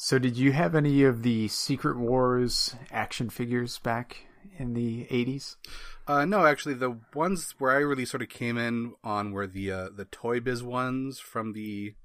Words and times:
So, 0.00 0.20
did 0.20 0.36
you 0.36 0.52
have 0.52 0.76
any 0.76 1.02
of 1.02 1.24
the 1.24 1.48
Secret 1.48 1.98
Wars 1.98 2.76
action 2.92 3.30
figures 3.30 3.80
back 3.80 4.28
in 4.56 4.74
the 4.74 5.08
'80s? 5.10 5.56
Uh, 6.06 6.24
no, 6.24 6.46
actually, 6.46 6.74
the 6.74 7.00
ones 7.16 7.56
where 7.58 7.72
I 7.72 7.78
really 7.78 8.04
sort 8.04 8.22
of 8.22 8.28
came 8.28 8.56
in 8.58 8.94
on 9.02 9.32
were 9.32 9.48
the 9.48 9.72
uh, 9.72 9.88
the 9.92 10.04
Toy 10.04 10.38
Biz 10.38 10.62
ones 10.62 11.18
from 11.18 11.52
the 11.52 11.96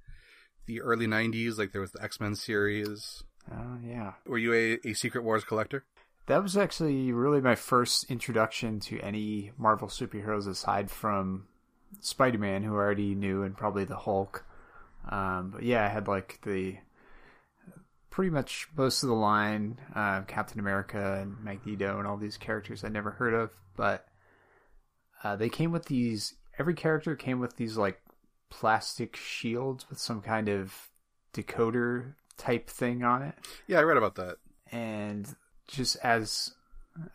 the 0.66 0.82
early 0.82 1.06
'90s. 1.06 1.60
Like 1.60 1.72
there 1.72 1.82
was 1.82 1.92
the 1.92 2.02
X 2.02 2.20
Men 2.20 2.34
series. 2.34 3.22
Oh 3.52 3.78
yeah. 3.86 4.14
Were 4.26 4.40
you 4.40 4.54
a, 4.56 4.80
a 4.90 4.94
Secret 4.96 5.24
Wars 5.24 5.44
collector? 5.44 5.86
That 6.26 6.42
was 6.42 6.58
actually 6.58 7.12
really 7.12 7.42
my 7.42 7.54
first 7.54 8.10
introduction 8.10 8.80
to 8.80 9.00
any 9.02 9.52
Marvel 9.56 9.88
superheroes 9.88 10.48
aside 10.48 10.90
from 10.90 11.46
Spider 12.00 12.40
Man, 12.40 12.64
who 12.64 12.74
I 12.74 12.78
already 12.78 13.14
knew, 13.14 13.44
and 13.44 13.56
probably 13.56 13.86
the 13.86 13.98
Hulk. 13.98 14.48
Um, 15.08 15.52
but 15.52 15.62
yeah, 15.62 15.86
I 15.86 15.90
had 15.90 16.08
like 16.08 16.40
the 16.42 16.78
pretty 18.14 18.30
much 18.30 18.68
most 18.78 19.02
of 19.02 19.10
the 19.10 19.16
line 19.16 19.76
uh, 19.96 20.22
Captain 20.22 20.60
America 20.60 21.20
and 21.20 21.44
Magneto 21.44 21.98
and 21.98 22.08
all 22.08 22.16
these 22.16 22.38
characters 22.38 22.84
I 22.84 22.90
never 22.90 23.10
heard 23.10 23.34
of, 23.34 23.50
but 23.76 24.06
uh, 25.24 25.36
they 25.36 25.50
came 25.50 25.72
with 25.72 25.86
these. 25.86 26.36
Every 26.60 26.76
character 26.76 27.16
came 27.16 27.40
with 27.40 27.58
these 27.58 27.76
like 27.76 28.00
plastic 28.52 29.16
shields 29.16 29.90
with 29.90 29.98
some 29.98 30.22
kind 30.22 30.48
of 30.48 30.92
decoder 31.34 32.14
type 32.38 32.70
thing 32.70 33.04
on 33.04 33.24
it. 33.24 33.34
Yeah, 33.66 33.80
I 33.80 33.82
read 33.82 33.98
about 33.98 34.14
that. 34.16 34.38
And 34.72 35.28
just 35.68 35.96
as 36.04 36.54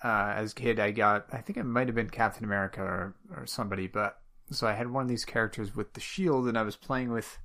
uh, 0.02 0.32
as 0.34 0.50
a 0.50 0.54
kid, 0.56 0.80
I 0.80 0.90
got 0.90 1.26
I 1.32 1.38
think 1.42 1.58
it 1.58 1.64
might 1.64 1.86
have 1.86 1.94
been 1.94 2.10
Captain 2.10 2.44
America 2.44 2.82
or 2.82 3.14
or 3.36 3.46
somebody, 3.46 3.86
but 3.86 4.18
so 4.50 4.66
I 4.66 4.72
had 4.72 4.90
one 4.90 5.04
of 5.04 5.08
these 5.08 5.24
characters 5.24 5.76
with 5.76 5.92
the 5.92 6.00
shield, 6.00 6.48
and 6.48 6.58
I 6.58 6.62
was 6.62 6.74
playing 6.74 7.12
with 7.12 7.38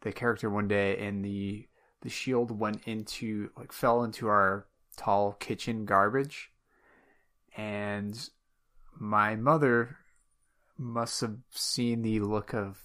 the 0.00 0.10
character 0.10 0.50
one 0.50 0.66
day, 0.66 0.98
and 0.98 1.24
the 1.24 1.67
the 2.02 2.08
shield 2.08 2.58
went 2.58 2.82
into 2.86 3.50
like 3.56 3.72
fell 3.72 4.04
into 4.04 4.28
our 4.28 4.66
tall 4.96 5.32
kitchen 5.32 5.84
garbage, 5.84 6.50
and 7.56 8.30
my 8.96 9.36
mother 9.36 9.98
must 10.76 11.20
have 11.20 11.36
seen 11.50 12.02
the 12.02 12.20
look 12.20 12.54
of 12.54 12.78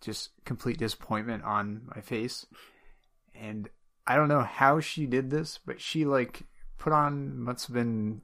just 0.00 0.30
complete 0.44 0.78
disappointment 0.78 1.42
on 1.44 1.82
my 1.94 2.00
face, 2.00 2.46
and 3.34 3.68
I 4.06 4.16
don't 4.16 4.28
know 4.28 4.42
how 4.42 4.80
she 4.80 5.06
did 5.06 5.30
this, 5.30 5.58
but 5.64 5.80
she 5.80 6.04
like 6.04 6.42
put 6.78 6.92
on 6.92 7.38
must 7.38 7.66
have 7.66 7.74
been 7.74 8.22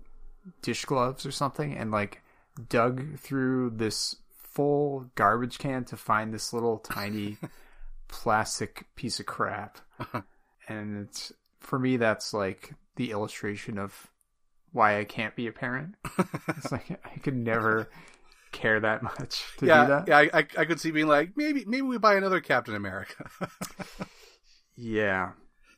dish 0.63 0.85
gloves 0.85 1.27
or 1.27 1.31
something 1.31 1.77
and 1.77 1.91
like 1.91 2.23
dug 2.69 3.19
through 3.19 3.71
this 3.71 4.17
full 4.31 5.11
garbage 5.15 5.59
can 5.59 5.85
to 5.85 5.97
find 5.97 6.33
this 6.33 6.53
little 6.53 6.79
tiny 6.79 7.37
plastic 8.09 8.87
piece 8.95 9.19
of 9.19 9.27
crap. 9.27 9.79
and 10.69 11.07
it's 11.07 11.33
for 11.61 11.79
me 11.79 11.97
that's 11.97 12.33
like 12.35 12.75
the 12.97 13.11
illustration 13.11 13.79
of 13.79 14.11
why 14.73 14.99
I 14.99 15.05
can't 15.05 15.35
be 15.37 15.47
a 15.47 15.53
parent. 15.53 15.95
it's 16.49 16.73
like 16.73 17.01
I 17.05 17.19
could 17.19 17.37
never 17.37 17.89
care 18.53 18.79
that 18.81 19.03
much 19.03 19.45
to 19.59 19.67
yeah, 19.67 19.83
do 19.83 19.89
that. 19.89 20.09
Yeah, 20.09 20.19
I, 20.39 20.47
I 20.59 20.65
could 20.65 20.81
see 20.81 20.91
being 20.91 21.07
like 21.09 21.37
maybe 21.37 21.65
maybe 21.65 21.83
we 21.83 21.99
buy 21.99 22.15
another 22.17 22.41
Captain 22.41 22.75
America. 22.75 23.29
yeah. 24.77 25.33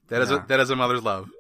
That 0.09 0.23
is 0.23 0.31
Yeah. 0.31 0.45
a 0.45 0.47
that 0.47 0.61
is 0.61 0.71
a 0.71 0.77
mother's 0.77 1.03
love. 1.03 1.31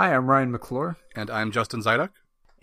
Hi, 0.00 0.14
I'm 0.14 0.30
Ryan 0.30 0.52
McClure. 0.52 0.96
And 1.16 1.28
I'm 1.28 1.50
Justin 1.50 1.82
Zyduk. 1.82 2.10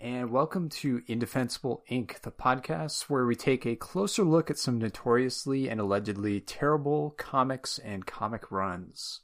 And 0.00 0.30
welcome 0.30 0.70
to 0.70 1.02
Indefensible 1.06 1.84
Inc., 1.90 2.22
the 2.22 2.30
podcast 2.30 3.10
where 3.10 3.26
we 3.26 3.36
take 3.36 3.66
a 3.66 3.76
closer 3.76 4.24
look 4.24 4.50
at 4.50 4.56
some 4.58 4.78
notoriously 4.78 5.68
and 5.68 5.78
allegedly 5.78 6.40
terrible 6.40 7.10
comics 7.18 7.78
and 7.78 8.06
comic 8.06 8.50
runs. 8.50 9.20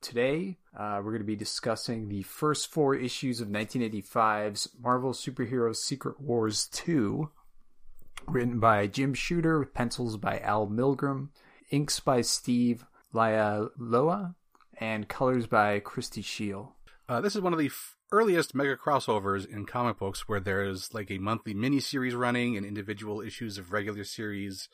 Today, 0.00 0.56
uh, 0.74 1.02
we're 1.04 1.10
going 1.10 1.18
to 1.18 1.26
be 1.26 1.36
discussing 1.36 2.08
the 2.08 2.22
first 2.22 2.72
four 2.72 2.94
issues 2.94 3.42
of 3.42 3.48
1985's 3.48 4.70
Marvel 4.80 5.12
Superhero 5.12 5.76
Secret 5.76 6.18
Wars 6.18 6.66
2, 6.72 7.28
written 8.26 8.58
by 8.58 8.86
Jim 8.86 9.12
Shooter, 9.12 9.58
with 9.58 9.74
pencils 9.74 10.16
by 10.16 10.38
Al 10.38 10.66
Milgrom, 10.66 11.28
inks 11.70 12.00
by 12.00 12.22
Steve 12.22 12.86
Leialoha, 13.12 14.34
and 14.80 15.08
colors 15.08 15.46
by 15.46 15.78
Christy 15.78 16.22
Shield. 16.22 16.68
Uh, 17.08 17.22
this 17.22 17.34
is 17.34 17.40
one 17.40 17.54
of 17.54 17.58
the 17.58 17.66
f- 17.66 17.96
earliest 18.12 18.54
mega 18.54 18.76
crossovers 18.76 19.48
in 19.48 19.64
comic 19.64 19.98
books 19.98 20.28
where 20.28 20.40
there's 20.40 20.92
like 20.92 21.10
a 21.10 21.16
monthly 21.18 21.54
miniseries 21.54 22.16
running 22.16 22.54
and 22.56 22.66
individual 22.66 23.22
issues 23.22 23.56
of 23.56 23.72
regular 23.72 24.04
series 24.04 24.68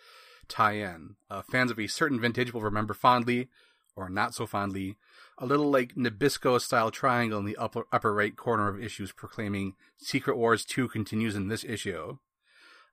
tie 0.49 0.73
in. 0.73 1.15
Uh, 1.31 1.43
fans 1.43 1.71
of 1.71 1.79
a 1.79 1.87
certain 1.87 2.21
vintage 2.21 2.53
will 2.53 2.61
remember 2.61 2.93
fondly, 2.93 3.49
or 3.95 4.09
not 4.09 4.35
so 4.35 4.47
fondly, 4.47 4.97
a 5.39 5.47
little 5.47 5.71
like 5.71 5.95
Nabisco 5.95 6.61
style 6.61 6.91
triangle 6.91 7.39
in 7.39 7.45
the 7.45 7.57
upper, 7.57 7.85
upper 7.93 8.13
right 8.13 8.37
corner 8.37 8.69
of 8.69 8.83
issues 8.83 9.13
proclaiming 9.13 9.75
Secret 9.97 10.37
Wars 10.37 10.65
2 10.65 10.89
continues 10.89 11.37
in 11.37 11.47
this 11.47 11.65
issue. 11.65 12.19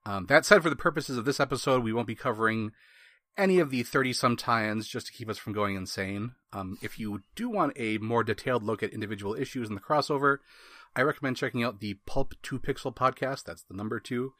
Um, 0.06 0.28
that 0.28 0.46
said, 0.46 0.62
for 0.62 0.70
the 0.70 0.76
purposes 0.76 1.18
of 1.18 1.26
this 1.26 1.40
episode, 1.40 1.84
we 1.84 1.94
won't 1.94 2.08
be 2.08 2.16
covering 2.16 2.74
any 3.38 3.60
of 3.60 3.70
the 3.70 3.84
30 3.84 4.14
some 4.14 4.36
tie-ins 4.36 4.88
just 4.88 5.08
to 5.08 5.14
keep 5.14 5.30
us 5.30 5.38
from 5.38 5.54
going 5.54 5.76
insane. 5.76 6.34
Um, 6.54 6.78
if 6.82 7.00
you 7.00 7.24
do 7.36 7.50
want 7.50 7.74
a 7.76 7.98
more 8.00 8.24
detailed 8.24 8.64
look 8.64 8.84
at 8.84 8.94
individual 8.94 9.36
issues 9.36 9.70
in 9.70 9.76
the 9.76 9.82
crossover, 9.82 10.38
I 10.96 11.02
recommend 11.02 11.38
checking 11.38 11.64
out 11.64 11.80
the 11.80 11.96
Pulp 12.06 12.34
2 12.44 12.60
Pixel 12.60 12.94
podcast. 12.94 13.46
That's 13.46 13.64
the 13.64 13.74
number 13.74 14.00
two. 14.00 14.34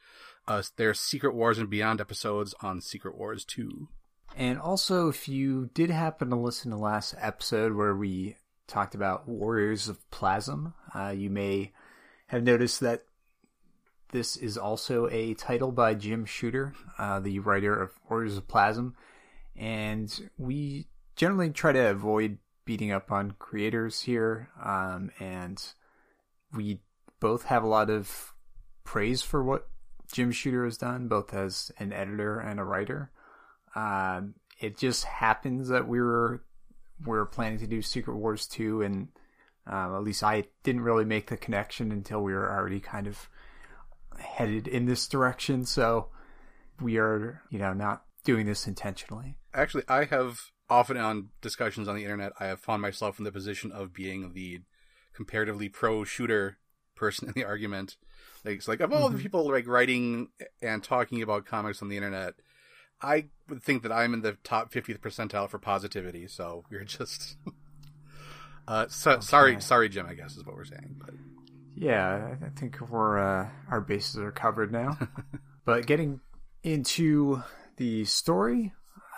Uh, 0.46 0.62
their 0.76 0.92
Secret 0.92 1.34
Wars 1.34 1.58
and 1.58 1.70
Beyond 1.70 2.00
episodes 2.00 2.54
on 2.60 2.80
Secret 2.80 3.16
Wars 3.16 3.44
2. 3.44 3.88
And 4.36 4.58
also, 4.58 5.08
if 5.08 5.28
you 5.28 5.70
did 5.74 5.90
happen 5.90 6.30
to 6.30 6.36
listen 6.36 6.70
to 6.70 6.76
last 6.76 7.14
episode 7.18 7.74
where 7.74 7.94
we 7.94 8.36
talked 8.66 8.94
about 8.94 9.28
Warriors 9.28 9.88
of 9.88 10.10
Plasm, 10.10 10.74
uh, 10.94 11.08
you 11.16 11.30
may 11.30 11.72
have 12.26 12.42
noticed 12.42 12.80
that 12.80 13.04
this 14.12 14.36
is 14.36 14.56
also 14.56 15.08
a 15.10 15.34
title 15.34 15.72
by 15.72 15.94
Jim 15.94 16.24
Shooter, 16.24 16.74
uh, 16.98 17.18
the 17.18 17.40
writer 17.40 17.74
of 17.74 17.90
Warriors 18.08 18.36
of 18.36 18.46
Plasm. 18.46 18.94
And 19.56 20.30
we 20.38 20.86
generally 21.16 21.50
try 21.50 21.72
to 21.72 21.90
avoid 21.90 22.38
beating 22.64 22.92
up 22.92 23.10
on 23.10 23.32
creators 23.38 24.02
here. 24.02 24.50
Um, 24.62 25.10
and 25.18 25.62
we 26.54 26.80
both 27.20 27.44
have 27.44 27.64
a 27.64 27.68
lot 27.68 27.90
of 27.90 28.34
praise 28.84 29.22
for 29.22 29.42
what 29.42 29.68
Jim 30.12 30.30
Shooter 30.30 30.64
has 30.64 30.76
done, 30.76 31.08
both 31.08 31.32
as 31.32 31.72
an 31.78 31.92
editor 31.92 32.38
and 32.38 32.60
a 32.60 32.64
writer. 32.64 33.10
Um, 33.74 34.34
it 34.60 34.76
just 34.76 35.04
happens 35.04 35.68
that 35.68 35.88
we 35.88 36.00
were 36.00 36.44
we 37.04 37.16
were 37.16 37.26
planning 37.26 37.58
to 37.58 37.66
do 37.66 37.82
Secret 37.82 38.16
Wars 38.16 38.46
two, 38.46 38.82
and 38.82 39.08
um, 39.66 39.94
at 39.94 40.04
least 40.04 40.22
I 40.22 40.44
didn't 40.62 40.82
really 40.82 41.06
make 41.06 41.28
the 41.28 41.36
connection 41.36 41.90
until 41.90 42.22
we 42.22 42.32
were 42.32 42.50
already 42.50 42.78
kind 42.78 43.06
of 43.06 43.28
headed 44.22 44.66
in 44.66 44.86
this 44.86 45.06
direction. 45.06 45.64
So 45.64 46.08
we 46.80 46.98
are, 46.98 47.42
you 47.50 47.58
know, 47.58 47.72
not 47.72 48.04
doing 48.24 48.46
this 48.46 48.66
intentionally. 48.66 49.36
Actually, 49.54 49.84
I 49.88 50.04
have 50.04 50.40
often 50.70 50.96
on 50.96 51.28
discussions 51.40 51.88
on 51.88 51.96
the 51.96 52.02
internet, 52.02 52.32
I 52.40 52.46
have 52.46 52.60
found 52.60 52.82
myself 52.82 53.18
in 53.18 53.24
the 53.24 53.32
position 53.32 53.70
of 53.72 53.92
being 53.92 54.32
the 54.32 54.60
comparatively 55.14 55.68
pro 55.68 56.04
shooter 56.04 56.58
person 56.94 57.28
in 57.28 57.34
the 57.34 57.44
argument. 57.44 57.96
Like, 58.44 58.56
it's 58.56 58.68
like 58.68 58.80
of 58.80 58.92
all 58.92 59.08
the 59.08 59.18
people 59.18 59.48
like 59.48 59.68
writing 59.68 60.28
and 60.60 60.82
talking 60.82 61.22
about 61.22 61.46
comics 61.46 61.82
on 61.82 61.88
the 61.88 61.96
internet, 61.96 62.34
I 63.00 63.26
would 63.48 63.62
think 63.62 63.82
that 63.82 63.92
I'm 63.92 64.14
in 64.14 64.22
the 64.22 64.36
top 64.44 64.72
50th 64.72 64.98
percentile 64.98 65.48
for 65.48 65.58
positivity. 65.58 66.26
So 66.26 66.64
we're 66.70 66.84
just, 66.84 67.36
uh, 68.66 68.86
so, 68.88 69.20
sorry, 69.20 69.60
sorry, 69.60 69.88
Jim. 69.88 70.06
I 70.06 70.14
guess 70.14 70.36
is 70.36 70.44
what 70.44 70.56
we're 70.56 70.64
saying. 70.64 70.96
But 70.98 71.14
Yeah, 71.74 72.36
I 72.42 72.48
think 72.58 72.80
we're 72.80 73.18
uh, 73.18 73.48
our 73.68 73.80
bases 73.80 74.18
are 74.18 74.32
covered 74.32 74.72
now. 74.72 74.98
but 75.64 75.86
getting 75.86 76.20
into 76.62 77.42
the 77.76 78.04
story, 78.04 78.72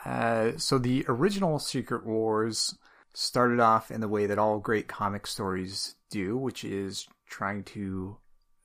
uh, 0.04 0.52
so 0.56 0.78
the 0.78 1.04
original 1.08 1.58
Secret 1.58 2.06
Wars 2.06 2.76
started 3.12 3.60
off 3.60 3.90
in 3.90 4.00
the 4.00 4.08
way 4.08 4.26
that 4.26 4.38
all 4.38 4.58
great 4.58 4.88
comic 4.88 5.26
stories 5.26 5.96
do, 6.10 6.36
which 6.36 6.64
is 6.64 7.06
trying 7.28 7.62
to 7.64 8.18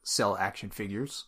sell 0.04 0.36
action 0.38 0.70
figures. 0.70 1.26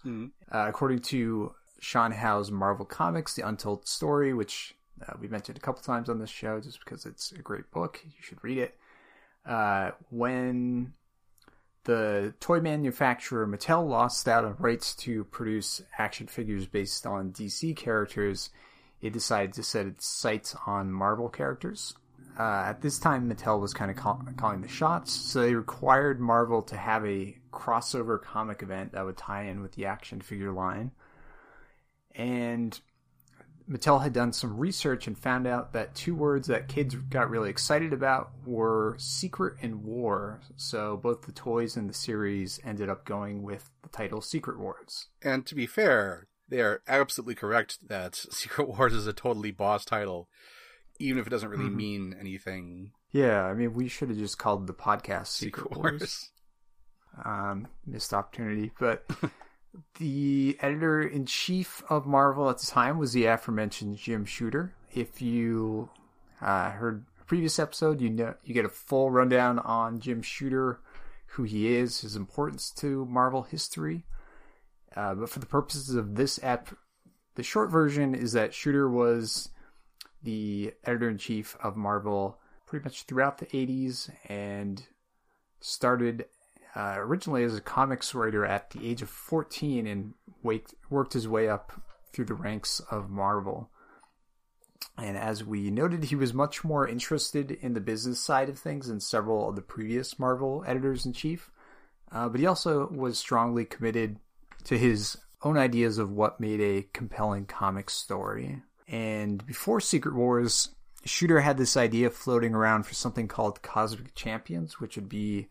Uh, 0.52 0.66
according 0.68 1.00
to 1.00 1.54
Sean 1.80 2.12
Howe's 2.12 2.52
Marvel 2.52 2.86
Comics, 2.86 3.36
The 3.36 3.48
Untold 3.48 3.88
Story, 3.88 4.34
which 4.34 4.75
uh, 5.08 5.13
we 5.19 5.28
mentioned 5.28 5.58
a 5.58 5.62
couple 5.62 5.81
times 5.81 6.10
on 6.10 6.19
this 6.19 6.30
show 6.30 6.60
just 6.60 6.80
because 6.84 7.06
it's 7.06 7.31
a 7.31 7.42
great 7.42 7.69
book. 7.72 8.02
You 8.04 8.12
should 8.22 8.44
read 8.44 8.58
it. 8.58 8.75
Uh, 9.46 9.92
when 10.10 10.94
the 11.83 12.33
toy 12.39 12.60
manufacturer 12.60 13.48
Mattel 13.48 13.88
lost 13.88 14.28
out 14.28 14.45
on 14.45 14.56
rights 14.60 14.95
to 14.95 15.24
produce 15.25 15.81
action 15.98 16.28
figures 16.28 16.68
based 16.68 17.06
on 17.06 17.31
DC 17.31 17.75
characters, 17.75 18.50
it 19.01 19.13
decided 19.13 19.54
to 19.54 19.63
set 19.63 19.88
its 19.88 20.06
sights 20.06 20.56
on 20.68 20.92
Marvel 20.92 21.30
characters. 21.30 21.95
Uh, 22.39 22.63
at 22.68 22.81
this 22.81 22.98
time, 22.98 23.30
Mattel 23.30 23.60
was 23.60 23.74
kind 23.74 23.92
of 23.92 23.98
call- 23.98 24.24
calling 24.38 24.62
the 24.62 24.68
shots, 24.68 25.12
so 25.12 25.42
they 25.42 25.54
required 25.54 26.19
Marvel 26.19 26.62
to 26.62 26.78
have 26.78 27.06
a 27.06 27.38
crossover 27.51 28.22
comic 28.22 28.63
event 28.63 28.94
that 28.94 29.06
would 29.06 29.18
tie 29.18 29.44
in 29.44 29.62
with 29.62 29.74
the 29.74 29.86
action 29.86 30.22
figure 30.22 30.51
line. 30.51 30.92
And 32.16 32.80
Mattel 33.69 34.02
had 34.02 34.13
done 34.13 34.34
some 34.34 34.58
research 34.58 35.08
and 35.08 35.18
found 35.18 35.48
out 35.48 35.74
that 35.74 35.96
two 35.96 36.16
words 36.16 36.48
that 36.48 36.68
kids 36.68 36.96
got 36.96 37.30
really 37.30 37.50
excited 37.50 37.94
about 37.94 38.31
were 38.46 38.96
secret 38.98 39.56
and 39.62 39.84
war. 39.84 40.42
So 40.56 40.98
both 40.98 41.24
the 41.24 41.31
toys 41.31 41.75
and 41.75 41.90
the 41.90 41.94
series 41.94 42.60
ended 42.63 42.90
up 42.90 43.06
going 43.06 43.44
with 43.44 43.69
the 43.84 43.90
title 43.90 44.22
Secret 44.22 44.60
Wars. 44.60 45.08
And 45.22 45.46
to 45.46 45.56
be 45.56 45.66
fair, 45.66 46.28
they 46.50 46.60
are 46.60 46.81
absolutely 46.88 47.36
correct 47.36 47.88
that 47.88 48.16
Secret 48.31 48.68
Wars 48.68 48.94
is 48.94 49.08
a 49.08 49.13
totally 49.13 49.52
boss 49.52 49.86
title, 49.86 50.30
even 51.00 51.19
if 51.19 51.28
it 51.28 51.31
doesn't 51.31 51.50
really 51.50 51.66
mm-hmm. 51.66 51.78
mean 51.78 52.16
anything. 52.19 52.92
Yeah, 53.12 53.44
I 53.44 53.54
mean, 53.54 53.74
we 53.74 53.88
should 53.88 54.10
have 54.10 54.18
just 54.18 54.38
called 54.38 54.68
the 54.68 54.74
podcast 54.74 55.28
Secret, 55.28 55.63
Secret 55.63 55.78
Wars. 55.78 56.02
Wars. 56.02 56.31
Um, 57.25 57.68
missed 57.86 58.13
opportunity, 58.13 58.72
but 58.80 59.06
the 60.00 60.57
editor 60.59 61.01
in 61.01 61.25
chief 61.25 61.83
of 61.89 62.06
Marvel 62.06 62.50
at 62.50 62.59
the 62.59 62.65
time 62.65 62.97
was 62.97 63.13
the 63.13 63.25
aforementioned 63.25 63.97
Jim 63.97 64.25
Shooter. 64.25 64.73
If 64.94 65.21
you 65.21 65.89
uh, 66.41 66.71
heard 66.71 67.06
a 67.21 67.23
previous 67.25 67.59
episode, 67.59 68.01
you 68.01 68.09
know 68.09 68.33
you 68.44 68.53
get 68.53 68.65
a 68.65 68.69
full 68.69 69.12
rundown 69.12 69.59
on 69.59 70.00
Jim 70.00 70.21
Shooter, 70.21 70.79
who 71.27 71.44
he 71.44 71.73
is, 71.73 72.01
his 72.01 72.15
importance 72.15 72.71
to 72.77 73.06
Marvel 73.06 73.44
history. 73.44 74.03
Uh, 74.95 75.15
but 75.15 75.29
for 75.29 75.39
the 75.39 75.45
purposes 75.45 75.95
of 75.95 76.15
this 76.15 76.41
app, 76.44 76.75
the 77.35 77.44
short 77.44 77.71
version 77.71 78.13
is 78.13 78.33
that 78.33 78.53
Shooter 78.53 78.89
was 78.89 79.50
the 80.21 80.74
editor 80.83 81.09
in 81.09 81.17
chief 81.17 81.56
of 81.63 81.77
Marvel 81.77 82.38
pretty 82.65 82.83
much 82.83 83.03
throughout 83.03 83.38
the 83.38 83.45
80s 83.47 84.09
and 84.27 84.83
started 85.62 86.25
uh, 86.75 86.95
originally 86.97 87.44
as 87.44 87.56
a 87.56 87.62
comics 87.62 88.13
writer 88.15 88.45
at 88.45 88.69
the 88.71 88.88
age 88.88 89.01
of 89.01 89.09
14 89.09 89.88
and 89.88 90.13
waked, 90.44 90.73
worked 90.89 91.13
his 91.13 91.27
way 91.27 91.50
up 91.50 91.71
through 92.13 92.25
the 92.25 92.33
ranks 92.33 92.79
of 92.91 93.09
Marvel. 93.09 93.69
And 94.97 95.18
as 95.18 95.44
we 95.44 95.71
noted, 95.71 96.06
he 96.06 96.15
was 96.15 96.33
much 96.33 96.63
more 96.63 96.88
interested 96.88 97.51
in 97.51 97.73
the 97.73 97.81
business 97.81 98.19
side 98.19 98.50
of 98.50 98.59
things 98.59 98.88
than 98.88 99.00
several 99.00 99.50
of 99.50 99.56
the 99.56 99.62
previous 99.62 100.19
Marvel 100.19 100.63
editors 100.68 101.06
in 101.06 101.13
chief. 101.13 101.50
Uh, 102.12 102.27
but 102.27 102.39
he 102.39 102.45
also 102.45 102.88
was 102.89 103.17
strongly 103.17 103.65
committed 103.65 104.17
to 104.65 104.77
his 104.77 105.17
own 105.44 105.57
ideas 105.57 105.97
of 105.97 106.12
what 106.12 106.39
made 106.39 106.62
a 106.62 106.88
compelling 106.94 107.45
comic 107.45 107.89
story. 107.89 108.62
And 108.88 109.45
before 109.45 109.79
Secret 109.79 110.13
Wars, 110.13 110.69
Shooter 111.06 111.39
had 111.39 111.57
this 111.57 111.77
idea 111.77 112.09
floating 112.09 112.53
around 112.53 112.85
for 112.85 112.94
something 112.94 113.27
called 113.27 113.62
Cosmic 113.62 114.13
Champions, 114.13 114.79
which 114.79 114.95
would 114.97 115.09
be 115.09 115.47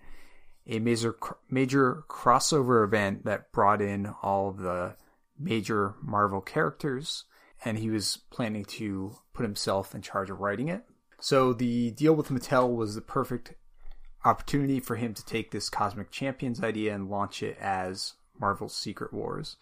a 0.67 0.79
major 0.79 1.17
major 1.49 2.05
crossover 2.09 2.85
event 2.85 3.25
that 3.25 3.53
brought 3.53 3.81
in 3.81 4.07
all 4.23 4.53
the 4.53 4.97
major 5.39 5.95
Marvel 6.03 6.41
characters, 6.41 7.25
and 7.65 7.79
he 7.79 7.91
was 7.91 8.19
planning 8.31 8.65
to 8.65 9.17
put 9.33 9.43
himself 9.43 9.95
in 9.95 10.03
charge 10.03 10.31
of 10.31 10.41
writing 10.41 10.69
it. 10.69 10.85
So 11.21 11.53
the 11.53 11.91
deal 11.91 12.15
with 12.15 12.29
Mattel 12.29 12.75
was 12.75 12.95
the 12.95 13.01
perfect 13.01 13.55
opportunity 14.25 14.81
for 14.81 14.97
him 14.97 15.15
to 15.15 15.25
take 15.25 15.51
this 15.51 15.71
Cosmic 15.71 16.11
Champions 16.11 16.63
idea 16.63 16.95
and 16.95 17.11
launch 17.11 17.43
it 17.43 17.57
as 17.59 18.15
Marvel's 18.39 18.75
Secret 18.77 19.13
Wars. 19.13 19.57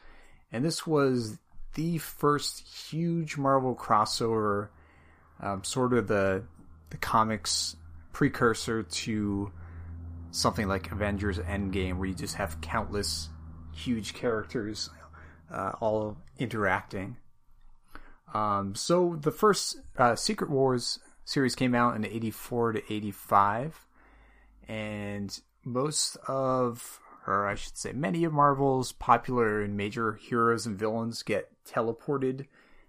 And 0.50 0.65
this 0.65 0.87
was 0.87 1.39
the 1.75 1.99
first 1.99 2.67
huge 2.67 3.37
Marvel 3.37 3.75
crossover, 3.75 4.69
um, 5.41 5.62
sort 5.62 5.93
of 5.93 6.09
the 6.09 6.45
the 6.91 6.97
comics 6.97 7.77
precursor 8.12 8.83
to 8.83 9.53
something 10.30 10.69
like 10.69 10.92
Avengers 10.92 11.38
Endgame, 11.38 11.98
where 11.98 12.08
you 12.08 12.14
just 12.14 12.36
have 12.36 12.60
countless 12.60 13.28
huge 13.75 14.14
characters 14.14 14.90
uh, 15.52 15.72
all 15.80 16.16
interacting. 16.38 17.16
Um, 18.34 18.75
so 18.75 19.16
the 19.20 19.30
first 19.30 19.80
uh, 19.96 20.14
Secret 20.14 20.50
Wars 20.50 20.98
series 21.25 21.54
came 21.54 21.75
out 21.75 21.96
in 21.96 22.04
84 22.04 22.72
to 22.72 22.92
85, 22.92 23.86
and 24.66 25.38
most 25.64 26.16
of, 26.26 27.00
or 27.26 27.46
I 27.46 27.54
should 27.54 27.76
say, 27.76 27.92
many 27.92 28.25
of 28.25 28.32
Marvel's 28.32 28.92
popular 28.92 29.62
and 29.62 29.76
major 29.76 30.14
heroes 30.14 30.66
and 30.66 30.78
villains 30.78 31.22
get 31.22 31.50
teleported 31.64 32.46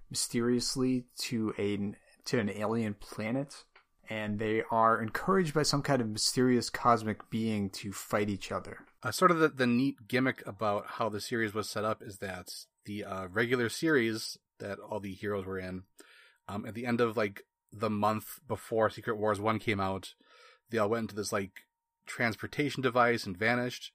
mysteriously 0.09 1.05
to 1.17 1.53
a 1.57 1.93
to 2.25 2.39
an 2.39 2.49
alien 2.49 2.93
planet 2.95 3.63
and 4.09 4.39
they 4.39 4.63
are 4.71 4.99
encouraged 4.99 5.53
by 5.53 5.63
some 5.63 5.83
kind 5.83 6.01
of 6.01 6.09
mysterious 6.09 6.69
cosmic 6.69 7.29
being 7.29 7.69
to 7.69 7.91
fight 7.91 8.29
each 8.29 8.51
other. 8.51 8.79
Uh, 9.03 9.11
sort 9.11 9.31
of 9.31 9.39
the, 9.39 9.49
the 9.49 9.67
neat 9.67 10.07
gimmick 10.07 10.45
about 10.47 10.85
how 10.87 11.07
the 11.07 11.21
series 11.21 11.53
was 11.53 11.69
set 11.69 11.85
up 11.85 12.01
is 12.01 12.17
that 12.17 12.49
the 12.85 13.05
uh, 13.05 13.27
regular 13.27 13.69
series 13.69 14.37
that 14.59 14.79
all 14.79 14.99
the 14.99 15.13
heroes 15.13 15.45
were 15.45 15.59
in, 15.59 15.83
um, 16.47 16.65
at 16.65 16.73
the 16.73 16.85
end 16.85 16.99
of 16.99 17.15
like 17.15 17.43
the 17.71 17.89
month 17.89 18.39
before 18.47 18.89
Secret 18.89 19.17
Wars 19.17 19.39
1 19.39 19.59
came 19.59 19.79
out, 19.79 20.15
they 20.71 20.79
all 20.79 20.89
went 20.89 21.03
into 21.03 21.15
this 21.15 21.31
like 21.31 21.65
transportation 22.07 22.81
device 22.81 23.25
and 23.25 23.37
vanished. 23.37 23.91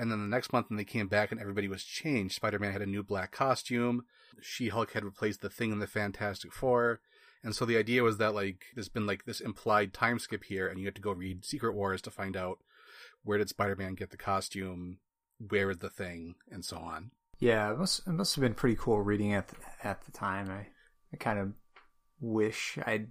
And 0.00 0.12
then 0.12 0.20
the 0.20 0.28
next 0.28 0.52
month, 0.52 0.68
when 0.68 0.76
they 0.76 0.84
came 0.84 1.08
back 1.08 1.32
and 1.32 1.40
everybody 1.40 1.68
was 1.68 1.82
changed, 1.82 2.34
Spider 2.34 2.58
Man 2.58 2.72
had 2.72 2.82
a 2.82 2.86
new 2.86 3.02
black 3.02 3.32
costume. 3.32 4.04
She 4.40 4.68
Hulk 4.68 4.92
had 4.92 5.04
replaced 5.04 5.40
the 5.40 5.50
thing 5.50 5.72
in 5.72 5.78
the 5.80 5.86
Fantastic 5.86 6.52
Four. 6.52 7.00
And 7.42 7.54
so 7.54 7.64
the 7.64 7.76
idea 7.76 8.02
was 8.02 8.18
that 8.18 8.34
like 8.34 8.66
there's 8.74 8.88
been 8.88 9.06
like 9.06 9.24
this 9.24 9.40
implied 9.40 9.92
time 9.92 10.18
skip 10.18 10.44
here, 10.44 10.68
and 10.68 10.78
you 10.78 10.86
have 10.86 10.94
to 10.94 11.00
go 11.00 11.12
read 11.12 11.44
Secret 11.44 11.74
Wars 11.74 12.02
to 12.02 12.10
find 12.10 12.36
out 12.36 12.58
where 13.22 13.38
did 13.38 13.48
Spider-Man 13.48 13.94
get 13.94 14.10
the 14.10 14.16
costume, 14.16 14.98
where 15.38 15.70
is 15.70 15.78
the 15.78 15.90
thing, 15.90 16.34
and 16.50 16.64
so 16.64 16.78
on. 16.78 17.10
Yeah, 17.38 17.72
it 17.72 17.78
must 17.78 18.06
it 18.06 18.12
must 18.12 18.34
have 18.34 18.42
been 18.42 18.54
pretty 18.54 18.76
cool 18.76 19.00
reading 19.00 19.32
at 19.32 19.48
the, 19.48 19.56
at 19.84 20.04
the 20.04 20.12
time. 20.12 20.50
I 20.50 20.66
I 21.12 21.16
kind 21.18 21.38
of 21.38 21.52
wish 22.20 22.78
I'd 22.84 23.10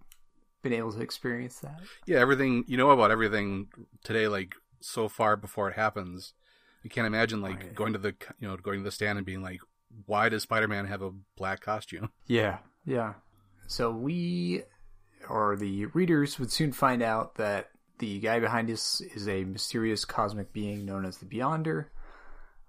been 0.61 0.73
able 0.73 0.91
to 0.91 1.01
experience 1.01 1.59
that. 1.59 1.79
Yeah, 2.05 2.19
everything 2.19 2.65
you 2.67 2.77
know 2.77 2.89
about 2.89 3.11
everything 3.11 3.67
today, 4.03 4.27
like 4.27 4.55
so 4.81 5.07
far 5.07 5.37
before 5.37 5.69
it 5.69 5.75
happens. 5.75 6.33
I 6.83 6.89
can't 6.89 7.07
imagine 7.07 7.41
like 7.41 7.59
right. 7.63 7.75
going 7.75 7.93
to 7.93 7.99
the 7.99 8.15
you 8.39 8.47
know 8.47 8.57
going 8.57 8.79
to 8.79 8.83
the 8.83 8.91
stand 8.91 9.17
and 9.17 9.25
being 9.25 9.41
like, 9.41 9.59
why 10.05 10.29
does 10.29 10.43
Spider 10.43 10.67
Man 10.67 10.85
have 10.87 11.01
a 11.01 11.11
black 11.37 11.61
costume? 11.61 12.11
Yeah, 12.27 12.59
yeah. 12.85 13.13
So 13.67 13.91
we, 13.91 14.63
or 15.29 15.55
the 15.57 15.85
readers, 15.87 16.39
would 16.39 16.51
soon 16.51 16.71
find 16.71 17.01
out 17.01 17.35
that 17.35 17.69
the 17.99 18.19
guy 18.19 18.39
behind 18.39 18.69
us 18.69 19.01
is 19.01 19.27
a 19.27 19.43
mysterious 19.43 20.05
cosmic 20.05 20.53
being 20.53 20.85
known 20.85 21.05
as 21.05 21.17
the 21.17 21.25
Beyonder. 21.25 21.87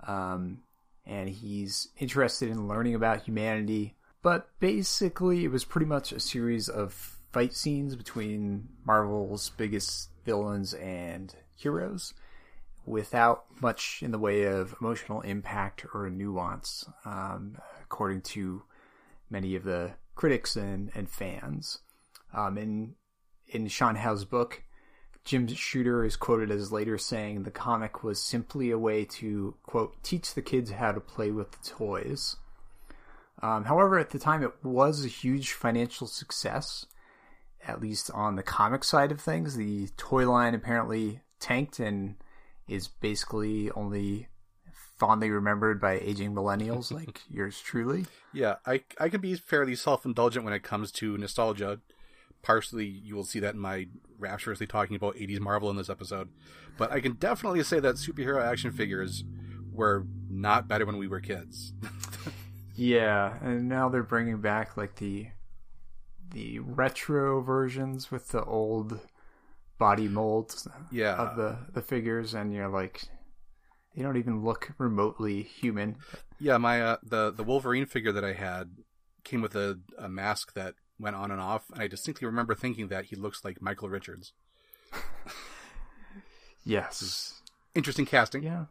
Um, 0.06 0.62
and 1.06 1.28
he's 1.28 1.88
interested 1.98 2.50
in 2.50 2.68
learning 2.68 2.94
about 2.94 3.22
humanity. 3.22 3.96
But 4.22 4.48
basically, 4.58 5.44
it 5.44 5.52
was 5.52 5.64
pretty 5.64 5.86
much 5.86 6.12
a 6.12 6.20
series 6.20 6.68
of 6.68 6.92
fight 7.32 7.54
scenes 7.54 7.94
between 7.94 8.68
Marvel's 8.84 9.50
biggest 9.50 10.10
villains 10.24 10.74
and 10.74 11.34
heroes 11.54 12.12
without 12.84 13.44
much 13.60 14.00
in 14.02 14.10
the 14.10 14.18
way 14.18 14.44
of 14.44 14.74
emotional 14.80 15.20
impact 15.20 15.84
or 15.94 16.08
nuance, 16.10 16.86
um, 17.04 17.56
according 17.82 18.22
to 18.22 18.62
many 19.30 19.54
of 19.54 19.64
the 19.64 19.92
critics 20.18 20.56
and, 20.56 20.90
and 20.96 21.08
fans. 21.08 21.78
Um, 22.34 22.58
in 22.58 22.94
in 23.46 23.68
Sean 23.68 23.94
Howe's 23.94 24.24
book, 24.24 24.64
Jim 25.24 25.46
Shooter 25.46 26.04
is 26.04 26.16
quoted 26.16 26.50
as 26.50 26.72
later 26.72 26.98
saying 26.98 27.44
the 27.44 27.52
comic 27.52 28.02
was 28.02 28.20
simply 28.20 28.70
a 28.72 28.78
way 28.78 29.04
to 29.04 29.54
quote 29.62 30.02
teach 30.02 30.34
the 30.34 30.42
kids 30.42 30.72
how 30.72 30.90
to 30.90 31.00
play 31.00 31.30
with 31.30 31.52
the 31.52 31.68
toys. 31.68 32.36
Um, 33.40 33.64
however, 33.66 33.96
at 33.96 34.10
the 34.10 34.18
time, 34.18 34.42
it 34.42 34.52
was 34.64 35.04
a 35.04 35.08
huge 35.08 35.52
financial 35.52 36.08
success, 36.08 36.84
at 37.64 37.80
least 37.80 38.10
on 38.10 38.34
the 38.34 38.42
comic 38.42 38.82
side 38.82 39.12
of 39.12 39.20
things. 39.20 39.54
The 39.54 39.86
toy 39.96 40.28
line 40.28 40.54
apparently 40.54 41.20
tanked 41.38 41.78
and 41.78 42.16
is 42.66 42.88
basically 42.88 43.70
only 43.70 44.26
fondly 44.98 45.30
remembered 45.30 45.80
by 45.80 45.98
aging 45.98 46.34
millennials 46.34 46.92
like 46.92 47.22
yours 47.30 47.60
truly. 47.60 48.06
Yeah, 48.32 48.56
I 48.66 48.82
I 48.98 49.08
can 49.08 49.20
be 49.20 49.34
fairly 49.34 49.74
self 49.74 50.04
indulgent 50.04 50.44
when 50.44 50.54
it 50.54 50.62
comes 50.62 50.92
to 50.92 51.16
nostalgia. 51.16 51.80
Partially, 52.42 52.86
you 52.86 53.16
will 53.16 53.24
see 53.24 53.40
that 53.40 53.54
in 53.54 53.60
my 53.60 53.88
rapturously 54.18 54.66
talking 54.66 54.94
about 54.94 55.16
80s 55.16 55.40
Marvel 55.40 55.70
in 55.70 55.76
this 55.76 55.90
episode. 55.90 56.28
But 56.76 56.92
I 56.92 57.00
can 57.00 57.14
definitely 57.14 57.62
say 57.64 57.80
that 57.80 57.96
superhero 57.96 58.40
action 58.40 58.70
figures 58.70 59.24
were 59.72 60.06
not 60.30 60.68
better 60.68 60.86
when 60.86 60.98
we 60.98 61.08
were 61.08 61.20
kids. 61.20 61.72
yeah, 62.76 63.34
and 63.42 63.68
now 63.68 63.88
they're 63.88 64.04
bringing 64.04 64.40
back 64.40 64.76
like 64.76 64.96
the 64.96 65.28
the 66.30 66.58
retro 66.60 67.40
versions 67.40 68.10
with 68.10 68.28
the 68.28 68.44
old 68.44 69.00
body 69.78 70.08
molds 70.08 70.68
yeah. 70.90 71.14
of 71.14 71.36
the 71.36 71.56
the 71.72 71.80
figures 71.80 72.34
and 72.34 72.52
you're 72.52 72.68
like 72.68 73.04
they 73.98 74.04
don't 74.04 74.16
even 74.16 74.44
look 74.44 74.70
remotely 74.78 75.42
human. 75.42 75.96
Yeah, 76.38 76.56
my 76.56 76.80
uh, 76.80 76.96
the 77.02 77.32
the 77.32 77.42
Wolverine 77.42 77.84
figure 77.84 78.12
that 78.12 78.24
I 78.24 78.32
had 78.32 78.70
came 79.24 79.42
with 79.42 79.56
a, 79.56 79.80
a 79.98 80.08
mask 80.08 80.54
that 80.54 80.76
went 81.00 81.16
on 81.16 81.32
and 81.32 81.40
off, 81.40 81.68
and 81.72 81.82
I 81.82 81.88
distinctly 81.88 82.26
remember 82.26 82.54
thinking 82.54 82.88
that 82.88 83.06
he 83.06 83.16
looks 83.16 83.44
like 83.44 83.60
Michael 83.60 83.88
Richards. 83.88 84.32
Yes. 86.64 87.40
Interesting 87.74 88.04
casting. 88.04 88.42
Yeah. 88.42 88.66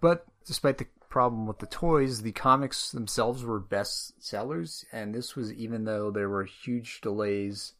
But 0.00 0.26
despite 0.44 0.78
the 0.78 0.88
problem 1.08 1.46
with 1.46 1.60
the 1.60 1.66
toys, 1.66 2.22
the 2.22 2.32
comics 2.32 2.90
themselves 2.90 3.44
were 3.44 3.60
best 3.60 4.20
sellers, 4.20 4.84
and 4.90 5.14
this 5.14 5.36
was 5.36 5.52
even 5.52 5.84
though 5.84 6.10
there 6.10 6.28
were 6.28 6.42
huge 6.42 7.00
delays 7.00 7.74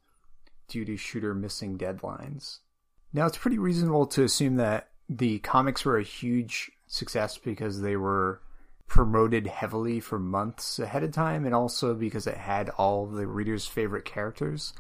due 0.69 0.85
to 0.85 0.97
shooter 0.97 1.35
missing 1.35 1.77
deadlines. 1.77 2.61
Now, 3.13 3.27
it's 3.27 3.39
pretty 3.39 3.59
reasonable 3.59 4.07
to 4.07 4.23
assume 4.23 4.55
that 4.57 4.92
the 5.19 5.39
comics 5.41 5.85
were 5.85 5.99
a 5.99 6.05
huge 6.05 6.71
success 6.87 7.39
because 7.39 7.81
they 7.81 7.97
were 7.97 8.41
promoted 8.87 9.47
heavily 9.47 10.01
for 10.01 10.19
months 10.19 10.79
ahead 10.79 11.03
of 11.03 11.13
time 11.13 11.47
and 11.47 11.55
also 11.55 11.95
because 11.95 12.27
it 12.27 12.37
had 12.37 12.69
all 12.71 13.07
the 13.07 13.27
readers' 13.27 13.67
favorite 13.67 14.05
characters. 14.05 14.75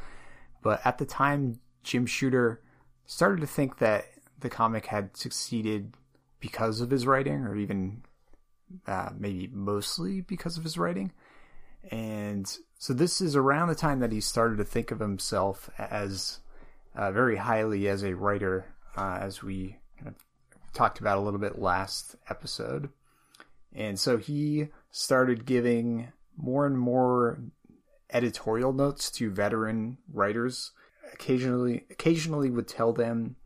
But 0.62 0.80
at 0.84 0.98
the 0.98 1.06
time, 1.06 1.60
Jim 1.82 2.06
Shooter 2.06 2.60
started 3.06 3.40
to 3.40 3.46
think 3.46 3.78
that 3.78 4.06
the 4.38 4.50
comic 4.50 4.86
had 4.86 5.16
succeeded 5.16 5.94
because 6.40 6.80
of 6.80 6.90
his 6.90 7.06
writing, 7.06 7.44
or 7.44 7.56
even 7.56 8.02
uh, 8.86 9.10
maybe 9.16 9.48
mostly 9.52 10.20
because 10.20 10.58
of 10.58 10.64
his 10.64 10.76
writing. 10.76 11.12
And 11.90 12.46
so 12.78 12.92
this 12.92 13.20
is 13.20 13.34
around 13.34 13.68
the 13.68 13.74
time 13.74 14.00
that 14.00 14.12
he 14.12 14.20
started 14.20 14.58
to 14.58 14.64
think 14.64 14.90
of 14.90 15.00
himself 15.00 15.70
as 15.78 16.40
uh, 16.94 17.12
very 17.12 17.36
highly 17.36 17.88
as 17.88 18.02
a 18.02 18.14
writer, 18.14 18.66
uh, 18.96 19.18
as 19.20 19.42
we 19.42 19.78
talked 20.72 21.00
about 21.00 21.18
a 21.18 21.20
little 21.20 21.40
bit 21.40 21.58
last 21.58 22.16
episode. 22.28 22.90
And 23.74 23.98
so 23.98 24.18
he 24.18 24.68
started 24.90 25.46
giving 25.46 26.12
more 26.36 26.66
and 26.66 26.78
more 26.78 27.40
editorial 28.10 28.72
notes 28.72 29.10
to 29.12 29.30
veteran 29.30 29.98
writers. 30.12 30.72
Occasionally, 31.12 31.84
occasionally 31.90 32.50
would 32.50 32.68
tell 32.68 32.92
them 32.92 33.36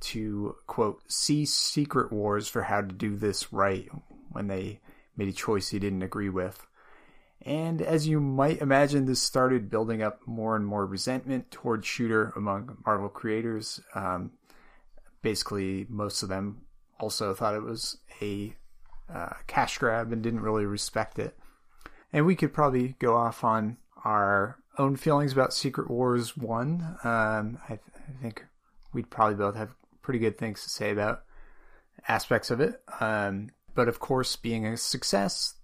to 0.00 0.56
quote 0.66 1.00
see 1.10 1.44
Secret 1.44 2.12
Wars 2.12 2.46
for 2.48 2.62
how 2.62 2.80
to 2.80 2.88
do 2.88 3.16
this 3.16 3.52
right 3.52 3.88
when 4.30 4.48
they 4.48 4.80
made 5.16 5.28
a 5.28 5.32
choice 5.32 5.70
he 5.70 5.78
didn't 5.78 6.02
agree 6.02 6.28
with. 6.28 6.66
And 7.42 7.82
as 7.82 8.08
you 8.08 8.20
might 8.20 8.60
imagine, 8.60 9.04
this 9.04 9.20
started 9.20 9.70
building 9.70 10.02
up 10.02 10.20
more 10.26 10.56
and 10.56 10.66
more 10.66 10.86
resentment 10.86 11.50
toward 11.50 11.84
Shooter 11.84 12.32
among 12.36 12.78
Marvel 12.86 13.08
creators. 13.08 13.80
Um, 13.94 14.32
basically, 15.20 15.86
most 15.88 16.22
of 16.22 16.28
them 16.28 16.62
also 17.00 17.34
thought 17.34 17.54
it 17.54 17.62
was 17.62 17.98
a 18.20 18.54
uh, 19.12 19.34
cash 19.46 19.78
grab 19.78 20.12
and 20.12 20.22
didn't 20.22 20.40
really 20.40 20.66
respect 20.66 21.18
it. 21.18 21.36
And 22.12 22.26
we 22.26 22.36
could 22.36 22.52
probably 22.52 22.94
go 22.98 23.16
off 23.16 23.44
on 23.44 23.76
our 24.04 24.58
own 24.78 24.96
feelings 24.96 25.32
about 25.32 25.52
Secret 25.52 25.90
Wars 25.90 26.36
1. 26.36 26.98
Um, 27.04 27.58
I, 27.64 27.68
th- 27.68 27.80
I, 27.96 28.22
think 28.22 28.44
we'd 28.92 29.10
probably 29.10 29.36
both 29.36 29.56
have 29.56 29.74
pretty 30.02 30.18
good 30.18 30.38
things 30.38 30.62
to 30.62 30.70
say 30.70 30.90
about 30.90 31.24
aspects 32.08 32.50
of 32.50 32.60
it. 32.60 32.82
Um, 33.00 33.50
but 33.74 33.88
of 33.88 33.98
course, 33.98 34.36
being 34.36 34.66
a 34.66 34.76
success, 34.76 35.54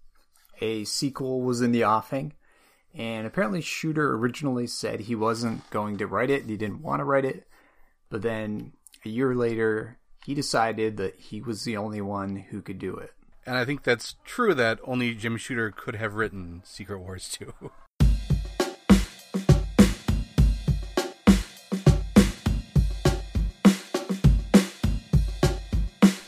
a 0.60 0.84
sequel 0.84 1.42
was 1.42 1.60
in 1.60 1.72
the 1.72 1.84
offing. 1.84 2.34
And 2.94 3.26
apparently, 3.26 3.60
Shooter 3.60 4.14
originally 4.14 4.66
said 4.66 5.00
he 5.00 5.14
wasn't 5.14 5.68
going 5.70 5.99
to 5.99 6.06
write 6.06 6.30
it, 6.30 6.46
he 6.46 6.56
didn't 6.56 6.82
want 6.82 7.00
to 7.00 7.04
write 7.04 7.25
it. 7.25 7.46
But 8.08 8.22
then 8.22 8.72
a 9.04 9.08
year 9.08 9.34
later, 9.34 9.99
he 10.24 10.34
decided 10.34 10.96
that 10.98 11.16
he 11.16 11.40
was 11.40 11.64
the 11.64 11.76
only 11.76 12.00
one 12.00 12.36
who 12.36 12.60
could 12.62 12.78
do 12.78 12.96
it. 12.96 13.12
And 13.46 13.56
I 13.56 13.64
think 13.64 13.82
that's 13.84 14.16
true 14.24 14.52
that 14.54 14.78
only 14.84 15.14
Jim 15.14 15.36
Shooter 15.38 15.70
could 15.70 15.96
have 15.96 16.14
written 16.14 16.60
Secret 16.64 16.98
Wars 16.98 17.28
2. 17.30 17.52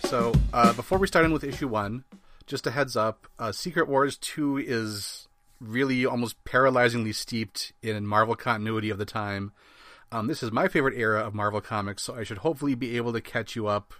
so, 0.04 0.32
uh, 0.54 0.72
before 0.72 0.98
we 0.98 1.06
start 1.06 1.26
in 1.26 1.32
with 1.32 1.44
issue 1.44 1.68
1, 1.68 2.04
just 2.46 2.66
a 2.66 2.70
heads 2.70 2.96
up 2.96 3.28
uh, 3.38 3.52
Secret 3.52 3.88
Wars 3.88 4.16
2 4.16 4.56
is 4.58 5.28
really 5.60 6.04
almost 6.06 6.42
paralyzingly 6.44 7.14
steeped 7.14 7.72
in 7.82 8.06
Marvel 8.06 8.34
continuity 8.34 8.88
of 8.90 8.96
the 8.98 9.04
time. 9.04 9.52
Um, 10.12 10.26
this 10.26 10.42
is 10.42 10.52
my 10.52 10.68
favorite 10.68 10.98
era 10.98 11.26
of 11.26 11.34
Marvel 11.34 11.62
Comics, 11.62 12.02
so 12.02 12.14
I 12.14 12.22
should 12.22 12.38
hopefully 12.38 12.74
be 12.74 12.98
able 12.98 13.14
to 13.14 13.20
catch 13.22 13.56
you 13.56 13.66
up 13.66 13.94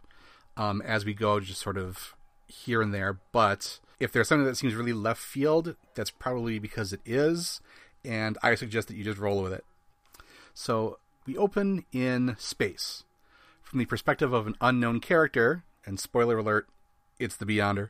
um, 0.59 0.83
as 0.83 1.07
we 1.07 1.15
go, 1.15 1.41
just 1.41 1.63
sort 1.63 1.79
of 1.79 2.15
here 2.47 2.83
and 2.83 2.93
there. 2.93 3.19
But 3.33 3.81
if 3.99 4.13
there's 4.13 4.29
something 4.29 4.45
that 4.45 4.59
seems 4.59 4.75
really 4.75 4.93
left 4.93 5.23
field, 5.23 5.75
that's 5.95 6.11
probably 6.11 6.59
because 6.59 6.93
it 6.93 7.01
is, 7.07 7.63
and 8.05 8.37
I 8.43 8.55
suggest 8.57 8.89
that 8.89 8.97
you 8.99 9.05
just 9.05 9.19
roll 9.19 9.43
with 9.43 9.55
it. 9.55 9.65
So 10.53 10.99
we 11.25 11.35
open 11.39 11.87
in 11.93 12.37
space 12.39 13.05
from 13.63 13.79
the 13.79 13.87
perspective 13.87 14.35
of 14.35 14.47
an 14.47 14.57
unknown 14.61 15.01
character, 15.01 15.65
and 15.87 15.99
spoiler 15.99 16.37
alert, 16.37 16.69
it's 17.19 17.39
the 17.39 17.47
Beyonder. 17.47 17.89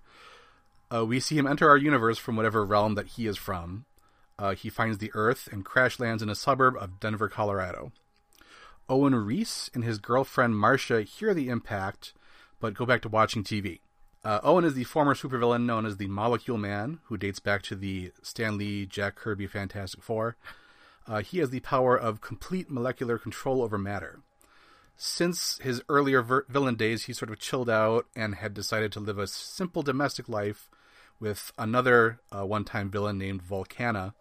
Uh, 0.94 1.04
we 1.04 1.18
see 1.18 1.36
him 1.36 1.46
enter 1.48 1.68
our 1.68 1.76
universe 1.76 2.18
from 2.18 2.36
whatever 2.36 2.64
realm 2.64 2.94
that 2.94 3.08
he 3.08 3.26
is 3.26 3.36
from. 3.36 3.84
Uh, 4.38 4.54
he 4.54 4.70
finds 4.70 4.98
the 4.98 5.10
Earth 5.12 5.48
and 5.50 5.64
crash 5.64 5.98
lands 5.98 6.22
in 6.22 6.28
a 6.28 6.36
suburb 6.36 6.76
of 6.76 7.00
Denver, 7.00 7.28
Colorado. 7.28 7.90
Owen 8.92 9.14
Reese 9.14 9.70
and 9.72 9.84
his 9.84 9.98
girlfriend 9.98 10.52
Marsha 10.52 11.02
hear 11.02 11.32
the 11.32 11.48
impact, 11.48 12.12
but 12.60 12.74
go 12.74 12.84
back 12.84 13.00
to 13.00 13.08
watching 13.08 13.42
TV. 13.42 13.80
Uh, 14.22 14.38
Owen 14.42 14.66
is 14.66 14.74
the 14.74 14.84
former 14.84 15.14
supervillain 15.14 15.64
known 15.64 15.86
as 15.86 15.96
the 15.96 16.08
Molecule 16.08 16.58
Man, 16.58 17.00
who 17.04 17.16
dates 17.16 17.40
back 17.40 17.62
to 17.62 17.74
the 17.74 18.12
Stan 18.20 18.58
Lee, 18.58 18.84
Jack 18.84 19.14
Kirby 19.14 19.46
Fantastic 19.46 20.02
Four. 20.02 20.36
Uh, 21.06 21.22
he 21.22 21.38
has 21.38 21.48
the 21.48 21.60
power 21.60 21.96
of 21.96 22.20
complete 22.20 22.70
molecular 22.70 23.16
control 23.16 23.62
over 23.62 23.78
matter. 23.78 24.20
Since 24.94 25.56
his 25.62 25.80
earlier 25.88 26.20
ver- 26.20 26.44
villain 26.50 26.74
days, 26.74 27.04
he 27.04 27.14
sort 27.14 27.30
of 27.30 27.38
chilled 27.38 27.70
out 27.70 28.08
and 28.14 28.34
had 28.34 28.52
decided 28.52 28.92
to 28.92 29.00
live 29.00 29.18
a 29.18 29.26
simple 29.26 29.82
domestic 29.82 30.28
life 30.28 30.68
with 31.18 31.50
another 31.56 32.20
uh, 32.30 32.44
one 32.44 32.64
time 32.64 32.90
villain 32.90 33.16
named 33.16 33.42
Volcana, 33.42 34.12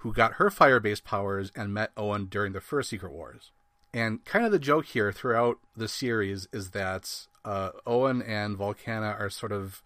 who 0.00 0.12
got 0.12 0.34
her 0.34 0.50
fire 0.50 0.80
based 0.80 1.04
powers 1.04 1.50
and 1.56 1.72
met 1.72 1.92
Owen 1.96 2.26
during 2.26 2.52
the 2.52 2.60
first 2.60 2.90
Secret 2.90 3.10
Wars. 3.10 3.52
And 3.98 4.24
kind 4.24 4.46
of 4.46 4.52
the 4.52 4.60
joke 4.60 4.86
here 4.86 5.10
throughout 5.10 5.58
the 5.76 5.88
series 5.88 6.46
is 6.52 6.70
that 6.70 7.26
uh, 7.44 7.70
Owen 7.84 8.22
and 8.22 8.56
Volcana 8.56 9.18
are 9.18 9.28
sort 9.28 9.50
of 9.50 9.82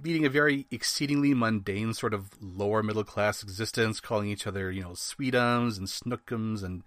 leading 0.00 0.24
a 0.24 0.30
very 0.30 0.68
exceedingly 0.70 1.34
mundane 1.34 1.92
sort 1.92 2.14
of 2.14 2.30
lower 2.40 2.80
middle 2.80 3.02
class 3.02 3.42
existence, 3.42 3.98
calling 3.98 4.28
each 4.28 4.46
other, 4.46 4.70
you 4.70 4.82
know, 4.82 4.90
sweetums 4.90 5.78
and 5.78 5.88
snookums 5.88 6.62
and 6.62 6.84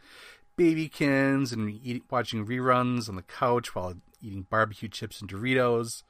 babykins 0.58 1.51
and 1.51 1.82
eat, 1.84 2.03
watching 2.10 2.46
reruns 2.46 3.10
on 3.10 3.17
the 3.17 3.24
couch 3.24 3.75
while 3.75 3.96
eating 4.22 4.48
barbecue 4.50 4.88
chips 4.88 5.20
and 5.20 5.29
Doritos. 5.29 6.03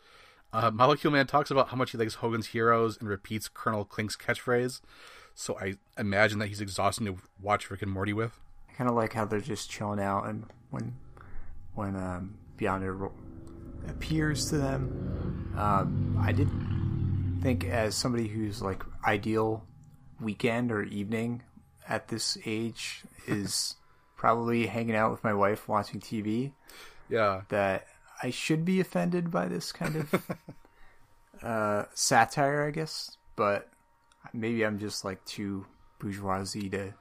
Uh, 0.53 0.69
Molecule 0.69 1.12
Man 1.12 1.25
talks 1.25 1.50
about 1.50 1.69
how 1.69 1.77
much 1.77 1.93
he 1.93 1.98
likes 1.98 2.15
Hogan's 2.15 2.50
Heroes 2.50 2.95
and 3.00 3.10
repeats 3.10 3.50
Colonel 3.50 3.86
Klink's 3.86 4.15
catchphrase. 4.15 4.81
So 5.33 5.57
I 5.60 5.77
imagine 5.98 6.38
that 6.38 6.50
he's 6.50 6.62
exhausting 6.62 7.07
to 7.07 7.17
watch 7.41 7.72
Rick 7.72 7.81
and 7.81 7.91
Morty 7.91 8.13
with. 8.13 8.39
I 8.74 8.77
kind 8.77 8.89
of 8.89 8.96
like 8.96 9.13
how 9.13 9.25
they're 9.25 9.39
just 9.39 9.70
chilling 9.70 10.00
out, 10.00 10.27
and 10.27 10.46
when 10.72 10.96
when 11.75 11.96
um, 11.96 12.36
Beyonder 12.58 13.12
appears 13.88 14.50
to 14.50 14.58
them, 14.58 15.53
um, 15.58 16.18
I 16.20 16.32
did 16.32 16.50
think 17.42 17.65
as 17.65 17.96
somebody 17.96 18.27
who's 18.27 18.62
like 18.62 18.84
ideal 19.06 19.65
weekend 20.20 20.72
or 20.72 20.84
evening 20.84 21.44
at 21.88 22.08
this 22.08 22.38
age 22.46 23.03
is 23.27 23.75
probably 24.18 24.65
hanging 24.65 24.96
out 24.96 25.12
with 25.12 25.24
my 25.24 25.34
wife 25.34 25.68
watching 25.68 26.00
TV. 26.00 26.53
Yeah, 27.10 27.42
that 27.50 27.86
I 28.24 28.32
should 28.32 28.65
be 28.65 28.80
offended 28.80 29.30
by 29.30 29.48
this 29.48 29.72
kind 29.72 29.98
of 29.98 30.38
uh, 31.44 31.86
satire, 31.94 32.65
I 32.65 32.72
guess, 32.72 33.18
but 33.36 33.70
maybe 34.34 34.65
I'm 34.65 34.80
just 34.80 35.06
like 35.06 35.24
too 35.25 35.68
bourgeoisie 36.00 36.70
to 36.72 36.94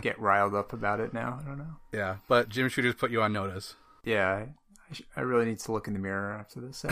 get 0.00 0.18
riled 0.18 0.54
up 0.54 0.72
about 0.72 1.00
it 1.00 1.12
now. 1.12 1.40
I 1.40 1.48
don't 1.48 1.58
know. 1.58 1.76
Yeah, 1.92 2.16
but 2.28 2.48
Jim 2.48 2.68
Shooter's 2.68 2.94
put 2.94 3.10
you 3.10 3.22
on 3.22 3.32
notice. 3.32 3.74
Yeah, 4.04 4.46
I, 4.90 4.94
sh- 4.94 5.02
I 5.16 5.20
really 5.20 5.46
need 5.46 5.58
to 5.60 5.72
look 5.72 5.86
in 5.86 5.92
the 5.94 5.98
mirror 5.98 6.32
after 6.32 6.60
this. 6.60 6.84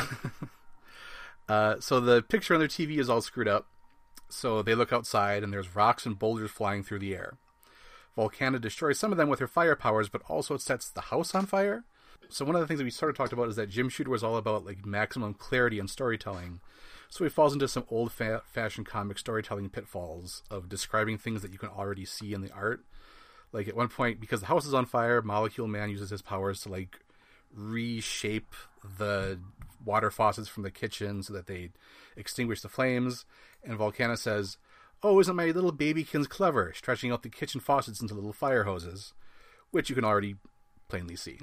uh, 1.48 1.76
so 1.80 2.00
the 2.00 2.22
picture 2.22 2.54
on 2.54 2.60
their 2.60 2.68
TV 2.68 2.98
is 2.98 3.08
all 3.08 3.20
screwed 3.20 3.48
up. 3.48 3.66
So 4.30 4.62
they 4.62 4.74
look 4.74 4.92
outside, 4.92 5.42
and 5.42 5.52
there's 5.52 5.74
rocks 5.74 6.04
and 6.04 6.18
boulders 6.18 6.50
flying 6.50 6.82
through 6.82 6.98
the 6.98 7.14
air. 7.14 7.38
Volcana 8.16 8.60
destroys 8.60 8.98
some 8.98 9.12
of 9.12 9.16
them 9.16 9.28
with 9.28 9.38
her 9.38 9.46
fire 9.46 9.76
powers, 9.76 10.08
but 10.08 10.22
also 10.28 10.56
sets 10.56 10.90
the 10.90 11.02
house 11.02 11.34
on 11.34 11.46
fire. 11.46 11.84
So 12.28 12.44
one 12.44 12.56
of 12.56 12.60
the 12.60 12.66
things 12.66 12.78
that 12.78 12.84
we 12.84 12.90
sort 12.90 13.10
of 13.10 13.16
talked 13.16 13.32
about 13.32 13.48
is 13.48 13.56
that 13.56 13.70
Jim 13.70 13.88
Shooter 13.88 14.10
was 14.10 14.24
all 14.24 14.36
about 14.36 14.66
like 14.66 14.84
maximum 14.84 15.34
clarity 15.34 15.78
and 15.78 15.88
storytelling. 15.88 16.60
So 17.10 17.24
he 17.24 17.30
falls 17.30 17.52
into 17.52 17.68
some 17.68 17.84
old 17.90 18.12
fa- 18.12 18.42
fashioned 18.46 18.86
comic 18.86 19.18
storytelling 19.18 19.70
pitfalls 19.70 20.42
of 20.50 20.68
describing 20.68 21.18
things 21.18 21.42
that 21.42 21.52
you 21.52 21.58
can 21.58 21.70
already 21.70 22.04
see 22.04 22.32
in 22.34 22.42
the 22.42 22.52
art. 22.52 22.84
Like 23.52 23.66
at 23.66 23.76
one 23.76 23.88
point, 23.88 24.20
because 24.20 24.40
the 24.40 24.46
house 24.46 24.66
is 24.66 24.74
on 24.74 24.84
fire, 24.84 25.22
Molecule 25.22 25.68
Man 25.68 25.88
uses 25.90 26.10
his 26.10 26.20
powers 26.22 26.60
to 26.62 26.68
like 26.68 27.00
reshape 27.54 28.54
the 28.98 29.40
water 29.84 30.10
faucets 30.10 30.48
from 30.48 30.62
the 30.64 30.70
kitchen 30.70 31.22
so 31.22 31.32
that 31.32 31.46
they 31.46 31.70
extinguish 32.16 32.60
the 32.60 32.68
flames. 32.68 33.24
And 33.64 33.78
Volcana 33.78 34.18
says, 34.18 34.58
Oh, 35.02 35.18
isn't 35.20 35.34
my 35.34 35.46
little 35.46 35.72
babykins 35.72 36.28
clever, 36.28 36.72
stretching 36.74 37.10
out 37.10 37.22
the 37.22 37.28
kitchen 37.28 37.60
faucets 37.60 38.00
into 38.02 38.14
little 38.14 38.32
fire 38.32 38.64
hoses? 38.64 39.14
Which 39.70 39.88
you 39.88 39.94
can 39.94 40.04
already 40.04 40.36
plainly 40.88 41.16
see. 41.16 41.38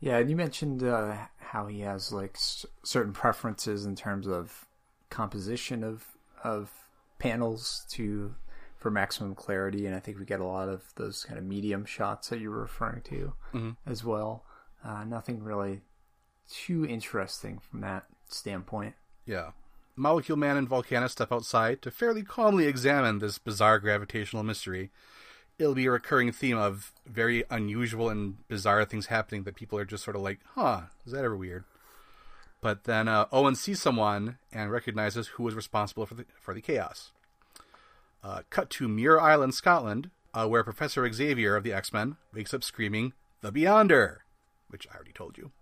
Yeah, 0.00 0.16
and 0.18 0.30
you 0.30 0.36
mentioned 0.36 0.82
uh, 0.82 1.16
how 1.38 1.66
he 1.66 1.80
has 1.80 2.12
like 2.12 2.36
s- 2.36 2.64
certain 2.84 3.12
preferences 3.12 3.84
in 3.84 3.96
terms 3.96 4.26
of 4.26 4.66
composition 5.10 5.84
of 5.84 6.06
of 6.42 6.70
panels 7.18 7.84
to 7.90 8.34
for 8.78 8.90
maximum 8.90 9.34
clarity, 9.34 9.84
and 9.84 9.94
I 9.94 10.00
think 10.00 10.18
we 10.18 10.24
get 10.24 10.40
a 10.40 10.44
lot 10.46 10.70
of 10.70 10.94
those 10.96 11.24
kind 11.24 11.38
of 11.38 11.44
medium 11.44 11.84
shots 11.84 12.30
that 12.30 12.40
you 12.40 12.50
were 12.50 12.60
referring 12.62 13.02
to 13.02 13.34
Mhm. 13.52 13.76
as 13.84 14.02
well. 14.02 14.46
Uh, 14.82 15.04
nothing 15.04 15.42
really 15.42 15.82
too 16.48 16.86
interesting 16.86 17.58
from 17.58 17.82
that 17.82 18.06
standpoint. 18.28 18.94
Yeah. 19.26 19.52
Molecule 19.96 20.38
Man 20.38 20.56
and 20.56 20.66
Volcana 20.68 21.10
step 21.10 21.30
outside 21.30 21.82
to 21.82 21.90
fairly 21.90 22.22
calmly 22.22 22.66
examine 22.66 23.18
this 23.18 23.36
bizarre 23.36 23.78
gravitational 23.78 24.42
mystery. 24.42 24.90
It'll 25.58 25.74
be 25.74 25.84
a 25.84 25.90
recurring 25.90 26.32
theme 26.32 26.56
of 26.56 26.92
very 27.04 27.44
unusual 27.50 28.08
and 28.08 28.48
bizarre 28.48 28.86
things 28.86 29.06
happening 29.06 29.42
that 29.42 29.56
people 29.56 29.78
are 29.78 29.84
just 29.84 30.04
sort 30.04 30.16
of 30.16 30.22
like, 30.22 30.40
huh, 30.54 30.84
is 31.04 31.12
that 31.12 31.22
ever 31.22 31.36
weird? 31.36 31.64
But 32.60 32.84
then 32.84 33.08
uh, 33.08 33.26
Owen 33.32 33.54
sees 33.54 33.80
someone 33.80 34.38
and 34.52 34.70
recognizes 34.70 35.28
who 35.28 35.42
was 35.42 35.54
responsible 35.54 36.06
for 36.06 36.14
the, 36.14 36.26
for 36.38 36.52
the 36.52 36.60
chaos. 36.60 37.12
Uh, 38.22 38.42
cut 38.50 38.68
to 38.70 38.88
Muir 38.88 39.18
Island, 39.18 39.54
Scotland, 39.54 40.10
uh, 40.34 40.46
where 40.46 40.62
Professor 40.62 41.10
Xavier 41.10 41.56
of 41.56 41.64
the 41.64 41.72
X 41.72 41.92
Men 41.92 42.16
wakes 42.34 42.52
up 42.52 42.62
screaming, 42.62 43.14
The 43.40 43.50
Beyonder! 43.50 44.18
Which 44.68 44.86
I 44.90 44.94
already 44.94 45.12
told 45.12 45.38
you. 45.38 45.52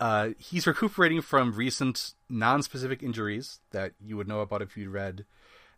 Uh, 0.00 0.30
he's 0.38 0.66
recuperating 0.66 1.20
from 1.20 1.52
recent 1.52 2.14
non-specific 2.28 3.02
injuries 3.02 3.60
that 3.70 3.92
you 4.00 4.16
would 4.16 4.26
know 4.26 4.40
about 4.40 4.62
if 4.62 4.76
you'd 4.76 4.88
read 4.88 5.24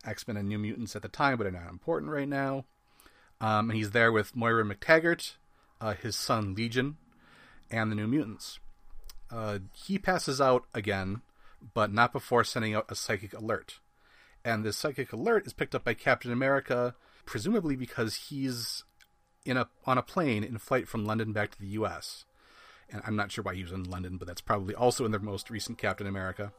X-Men 0.07 0.37
and 0.37 0.49
New 0.49 0.59
Mutants 0.59 0.97
at 0.97 1.03
the 1.03 1.09
time, 1.09 1.37
but 1.37 1.47
are 1.47 1.51
not 1.51 1.69
important 1.69 2.11
right 2.11 2.29
now. 2.29 2.65
Um, 3.41 3.71
and 3.71 3.77
he's 3.77 3.91
there 3.91 4.13
with 4.13 4.37
Moira 4.37 4.65
MacTaggert, 4.65 5.35
uh, 5.81 5.95
his 5.95 6.17
son 6.17 6.55
Legion, 6.55 6.97
and 7.71 7.91
the 7.91 7.97
New 7.97 8.07
Mutants. 8.07 8.61
Uh, 9.31 9.59
he 9.73 9.99
passes 9.99 10.41
out 10.41 10.65
again, 10.75 11.23
but 11.75 11.93
not 11.93 12.13
before 12.13 12.45
sending 12.45 12.75
out 12.75 12.87
a 12.91 12.95
psychic 12.95 13.33
alert. 13.33 13.81
And 14.45 14.65
this 14.65 14.77
psychic 14.77 15.13
alert 15.13 15.47
is 15.47 15.53
picked 15.53 15.75
up 15.75 15.85
by 15.85 15.95
Captain 15.95 16.31
America, 16.31 16.95
presumably 17.25 17.77
because 17.77 18.15
he's 18.29 18.85
in 19.45 19.57
a 19.57 19.69
on 19.87 19.99
a 19.99 20.03
plane 20.03 20.45
in 20.45 20.59
flight 20.59 20.89
from 20.89 21.05
London 21.05 21.33
back 21.33 21.51
to 21.53 21.59
the 21.61 21.67
U.S 21.69 22.25
and 22.91 23.01
I'm 23.07 23.17
not 23.17 23.33
sure 23.33 23.43
why 23.43 23.55
he 23.55 23.63
was 23.63 23.73
in 23.73 23.85
London, 23.85 24.19
but 24.19 24.29
that's 24.29 24.43
probably 24.43 24.75
also 24.75 25.07
in 25.07 25.11
the 25.11 25.19
most 25.19 25.49
recent 25.49 25.79
Captain 25.79 26.07
America. 26.07 26.53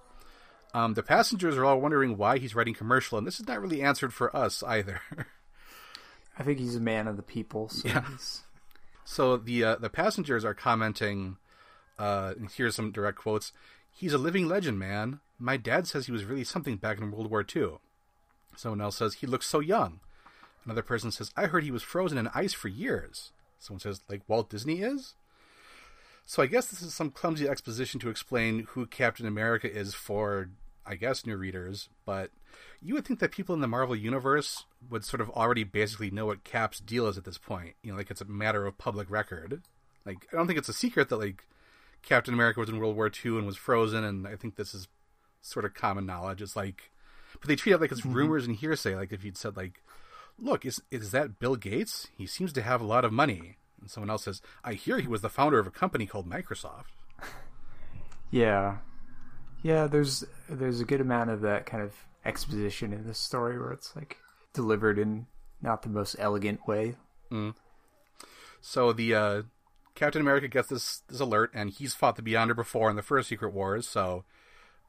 Um, 0.73 0.95
the 0.95 1.03
passengers 1.03 1.55
are 1.55 1.63
all 1.63 1.79
wondering 1.79 2.17
why 2.17 2.39
he's 2.39 2.55
writing 2.55 2.73
commercial, 2.73 3.17
and 3.19 3.25
this 3.27 3.39
is 3.39 3.47
not 3.47 3.61
really 3.61 3.81
answered 3.83 4.11
for 4.11 4.35
us 4.35 4.63
either. 4.63 5.01
I 6.37 6.43
think 6.43 6.59
he's 6.59 6.75
a 6.75 6.81
man 6.81 7.07
of 7.07 7.15
the 7.15 7.23
people, 7.23 7.69
so 7.69 7.87
Yeah. 7.87 8.03
he's 8.09 8.41
so 9.05 9.37
the 9.37 9.63
uh, 9.63 9.75
the 9.75 9.89
passengers 9.89 10.43
are 10.43 10.55
commenting. 10.55 11.37
Uh, 11.97 12.33
and 12.37 12.49
here's 12.51 12.75
some 12.75 12.91
direct 12.91 13.17
quotes. 13.17 13.51
He's 13.91 14.13
a 14.13 14.17
living 14.17 14.47
legend, 14.47 14.77
man. 14.77 15.19
My 15.39 15.57
dad 15.57 15.87
says 15.87 16.05
he 16.05 16.11
was 16.11 16.25
really 16.25 16.43
something 16.43 16.75
back 16.75 16.97
in 16.97 17.11
World 17.11 17.29
War 17.29 17.45
II. 17.55 17.77
Someone 18.57 18.81
else 18.81 18.97
says 18.97 19.15
he 19.15 19.27
looks 19.27 19.47
so 19.47 19.59
young. 19.59 19.99
Another 20.65 20.81
person 20.81 21.11
says 21.11 21.31
I 21.37 21.45
heard 21.45 21.63
he 21.63 21.71
was 21.71 21.83
frozen 21.83 22.17
in 22.17 22.29
ice 22.33 22.53
for 22.53 22.67
years. 22.67 23.31
Someone 23.59 23.79
says 23.79 24.01
like 24.09 24.21
Walt 24.27 24.49
Disney 24.49 24.81
is. 24.81 25.15
So 26.25 26.41
I 26.41 26.47
guess 26.47 26.67
this 26.67 26.81
is 26.81 26.93
some 26.93 27.11
clumsy 27.11 27.47
exposition 27.47 27.99
to 27.99 28.09
explain 28.09 28.67
who 28.69 28.87
Captain 28.87 29.27
America 29.27 29.71
is 29.71 29.93
for, 29.93 30.49
I 30.85 30.95
guess, 30.95 31.25
new 31.25 31.37
readers. 31.37 31.89
But 32.03 32.31
you 32.81 32.95
would 32.95 33.05
think 33.05 33.19
that 33.19 33.31
people 33.31 33.53
in 33.53 33.61
the 33.61 33.67
Marvel 33.67 33.95
universe 33.95 34.65
would 34.89 35.05
sort 35.05 35.21
of 35.21 35.29
already 35.31 35.63
basically 35.63 36.09
know 36.09 36.25
what 36.25 36.43
Cap's 36.43 36.79
deal 36.79 37.07
is 37.07 37.17
at 37.17 37.25
this 37.25 37.37
point. 37.37 37.75
You 37.83 37.91
know, 37.91 37.97
like 37.97 38.09
it's 38.09 38.21
a 38.21 38.25
matter 38.25 38.65
of 38.65 38.77
public 38.77 39.09
record. 39.09 39.61
Like 40.03 40.27
I 40.33 40.35
don't 40.35 40.47
think 40.47 40.59
it's 40.59 40.69
a 40.69 40.73
secret 40.73 41.09
that 41.09 41.17
like 41.17 41.43
Captain 42.05 42.33
America 42.33 42.59
was 42.59 42.69
in 42.69 42.79
World 42.79 42.95
War 42.95 43.07
II 43.07 43.37
and 43.37 43.45
was 43.45 43.57
frozen, 43.57 44.03
and 44.03 44.27
I 44.27 44.35
think 44.35 44.55
this 44.55 44.73
is 44.73 44.87
sort 45.41 45.65
of 45.65 45.73
common 45.73 46.05
knowledge. 46.05 46.41
It's 46.41 46.55
like, 46.55 46.91
but 47.39 47.47
they 47.47 47.55
treat 47.55 47.73
it 47.73 47.81
like 47.81 47.91
it's 47.91 48.05
rumors 48.05 48.45
and 48.45 48.55
hearsay. 48.55 48.95
Like 48.95 49.11
if 49.11 49.23
you'd 49.23 49.37
said 49.37 49.57
like, 49.57 49.83
"Look, 50.39 50.65
is 50.65 50.81
is 50.91 51.11
that 51.11 51.39
Bill 51.39 51.55
Gates? 51.55 52.07
He 52.15 52.27
seems 52.27 52.53
to 52.53 52.61
have 52.61 52.79
a 52.79 52.85
lot 52.85 53.05
of 53.05 53.11
money." 53.11 53.57
And 53.81 53.89
someone 53.89 54.09
else 54.09 54.23
says, 54.23 54.41
"I 54.63 54.73
hear 54.73 54.99
he 54.99 55.07
was 55.07 55.21
the 55.21 55.29
founder 55.29 55.59
of 55.59 55.67
a 55.67 55.71
company 55.71 56.05
called 56.05 56.29
Microsoft." 56.29 56.85
yeah, 58.31 58.77
yeah. 59.63 59.87
There's 59.87 60.23
there's 60.47 60.79
a 60.79 60.85
good 60.85 61.01
amount 61.01 61.31
of 61.31 61.41
that 61.41 61.65
kind 61.65 61.83
of 61.83 61.93
exposition 62.23 62.93
in 62.93 63.05
this 63.05 63.19
story 63.19 63.59
where 63.59 63.71
it's 63.71 63.95
like 63.95 64.17
delivered 64.53 64.99
in 64.99 65.25
not 65.61 65.81
the 65.81 65.89
most 65.89 66.15
elegant 66.19 66.67
way. 66.67 66.95
So 68.61 68.93
the 68.93 69.13
uh, 69.13 69.41
Captain 69.95 70.21
America 70.21 70.47
gets 70.47 70.67
this 70.67 71.01
this 71.07 71.19
alert, 71.19 71.51
and 71.53 71.69
he's 71.69 71.93
fought 71.93 72.15
the 72.17 72.21
Beyonder 72.21 72.55
before 72.55 72.89
in 72.89 72.95
the 72.95 73.01
first 73.01 73.29
Secret 73.29 73.53
Wars, 73.53 73.87
so 73.87 74.25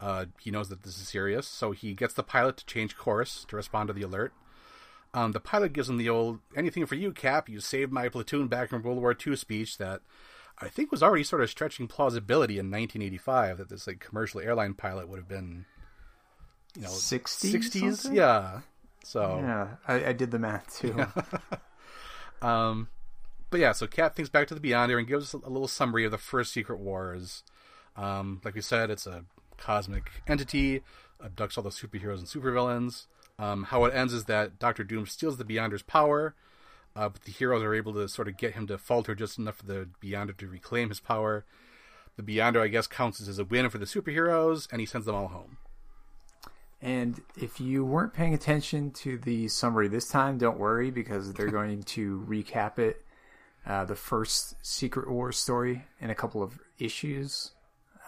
uh, 0.01 0.27
he 0.41 0.51
knows 0.51 0.69
that 0.69 0.83
this 0.83 1.01
is 1.01 1.09
serious. 1.09 1.47
So 1.47 1.71
he 1.73 1.95
gets 1.95 2.15
the 2.15 2.23
pilot 2.23 2.59
to 2.59 2.67
change 2.67 2.97
course 2.97 3.45
to 3.49 3.57
respond 3.57 3.87
to 3.87 3.93
the 3.93 4.03
alert. 4.03 4.33
Um, 5.15 5.33
the 5.33 5.41
pilot 5.41 5.73
gives 5.73 5.89
him 5.89 5.97
the 5.97 6.09
old 6.09 6.41
"anything 6.57 6.85
for 6.87 6.97
you, 6.97 7.13
Cap. 7.13 7.49
You 7.49 7.61
saved 7.61 7.93
my 7.93 8.09
platoon 8.09 8.49
back 8.49 8.73
in 8.73 8.83
World 8.83 9.01
War 9.01 9.17
II" 9.27 9.37
speech 9.37 9.79
that 9.79 10.03
I 10.59 10.69
think 10.69 10.91
was 10.91 11.03
already 11.03 11.25
sort 11.25 11.43
of 11.43 11.51
stretching 11.51 11.87
plausibility 11.87 12.55
in 12.55 12.67
1985 12.67 13.59
that 13.59 13.69
this 13.69 13.87
like 13.87 14.01
commercial 14.01 14.41
airline 14.41 14.75
pilot 14.75 15.09
would 15.09 15.19
have 15.19 15.29
been, 15.29 15.67
you 16.75 16.83
know, 16.83 16.89
60s 16.89 17.53
60s, 17.53 17.97
something? 17.97 18.15
yeah. 18.17 18.61
So 19.05 19.39
Yeah, 19.41 19.69
I, 19.87 20.07
I 20.07 20.13
did 20.13 20.33
the 20.33 20.39
math 20.39 20.79
too. 20.79 21.07
Um, 22.43 22.89
but 23.57 23.63
yeah, 23.63 23.73
so 23.73 23.87
Cap 23.87 24.15
thinks 24.15 24.29
back 24.29 24.47
to 24.49 24.55
the 24.55 24.61
Beyond 24.61 24.93
Beyonder 24.93 24.99
and 24.99 25.09
gives 25.09 25.35
us 25.35 25.43
a 25.43 25.49
little 25.49 25.67
summary 25.67 26.05
of 26.05 26.11
the 26.11 26.19
first 26.19 26.53
Secret 26.53 26.79
Wars. 26.79 27.43
Um, 27.97 28.43
like 28.45 28.55
we 28.55 28.61
said, 28.61 28.91
it's 28.91 29.07
a 29.07 29.25
cosmic 29.57 30.11
entity, 30.29 30.83
abducts 31.25 31.57
all 31.57 31.65
the 31.65 31.71
superheroes 31.71 32.19
and 32.19 32.27
supervillains. 32.27 33.07
Um, 33.39 33.63
how 33.65 33.87
it 33.87 33.95
ends 33.95 34.13
is 34.13 34.27
that 34.27 34.59
Doctor 34.59 34.85
Doom 34.85 35.07
steals 35.07 35.39
the 35.39 35.45
Beyonder's 35.45 35.83
power, 35.83 36.35
uh, 36.95 37.09
but 37.09 37.23
the 37.23 37.33
heroes 37.33 37.63
are 37.63 37.75
able 37.75 37.95
to 37.95 38.07
sort 38.11 38.29
of 38.29 38.37
get 38.37 38.53
him 38.53 38.67
to 38.67 38.77
falter 38.77 39.15
just 39.15 39.39
enough 39.39 39.57
for 39.57 39.65
the 39.65 39.89
Beyonder 40.03 40.37
to 40.37 40.49
reclaim 40.49 40.91
his 40.91 41.01
power. 41.01 41.47
The 42.17 42.23
Beyonder, 42.23 42.61
I 42.61 42.69
guess, 42.69 42.87
counts 42.87 43.27
as 43.27 43.39
a 43.39 43.45
win 43.47 43.71
for 43.71 43.79
the 43.79 43.87
superheroes, 43.87 44.69
and 44.71 44.81
he 44.81 44.87
sends 44.87 45.07
them 45.07 45.15
all 45.15 45.29
home. 45.29 45.57
And 46.83 47.23
if 47.39 47.59
you 47.59 47.87
weren't 47.87 48.13
paying 48.13 48.35
attention 48.35 48.91
to 48.91 49.17
the 49.17 49.49
summary 49.49 49.89
this 49.89 50.11
time, 50.11 50.37
don't 50.37 50.59
worry 50.59 50.91
because 50.91 51.33
they're 51.33 51.47
going 51.51 51.85
to 51.85 52.23
recap 52.29 52.79
it, 52.79 53.06
uh, 53.67 53.85
the 53.85 53.97
first 53.97 54.55
Secret 54.63 55.11
Wars 55.11 55.39
story 55.39 55.85
in 56.01 56.11
a 56.11 56.15
couple 56.15 56.43
of 56.43 56.59
issues. 56.79 57.53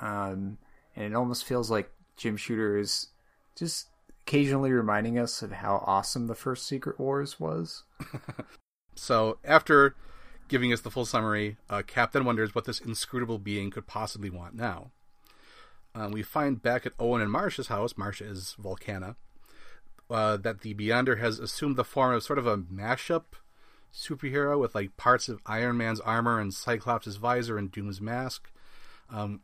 Um, 0.01 0.59
and 0.95 1.05
it 1.07 1.15
almost 1.15 1.45
feels 1.45 1.71
like 1.71 1.91
Jim 2.17 2.37
Shooter 2.37 2.77
is 2.77 3.09
just 3.57 3.89
occasionally 4.23 4.71
reminding 4.71 5.19
us 5.19 5.43
of 5.43 5.53
how 5.53 5.83
awesome 5.87 6.27
the 6.27 6.35
first 6.35 6.67
Secret 6.67 6.99
Wars 6.99 7.41
was. 7.41 7.85
So 8.99 9.39
after 9.45 9.95
giving 10.49 10.73
us 10.73 10.81
the 10.81 10.91
full 10.91 11.07
summary, 11.07 11.57
uh, 11.71 11.83
Cap 11.87 12.13
then 12.13 12.25
wonders 12.25 12.55
what 12.55 12.65
this 12.65 12.81
inscrutable 12.81 13.39
being 13.39 13.71
could 13.71 13.87
possibly 13.87 14.29
want 14.29 14.55
now. 14.55 14.91
Um, 15.95 16.11
we 16.11 16.23
find 16.23 16.61
back 16.61 16.85
at 16.85 16.95
Owen 16.99 17.23
and 17.23 17.33
Marsha's 17.33 17.69
house, 17.69 17.93
Marsha 17.93 18.29
is 18.29 18.57
Volcana, 18.61 19.15
uh, 20.11 20.37
that 20.39 20.63
the 20.63 20.75
Beyonder 20.75 21.21
has 21.21 21.39
assumed 21.39 21.77
the 21.77 21.85
form 21.85 22.13
of 22.13 22.25
sort 22.25 22.39
of 22.41 22.47
a 22.47 22.59
mashup 22.59 23.25
superhero 23.95 24.59
with 24.59 24.75
like 24.75 24.97
parts 24.97 25.29
of 25.29 25.41
Iron 25.47 25.77
Man's 25.77 26.01
armor 26.01 26.41
and 26.41 26.53
Cyclops' 26.53 27.17
visor 27.17 27.59
and 27.59 27.71
Doom's 27.71 28.01
mask. 28.01 28.51
Um, 29.11 29.41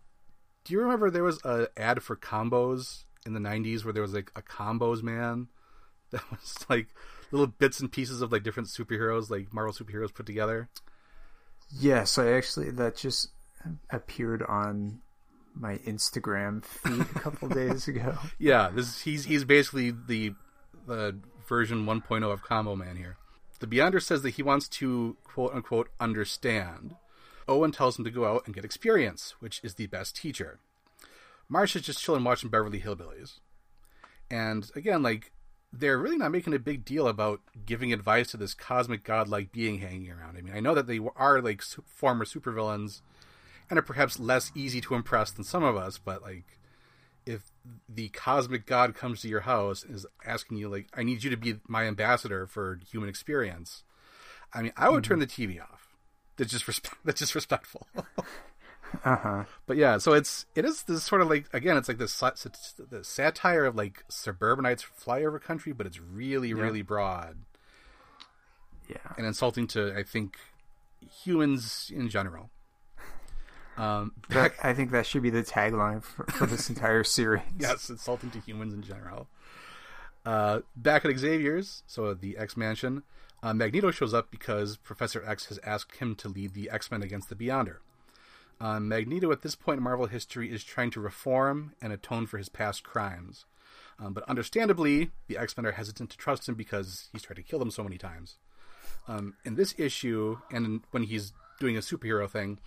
do 0.65 0.73
you 0.73 0.81
remember 0.81 1.11
there 1.11 1.25
was 1.25 1.45
a 1.45 1.69
ad 1.77 2.03
for 2.03 2.17
combos 2.17 3.05
in 3.27 3.35
the 3.35 3.41
'90s 3.41 3.85
where 3.85 3.93
there 3.93 4.03
was 4.03 4.15
like 4.15 4.31
a 4.37 4.43
combos 4.43 5.03
man 5.03 5.49
that 6.11 6.23
was 6.31 6.57
like 6.69 6.89
little 7.31 7.47
bits 7.47 7.81
and 7.81 7.91
pieces 7.91 8.23
of 8.23 8.33
like 8.33 8.43
different 8.43 8.69
superheroes, 8.69 9.31
like 9.31 9.53
Marvel 9.53 9.73
superheroes 9.73 10.15
put 10.15 10.27
together? 10.27 10.69
Yes, 11.71 12.19
I 12.19 12.33
actually 12.33 12.71
that 12.73 12.97
just 12.97 13.31
appeared 13.91 14.43
on 14.43 15.01
my 15.55 15.79
Instagram 15.79 16.65
feed 16.65 17.01
a 17.01 17.19
couple 17.21 17.49
days 17.49 17.89
ago. 17.89 18.17
Yeah, 18.39 18.71
this 18.71 19.01
he's 19.01 19.25
he's 19.25 19.45
basically 19.45 19.91
the 19.91 20.35
the 20.87 21.17
version 21.49 21.87
1.0 21.87 22.31
of 22.31 22.43
Combo 22.43 22.77
Man 22.77 22.97
here. 22.97 23.17
The 23.61 23.67
Beyonder 23.67 24.03
says 24.03 24.23
that 24.23 24.31
he 24.31 24.43
wants 24.43 24.69
to 24.69 25.17
quote 25.25 25.55
unquote 25.55 25.89
understand. 26.01 26.97
Owen 27.47 27.73
tells 27.73 27.99
him 27.99 28.05
to 28.05 28.11
go 28.11 28.27
out 28.27 28.43
and 28.47 28.55
get 28.55 28.65
experience, 28.65 29.35
which 29.41 29.61
is 29.63 29.75
the 29.75 29.87
best 29.87 30.17
teacher. 30.17 30.59
Marsha's 31.51 31.83
just 31.83 32.03
chilling 32.03 32.25
watching 32.25 32.51
Beverly 32.51 32.81
Hillbillies. 32.81 33.41
And 34.31 34.71
again, 34.75 35.03
like 35.03 35.33
they're 35.73 35.99
really 35.99 36.17
not 36.17 36.31
making 36.31 36.55
a 36.55 36.59
big 36.59 36.85
deal 36.85 37.09
about 37.09 37.41
giving 37.67 37.93
advice 37.93 38.31
to 38.31 38.37
this 38.37 38.55
cosmic 38.55 39.05
godlike 39.05 39.53
being 39.53 39.79
hanging 39.79 40.11
around. 40.11 40.37
I 40.37 40.41
mean, 40.41 40.55
I 40.55 40.61
know 40.61 40.75
that 40.75 40.87
they 40.87 41.01
are 41.17 41.41
like 41.41 41.63
former 41.63 42.25
supervillains 42.25 43.01
and 43.69 43.79
are 43.79 43.83
perhaps 43.83 44.19
less 44.19 44.53
easy 44.55 44.81
to 44.83 44.95
impress 44.95 45.31
than 45.31 45.45
some 45.45 45.65
of 45.65 45.77
us, 45.77 45.99
but 45.99 46.23
like 46.23 46.59
if 47.27 47.51
the 47.89 48.09
cosmic 48.09 48.67
god 48.67 48.95
comes 48.95 49.21
to 49.23 49.29
your 49.29 49.41
house 49.41 49.83
and 49.83 49.95
is 49.95 50.07
asking 50.25 50.59
you 50.59 50.69
like, 50.69 50.89
"I 50.95 51.03
need 51.03 51.25
you 51.25 51.31
to 51.31 51.37
be 51.37 51.57
my 51.67 51.85
ambassador 51.85 52.47
for 52.47 52.81
human 52.91 53.09
experience," 53.09 53.85
I 54.53 54.63
mean, 54.63 54.73
I 54.77 54.89
would 54.89 55.03
mm-hmm. 55.03 55.11
turn 55.11 55.19
the 55.19 55.27
TV 55.27 55.61
off. 55.61 55.97
That's 56.37 56.51
just 56.51 56.67
respe- 56.67 56.95
that's 57.05 57.19
just 57.19 57.35
respectful. 57.35 57.87
uh-huh. 59.05 59.45
But 59.67 59.77
yeah, 59.77 59.99
so 59.99 60.13
it's 60.13 60.47
it 60.55 60.65
is 60.65 60.85
this 60.85 61.03
sort 61.05 61.21
of 61.21 61.29
like 61.29 61.47
again, 61.53 61.77
it's 61.77 61.89
like 61.89 61.99
this 61.99 62.19
the 62.19 63.03
satire 63.03 63.65
of 63.65 63.77
like 63.77 64.05
suburbanites 64.09 64.85
flyover 64.85 65.41
country, 65.41 65.73
but 65.73 65.87
it's 65.87 66.01
really 66.01 66.51
yep. 66.51 66.59
really 66.59 66.83
broad. 66.83 67.39
Yeah, 68.89 69.15
and 69.17 69.27
insulting 69.27 69.67
to 69.69 69.97
I 69.97 70.03
think 70.03 70.37
humans 71.23 71.91
in 71.95 72.09
general. 72.09 72.51
Um, 73.77 74.13
back... 74.29 74.55
I 74.63 74.75
think 74.75 74.91
that 74.93 75.07
should 75.07 75.23
be 75.23 75.31
the 75.31 75.43
tagline 75.43 76.03
for, 76.03 76.25
for 76.27 76.47
this 76.47 76.69
entire 76.69 77.05
series. 77.05 77.43
yes, 77.59 77.91
insulting 77.91 78.31
to 78.33 78.41
humans 78.41 78.75
in 78.75 78.83
general. 78.83 79.29
Uh, 80.25 80.61
back 80.75 81.05
at 81.05 81.17
Xavier's, 81.19 81.83
so 81.87 82.15
the 82.15 82.39
X 82.39 82.57
Mansion, 82.57 83.03
uh, 83.43 83.53
Magneto 83.53 83.91
shows 83.91 84.15
up 84.15 84.31
because 84.31 84.79
Professor 84.79 85.23
X 85.27 85.47
has 85.47 85.59
asked 85.63 85.97
him 85.97 86.15
to 86.17 86.29
lead 86.29 86.55
the 86.55 86.71
X 86.71 86.91
Men 86.91 87.03
against 87.03 87.29
the 87.29 87.35
Beyonder. 87.35 87.77
Uh, 88.61 88.81
Magneto, 88.81 89.31
at 89.33 89.43
this 89.43 89.55
point 89.55 89.79
in 89.79 89.85
Marvel 89.85 90.07
history, 90.07 90.51
is 90.51 90.65
trying 90.65 90.91
to 90.93 91.01
reform 91.01 91.75
and 91.83 91.93
atone 91.93 92.27
for 92.27 92.39
his 92.39 92.49
past 92.49 92.85
crimes. 92.85 93.45
Um, 93.99 94.15
but 94.15 94.25
understandably, 94.29 95.11
the 95.29 95.37
X 95.37 95.57
Men 95.57 95.67
are 95.67 95.73
hesitant 95.73 96.09
to 96.11 96.17
trust 96.17 96.49
him 96.49 96.55
because 96.55 97.09
he's 97.13 97.23
tried 97.23 97.37
to 97.37 97.43
kill 97.43 97.59
them 97.59 97.71
so 97.71 97.85
many 97.85 97.99
times. 97.99 98.37
Um, 99.07 99.35
in 99.45 99.57
this 99.57 99.75
issue, 99.77 100.39
and 100.51 100.81
when 100.91 101.03
he's 101.03 101.35
doing 101.61 101.77
a 101.77 101.81
superhero 101.81 102.29
thing, 102.29 102.59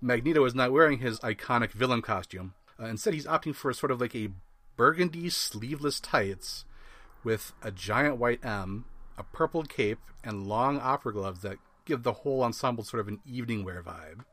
Magneto 0.00 0.44
is 0.44 0.54
not 0.54 0.72
wearing 0.72 0.98
his 0.98 1.18
iconic 1.20 1.70
villain 1.72 2.02
costume. 2.02 2.54
Uh, 2.80 2.86
instead, 2.86 3.14
he's 3.14 3.26
opting 3.26 3.54
for 3.54 3.70
a 3.70 3.74
sort 3.74 3.90
of 3.90 4.00
like 4.00 4.14
a 4.14 4.30
burgundy 4.76 5.28
sleeveless 5.30 6.00
tights 6.00 6.64
with 7.24 7.52
a 7.62 7.70
giant 7.70 8.18
white 8.18 8.44
M, 8.44 8.84
a 9.18 9.22
purple 9.22 9.62
cape, 9.64 10.00
and 10.22 10.46
long 10.46 10.78
opera 10.78 11.12
gloves 11.12 11.40
that 11.40 11.58
give 11.84 12.02
the 12.02 12.12
whole 12.12 12.42
ensemble 12.42 12.84
sort 12.84 13.00
of 13.00 13.08
an 13.08 13.20
evening 13.24 13.64
wear 13.64 13.82
vibe. 13.82 14.24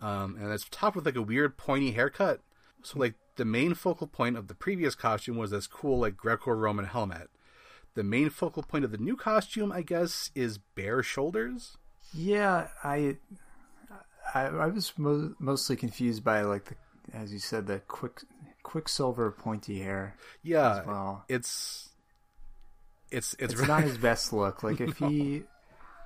Um, 0.00 0.36
and 0.40 0.52
it's 0.52 0.66
topped 0.70 0.96
with 0.96 1.06
like 1.06 1.16
a 1.16 1.22
weird 1.22 1.56
pointy 1.56 1.92
haircut. 1.92 2.40
So 2.82 2.98
like 2.98 3.14
the 3.36 3.44
main 3.44 3.74
focal 3.74 4.06
point 4.06 4.36
of 4.36 4.48
the 4.48 4.54
previous 4.54 4.94
costume 4.94 5.36
was 5.36 5.50
this 5.50 5.66
cool 5.66 5.98
like 5.98 6.16
Greco-Roman 6.16 6.86
helmet. 6.86 7.28
The 7.94 8.04
main 8.04 8.30
focal 8.30 8.62
point 8.62 8.84
of 8.84 8.92
the 8.92 8.98
new 8.98 9.16
costume, 9.16 9.72
I 9.72 9.82
guess, 9.82 10.30
is 10.34 10.58
bare 10.58 11.02
shoulders. 11.02 11.78
Yeah, 12.12 12.68
I 12.84 13.16
I, 14.36 14.46
I 14.46 14.66
was 14.66 14.92
mo- 14.96 15.34
mostly 15.38 15.76
confused 15.76 16.22
by 16.22 16.42
like 16.42 16.64
the, 16.66 16.76
as 17.16 17.32
you 17.32 17.38
said, 17.38 17.66
the 17.66 17.80
quick 17.80 18.22
Quicksilver 18.62 19.30
pointy 19.30 19.80
hair. 19.80 20.16
Yeah, 20.42 20.82
well, 20.84 21.24
it's 21.28 21.90
it's 23.10 23.34
it's, 23.38 23.54
it's 23.54 23.68
not 23.68 23.82
his 23.82 23.96
best 24.08 24.32
look. 24.32 24.62
Like 24.62 24.80
no. 24.80 24.86
if 24.86 24.98
he 24.98 25.44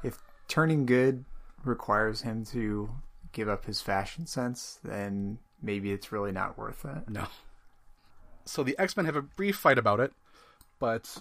if 0.04 0.18
turning 0.48 0.86
good 0.86 1.24
requires 1.64 2.22
him 2.22 2.44
to 2.46 2.90
give 3.32 3.48
up 3.48 3.64
his 3.64 3.80
fashion 3.80 4.26
sense, 4.26 4.78
then 4.84 5.38
maybe 5.62 5.92
it's 5.92 6.12
really 6.12 6.32
not 6.32 6.58
worth 6.58 6.84
it. 6.84 7.08
No. 7.08 7.26
So 8.44 8.62
the 8.62 8.78
X 8.78 8.96
Men 8.96 9.06
have 9.06 9.16
a 9.16 9.22
brief 9.22 9.56
fight 9.56 9.78
about 9.78 10.00
it, 10.00 10.12
but 10.78 11.18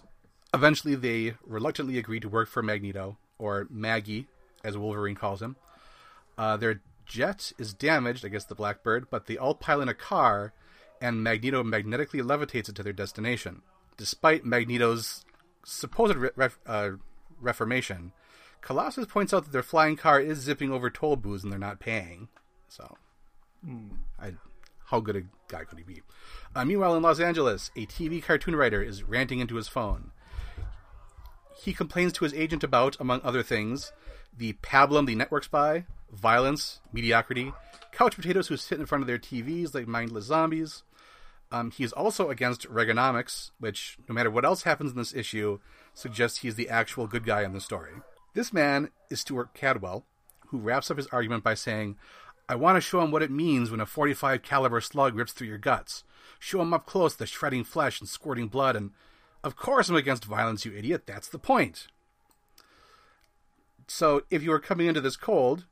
eventually 0.54 0.95
they 0.95 1.36
reluctantly 1.45 1.98
agree 1.98 2.19
to 2.19 2.30
work 2.30 2.50
for 2.50 2.62
Magneto, 2.62 3.17
or 3.38 3.67
Maggie, 3.69 4.28
as 4.63 4.78
Wolverine 4.78 5.15
calls 5.15 5.41
him. 5.41 5.56
Uh, 6.38 6.58
their 6.58 6.82
jet 7.10 7.52
is 7.58 7.74
damaged, 7.74 8.24
I 8.24 8.30
guess 8.30 8.45
the 8.45 8.56
Blackbird, 8.56 9.10
but 9.10 9.26
they 9.26 9.36
all 9.36 9.56
pile 9.56 9.82
in 9.82 9.89
a 9.89 9.93
car, 9.93 10.54
and 11.02 11.22
Magneto 11.22 11.63
magnetically 11.63 12.22
levitates 12.22 12.69
it 12.69 12.76
to 12.76 12.84
their 12.84 12.93
destination. 12.93 13.63
Despite 13.98 14.45
Magneto's 14.45 15.26
supposed 15.65 16.15
re- 16.15 16.50
uh, 16.65 16.91
reformation, 17.41 18.13
Colossus 18.62 19.06
points 19.08 19.34
out 19.34 19.43
that 19.45 19.52
their 19.52 19.63
flying 19.63 19.95
car 19.98 20.22
is 20.22 20.39
zipping 20.39 20.72
over 20.72 20.89
toll 20.89 21.15
booths 21.15 21.43
and 21.43 21.52
they're 21.52 21.60
not 21.60 21.80
paying. 21.80 22.30
So, 22.67 22.98
mm. 23.65 23.89
I, 24.19 24.34
how 24.86 25.00
good 25.00 25.15
a 25.15 25.24
guy 25.48 25.63
could 25.63 25.80
he 25.80 25.84
be? 25.84 26.02
Uh, 26.56 26.65
meanwhile, 26.65 26.95
in 26.95 27.04
Los 27.04 27.19
Angeles, 27.19 27.72
a 27.76 27.86
TV 27.86 28.22
cartoon 28.22 28.56
writer 28.56 28.82
is 28.82 29.04
ranting 29.04 29.39
into 29.39 29.56
his 29.56 29.67
phone. 29.67 30.12
He 31.58 31.74
complains 31.74 32.13
to 32.13 32.24
his 32.24 32.34
agent 32.34 32.63
about, 32.63 32.98
among 33.00 33.22
other 33.24 33.43
things, 33.43 33.91
the 34.38 34.54
pablum 34.54 35.08
the 35.08 35.15
network 35.15 35.43
spy, 35.43 35.86
violence, 36.12 36.80
mediocrity, 36.91 37.54
couch 37.91 38.15
potatoes 38.15 38.48
who 38.48 38.58
sit 38.58 38.80
in 38.80 38.86
front 38.86 39.02
of 39.02 39.08
their 39.08 39.17
TVs 39.17 39.74
like 39.74 39.88
mindless 39.88 40.26
zombies. 40.26 40.84
Um, 41.52 41.72
he 41.72 41.84
is 41.84 41.93
also 41.93 42.30
against 42.30 42.69
Reaganomics, 42.69 43.52
which, 43.60 43.98
no 44.08 44.13
matter 44.13 44.30
what 44.30 44.45
else 44.45 44.63
happens 44.63 44.91
in 44.91 44.98
this 44.98 45.15
issue, 45.15 45.60
suggests 45.93 46.39
he's 46.39 46.56
the 46.56 46.69
actual 46.69 47.08
good 47.08 47.26
guy 47.26 47.43
in 47.43 47.54
the 47.54 47.62
story. 47.62 47.93
This 48.36 48.54
man 48.54 48.89
is 49.10 49.22
Stuart 49.22 49.54
Cadwell, 49.56 50.06
who 50.48 50.60
wraps 50.60 50.91
up 50.91 50.98
his 50.98 51.08
argument 51.08 51.43
by 51.43 51.56
saying, 51.56 51.98
I 52.48 52.56
want 52.56 52.78
to 52.78 52.82
show 52.82 53.02
him 53.02 53.12
what 53.12 53.24
it 53.24 53.32
means 53.32 53.69
when 53.69 53.80
a 53.80 53.86
45 53.86 54.41
caliber 54.41 54.82
slug 54.82 55.15
rips 55.15 55.34
through 55.34 55.48
your 55.48 55.58
guts. 55.58 56.04
Show 56.39 56.62
him 56.62 56.74
up 56.74 56.86
close 56.86 57.15
the 57.15 57.26
shredding 57.26 57.63
flesh 57.63 58.00
and 58.00 58.08
squirting 58.08 58.48
blood, 58.48 58.76
and 58.76 58.91
of 59.43 59.56
course 59.56 59.89
I'm 59.89 59.95
against 59.95 60.26
violence, 60.26 60.65
you 60.65 60.74
idiot. 60.74 61.04
That's 61.06 61.28
the 61.28 61.39
point. 61.39 61.88
So 63.88 64.24
if 64.30 64.43
you 64.43 64.52
are 64.52 64.60
coming 64.60 64.88
into 64.88 65.02
this 65.02 65.17
cold, 65.17 65.65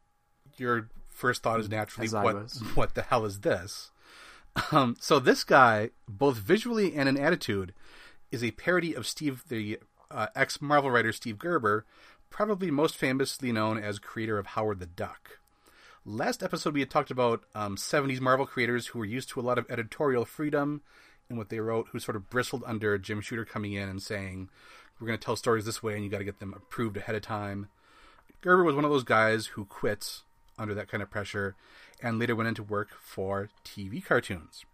your 0.59 0.89
first 1.09 1.43
thought 1.43 1.59
is 1.59 1.69
naturally 1.69 2.09
what 2.09 2.35
what 2.75 2.95
the 2.95 3.01
hell 3.03 3.25
is 3.25 3.41
this? 3.41 3.91
Um, 4.71 4.95
so 4.99 5.19
this 5.19 5.43
guy, 5.43 5.91
both 6.07 6.37
visually 6.37 6.95
and 6.95 7.07
in 7.07 7.17
attitude, 7.17 7.73
is 8.31 8.43
a 8.43 8.51
parody 8.51 8.93
of 8.93 9.07
Steve, 9.07 9.43
the 9.49 9.79
uh, 10.09 10.27
ex 10.35 10.61
Marvel 10.61 10.91
writer 10.91 11.11
Steve 11.11 11.37
Gerber, 11.37 11.85
probably 12.29 12.71
most 12.71 12.97
famously 12.97 13.51
known 13.51 13.77
as 13.77 13.99
creator 13.99 14.37
of 14.37 14.47
Howard 14.47 14.79
the 14.79 14.85
Duck. 14.85 15.39
Last 16.05 16.41
episode, 16.41 16.73
we 16.73 16.79
had 16.79 16.89
talked 16.89 17.11
about 17.11 17.43
um, 17.53 17.75
70s 17.75 18.21
Marvel 18.21 18.45
creators 18.45 18.87
who 18.87 18.99
were 18.99 19.05
used 19.05 19.29
to 19.29 19.39
a 19.39 19.41
lot 19.41 19.57
of 19.57 19.69
editorial 19.69 20.23
freedom 20.23 20.81
in 21.29 21.35
what 21.37 21.49
they 21.49 21.59
wrote, 21.59 21.89
who 21.91 21.99
sort 21.99 22.15
of 22.15 22.29
bristled 22.29 22.63
under 22.65 22.97
Jim 22.97 23.19
Shooter 23.19 23.43
coming 23.43 23.73
in 23.73 23.89
and 23.89 24.01
saying, 24.01 24.49
We're 24.99 25.07
going 25.07 25.19
to 25.19 25.23
tell 25.23 25.35
stories 25.35 25.65
this 25.65 25.83
way 25.83 25.95
and 25.95 26.03
you 26.03 26.09
got 26.09 26.19
to 26.19 26.23
get 26.23 26.39
them 26.39 26.53
approved 26.53 26.95
ahead 26.95 27.15
of 27.15 27.23
time. 27.23 27.67
Gerber 28.41 28.63
was 28.63 28.75
one 28.75 28.85
of 28.85 28.91
those 28.91 29.03
guys 29.03 29.47
who 29.47 29.65
quit 29.65 30.21
under 30.57 30.73
that 30.73 30.87
kind 30.89 31.03
of 31.03 31.09
pressure 31.09 31.55
and 32.01 32.19
later 32.19 32.35
went 32.35 32.47
into 32.47 32.63
work 32.63 32.89
for 32.99 33.49
TV 33.63 34.03
cartoons. 34.03 34.65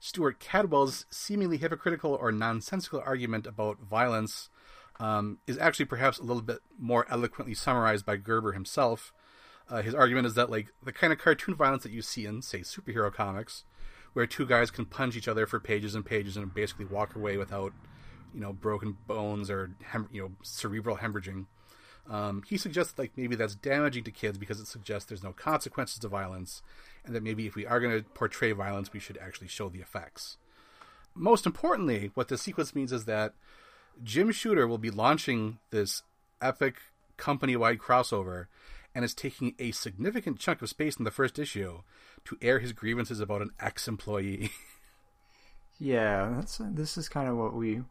Stuart 0.00 0.38
Cadwell's 0.38 1.06
seemingly 1.10 1.56
hypocritical 1.56 2.14
or 2.14 2.30
nonsensical 2.30 3.02
argument 3.04 3.46
about 3.46 3.80
violence 3.80 4.48
um, 5.00 5.38
is 5.46 5.58
actually 5.58 5.86
perhaps 5.86 6.18
a 6.18 6.22
little 6.24 6.42
bit 6.42 6.58
more 6.78 7.06
eloquently 7.10 7.54
summarized 7.54 8.06
by 8.06 8.16
Gerber 8.16 8.52
himself. 8.52 9.12
Uh, 9.68 9.82
his 9.82 9.94
argument 9.94 10.26
is 10.26 10.34
that 10.34 10.50
like 10.50 10.68
the 10.82 10.92
kind 10.92 11.12
of 11.12 11.18
cartoon 11.18 11.54
violence 11.54 11.82
that 11.82 11.92
you 11.92 12.02
see 12.02 12.26
in, 12.26 12.42
say, 12.42 12.60
superhero 12.60 13.12
comics, 13.12 13.64
where 14.12 14.26
two 14.26 14.46
guys 14.46 14.70
can 14.70 14.86
punch 14.86 15.16
each 15.16 15.28
other 15.28 15.46
for 15.46 15.60
pages 15.60 15.94
and 15.94 16.04
pages 16.04 16.36
and 16.36 16.54
basically 16.54 16.84
walk 16.84 17.14
away 17.14 17.36
without, 17.36 17.72
you 18.32 18.40
know, 18.40 18.52
broken 18.52 18.96
bones 19.06 19.50
or 19.50 19.72
hem- 19.84 20.08
you 20.10 20.22
know 20.22 20.30
cerebral 20.42 20.98
hemorrhaging. 20.98 21.46
Um, 22.08 22.42
he 22.48 22.56
suggests 22.56 22.98
like 22.98 23.12
maybe 23.16 23.36
that's 23.36 23.54
damaging 23.54 24.04
to 24.04 24.10
kids 24.10 24.38
because 24.38 24.60
it 24.60 24.66
suggests 24.66 25.08
there's 25.08 25.22
no 25.22 25.32
consequences 25.32 25.98
to 26.00 26.08
violence, 26.08 26.62
and 27.04 27.14
that 27.14 27.22
maybe 27.22 27.46
if 27.46 27.54
we 27.54 27.66
are 27.66 27.80
going 27.80 27.98
to 27.98 28.08
portray 28.10 28.52
violence, 28.52 28.92
we 28.92 29.00
should 29.00 29.18
actually 29.18 29.48
show 29.48 29.68
the 29.68 29.80
effects. 29.80 30.38
Most 31.14 31.46
importantly, 31.46 32.10
what 32.14 32.28
this 32.28 32.42
sequence 32.42 32.74
means 32.74 32.92
is 32.92 33.04
that 33.04 33.34
Jim 34.02 34.30
Shooter 34.30 34.66
will 34.66 34.78
be 34.78 34.90
launching 34.90 35.58
this 35.70 36.02
epic 36.40 36.76
company-wide 37.16 37.78
crossover, 37.78 38.46
and 38.94 39.04
is 39.04 39.14
taking 39.14 39.54
a 39.58 39.70
significant 39.72 40.38
chunk 40.38 40.62
of 40.62 40.68
space 40.68 40.96
in 40.96 41.04
the 41.04 41.10
first 41.10 41.38
issue 41.38 41.82
to 42.24 42.38
air 42.40 42.58
his 42.58 42.72
grievances 42.72 43.20
about 43.20 43.42
an 43.42 43.50
ex-employee. 43.60 44.50
yeah, 45.78 46.32
that's 46.34 46.58
this 46.60 46.96
is 46.96 47.08
kind 47.08 47.28
of 47.28 47.36
what 47.36 47.54
we 47.54 47.82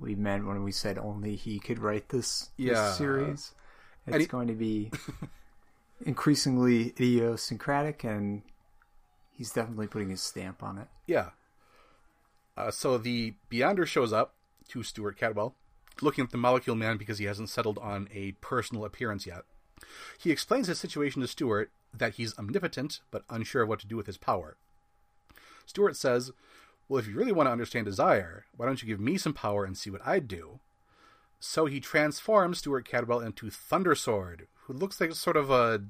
we 0.00 0.14
meant 0.14 0.46
when 0.46 0.62
we 0.62 0.72
said 0.72 0.98
only 0.98 1.36
he 1.36 1.58
could 1.58 1.78
write 1.78 2.08
this, 2.08 2.50
this 2.58 2.72
yeah. 2.72 2.92
series. 2.92 3.52
It's 4.06 4.18
he... 4.18 4.26
going 4.26 4.48
to 4.48 4.54
be 4.54 4.90
increasingly 6.04 6.88
idiosyncratic, 6.88 8.04
and 8.04 8.42
he's 9.30 9.52
definitely 9.52 9.86
putting 9.86 10.10
his 10.10 10.22
stamp 10.22 10.62
on 10.62 10.78
it. 10.78 10.88
Yeah. 11.06 11.30
Uh, 12.56 12.70
so 12.70 12.98
the 12.98 13.34
Beyonder 13.50 13.86
shows 13.86 14.12
up 14.12 14.34
to 14.68 14.82
Stuart 14.82 15.18
Cadwell, 15.18 15.54
looking 16.02 16.24
at 16.24 16.30
the 16.30 16.38
Molecule 16.38 16.76
Man 16.76 16.96
because 16.96 17.18
he 17.18 17.24
hasn't 17.24 17.50
settled 17.50 17.78
on 17.78 18.08
a 18.12 18.32
personal 18.40 18.84
appearance 18.84 19.26
yet. 19.26 19.42
He 20.18 20.30
explains 20.30 20.68
his 20.68 20.78
situation 20.78 21.20
to 21.22 21.28
Stuart 21.28 21.70
that 21.92 22.14
he's 22.14 22.36
omnipotent 22.38 23.00
but 23.10 23.24
unsure 23.28 23.62
of 23.62 23.68
what 23.68 23.80
to 23.80 23.86
do 23.86 23.96
with 23.96 24.06
his 24.06 24.16
power. 24.16 24.56
Stuart 25.66 25.96
says, 25.96 26.32
well, 26.88 26.98
if 26.98 27.08
you 27.08 27.14
really 27.14 27.32
want 27.32 27.46
to 27.46 27.52
understand 27.52 27.86
desire, 27.86 28.44
why 28.56 28.66
don't 28.66 28.82
you 28.82 28.88
give 28.88 29.00
me 29.00 29.16
some 29.16 29.32
power 29.32 29.64
and 29.64 29.76
see 29.76 29.90
what 29.90 30.06
I'd 30.06 30.28
do? 30.28 30.60
So 31.40 31.66
he 31.66 31.80
transforms 31.80 32.58
Stuart 32.58 32.86
Cadwell 32.86 33.20
into 33.20 33.50
Thundersword, 33.50 34.46
who 34.64 34.72
looks 34.72 35.00
like 35.00 35.12
sort 35.14 35.36
of 35.36 35.50
a 35.50 35.84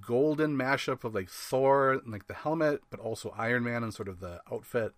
golden 0.00 0.56
mashup 0.56 1.04
of 1.04 1.14
like 1.14 1.30
Thor 1.30 1.92
and 1.92 2.12
like 2.12 2.26
the 2.26 2.34
helmet, 2.34 2.82
but 2.90 3.00
also 3.00 3.34
Iron 3.36 3.64
Man 3.64 3.82
and 3.82 3.92
sort 3.92 4.08
of 4.08 4.20
the 4.20 4.40
outfit. 4.50 4.94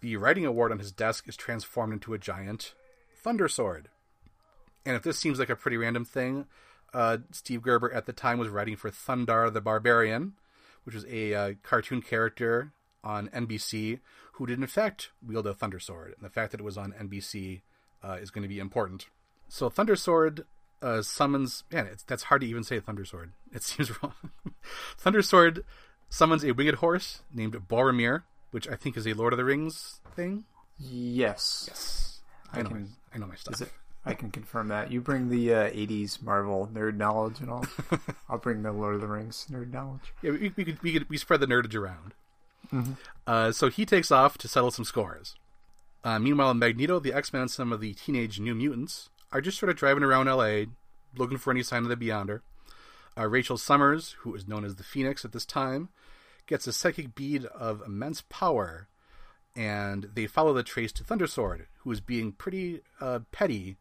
The 0.00 0.16
writing 0.16 0.46
award 0.46 0.72
on 0.72 0.78
his 0.78 0.92
desk 0.92 1.28
is 1.28 1.36
transformed 1.36 1.92
into 1.92 2.14
a 2.14 2.18
giant 2.18 2.74
thunder 3.22 3.48
sword. 3.48 3.88
And 4.84 4.94
if 4.94 5.02
this 5.02 5.18
seems 5.18 5.38
like 5.38 5.50
a 5.50 5.56
pretty 5.56 5.76
random 5.76 6.04
thing, 6.04 6.46
uh, 6.94 7.18
Steve 7.32 7.62
Gerber 7.62 7.92
at 7.92 8.06
the 8.06 8.12
time 8.12 8.38
was 8.38 8.48
writing 8.48 8.76
for 8.76 8.90
Thundarr 8.90 9.52
the 9.52 9.60
Barbarian, 9.60 10.34
which 10.84 10.94
was 10.94 11.04
a 11.06 11.34
uh, 11.34 11.54
cartoon 11.62 12.00
character 12.02 12.72
on 13.06 13.28
NBC 13.28 14.00
who 14.32 14.46
did 14.46 14.58
in 14.58 14.66
fact 14.66 15.10
wield 15.26 15.46
a 15.46 15.54
thunder 15.54 15.78
sword. 15.78 16.14
And 16.16 16.24
the 16.24 16.28
fact 16.30 16.50
that 16.50 16.60
it 16.60 16.64
was 16.64 16.76
on 16.76 16.92
NBC 16.92 17.62
uh, 18.02 18.14
is 18.20 18.30
going 18.30 18.42
to 18.42 18.48
be 18.48 18.58
important. 18.58 19.06
So 19.48 19.70
Thunder 19.70 19.96
Sword 19.96 20.44
uh, 20.82 21.02
summons. 21.02 21.64
Man, 21.72 21.86
it's, 21.86 22.02
that's 22.02 22.24
hard 22.24 22.40
to 22.42 22.46
even 22.46 22.64
say 22.64 22.80
Thunder 22.80 23.04
Sword. 23.04 23.32
It 23.52 23.62
seems 23.70 23.90
wrong. 24.02 24.12
Thunder 24.98 25.22
Sword 25.22 25.64
summons 26.08 26.44
a 26.44 26.52
winged 26.52 26.76
horse 26.76 27.22
named 27.32 27.54
Boromir, 27.68 28.24
which 28.50 28.68
I 28.68 28.74
think 28.74 28.96
is 28.96 29.06
a 29.06 29.14
Lord 29.14 29.32
of 29.32 29.36
the 29.38 29.44
Rings 29.44 30.00
thing. 30.14 30.44
Yes. 30.78 31.64
Yes, 31.68 32.20
I, 32.52 32.58
I 32.58 32.62
know. 32.62 32.68
can- 32.70 32.80
my, 32.82 32.86
I 33.14 33.18
know 33.18 33.26
my 33.26 33.36
stuff. 33.36 33.54
Is 33.54 33.60
it? 33.62 33.72
I 34.04 34.14
can 34.14 34.30
confirm 34.30 34.68
that. 34.68 34.92
You 34.92 35.00
bring 35.00 35.30
the 35.30 35.52
uh, 35.52 35.70
80s 35.70 36.22
Marvel 36.22 36.68
nerd 36.72 36.96
knowledge 36.96 37.40
and 37.40 37.50
all. 37.50 37.64
I'll 38.28 38.38
bring 38.38 38.62
the 38.62 38.70
Lord 38.70 38.94
of 38.94 39.00
the 39.00 39.08
Rings 39.08 39.46
nerd 39.50 39.72
knowledge. 39.72 40.12
Yeah, 40.22 40.30
we, 40.32 40.52
we 40.56 40.64
could 40.64 40.80
we 40.82 40.92
could 40.92 41.08
we 41.10 41.16
spread 41.18 41.40
the 41.40 41.46
nerdage 41.46 41.74
around. 41.74 42.14
Uh, 43.26 43.52
so 43.52 43.68
he 43.68 43.84
takes 43.84 44.10
off 44.10 44.38
to 44.38 44.48
settle 44.48 44.70
some 44.70 44.84
scores. 44.84 45.34
Uh, 46.04 46.18
meanwhile, 46.18 46.54
Magneto, 46.54 47.00
the 47.00 47.12
X 47.12 47.32
Men, 47.32 47.42
and 47.42 47.50
some 47.50 47.72
of 47.72 47.80
the 47.80 47.94
teenage 47.94 48.38
New 48.38 48.54
Mutants 48.54 49.10
are 49.32 49.40
just 49.40 49.58
sort 49.58 49.70
of 49.70 49.76
driving 49.76 50.04
around 50.04 50.28
L.A. 50.28 50.66
looking 51.16 51.38
for 51.38 51.50
any 51.50 51.62
sign 51.62 51.82
of 51.82 51.88
the 51.88 51.96
Beyonder. 51.96 52.40
Uh, 53.18 53.26
Rachel 53.26 53.56
Summers, 53.56 54.16
who 54.20 54.34
is 54.34 54.46
known 54.46 54.64
as 54.64 54.76
the 54.76 54.84
Phoenix 54.84 55.24
at 55.24 55.32
this 55.32 55.46
time, 55.46 55.88
gets 56.46 56.66
a 56.66 56.72
psychic 56.72 57.14
bead 57.14 57.44
of 57.46 57.82
immense 57.84 58.22
power, 58.28 58.88
and 59.56 60.10
they 60.14 60.26
follow 60.26 60.52
the 60.52 60.62
trace 60.62 60.92
to 60.92 61.04
Thundersword, 61.04 61.66
who 61.78 61.90
is 61.90 62.00
being 62.00 62.32
pretty 62.32 62.82
uh, 63.00 63.20
petty 63.32 63.76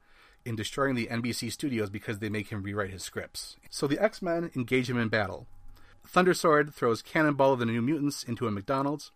in 0.45 0.55
destroying 0.55 0.95
the 0.95 1.07
NBC 1.07 1.51
studios 1.51 1.89
because 1.89 2.19
they 2.19 2.29
make 2.29 2.49
him 2.49 2.63
rewrite 2.63 2.91
his 2.91 3.03
scripts. 3.03 3.57
So 3.69 3.87
the 3.87 4.01
X 4.01 4.21
Men 4.21 4.51
engage 4.55 4.89
him 4.89 4.97
in 4.97 5.09
battle. 5.09 5.47
Thundersword 6.07 6.73
throws 6.73 7.01
Cannonball 7.01 7.53
of 7.53 7.59
the 7.59 7.65
New 7.65 7.81
Mutants 7.81 8.23
into 8.23 8.47
a 8.47 8.51
McDonald's. 8.51 9.11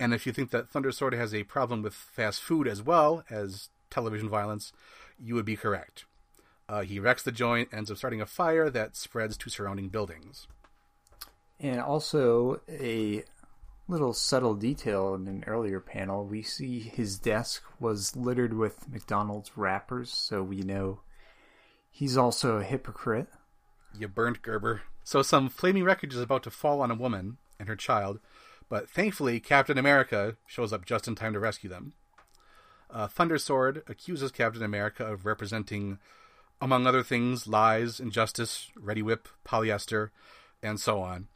And 0.00 0.14
if 0.14 0.26
you 0.26 0.32
think 0.32 0.50
that 0.50 0.70
Thundersword 0.70 1.14
has 1.14 1.34
a 1.34 1.44
problem 1.44 1.82
with 1.82 1.94
fast 1.94 2.42
food 2.42 2.68
as 2.68 2.82
well 2.82 3.24
as 3.30 3.68
television 3.90 4.28
violence, 4.28 4.72
you 5.18 5.34
would 5.34 5.44
be 5.44 5.56
correct. 5.56 6.04
Uh, 6.68 6.82
he 6.82 7.00
wrecks 7.00 7.22
the 7.22 7.32
joint, 7.32 7.68
ends 7.72 7.90
up 7.90 7.96
starting 7.96 8.20
a 8.20 8.26
fire 8.26 8.68
that 8.70 8.94
spreads 8.94 9.36
to 9.38 9.50
surrounding 9.50 9.88
buildings. 9.88 10.46
And 11.58 11.80
also 11.80 12.60
a 12.68 13.24
little 13.88 14.12
subtle 14.12 14.54
detail 14.54 15.14
in 15.14 15.26
an 15.26 15.44
earlier 15.46 15.80
panel, 15.80 16.24
we 16.24 16.42
see 16.42 16.78
his 16.78 17.18
desk 17.18 17.62
was 17.80 18.14
littered 18.14 18.52
with 18.52 18.88
McDonald's 18.88 19.50
wrappers, 19.56 20.12
so 20.12 20.42
we 20.42 20.58
know 20.58 21.00
he's 21.90 22.16
also 22.16 22.58
a 22.58 22.62
hypocrite. 22.64 23.28
You 23.96 24.08
burnt 24.08 24.42
Gerber. 24.42 24.82
So 25.04 25.22
some 25.22 25.48
flaming 25.48 25.84
wreckage 25.84 26.14
is 26.14 26.20
about 26.20 26.42
to 26.42 26.50
fall 26.50 26.80
on 26.80 26.90
a 26.90 26.94
woman 26.94 27.38
and 27.58 27.68
her 27.68 27.76
child, 27.76 28.20
but 28.68 28.88
thankfully 28.90 29.40
Captain 29.40 29.78
America 29.78 30.36
shows 30.46 30.72
up 30.72 30.84
just 30.84 31.08
in 31.08 31.14
time 31.14 31.32
to 31.32 31.40
rescue 31.40 31.70
them. 31.70 31.94
Uh, 32.90 33.06
Thundersword 33.06 33.82
accuses 33.88 34.30
Captain 34.30 34.62
America 34.62 35.04
of 35.04 35.26
representing, 35.26 35.98
among 36.60 36.86
other 36.86 37.02
things, 37.02 37.46
lies, 37.46 38.00
injustice, 38.00 38.70
Reddi-wip, 38.78 39.28
polyester, 39.46 40.10
and 40.62 40.80
so 40.80 41.00
on. 41.00 41.28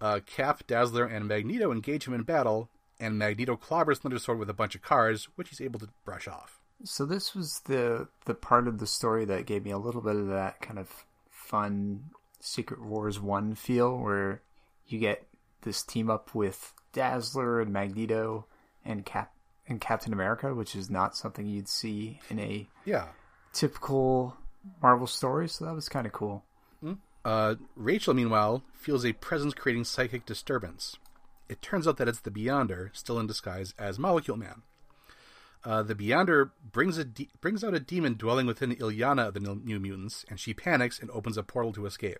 Uh, 0.00 0.20
Cap, 0.24 0.66
Dazzler, 0.66 1.04
and 1.04 1.26
Magneto 1.26 1.72
engage 1.72 2.06
him 2.06 2.14
in 2.14 2.22
battle, 2.22 2.68
and 3.00 3.18
Magneto 3.18 3.56
clobbers 3.56 3.98
Thundersword 3.98 4.38
with 4.38 4.50
a 4.50 4.54
bunch 4.54 4.74
of 4.74 4.82
cars, 4.82 5.28
which 5.36 5.50
he's 5.50 5.60
able 5.60 5.80
to 5.80 5.88
brush 6.04 6.28
off. 6.28 6.60
So 6.84 7.04
this 7.04 7.34
was 7.34 7.60
the 7.66 8.06
the 8.24 8.34
part 8.34 8.68
of 8.68 8.78
the 8.78 8.86
story 8.86 9.24
that 9.24 9.46
gave 9.46 9.64
me 9.64 9.72
a 9.72 9.78
little 9.78 10.00
bit 10.00 10.14
of 10.14 10.28
that 10.28 10.60
kind 10.60 10.78
of 10.78 11.04
fun 11.48 12.10
Secret 12.40 12.80
Wars 12.82 13.18
1 13.18 13.54
feel 13.54 13.96
where 13.98 14.42
you 14.86 14.98
get 14.98 15.26
this 15.62 15.82
team 15.82 16.08
up 16.10 16.34
with 16.34 16.72
Dazzler 16.92 17.60
and 17.60 17.72
Magneto 17.72 18.46
and 18.84 19.04
Cap 19.04 19.32
and 19.66 19.80
Captain 19.80 20.12
America, 20.12 20.54
which 20.54 20.76
is 20.76 20.88
not 20.90 21.16
something 21.16 21.46
you'd 21.46 21.68
see 21.68 22.20
in 22.30 22.38
a 22.38 22.68
Yeah. 22.84 23.08
typical 23.52 24.36
Marvel 24.82 25.06
story, 25.06 25.48
so 25.48 25.64
that 25.64 25.74
was 25.74 25.88
kind 25.88 26.06
of 26.06 26.12
cool. 26.12 26.44
Uh, 27.24 27.56
Rachel, 27.74 28.14
meanwhile, 28.14 28.62
feels 28.72 29.04
a 29.04 29.12
presence 29.12 29.52
creating 29.52 29.84
psychic 29.84 30.24
disturbance. 30.24 30.96
It 31.48 31.60
turns 31.60 31.86
out 31.86 31.96
that 31.98 32.08
it's 32.08 32.20
the 32.20 32.30
Beyonder, 32.30 32.88
still 32.96 33.18
in 33.18 33.26
disguise 33.26 33.74
as 33.78 33.98
Molecule 33.98 34.36
Man. 34.38 34.62
Uh, 35.64 35.82
the 35.82 35.94
Beyonder 35.94 36.50
brings 36.72 36.98
a 36.98 37.04
de- 37.04 37.30
brings 37.40 37.64
out 37.64 37.74
a 37.74 37.80
demon 37.80 38.14
dwelling 38.14 38.46
within 38.46 38.74
Illyana 38.76 39.28
of 39.28 39.34
the 39.34 39.40
New 39.40 39.80
Mutants, 39.80 40.24
and 40.28 40.38
she 40.38 40.54
panics 40.54 40.98
and 41.00 41.10
opens 41.10 41.36
a 41.36 41.42
portal 41.42 41.72
to 41.72 41.86
escape. 41.86 42.18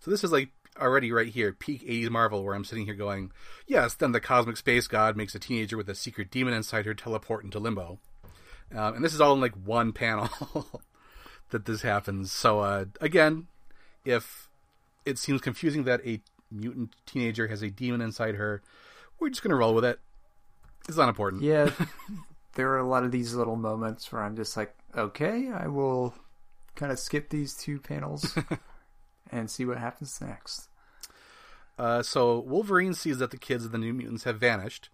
So 0.00 0.10
this 0.10 0.24
is 0.24 0.32
like 0.32 0.50
already 0.80 1.12
right 1.12 1.28
here, 1.28 1.52
peak 1.52 1.86
80s 1.86 2.10
Marvel, 2.10 2.44
where 2.44 2.54
I'm 2.54 2.64
sitting 2.64 2.84
here 2.84 2.94
going, 2.94 3.32
yes, 3.66 3.94
then 3.94 4.12
the 4.12 4.20
cosmic 4.20 4.56
space 4.56 4.86
god 4.86 5.16
makes 5.16 5.34
a 5.34 5.38
teenager 5.38 5.76
with 5.76 5.88
a 5.88 5.94
secret 5.94 6.30
demon 6.30 6.54
inside 6.54 6.86
her 6.86 6.94
teleport 6.94 7.44
into 7.44 7.58
limbo. 7.58 7.98
Um, 8.74 8.96
and 8.96 9.04
this 9.04 9.14
is 9.14 9.20
all 9.20 9.34
in 9.34 9.40
like 9.40 9.54
one 9.54 9.92
panel 9.92 10.28
that 11.50 11.64
this 11.64 11.82
happens. 11.82 12.32
So 12.32 12.60
uh, 12.60 12.84
again, 13.00 13.46
if 14.04 14.48
it 15.04 15.18
seems 15.18 15.40
confusing 15.40 15.84
that 15.84 16.06
a 16.06 16.20
mutant 16.50 16.94
teenager 17.06 17.48
has 17.48 17.62
a 17.62 17.70
demon 17.70 18.00
inside 18.00 18.36
her, 18.36 18.62
we're 19.18 19.30
just 19.30 19.42
going 19.42 19.50
to 19.50 19.56
roll 19.56 19.74
with 19.74 19.84
it. 19.84 19.98
It's 20.88 20.96
not 20.96 21.08
important. 21.08 21.42
Yeah, 21.42 21.70
there 22.58 22.70
are 22.70 22.78
a 22.78 22.88
lot 22.88 23.04
of 23.04 23.12
these 23.12 23.34
little 23.34 23.54
moments 23.54 24.10
where 24.10 24.20
I'm 24.20 24.34
just 24.34 24.56
like, 24.56 24.74
okay, 24.96 25.48
I 25.48 25.68
will 25.68 26.12
kind 26.74 26.90
of 26.90 26.98
skip 26.98 27.30
these 27.30 27.54
two 27.54 27.78
panels 27.78 28.36
and 29.30 29.48
see 29.48 29.64
what 29.64 29.78
happens 29.78 30.20
next. 30.20 30.68
Uh, 31.78 32.02
so 32.02 32.40
Wolverine 32.40 32.94
sees 32.94 33.18
that 33.18 33.30
the 33.30 33.36
kids 33.36 33.64
of 33.64 33.70
the 33.70 33.78
New 33.78 33.94
Mutants 33.94 34.24
have 34.24 34.40
vanished 34.40 34.88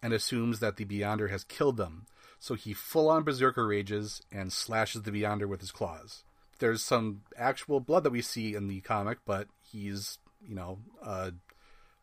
and 0.00 0.12
assumes 0.12 0.60
that 0.60 0.76
the 0.76 0.84
Beyonder 0.84 1.28
has 1.28 1.42
killed 1.42 1.76
them. 1.76 2.06
So 2.38 2.54
he 2.54 2.72
full 2.72 3.08
on 3.08 3.24
berserker 3.24 3.66
rages 3.66 4.22
and 4.30 4.52
slashes 4.52 5.02
the 5.02 5.10
Beyonder 5.10 5.48
with 5.48 5.58
his 5.58 5.72
claws. 5.72 6.22
There's 6.60 6.84
some 6.84 7.22
actual 7.36 7.80
blood 7.80 8.04
that 8.04 8.12
we 8.12 8.22
see 8.22 8.54
in 8.54 8.68
the 8.68 8.80
comic, 8.82 9.18
but 9.26 9.48
he's, 9.60 10.18
you 10.40 10.54
know, 10.54 10.78
uh, 11.02 11.32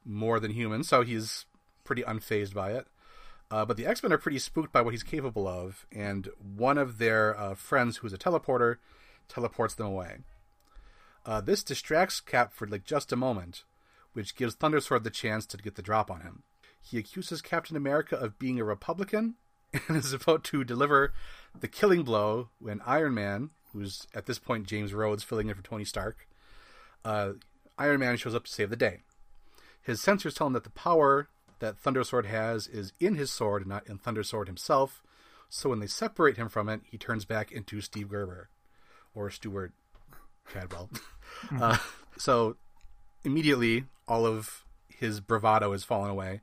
more 0.04 0.42
than 0.42 0.52
human, 0.52 0.84
so 0.84 1.04
he's 1.04 1.46
pretty 1.86 2.02
unfazed 2.02 2.54
by 2.54 2.74
it. 2.74 2.88
Uh, 3.52 3.64
but 3.66 3.78
the 3.78 3.86
X 3.86 4.02
Men 4.02 4.12
are 4.12 4.18
pretty 4.18 4.40
spooked 4.40 4.72
by 4.72 4.82
what 4.82 4.94
he's 4.94 5.04
capable 5.04 5.48
of, 5.48 5.86
and 5.92 6.30
one 6.40 6.78
of 6.78 6.98
their 6.98 7.38
uh, 7.40 7.56
friends, 7.56 7.98
who's 7.98 8.14
a 8.14 8.18
teleporter, 8.18 8.78
teleports 9.28 9.76
them 9.76 9.88
away. 9.88 10.18
Uh, 11.26 11.42
this 11.42 11.64
distracts 11.64 12.20
Cap 12.20 12.54
for 12.54 12.68
like 12.68 12.86
just 12.86 13.12
a 13.12 13.16
moment, 13.16 13.64
which 14.14 14.36
gives 14.36 14.56
Thundersword 14.56 15.04
the 15.04 15.10
chance 15.10 15.46
to 15.48 15.58
get 15.58 15.76
the 15.76 15.82
drop 15.82 16.12
on 16.12 16.22
him. 16.22 16.44
He 16.82 16.98
accuses 16.98 17.42
Captain 17.42 17.76
America 17.76 18.16
of 18.16 18.38
being 18.38 18.60
a 18.60 18.64
Republican 18.64 19.36
and 19.88 19.98
is 19.98 20.14
about 20.14 20.44
to 20.46 20.64
deliver 20.64 21.14
the 21.60 21.68
killing 21.68 22.04
blow 22.04 22.50
when 22.60 22.82
Iron 22.86 23.16
Man, 23.16 23.50
who's 23.74 24.08
at 24.14 24.26
this 24.26 24.40
point 24.40 24.68
James 24.68 24.94
Rhodes 24.94 25.24
filling 25.24 25.50
in 25.50 25.56
for 25.56 25.64
Tony 25.64 25.86
Stark, 25.86 26.28
uh, 27.04 27.34
Iron 27.78 28.00
Man 28.00 28.18
shows 28.18 28.36
up 28.36 28.46
to 28.46 28.52
save 28.52 28.70
the 28.70 28.76
day. 28.76 29.02
His 29.82 30.02
sensors 30.02 30.36
tell 30.36 30.48
him 30.48 30.54
that 30.54 30.64
the 30.64 30.70
power 30.72 31.30
that 31.60 31.82
Thundersword 31.82 32.26
has 32.26 32.68
is 32.68 32.94
in 33.00 33.16
his 33.16 33.32
sword 33.32 33.64
and 33.64 33.70
not 33.70 33.88
in 33.88 33.98
Thundersword 33.98 34.48
himself. 34.48 35.02
So 35.50 35.70
when 35.70 35.80
they 35.80 35.88
separate 35.88 36.38
him 36.38 36.50
from 36.50 36.70
it, 36.70 36.82
he 36.84 36.98
turns 36.98 37.26
back 37.26 37.52
into 37.52 37.82
Steve 37.82 38.10
Gerber 38.10 38.50
or 39.14 39.30
Stuart 39.30 39.72
Cadwell. 40.52 40.90
uh, 41.60 41.78
so 42.18 42.58
immediately, 43.24 43.86
all 44.08 44.26
of 44.26 44.66
his 44.90 45.20
bravado 45.20 45.72
has 45.72 45.84
fallen 45.84 46.10
away. 46.10 46.42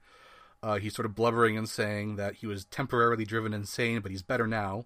Uh, 0.62 0.78
he's 0.78 0.94
sort 0.94 1.06
of 1.06 1.14
blubbering 1.14 1.58
and 1.58 1.68
saying 1.68 2.16
that 2.16 2.36
he 2.36 2.46
was 2.46 2.64
temporarily 2.66 3.24
driven 3.24 3.52
insane, 3.52 4.00
but 4.00 4.10
he's 4.10 4.22
better 4.22 4.46
now. 4.46 4.84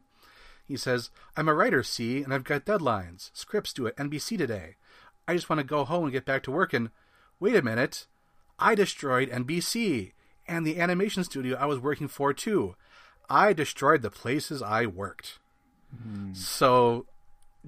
He 0.65 0.77
says, 0.77 1.11
I'm 1.37 1.49
a 1.49 1.55
writer, 1.55 1.83
see, 1.83 2.23
and 2.23 2.33
I've 2.33 2.45
got 2.45 2.65
deadlines, 2.65 3.31
scripts 3.35 3.73
due 3.73 3.87
at 3.87 3.97
NBC 3.97 4.39
today. 4.39 4.77
I 5.29 5.35
just 5.35 5.51
want 5.51 5.61
to 5.61 5.67
go 5.67 5.85
home 5.85 6.05
and 6.05 6.13
get 6.13 6.25
back 6.25 6.43
to 6.45 6.51
work 6.51 6.73
and. 6.73 6.91
Wait 7.39 7.55
a 7.55 7.61
minute. 7.61 8.07
I 8.59 8.75
destroyed 8.75 9.29
NBC 9.31 10.13
and 10.49 10.67
the 10.67 10.81
animation 10.81 11.25
studio 11.25 11.57
I 11.59 11.67
was 11.67 11.79
working 11.79 12.09
for, 12.09 12.33
too. 12.33 12.77
I 13.29 13.53
destroyed 13.53 14.03
the 14.03 14.11
places 14.11 14.63
I 14.63 14.87
worked. 14.87 15.39
So, 16.35 17.07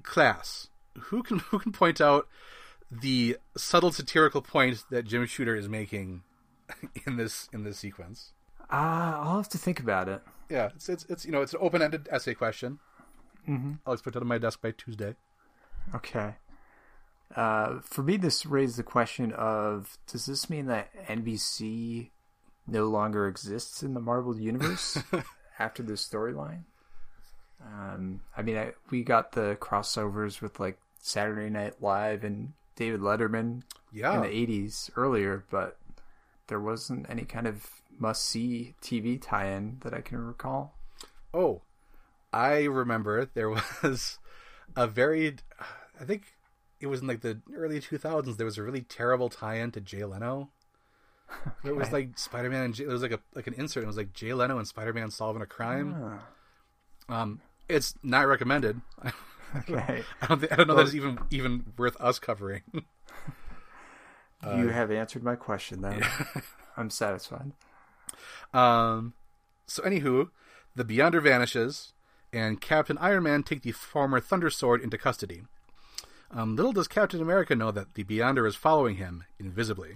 class, 0.03 0.69
who 0.97 1.23
can 1.23 1.39
who 1.51 1.59
can 1.59 1.71
point 1.71 2.01
out 2.01 2.27
the 2.91 3.37
subtle 3.57 3.91
satirical 3.91 4.41
point 4.41 4.83
that 4.89 5.05
Jim 5.05 5.25
Shooter 5.25 5.55
is 5.55 5.69
making 5.69 6.23
in 7.05 7.17
this 7.17 7.49
in 7.53 7.63
this 7.63 7.77
sequence? 7.77 8.33
Uh, 8.71 9.17
I'll 9.17 9.37
have 9.37 9.49
to 9.49 9.57
think 9.57 9.79
about 9.79 10.09
it. 10.09 10.21
Yeah, 10.49 10.69
it's 10.75 10.89
it's, 10.89 11.05
it's 11.05 11.25
you 11.25 11.31
know 11.31 11.41
it's 11.41 11.53
an 11.53 11.59
open 11.61 11.81
ended 11.81 12.07
essay 12.11 12.33
question. 12.33 12.79
Mm-hmm. 13.47 13.73
I'll 13.85 13.93
expect 13.93 14.15
it 14.15 14.21
on 14.21 14.27
my 14.27 14.37
desk 14.37 14.61
by 14.61 14.71
Tuesday. 14.71 15.15
Okay. 15.95 16.35
Uh, 17.35 17.79
for 17.81 18.03
me, 18.03 18.17
this 18.17 18.45
raised 18.45 18.77
the 18.77 18.83
question 18.83 19.31
of: 19.33 19.97
Does 20.07 20.25
this 20.25 20.49
mean 20.49 20.65
that 20.67 20.89
NBC 21.07 22.09
no 22.71 22.85
longer 22.85 23.27
exists 23.27 23.83
in 23.83 23.93
the 23.93 23.99
Marvel 23.99 24.39
universe 24.39 24.97
after 25.59 25.83
this 25.83 26.07
storyline. 26.07 26.63
Um, 27.63 28.21
I 28.37 28.41
mean, 28.41 28.57
I, 28.57 28.71
we 28.89 29.03
got 29.03 29.33
the 29.33 29.57
crossovers 29.59 30.41
with 30.41 30.59
like 30.59 30.77
Saturday 31.01 31.49
Night 31.49 31.81
Live 31.81 32.23
and 32.23 32.53
David 32.75 33.01
Letterman 33.01 33.63
Yeah. 33.91 34.15
in 34.15 34.21
the 34.21 34.27
'80s 34.67 34.89
earlier, 34.95 35.43
but 35.51 35.77
there 36.47 36.59
wasn't 36.59 37.09
any 37.09 37.25
kind 37.25 37.47
of 37.47 37.65
must-see 37.97 38.75
TV 38.81 39.21
tie-in 39.21 39.77
that 39.81 39.93
I 39.93 39.99
can 40.01 40.25
recall. 40.25 40.73
Oh, 41.33 41.61
I 42.31 42.63
remember 42.63 43.29
there 43.33 43.49
was 43.49 44.19
a 44.75 44.87
very, 44.87 45.35
I 45.99 46.05
think 46.05 46.23
it 46.79 46.87
was 46.87 47.01
in 47.01 47.07
like 47.07 47.21
the 47.21 47.39
early 47.53 47.81
2000s. 47.81 48.37
There 48.37 48.45
was 48.45 48.57
a 48.57 48.63
really 48.63 48.81
terrible 48.83 49.27
tie-in 49.29 49.71
to 49.71 49.81
Jay 49.81 50.05
Leno. 50.05 50.49
It 51.63 51.75
was 51.75 51.91
like 51.91 52.17
Spider-Man 52.17 52.63
and 52.63 52.73
Jay, 52.73 52.83
it 52.83 52.87
was 52.89 53.01
like 53.01 53.11
a 53.11 53.19
like 53.35 53.47
an 53.47 53.53
insert. 53.53 53.83
It 53.83 53.87
was 53.87 53.97
like 53.97 54.13
Jay 54.13 54.33
Leno 54.33 54.57
and 54.57 54.67
Spider-Man 54.67 55.11
solving 55.11 55.41
a 55.41 55.45
crime. 55.45 55.95
Ah, 57.09 57.21
Um, 57.21 57.41
it's 57.67 57.93
not 58.03 58.27
recommended. 58.27 58.81
okay, 59.55 60.03
I 60.21 60.27
don't 60.27 60.39
think, 60.39 60.51
I 60.51 60.55
don't 60.55 60.67
know 60.67 60.75
that 60.75 60.87
it's 60.87 60.95
even 60.95 61.19
even 61.29 61.73
worth 61.77 61.99
us 62.01 62.19
covering. 62.19 62.61
you 62.73 64.69
have 64.69 64.91
answered 64.91 65.23
my 65.23 65.35
question. 65.35 65.81
Then 65.81 66.03
I'm 66.77 66.89
satisfied. 66.89 67.51
Um, 68.53 69.13
so 69.67 69.83
anywho, 69.83 70.29
the 70.75 70.85
Beyonder 70.85 71.21
vanishes, 71.21 71.93
and 72.33 72.59
Captain 72.61 72.97
Iron 72.99 73.23
Man 73.23 73.43
take 73.43 73.61
the 73.61 73.71
former 73.71 74.19
Thundersword 74.19 74.81
into 74.81 74.97
custody. 74.97 75.43
Um, 76.31 76.55
little 76.55 76.73
does 76.73 76.87
Captain 76.87 77.21
America 77.21 77.55
know 77.55 77.71
that 77.71 77.95
the 77.95 78.03
Beyonder 78.03 78.47
is 78.47 78.55
following 78.55 78.95
him 78.97 79.23
invisibly. 79.39 79.95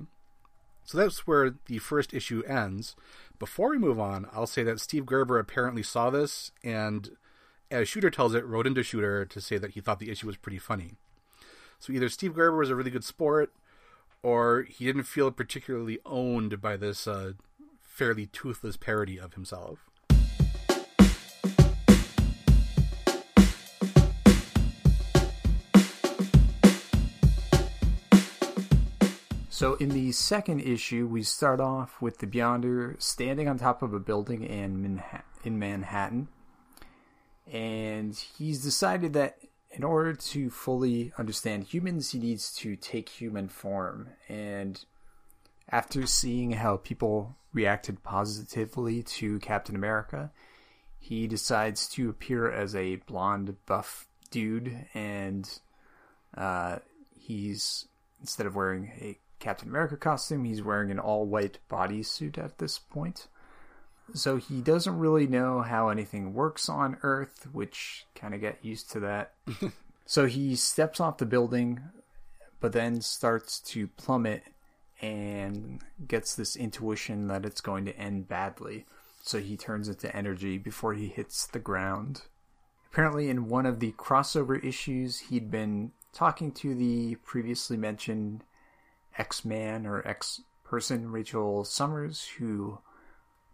So 0.85 0.97
that's 0.97 1.25
where 1.25 1.55
the 1.67 1.79
first 1.79 2.13
issue 2.13 2.43
ends. 2.43 2.95
Before 3.39 3.69
we 3.69 3.77
move 3.77 3.99
on, 3.99 4.27
I'll 4.33 4.47
say 4.47 4.63
that 4.63 4.79
Steve 4.79 5.05
Gerber 5.05 5.39
apparently 5.39 5.83
saw 5.83 6.09
this, 6.09 6.51
and 6.63 7.17
as 7.71 7.87
Shooter 7.87 8.09
tells 8.09 8.35
it, 8.35 8.45
wrote 8.45 8.67
into 8.67 8.83
Shooter 8.83 9.25
to 9.25 9.41
say 9.41 9.57
that 9.57 9.71
he 9.71 9.81
thought 9.81 9.99
the 9.99 10.11
issue 10.11 10.27
was 10.27 10.37
pretty 10.37 10.59
funny. 10.59 10.93
So 11.79 11.91
either 11.91 12.09
Steve 12.09 12.35
Gerber 12.35 12.57
was 12.57 12.69
a 12.69 12.75
really 12.75 12.91
good 12.91 13.03
sport, 13.03 13.53
or 14.21 14.63
he 14.63 14.85
didn't 14.85 15.03
feel 15.03 15.31
particularly 15.31 15.99
owned 16.05 16.61
by 16.61 16.77
this 16.77 17.07
uh, 17.07 17.33
fairly 17.81 18.27
toothless 18.27 18.77
parody 18.77 19.19
of 19.19 19.33
himself. 19.33 19.89
So 29.63 29.75
in 29.75 29.91
the 29.91 30.11
second 30.11 30.59
issue, 30.59 31.07
we 31.07 31.23
start 31.23 31.61
off 31.61 32.01
with 32.01 32.17
the 32.17 32.27
Beyonder 32.27 33.01
standing 33.01 33.47
on 33.47 33.57
top 33.57 33.81
of 33.81 33.93
a 33.93 33.99
building 33.99 34.43
in 34.43 34.81
Manhattan, 34.81 35.23
in 35.45 35.57
Manhattan, 35.57 36.27
and 37.49 38.13
he's 38.13 38.61
decided 38.61 39.13
that 39.13 39.37
in 39.71 39.85
order 39.85 40.15
to 40.15 40.49
fully 40.49 41.13
understand 41.17 41.63
humans, 41.63 42.11
he 42.11 42.19
needs 42.19 42.53
to 42.55 42.75
take 42.75 43.07
human 43.07 43.47
form. 43.47 44.09
And 44.27 44.83
after 45.69 46.07
seeing 46.07 46.51
how 46.51 46.75
people 46.75 47.37
reacted 47.53 48.03
positively 48.03 49.01
to 49.01 49.39
Captain 49.39 49.77
America, 49.77 50.29
he 50.99 51.25
decides 51.25 51.87
to 51.91 52.09
appear 52.09 52.51
as 52.51 52.75
a 52.75 52.97
blonde, 52.97 53.55
buff 53.65 54.07
dude, 54.29 54.87
and 54.93 55.49
uh, 56.35 56.79
he's 57.17 57.87
instead 58.19 58.45
of 58.45 58.57
wearing 58.57 58.91
a 58.99 59.17
Captain 59.43 59.67
America 59.67 59.97
costume, 59.97 60.45
he's 60.45 60.63
wearing 60.63 60.89
an 60.89 60.99
all 60.99 61.25
white 61.25 61.59
bodysuit 61.69 62.37
at 62.37 62.59
this 62.59 62.79
point. 62.79 63.27
So 64.13 64.37
he 64.37 64.61
doesn't 64.61 64.97
really 64.97 65.27
know 65.27 65.61
how 65.61 65.89
anything 65.89 66.33
works 66.33 66.69
on 66.69 66.97
Earth, 67.03 67.47
which 67.51 68.05
kind 68.15 68.33
of 68.33 68.39
get 68.39 68.63
used 68.63 68.89
to 68.91 69.01
that. 69.01 69.33
so 70.05 70.27
he 70.27 70.55
steps 70.55 71.01
off 71.01 71.17
the 71.17 71.25
building, 71.25 71.81
but 72.61 72.71
then 72.71 73.01
starts 73.01 73.59
to 73.59 73.87
plummet 73.87 74.43
and 75.01 75.81
gets 76.07 76.35
this 76.35 76.55
intuition 76.55 77.27
that 77.27 77.45
it's 77.45 77.59
going 77.59 77.83
to 77.83 77.97
end 77.97 78.29
badly. 78.29 78.85
So 79.23 79.39
he 79.39 79.57
turns 79.57 79.89
into 79.89 80.15
energy 80.15 80.57
before 80.57 80.93
he 80.93 81.07
hits 81.07 81.47
the 81.47 81.59
ground. 81.59 82.21
Apparently, 82.93 83.29
in 83.29 83.49
one 83.49 83.65
of 83.65 83.81
the 83.81 83.91
crossover 83.93 84.63
issues, 84.63 85.19
he'd 85.19 85.51
been 85.51 85.91
talking 86.13 86.51
to 86.53 86.73
the 86.75 87.15
previously 87.25 87.75
mentioned 87.75 88.45
X 89.17 89.45
Man 89.45 89.85
or 89.85 90.07
X 90.07 90.41
person, 90.63 91.11
Rachel 91.11 91.63
Summers, 91.63 92.25
who 92.37 92.79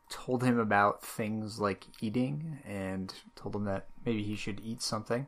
told 0.09 0.43
him 0.43 0.57
about 0.59 1.03
things 1.03 1.59
like 1.59 1.85
eating 2.01 2.59
and 2.65 3.13
told 3.35 3.55
him 3.55 3.65
that 3.65 3.87
maybe 4.05 4.23
he 4.23 4.35
should 4.35 4.59
eat 4.63 4.81
something. 4.81 5.27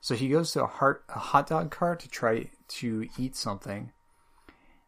So 0.00 0.14
he 0.14 0.28
goes 0.28 0.52
to 0.52 0.64
a, 0.64 0.66
heart, 0.66 1.04
a 1.08 1.18
hot 1.18 1.48
dog 1.48 1.70
cart 1.70 2.00
to 2.00 2.08
try 2.08 2.50
to 2.68 3.08
eat 3.18 3.36
something, 3.36 3.92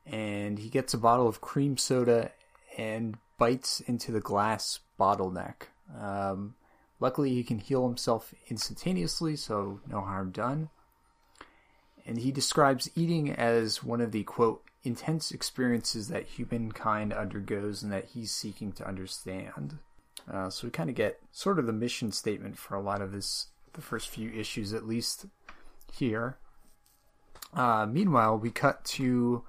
and 0.06 0.58
he 0.58 0.68
gets 0.68 0.94
a 0.94 0.98
bottle 0.98 1.28
of 1.28 1.40
cream 1.40 1.76
soda 1.76 2.32
and 2.76 3.16
bites 3.36 3.80
into 3.80 4.12
the 4.12 4.20
glass 4.20 4.80
bottleneck. 4.98 5.68
Um, 6.00 6.54
luckily, 7.00 7.30
he 7.30 7.42
can 7.42 7.58
heal 7.58 7.86
himself 7.86 8.34
instantaneously, 8.48 9.36
so 9.36 9.80
no 9.88 10.00
harm 10.00 10.30
done. 10.30 10.70
And 12.06 12.18
he 12.18 12.32
describes 12.32 12.90
eating 12.94 13.30
as 13.32 13.82
one 13.82 14.00
of 14.00 14.12
the 14.12 14.24
quote 14.24 14.62
intense 14.84 15.30
experiences 15.32 16.08
that 16.08 16.26
humankind 16.26 17.12
undergoes 17.12 17.82
and 17.82 17.92
that 17.92 18.06
he's 18.14 18.30
seeking 18.30 18.72
to 18.72 18.86
understand. 18.86 19.78
Uh, 20.30 20.50
so 20.50 20.66
we 20.66 20.70
kind 20.70 20.90
of 20.90 20.96
get 20.96 21.20
sort 21.32 21.58
of 21.58 21.66
the 21.66 21.72
mission 21.72 22.12
statement 22.12 22.58
for 22.58 22.74
a 22.74 22.80
lot 22.80 23.00
of 23.00 23.12
this, 23.12 23.48
the 23.72 23.80
first 23.80 24.08
few 24.08 24.30
issues 24.30 24.72
at 24.72 24.86
least 24.86 25.26
here. 25.92 26.36
Uh, 27.54 27.86
meanwhile, 27.88 28.38
we 28.38 28.50
cut 28.50 28.84
to 28.84 29.42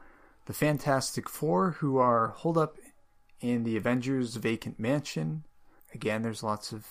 the 0.46 0.54
Fantastic 0.54 1.30
Four, 1.30 1.72
who 1.72 1.98
are 1.98 2.30
holed 2.30 2.58
up 2.58 2.78
in 3.42 3.64
the 3.64 3.78
Avengers' 3.78 4.36
vacant 4.36 4.80
mansion. 4.80 5.44
Again, 5.94 6.22
there's 6.22 6.44
lots 6.44 6.72
of 6.72 6.88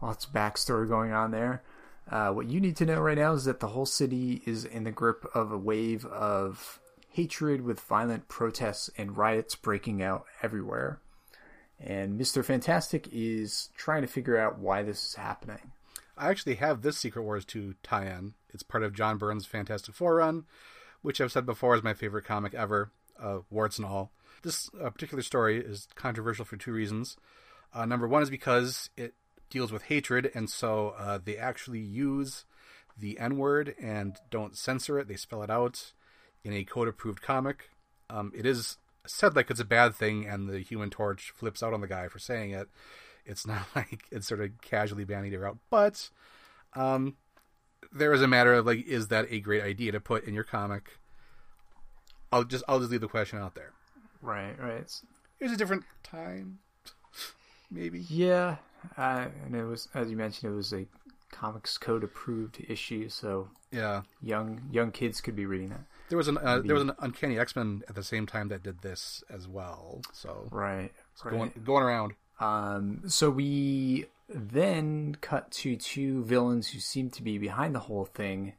lots 0.00 0.24
of 0.24 0.32
backstory 0.32 0.88
going 0.88 1.12
on 1.12 1.30
there. 1.30 1.62
Uh, 2.10 2.30
what 2.30 2.46
you 2.46 2.60
need 2.60 2.76
to 2.76 2.84
know 2.84 3.00
right 3.00 3.16
now 3.16 3.32
is 3.32 3.44
that 3.44 3.60
the 3.60 3.68
whole 3.68 3.86
city 3.86 4.42
is 4.44 4.64
in 4.64 4.84
the 4.84 4.90
grip 4.90 5.24
of 5.34 5.50
a 5.50 5.58
wave 5.58 6.04
of 6.06 6.78
hatred 7.14 7.60
with 7.60 7.78
violent 7.78 8.26
protests 8.26 8.90
and 8.98 9.16
riots 9.16 9.54
breaking 9.54 10.02
out 10.02 10.26
everywhere. 10.42 10.98
And 11.78 12.20
Mr. 12.20 12.44
Fantastic 12.44 13.08
is 13.12 13.68
trying 13.76 14.02
to 14.02 14.08
figure 14.08 14.36
out 14.36 14.58
why 14.58 14.82
this 14.82 15.10
is 15.10 15.14
happening. 15.14 15.70
I 16.18 16.28
actually 16.28 16.56
have 16.56 16.82
this 16.82 16.98
Secret 16.98 17.22
Wars 17.22 17.44
2 17.44 17.76
tie-in. 17.84 18.34
It's 18.52 18.64
part 18.64 18.82
of 18.82 18.94
John 18.94 19.16
Byrne's 19.16 19.46
Fantastic 19.46 19.94
Four 19.94 20.16
run, 20.16 20.44
which 21.02 21.20
I've 21.20 21.30
said 21.30 21.46
before 21.46 21.76
is 21.76 21.84
my 21.84 21.94
favorite 21.94 22.24
comic 22.24 22.52
ever, 22.52 22.90
uh, 23.20 23.38
warts 23.48 23.78
and 23.78 23.86
all. 23.86 24.10
This 24.42 24.68
uh, 24.80 24.90
particular 24.90 25.22
story 25.22 25.58
is 25.58 25.86
controversial 25.94 26.44
for 26.44 26.56
two 26.56 26.72
reasons. 26.72 27.16
Uh, 27.72 27.86
number 27.86 28.08
one 28.08 28.22
is 28.24 28.30
because 28.30 28.90
it 28.96 29.14
deals 29.50 29.70
with 29.70 29.84
hatred, 29.84 30.32
and 30.34 30.50
so 30.50 30.94
uh, 30.98 31.20
they 31.24 31.36
actually 31.36 31.80
use 31.80 32.44
the 32.98 33.20
N 33.20 33.36
word 33.36 33.76
and 33.80 34.16
don't 34.30 34.56
censor 34.56 34.98
it. 34.98 35.06
They 35.06 35.16
spell 35.16 35.44
it 35.44 35.50
out 35.50 35.92
in 36.44 36.52
a 36.52 36.64
code 36.64 36.88
approved 36.88 37.22
comic. 37.22 37.70
Um, 38.10 38.32
it 38.34 38.46
is 38.46 38.76
said 39.06 39.34
like 39.34 39.50
it's 39.50 39.60
a 39.60 39.64
bad 39.64 39.94
thing, 39.94 40.26
and 40.26 40.48
the 40.48 40.60
Human 40.60 40.90
Torch 40.90 41.32
flips 41.34 41.62
out 41.62 41.72
on 41.74 41.80
the 41.80 41.86
guy 41.88 42.08
for 42.08 42.18
saying 42.18 42.50
it. 42.52 42.68
It's 43.26 43.46
not 43.46 43.66
like 43.74 44.04
it's 44.10 44.26
sort 44.28 44.40
of 44.40 44.50
casually 44.60 45.04
banning 45.04 45.32
it 45.32 45.42
out, 45.42 45.58
but 45.70 46.10
um, 46.74 47.16
there 47.92 48.12
is 48.12 48.22
a 48.22 48.28
matter 48.28 48.54
of 48.54 48.66
like, 48.66 48.86
is 48.86 49.08
that 49.08 49.26
a 49.30 49.40
great 49.40 49.62
idea 49.62 49.92
to 49.92 50.00
put 50.00 50.24
in 50.24 50.34
your 50.34 50.44
comic? 50.44 50.98
I'll 52.32 52.44
just 52.44 52.64
I'll 52.68 52.78
just 52.80 52.90
leave 52.90 53.00
the 53.00 53.08
question 53.08 53.38
out 53.38 53.54
there. 53.54 53.72
Right, 54.20 54.58
right. 54.60 54.90
It 55.40 55.44
was 55.44 55.52
a 55.52 55.56
different 55.56 55.84
time, 56.02 56.58
maybe. 57.70 58.00
yeah, 58.08 58.56
uh, 58.96 59.26
and 59.44 59.54
it 59.54 59.64
was 59.64 59.88
as 59.94 60.10
you 60.10 60.16
mentioned, 60.16 60.52
it 60.52 60.56
was 60.56 60.72
a 60.72 60.86
Comics 61.30 61.78
Code 61.78 62.04
approved 62.04 62.64
issue, 62.68 63.08
so 63.08 63.48
Yeah, 63.70 64.02
young 64.22 64.62
young 64.70 64.90
kids 64.92 65.20
could 65.20 65.36
be 65.36 65.46
reading 65.46 65.70
that. 65.70 65.84
There 66.14 66.18
was 66.18 66.28
an 66.28 66.38
uh, 66.38 66.60
there 66.64 66.74
was 66.74 66.84
an 66.84 66.92
Uncanny 67.00 67.40
X 67.40 67.56
Men 67.56 67.82
at 67.88 67.96
the 67.96 68.04
same 68.04 68.24
time 68.24 68.46
that 68.46 68.62
did 68.62 68.82
this 68.82 69.24
as 69.28 69.48
well. 69.48 70.00
So 70.12 70.46
Right, 70.52 70.92
right. 71.24 71.30
going 71.32 71.52
going 71.64 71.82
around. 71.82 72.14
Um, 72.38 73.02
so 73.08 73.30
we 73.30 74.06
then 74.28 75.16
cut 75.20 75.50
to 75.50 75.74
two 75.74 76.22
villains 76.22 76.68
who 76.68 76.78
seem 76.78 77.10
to 77.10 77.22
be 77.22 77.36
behind 77.36 77.74
the 77.74 77.80
whole 77.80 78.04
thing, 78.04 78.52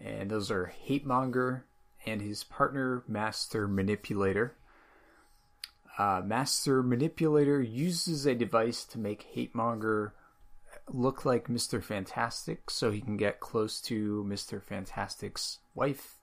and 0.00 0.30
those 0.30 0.48
are 0.48 0.66
Hate 0.66 1.04
Monger 1.04 1.64
and 2.06 2.22
his 2.22 2.44
partner, 2.44 3.02
Master 3.08 3.66
Manipulator. 3.66 4.54
Uh, 5.98 6.22
Master 6.24 6.84
Manipulator 6.84 7.60
uses 7.60 8.26
a 8.26 8.34
device 8.36 8.84
to 8.84 8.98
make 8.98 9.26
Hate 9.32 9.56
Monger 9.56 10.14
look 10.88 11.24
like 11.24 11.48
Mr. 11.48 11.82
Fantastic 11.82 12.70
so 12.70 12.92
he 12.92 13.00
can 13.00 13.16
get 13.16 13.40
close 13.40 13.80
to 13.82 14.24
Mr. 14.28 14.62
Fantastic's 14.62 15.58
wife, 15.74 16.19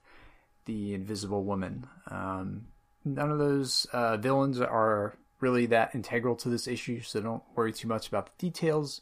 the 0.67 0.93
Invisible 0.93 1.43
Woman. 1.43 1.87
Um, 2.11 2.67
none 3.03 3.31
of 3.31 3.39
those 3.39 3.87
uh, 3.91 4.17
villains 4.17 4.61
are 4.61 5.17
really 5.39 5.65
that 5.67 5.95
integral 5.95 6.35
to 6.35 6.49
this 6.49 6.67
issue, 6.67 7.01
so 7.01 7.21
don't 7.21 7.43
worry 7.55 7.73
too 7.73 7.87
much 7.87 8.07
about 8.07 8.27
the 8.27 8.45
details. 8.45 9.01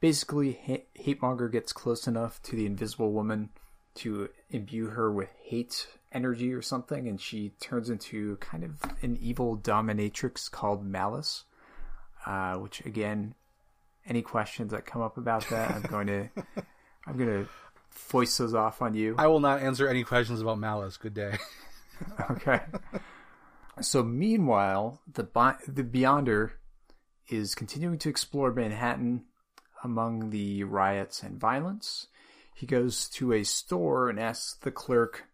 Basically, 0.00 0.58
ha- 0.66 0.86
Hatemonger 0.98 1.52
gets 1.52 1.72
close 1.72 2.06
enough 2.06 2.40
to 2.44 2.56
the 2.56 2.66
Invisible 2.66 3.12
Woman 3.12 3.50
to 3.96 4.28
imbue 4.50 4.86
her 4.86 5.10
with 5.10 5.28
hate 5.42 5.86
energy 6.12 6.52
or 6.52 6.62
something, 6.62 7.08
and 7.08 7.20
she 7.20 7.50
turns 7.60 7.90
into 7.90 8.36
kind 8.36 8.64
of 8.64 8.82
an 9.02 9.18
evil 9.20 9.58
dominatrix 9.58 10.50
called 10.50 10.84
Malice. 10.84 11.44
Uh, 12.24 12.56
which 12.56 12.84
again, 12.84 13.34
any 14.04 14.20
questions 14.20 14.72
that 14.72 14.84
come 14.84 15.00
up 15.00 15.16
about 15.16 15.48
that, 15.50 15.70
I'm 15.70 15.82
going 15.82 16.08
to, 16.08 16.28
I'm 17.06 17.16
going 17.16 17.44
to 17.44 17.48
foist 17.96 18.38
those 18.38 18.54
off 18.54 18.82
on 18.82 18.94
you. 18.94 19.14
I 19.18 19.26
will 19.26 19.40
not 19.40 19.60
answer 19.60 19.88
any 19.88 20.04
questions 20.04 20.40
about 20.40 20.58
Malice. 20.58 20.96
Good 20.96 21.14
day. 21.14 21.38
okay. 22.30 22.60
So 23.80 24.02
meanwhile, 24.02 25.00
the 25.12 25.24
the 25.66 25.84
Beyonder 25.84 26.52
is 27.28 27.54
continuing 27.54 27.98
to 27.98 28.08
explore 28.08 28.52
Manhattan 28.52 29.24
among 29.82 30.30
the 30.30 30.64
riots 30.64 31.22
and 31.22 31.38
violence. 31.38 32.06
He 32.54 32.66
goes 32.66 33.08
to 33.10 33.32
a 33.32 33.42
store 33.42 34.08
and 34.08 34.18
asks 34.18 34.54
the 34.54 34.70
clerk, 34.70 35.24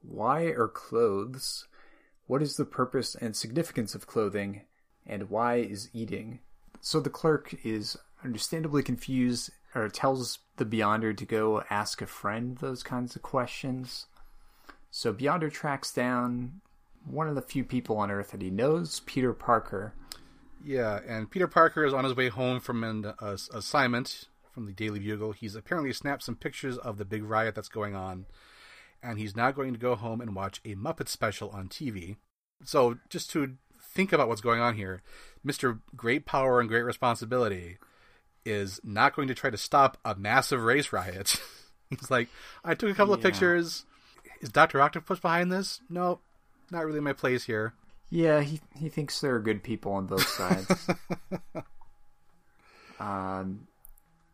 "Why 0.00 0.44
are 0.46 0.68
clothes? 0.68 1.66
What 2.26 2.42
is 2.42 2.56
the 2.56 2.64
purpose 2.64 3.14
and 3.14 3.36
significance 3.36 3.94
of 3.94 4.06
clothing, 4.06 4.62
and 5.06 5.30
why 5.30 5.56
is 5.56 5.90
eating?" 5.92 6.40
So 6.80 7.00
the 7.00 7.10
clerk 7.10 7.54
is 7.64 7.96
understandably 8.24 8.82
confused, 8.82 9.50
or 9.74 9.88
tells 9.88 10.38
the 10.56 10.64
Beyonder 10.64 11.16
to 11.16 11.24
go 11.24 11.64
ask 11.68 12.00
a 12.00 12.06
friend 12.06 12.58
those 12.58 12.82
kinds 12.82 13.16
of 13.16 13.22
questions. 13.22 14.06
So 14.90 15.12
Beyonder 15.12 15.52
tracks 15.52 15.92
down 15.92 16.60
one 17.04 17.28
of 17.28 17.34
the 17.34 17.42
few 17.42 17.64
people 17.64 17.96
on 17.98 18.10
Earth 18.10 18.30
that 18.30 18.42
he 18.42 18.50
knows, 18.50 19.00
Peter 19.00 19.32
Parker. 19.32 19.94
Yeah, 20.64 21.00
and 21.06 21.30
Peter 21.30 21.48
Parker 21.48 21.84
is 21.84 21.92
on 21.92 22.04
his 22.04 22.16
way 22.16 22.28
home 22.28 22.60
from 22.60 22.82
an 22.84 23.12
uh, 23.20 23.36
assignment 23.52 24.28
from 24.52 24.66
the 24.66 24.72
Daily 24.72 25.00
Bugle. 25.00 25.32
He's 25.32 25.54
apparently 25.54 25.92
snapped 25.92 26.22
some 26.22 26.36
pictures 26.36 26.78
of 26.78 26.96
the 26.96 27.04
big 27.04 27.24
riot 27.24 27.54
that's 27.54 27.68
going 27.68 27.94
on, 27.94 28.26
and 29.02 29.18
he's 29.18 29.36
now 29.36 29.50
going 29.50 29.74
to 29.74 29.78
go 29.78 29.94
home 29.94 30.20
and 30.20 30.34
watch 30.34 30.60
a 30.64 30.74
Muppet 30.74 31.08
special 31.08 31.50
on 31.50 31.68
TV. 31.68 32.16
So, 32.64 32.98
just 33.10 33.30
to 33.32 33.56
think 33.78 34.12
about 34.12 34.28
what's 34.28 34.40
going 34.40 34.60
on 34.60 34.76
here, 34.76 35.02
Mr. 35.44 35.80
Great 35.94 36.24
Power 36.24 36.60
and 36.60 36.68
Great 36.68 36.82
Responsibility 36.82 37.76
is 38.44 38.80
not 38.84 39.16
going 39.16 39.28
to 39.28 39.34
try 39.34 39.50
to 39.50 39.56
stop 39.56 39.98
a 40.04 40.14
massive 40.14 40.62
race 40.62 40.92
riot. 40.92 41.40
he's 41.90 42.10
like, 42.10 42.28
I 42.64 42.74
took 42.74 42.90
a 42.90 42.94
couple 42.94 43.14
yeah. 43.14 43.18
of 43.18 43.22
pictures. 43.22 43.84
Is 44.40 44.48
Dr. 44.50 44.80
Octopus 44.80 45.20
behind 45.20 45.50
this? 45.50 45.80
No, 45.88 46.20
not 46.70 46.84
really 46.84 47.00
my 47.00 47.12
place 47.12 47.44
here. 47.44 47.74
Yeah, 48.10 48.42
he 48.42 48.60
he 48.78 48.88
thinks 48.88 49.20
there 49.20 49.34
are 49.34 49.40
good 49.40 49.62
people 49.62 49.92
on 49.92 50.06
both 50.06 50.28
sides. 50.28 50.88
um, 53.00 53.66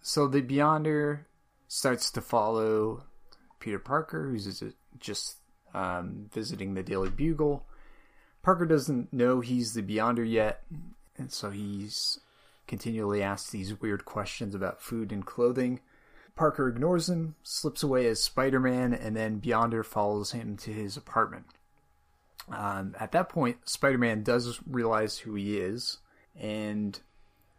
so 0.03 0.27
the 0.27 0.43
Beyonder 0.43 1.21
starts 1.69 2.11
to 2.13 2.21
follow 2.21 3.05
Peter 3.61 3.79
Parker, 3.79 4.29
who's 4.29 4.63
just 4.99 5.37
um, 5.73 6.29
visiting 6.33 6.75
the 6.75 6.83
Daily 6.83 7.11
Bugle. 7.11 7.65
Parker 8.43 8.67
doesn't 8.67 9.13
know 9.13 9.41
he's 9.41 9.75
the 9.75 9.83
Beyonder 9.83 10.29
yet, 10.29 10.63
and 11.17 11.31
so 11.33 11.51
he's 11.51 12.19
continually 12.71 13.21
asks 13.21 13.51
these 13.51 13.81
weird 13.81 14.05
questions 14.05 14.55
about 14.55 14.81
food 14.81 15.11
and 15.11 15.27
clothing. 15.27 15.81
Parker 16.37 16.69
ignores 16.69 17.11
him, 17.11 17.35
slips 17.43 17.83
away 17.83 18.07
as 18.07 18.23
Spider 18.23 18.61
Man, 18.61 18.95
and 18.95 19.17
then 19.17 19.41
Beyonder 19.41 19.85
follows 19.85 20.31
him 20.31 20.57
to 20.59 20.73
his 20.73 20.97
apartment. 20.97 21.47
Um, 22.49 22.95
at 22.99 23.11
that 23.13 23.29
point, 23.29 23.69
Spider 23.69 23.99
Man 23.99 24.23
does 24.23 24.61
realize 24.67 25.19
who 25.19 25.35
he 25.35 25.59
is 25.59 25.99
and 26.39 26.99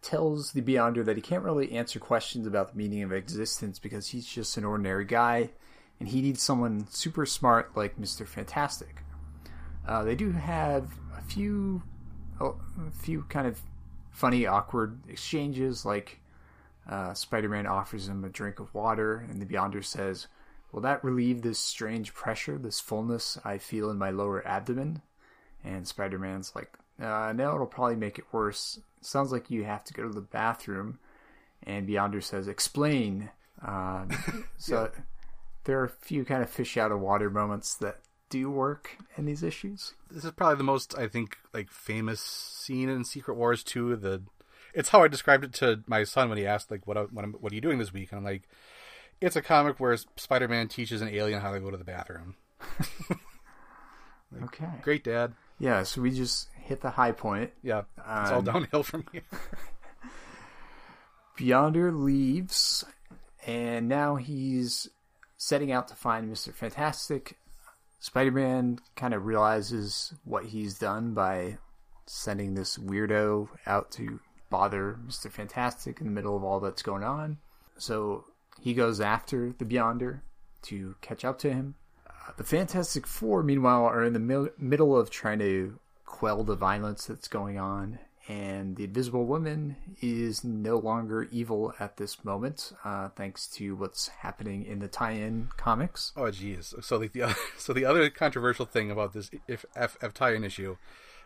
tells 0.02 0.54
the 0.54 0.62
Beyonder 0.62 1.04
that 1.06 1.18
he 1.18 1.22
can't 1.22 1.44
really 1.44 1.74
answer 1.74 2.00
questions 2.00 2.48
about 2.48 2.72
the 2.72 2.78
meaning 2.78 3.04
of 3.04 3.12
existence 3.12 3.80
because 3.80 4.08
he's 4.08 4.26
just 4.26 4.58
an 4.58 4.64
ordinary 4.64 5.06
guy 5.06 5.52
and 6.00 6.08
he 6.08 6.22
needs 6.22 6.42
someone 6.42 6.88
super 6.90 7.26
smart 7.26 7.76
like 7.76 8.00
Mr. 8.00 8.26
Fantastic. 8.26 9.04
Uh, 9.86 10.04
they 10.04 10.16
do 10.16 10.32
have 10.32 10.90
a 11.18 11.22
few, 11.22 11.84
a 12.40 12.54
few 12.92 13.24
kind 13.30 13.46
of 13.46 13.62
funny, 14.22 14.46
awkward 14.46 15.00
exchanges, 15.10 15.84
like 15.84 16.20
uh, 16.88 17.12
Spider 17.16 17.50
Man 17.50 17.66
offers 17.66 18.08
him 18.08 18.24
a 18.24 18.30
drink 18.30 18.60
of 18.60 18.72
water, 18.72 19.26
and 19.28 19.42
the 19.42 19.48
Beyonder 19.48 19.84
says, 19.84 20.28
Will 20.72 20.82
that 20.82 21.04
relieve 21.04 21.42
this 21.42 21.58
strange 21.58 22.14
pressure, 22.14 22.60
this 22.60 22.80
fullness 22.80 23.40
I 23.44 23.58
feel 23.58 23.90
in 23.90 23.98
my 23.98 24.12
lower 24.12 24.48
abdomen? 24.48 25.02
And 25.64 25.88
Spider 25.88 26.20
Man's 26.20 26.54
like, 26.56 26.72
uh, 27.02 27.34
No, 27.36 27.56
it'll 27.56 27.66
probably 27.66 27.96
make 27.96 28.20
it 28.20 28.32
worse. 28.32 28.80
sounds 29.02 29.32
like 29.32 29.50
you 29.50 29.64
have 29.64 29.84
to 29.86 29.94
go 29.94 30.04
to 30.04 30.14
the 30.14 30.22
bathroom. 30.22 31.00
And 31.64 31.90
Beyonder 31.90 32.22
says, 32.22 32.48
Explain. 32.48 33.32
Um, 33.66 34.10
so 34.58 34.84
yeah. 34.84 35.02
there 35.64 35.80
are 35.80 35.86
a 35.86 35.90
few 35.90 36.26
kind 36.26 36.44
of 36.44 36.50
fish 36.52 36.78
out 36.78 36.92
of 36.92 37.00
water 37.00 37.32
moments 37.32 37.74
that 37.78 38.02
do 38.32 38.50
work 38.50 38.98
in 39.18 39.26
these 39.26 39.44
issues. 39.44 39.94
This 40.10 40.26
is 40.26 40.32
probably 40.32 40.58
the 40.58 40.64
most, 40.64 40.98
I 40.98 41.08
think, 41.08 41.38
like 41.54 41.70
famous 41.70 42.20
scene 42.20 42.90
in 42.90 43.04
Secret 43.04 43.36
Wars 43.36 43.64
2. 43.64 43.96
The 43.98 44.24
it's 44.74 44.90
how 44.90 45.04
I 45.04 45.08
described 45.08 45.44
it 45.44 45.54
to 45.56 45.84
my 45.86 46.04
son 46.06 46.30
when 46.30 46.38
he 46.40 46.48
asked 46.48 46.72
like 46.72 46.88
what 46.88 47.12
what, 47.14 47.42
what 47.42 47.52
are 47.52 47.56
you 47.56 47.62
doing 47.62 47.78
this 47.78 47.94
week 47.94 48.12
and 48.12 48.20
I'm 48.20 48.26
like 48.26 48.48
it's 49.20 49.36
a 49.36 49.42
comic 49.42 49.80
where 49.80 49.96
Spider-Man 49.96 50.68
teaches 50.68 51.02
an 51.02 51.10
alien 51.10 51.42
how 51.42 51.54
to 51.54 51.60
go 51.60 51.70
to 51.70 51.78
the 51.78 51.84
bathroom. 51.84 52.36
like, 53.10 54.44
okay. 54.46 54.66
Great, 54.82 55.04
Dad. 55.04 55.34
Yeah, 55.60 55.84
so 55.84 56.02
we 56.02 56.10
just 56.10 56.48
hit 56.56 56.82
the 56.82 56.90
high 56.90 57.12
point. 57.12 57.52
Yeah, 57.62 57.84
it's 58.00 58.30
um, 58.32 58.34
all 58.34 58.42
downhill 58.42 58.82
from 58.82 59.06
here. 59.12 59.22
Beyonder 61.38 61.96
leaves, 61.96 62.84
and 63.46 63.88
now 63.88 64.16
he's 64.16 64.90
setting 65.38 65.72
out 65.72 65.88
to 65.90 65.96
find 65.96 66.32
Mr. 66.32 66.52
Fantastic. 66.52 67.38
Spider 68.02 68.32
Man 68.32 68.80
kind 68.96 69.14
of 69.14 69.28
realizes 69.28 70.16
what 70.24 70.46
he's 70.46 70.80
done 70.80 71.14
by 71.14 71.60
sending 72.08 72.56
this 72.56 72.76
weirdo 72.76 73.48
out 73.68 73.92
to 73.92 74.20
bother 74.50 74.98
Mr. 75.08 75.32
Fantastic 75.32 76.02
in 76.02 76.08
the 76.08 76.12
middle 76.12 76.36
of 76.36 76.44
all 76.44 76.60
that's 76.60 76.82
going 76.82 77.04
on. 77.04 77.38
So 77.78 78.26
he 78.60 78.74
goes 78.74 79.00
after 79.00 79.54
the 79.56 79.66
Beyonder 79.66 80.22
to 80.64 80.96
catch 81.02 81.24
up 81.24 81.38
to 81.40 81.54
him. 81.54 81.76
Uh, 82.08 82.32
the 82.38 82.44
Fantastic 82.44 83.06
Four, 83.06 83.44
meanwhile, 83.44 83.86
are 83.86 84.04
in 84.04 84.14
the 84.14 84.52
middle 84.58 84.98
of 84.98 85.12
trying 85.12 85.40
to 85.40 85.80
quell 86.04 86.44
the 86.44 86.56
violence 86.56 87.06
that's 87.06 87.28
going 87.28 87.60
on, 87.60 88.00
and 88.28 88.76
the 88.76 88.84
Invisible 88.84 89.26
Woman 89.26 89.76
is 90.02 90.44
no 90.44 90.78
longer 90.78 91.28
evil 91.32 91.74
at 91.80 91.98
this 91.98 92.24
moment, 92.24 92.72
uh, 92.86 93.10
thanks 93.10 93.48
to 93.48 93.76
what's 93.76 94.10
happening 94.10 94.66
in 94.66 94.80
the 94.80 94.88
tie-in 94.88 95.50
comics. 95.58 96.12
Oh, 96.16 96.30
geez. 96.30 96.74
So 96.82 96.98
like 96.98 97.14
the 97.14 97.24
other, 97.24 97.36
so 97.58 97.74
the 97.74 97.86
other 97.86 98.10
controversial 98.10 98.66
thing 98.66 98.92
about 98.92 99.14
this 99.14 99.32
if 99.48 99.66
F, 99.76 99.98
F 100.02 100.14
tie-in 100.14 100.44
issue, 100.44 100.78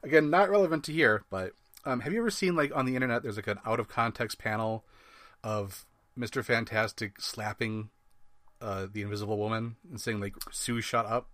again, 0.04 0.30
not 0.30 0.50
relevant 0.50 0.84
to 0.86 0.94
here, 0.94 1.24
but 1.30 1.52
um, 1.86 2.02
have 2.02 2.14
you 2.14 2.20
ever 2.20 2.32
seen 2.32 2.56
like 2.56 2.76
on 2.76 2.86
the 2.86 2.96
internet? 2.96 3.24
There's 3.24 3.36
like 3.36 3.48
an 3.48 3.60
out 3.66 3.80
of 3.80 3.88
context 3.88 4.40
panel 4.40 4.84
of 5.44 5.86
Mister 6.16 6.42
Fantastic 6.42 7.22
slapping 7.22 7.90
uh, 8.60 8.88
the 8.92 9.04
Invisible 9.04 9.38
Woman 9.38 9.76
and 9.90 10.02
saying 10.02 10.20
like 10.20 10.34
"Sue, 10.52 10.82
shut 10.82 11.06
up." 11.06 11.30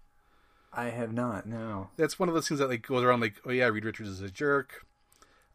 I 0.73 0.85
have 0.85 1.13
not. 1.13 1.45
No. 1.45 1.89
That's 1.97 2.19
one 2.19 2.29
of 2.29 2.35
those 2.35 2.47
things 2.47 2.59
that 2.59 2.69
like 2.69 2.87
goes 2.87 3.03
around 3.03 3.19
like, 3.19 3.35
oh 3.45 3.51
yeah, 3.51 3.67
Reed 3.67 3.85
Richards 3.85 4.09
is 4.09 4.21
a 4.21 4.29
jerk. 4.29 4.85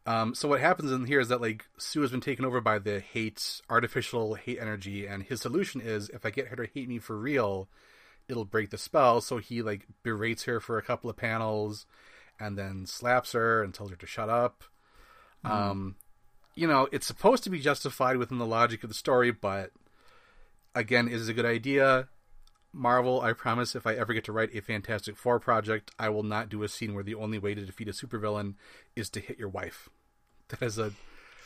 Um, 0.06 0.34
so 0.34 0.48
what 0.48 0.60
happens 0.60 0.92
in 0.92 1.04
here 1.04 1.18
is 1.18 1.28
that 1.28 1.40
like 1.40 1.66
Sue 1.78 2.00
has 2.02 2.12
been 2.12 2.20
taken 2.20 2.44
over 2.44 2.60
by 2.60 2.78
the 2.78 3.00
hate, 3.00 3.60
artificial 3.68 4.34
hate 4.34 4.58
energy, 4.60 5.06
and 5.06 5.24
his 5.24 5.40
solution 5.40 5.80
is 5.80 6.08
if 6.10 6.24
I 6.24 6.30
get 6.30 6.48
her 6.48 6.56
to 6.56 6.70
hate 6.72 6.88
me 6.88 7.00
for 7.00 7.18
real, 7.18 7.68
it'll 8.28 8.44
break 8.44 8.70
the 8.70 8.78
spell. 8.78 9.20
So 9.20 9.38
he 9.38 9.62
like 9.62 9.86
berates 10.04 10.44
her 10.44 10.60
for 10.60 10.78
a 10.78 10.82
couple 10.82 11.10
of 11.10 11.16
panels, 11.16 11.86
and 12.38 12.56
then 12.56 12.86
slaps 12.86 13.32
her 13.32 13.64
and 13.64 13.74
tells 13.74 13.90
her 13.90 13.96
to 13.96 14.06
shut 14.06 14.28
up. 14.28 14.62
Mm. 15.44 15.50
Um, 15.50 15.96
you 16.54 16.68
know, 16.68 16.88
it's 16.92 17.06
supposed 17.06 17.42
to 17.44 17.50
be 17.50 17.58
justified 17.58 18.16
within 18.16 18.38
the 18.38 18.46
logic 18.46 18.84
of 18.84 18.90
the 18.90 18.94
story, 18.94 19.32
but 19.32 19.72
again, 20.74 21.08
is 21.08 21.28
a 21.28 21.34
good 21.34 21.44
idea. 21.44 22.08
Marvel, 22.72 23.22
I 23.22 23.32
promise 23.32 23.74
if 23.74 23.86
I 23.86 23.94
ever 23.94 24.12
get 24.12 24.24
to 24.24 24.32
write 24.32 24.54
a 24.54 24.60
Fantastic 24.60 25.16
Four 25.16 25.40
project, 25.40 25.90
I 25.98 26.10
will 26.10 26.22
not 26.22 26.48
do 26.48 26.62
a 26.62 26.68
scene 26.68 26.94
where 26.94 27.04
the 27.04 27.14
only 27.14 27.38
way 27.38 27.54
to 27.54 27.64
defeat 27.64 27.88
a 27.88 27.92
supervillain 27.92 28.54
is 28.94 29.08
to 29.10 29.20
hit 29.20 29.38
your 29.38 29.48
wife. 29.48 29.88
That 30.48 30.62
is 30.62 30.78
a 30.78 30.92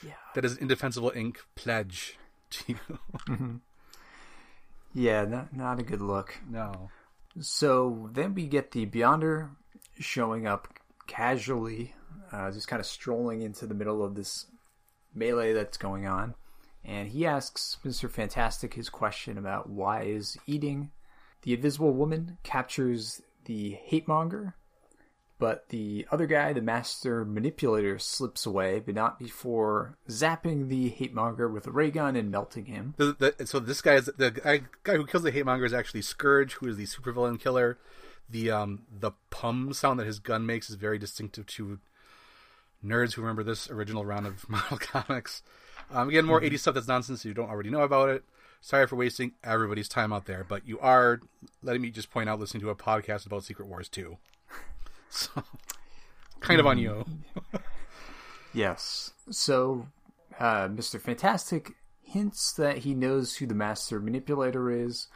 yeah. 0.04 0.12
that 0.34 0.44
is 0.44 0.52
an 0.52 0.62
indefensible 0.62 1.12
ink 1.14 1.40
pledge 1.54 2.18
to 2.50 2.72
you. 2.72 2.98
mm-hmm. 3.28 3.56
Yeah, 4.92 5.24
not 5.24 5.56
not 5.56 5.80
a 5.80 5.84
good 5.84 6.00
look. 6.00 6.36
No. 6.48 6.90
So 7.40 8.10
then 8.12 8.34
we 8.34 8.46
get 8.46 8.72
the 8.72 8.86
Beyonder 8.86 9.50
showing 9.98 10.46
up 10.46 10.68
casually, 11.06 11.94
uh, 12.32 12.50
just 12.50 12.68
kind 12.68 12.80
of 12.80 12.86
strolling 12.86 13.42
into 13.42 13.66
the 13.66 13.74
middle 13.74 14.02
of 14.04 14.14
this 14.14 14.46
melee 15.14 15.52
that's 15.52 15.76
going 15.76 16.06
on. 16.06 16.34
And 16.84 17.08
he 17.08 17.26
asks 17.26 17.76
Mr. 17.84 18.10
Fantastic 18.10 18.74
his 18.74 18.88
question 18.88 19.36
about 19.38 19.68
why 19.68 20.02
is 20.02 20.38
eating. 20.46 20.90
The 21.42 21.54
Invisible 21.54 21.92
Woman 21.92 22.38
captures 22.42 23.22
the 23.44 23.72
hate 23.84 24.08
monger, 24.08 24.54
but 25.40 25.70
the 25.70 26.06
other 26.12 26.26
guy, 26.26 26.52
the 26.52 26.60
master 26.60 27.24
manipulator, 27.24 27.98
slips 27.98 28.44
away, 28.44 28.78
but 28.78 28.94
not 28.94 29.18
before 29.18 29.96
zapping 30.06 30.68
the 30.68 30.90
hate 30.90 31.14
monger 31.14 31.48
with 31.48 31.66
a 31.66 31.70
ray 31.70 31.90
gun 31.90 32.14
and 32.14 32.30
melting 32.30 32.66
him. 32.66 32.94
The, 32.98 33.34
the, 33.38 33.46
so 33.46 33.58
this 33.58 33.80
guy 33.80 33.94
is 33.94 34.10
the 34.16 34.30
guy, 34.30 34.60
guy 34.84 34.96
who 34.96 35.06
kills 35.06 35.22
the 35.24 35.30
hate 35.30 35.46
monger 35.46 35.64
is 35.64 35.72
actually 35.72 36.02
Scourge, 36.02 36.52
who 36.54 36.68
is 36.68 36.76
the 36.76 36.84
supervillain 36.84 37.40
killer. 37.40 37.78
The 38.28 38.50
um 38.50 38.82
the 38.92 39.12
pum 39.30 39.72
sound 39.72 39.98
that 39.98 40.06
his 40.06 40.18
gun 40.20 40.44
makes 40.46 40.68
is 40.68 40.76
very 40.76 40.98
distinctive 40.98 41.46
to 41.46 41.80
nerds 42.84 43.14
who 43.14 43.22
remember 43.22 43.42
this 43.42 43.70
original 43.70 44.04
round 44.04 44.26
of 44.26 44.48
Marvel 44.48 44.78
comics. 44.78 45.42
Um, 45.90 46.08
again, 46.10 46.24
more 46.24 46.40
80s 46.40 46.60
stuff 46.60 46.74
that's 46.74 46.86
nonsense 46.86 47.24
you 47.24 47.34
don't 47.34 47.50
already 47.50 47.70
know 47.70 47.80
about 47.80 48.10
it. 48.10 48.24
Sorry 48.60 48.86
for 48.86 48.96
wasting 48.96 49.32
everybody's 49.42 49.88
time 49.88 50.12
out 50.12 50.26
there, 50.26 50.44
but 50.46 50.68
you 50.68 50.78
are 50.80 51.20
letting 51.62 51.80
me 51.80 51.90
just 51.90 52.10
point 52.10 52.28
out 52.28 52.38
listening 52.38 52.60
to 52.60 52.70
a 52.70 52.76
podcast 52.76 53.24
about 53.26 53.42
Secret 53.42 53.66
Wars 53.66 53.88
2. 53.88 54.18
So, 55.12 55.42
kind 56.38 56.60
of 56.60 56.66
on 56.66 56.78
you. 56.78 57.04
Yes. 58.54 59.12
So, 59.30 59.88
uh, 60.38 60.68
Mr. 60.68 61.00
Fantastic 61.00 61.72
hints 62.02 62.52
that 62.52 62.78
he 62.78 62.94
knows 62.94 63.36
who 63.36 63.46
the 63.46 63.54
master 63.54 63.98
manipulator 64.00 64.70
is, 64.70 65.08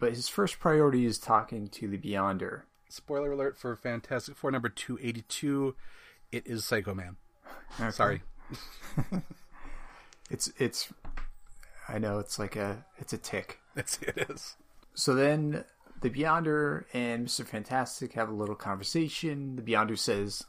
but 0.00 0.10
his 0.10 0.28
first 0.28 0.58
priority 0.58 1.06
is 1.06 1.18
talking 1.18 1.68
to 1.68 1.88
the 1.88 1.96
Beyonder. 1.96 2.62
Spoiler 2.88 3.32
alert 3.32 3.56
for 3.56 3.74
Fantastic 3.76 4.36
Four 4.36 4.50
number 4.50 4.68
282. 4.68 5.76
It 6.32 6.46
is 6.46 6.64
Psycho 6.64 6.92
Man. 6.92 7.16
Okay. 7.80 7.90
Sorry. 7.90 8.22
It's 10.30 10.50
it's 10.58 10.92
I 11.88 11.98
know 11.98 12.18
it's 12.18 12.38
like 12.38 12.56
a 12.56 12.84
it's 12.98 13.12
a 13.12 13.18
tick. 13.18 13.60
That's 13.74 13.98
it 14.02 14.26
is. 14.30 14.56
So 14.94 15.14
then 15.14 15.64
the 16.04 16.10
Beyonder 16.10 16.84
and 16.92 17.26
Mr. 17.26 17.46
Fantastic 17.46 18.12
have 18.12 18.28
a 18.28 18.34
little 18.34 18.54
conversation. 18.54 19.56
The 19.56 19.62
Beyonder 19.62 19.96
says, 19.96 20.44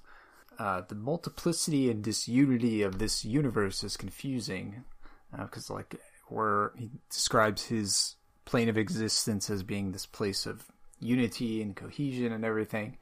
uh, 0.60 0.82
"The 0.82 0.95
multiplicity 0.95 1.89
and 1.89 2.03
disunity 2.03 2.82
of 2.82 2.99
this 2.99 3.24
universe 3.24 3.82
is 3.82 3.95
confusing 3.95 4.84
because, 5.32 5.70
like, 5.70 5.95
where 6.28 6.74
he 6.76 6.91
describes 7.10 7.68
his 7.68 8.18
plane 8.43 8.68
of 8.68 8.78
existence 8.78 9.49
as 9.49 9.64
being 9.64 9.93
this 9.93 10.06
place 10.06 10.45
of 10.45 10.70
unity 10.99 11.62
and 11.62 11.74
cohesion 11.74 12.34
and 12.34 12.43
everything." 12.43 12.97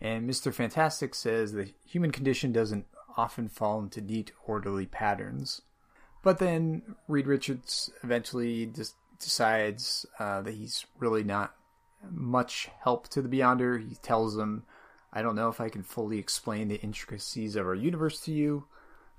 And 0.00 0.28
Mr. 0.28 0.54
Fantastic 0.54 1.14
says 1.14 1.52
the 1.52 1.70
human 1.84 2.12
condition 2.12 2.50
doesn't 2.50 2.86
often 3.18 3.50
fall 3.50 3.78
into 3.78 4.00
neat, 4.00 4.32
orderly 4.46 4.86
patterns. 4.86 5.60
But 6.22 6.38
then 6.38 6.96
Reed 7.08 7.26
Richards 7.26 7.90
eventually 8.02 8.64
just 8.64 8.94
decides 9.18 10.06
uh, 10.18 10.40
that 10.40 10.54
he's 10.54 10.86
really 10.98 11.24
not 11.24 11.54
much 12.10 12.68
help 12.82 13.08
to 13.08 13.22
the 13.22 13.28
Beyonder. 13.28 13.86
He 13.88 13.94
tells 13.96 14.36
them, 14.36 14.64
I 15.12 15.22
don't 15.22 15.34
know 15.36 15.48
if 15.48 15.60
I 15.60 15.68
can 15.68 15.82
fully 15.82 16.18
explain 16.18 16.68
the 16.68 16.80
intricacies 16.80 17.56
of 17.56 17.66
our 17.66 17.74
universe 17.74 18.20
to 18.22 18.32
you. 18.32 18.64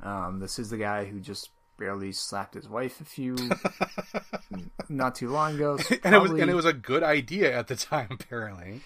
Um, 0.01 0.39
this 0.39 0.57
is 0.57 0.69
the 0.69 0.77
guy 0.77 1.05
who 1.05 1.19
just 1.19 1.49
barely 1.77 2.11
slapped 2.11 2.53
his 2.55 2.69
wife 2.69 3.01
a 3.01 3.05
few 3.05 3.35
not 4.89 5.15
too 5.15 5.29
long 5.29 5.55
ago. 5.55 5.77
So 5.77 5.95
and 6.03 6.13
it 6.15 6.21
was 6.21 6.31
and 6.31 6.49
it 6.49 6.53
was 6.55 6.65
a 6.65 6.73
good 6.73 7.03
idea 7.03 7.55
at 7.57 7.67
the 7.67 7.75
time, 7.75 8.07
apparently. 8.11 8.81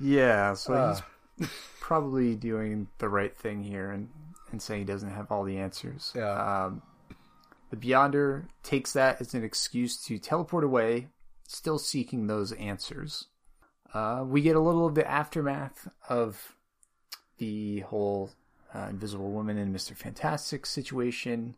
yeah, 0.00 0.54
so 0.54 0.74
Uh. 0.74 1.00
he's 1.38 1.48
probably 1.80 2.34
doing 2.34 2.88
the 2.98 3.08
right 3.08 3.36
thing 3.36 3.62
here 3.62 3.90
and, 3.90 4.08
and 4.50 4.60
saying 4.60 4.80
he 4.80 4.84
doesn't 4.86 5.10
have 5.10 5.30
all 5.30 5.44
the 5.44 5.58
answers. 5.58 6.12
Yeah. 6.14 6.64
Um, 6.66 6.82
the 7.70 7.76
Beyonder 7.76 8.44
takes 8.62 8.92
that 8.92 9.20
as 9.20 9.32
an 9.34 9.42
excuse 9.44 9.96
to 10.04 10.18
teleport 10.18 10.64
away, 10.64 11.08
still 11.54 11.78
seeking 11.78 12.26
those 12.26 12.52
answers. 12.52 13.26
Uh, 13.94 14.24
we 14.26 14.40
get 14.42 14.56
a 14.56 14.60
little 14.60 14.86
of 14.86 14.94
the 14.94 15.08
aftermath 15.08 15.88
of 16.08 16.56
the 17.38 17.80
whole 17.80 18.30
uh, 18.74 18.86
Invisible 18.90 19.30
Woman 19.30 19.58
and 19.58 19.72
Mister 19.72 19.94
Fantastic 19.94 20.64
situation. 20.66 21.56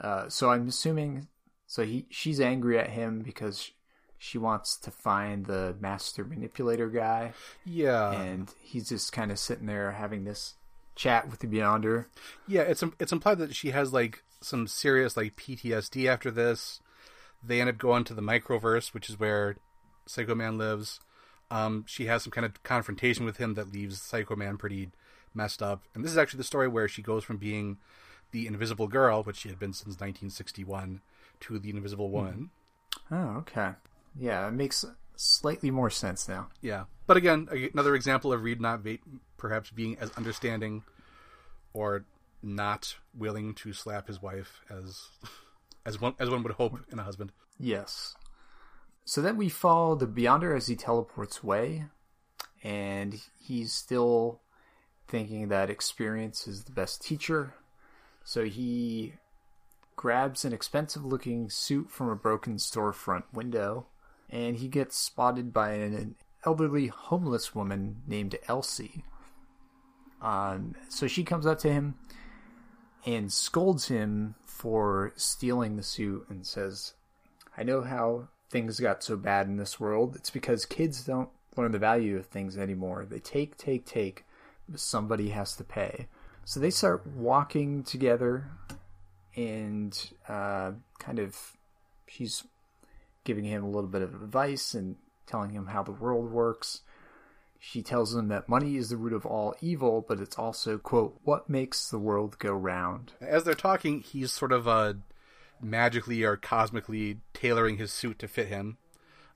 Uh, 0.00 0.28
so 0.28 0.50
I'm 0.50 0.68
assuming, 0.68 1.26
so 1.66 1.84
he 1.84 2.06
she's 2.10 2.40
angry 2.40 2.78
at 2.78 2.90
him 2.90 3.20
because 3.20 3.70
she 4.16 4.38
wants 4.38 4.76
to 4.78 4.90
find 4.90 5.46
the 5.46 5.74
master 5.80 6.24
manipulator 6.24 6.88
guy, 6.88 7.32
Yeah, 7.64 8.12
and 8.12 8.52
he's 8.60 8.88
just 8.90 9.12
kind 9.12 9.30
of 9.32 9.38
sitting 9.38 9.66
there 9.66 9.92
having 9.92 10.24
this 10.24 10.54
chat 10.94 11.30
with 11.30 11.40
the 11.40 11.46
Beyonder. 11.46 12.06
yeah. 12.46 12.62
It's 12.62 12.84
it's 12.98 13.12
implied 13.12 13.38
that 13.38 13.54
she 13.54 13.70
has 13.70 13.92
like 13.92 14.22
some 14.42 14.66
serious 14.68 15.16
like 15.16 15.36
PTSD 15.36 16.06
after 16.06 16.30
this. 16.30 16.80
They 17.42 17.60
end 17.60 17.70
up 17.70 17.78
going 17.78 18.04
to 18.04 18.14
the 18.14 18.22
microverse, 18.22 18.92
which 18.92 19.08
is 19.08 19.18
where 19.18 19.56
Psycho 20.06 20.34
Man 20.34 20.58
lives. 20.58 21.00
Um, 21.50 21.84
she 21.86 22.06
has 22.06 22.22
some 22.22 22.30
kind 22.30 22.44
of 22.44 22.62
confrontation 22.62 23.24
with 23.24 23.38
him 23.38 23.54
that 23.54 23.72
leaves 23.72 24.00
Psycho 24.00 24.36
Man 24.36 24.56
pretty 24.56 24.90
messed 25.34 25.62
up. 25.62 25.82
And 25.94 26.04
this 26.04 26.12
is 26.12 26.18
actually 26.18 26.38
the 26.38 26.44
story 26.44 26.68
where 26.68 26.88
she 26.88 27.02
goes 27.02 27.24
from 27.24 27.38
being 27.38 27.78
the 28.32 28.46
Invisible 28.46 28.88
Girl, 28.88 29.22
which 29.22 29.38
she 29.38 29.48
had 29.48 29.58
been 29.58 29.72
since 29.72 29.96
1961, 29.98 31.00
to 31.40 31.58
the 31.58 31.70
Invisible 31.70 32.10
Woman. 32.10 32.50
Oh, 33.10 33.36
okay. 33.38 33.72
Yeah, 34.18 34.46
it 34.48 34.52
makes 34.52 34.84
slightly 35.16 35.70
more 35.70 35.90
sense 35.90 36.28
now. 36.28 36.48
Yeah, 36.60 36.84
but 37.06 37.16
again, 37.16 37.48
another 37.74 37.94
example 37.94 38.32
of 38.32 38.42
Reed 38.42 38.60
not 38.60 38.80
va- 38.80 38.98
perhaps 39.36 39.70
being 39.70 39.98
as 39.98 40.10
understanding 40.12 40.82
or 41.72 42.04
not 42.42 42.96
willing 43.16 43.54
to 43.54 43.72
slap 43.72 44.06
his 44.06 44.22
wife 44.22 44.60
as 44.70 45.08
as 45.84 46.00
one 46.00 46.14
as 46.18 46.30
one 46.30 46.42
would 46.42 46.52
hope 46.52 46.78
in 46.90 46.98
a 46.98 47.04
husband. 47.04 47.32
Yes. 47.58 48.14
So 49.04 49.20
then 49.20 49.36
we 49.36 49.48
follow 49.48 49.94
the 49.94 50.06
Beyonder 50.06 50.56
as 50.56 50.68
he 50.68 50.76
teleports 50.76 51.42
away, 51.42 51.86
and 52.62 53.20
he's 53.40 53.72
still 53.72 54.40
thinking 55.08 55.48
that 55.48 55.70
experience 55.70 56.46
is 56.46 56.64
the 56.64 56.72
best 56.72 57.02
teacher. 57.02 57.54
So 58.24 58.44
he 58.44 59.14
grabs 59.96 60.44
an 60.44 60.52
expensive 60.52 61.04
looking 61.04 61.50
suit 61.50 61.90
from 61.90 62.08
a 62.08 62.16
broken 62.16 62.56
storefront 62.56 63.24
window, 63.32 63.86
and 64.28 64.56
he 64.56 64.68
gets 64.68 64.96
spotted 64.96 65.52
by 65.52 65.72
an 65.72 66.14
elderly 66.44 66.86
homeless 66.86 67.54
woman 67.54 68.02
named 68.06 68.36
Elsie. 68.48 69.04
Um, 70.22 70.74
so 70.88 71.06
she 71.06 71.24
comes 71.24 71.46
up 71.46 71.58
to 71.60 71.72
him 71.72 71.96
and 73.04 73.32
scolds 73.32 73.88
him 73.88 74.34
for 74.60 75.10
stealing 75.16 75.76
the 75.76 75.82
suit 75.82 76.26
and 76.28 76.46
says, 76.46 76.92
I 77.56 77.62
know 77.62 77.80
how 77.80 78.28
things 78.50 78.78
got 78.78 79.02
so 79.02 79.16
bad 79.16 79.46
in 79.46 79.56
this 79.56 79.80
world. 79.80 80.16
It's 80.16 80.28
because 80.28 80.66
kids 80.66 81.02
don't 81.02 81.30
learn 81.56 81.72
the 81.72 81.78
value 81.78 82.18
of 82.18 82.26
things 82.26 82.58
anymore. 82.58 83.06
They 83.08 83.20
take, 83.20 83.56
take, 83.56 83.86
take, 83.86 84.26
but 84.68 84.78
somebody 84.78 85.30
has 85.30 85.56
to 85.56 85.64
pay. 85.64 86.08
So 86.44 86.60
they 86.60 86.68
start 86.68 87.06
walking 87.06 87.84
together, 87.84 88.50
and 89.34 89.98
uh, 90.28 90.72
kind 90.98 91.18
of 91.18 91.56
she's 92.06 92.44
giving 93.24 93.44
him 93.44 93.64
a 93.64 93.70
little 93.70 93.88
bit 93.88 94.02
of 94.02 94.12
advice 94.12 94.74
and 94.74 94.96
telling 95.26 95.52
him 95.52 95.68
how 95.68 95.82
the 95.82 95.92
world 95.92 96.30
works. 96.30 96.82
She 97.62 97.82
tells 97.82 98.14
him 98.14 98.28
that 98.28 98.48
money 98.48 98.76
is 98.76 98.88
the 98.88 98.96
root 98.96 99.12
of 99.12 99.26
all 99.26 99.54
evil, 99.60 100.02
but 100.06 100.18
it's 100.18 100.38
also, 100.38 100.78
quote, 100.78 101.20
what 101.24 101.50
makes 101.50 101.90
the 101.90 101.98
world 101.98 102.38
go 102.38 102.52
round. 102.52 103.12
As 103.20 103.44
they're 103.44 103.54
talking, 103.54 104.00
he's 104.00 104.32
sort 104.32 104.50
of 104.50 104.66
uh, 104.66 104.94
magically 105.60 106.22
or 106.24 106.38
cosmically 106.38 107.18
tailoring 107.34 107.76
his 107.76 107.92
suit 107.92 108.18
to 108.20 108.28
fit 108.28 108.48
him. 108.48 108.78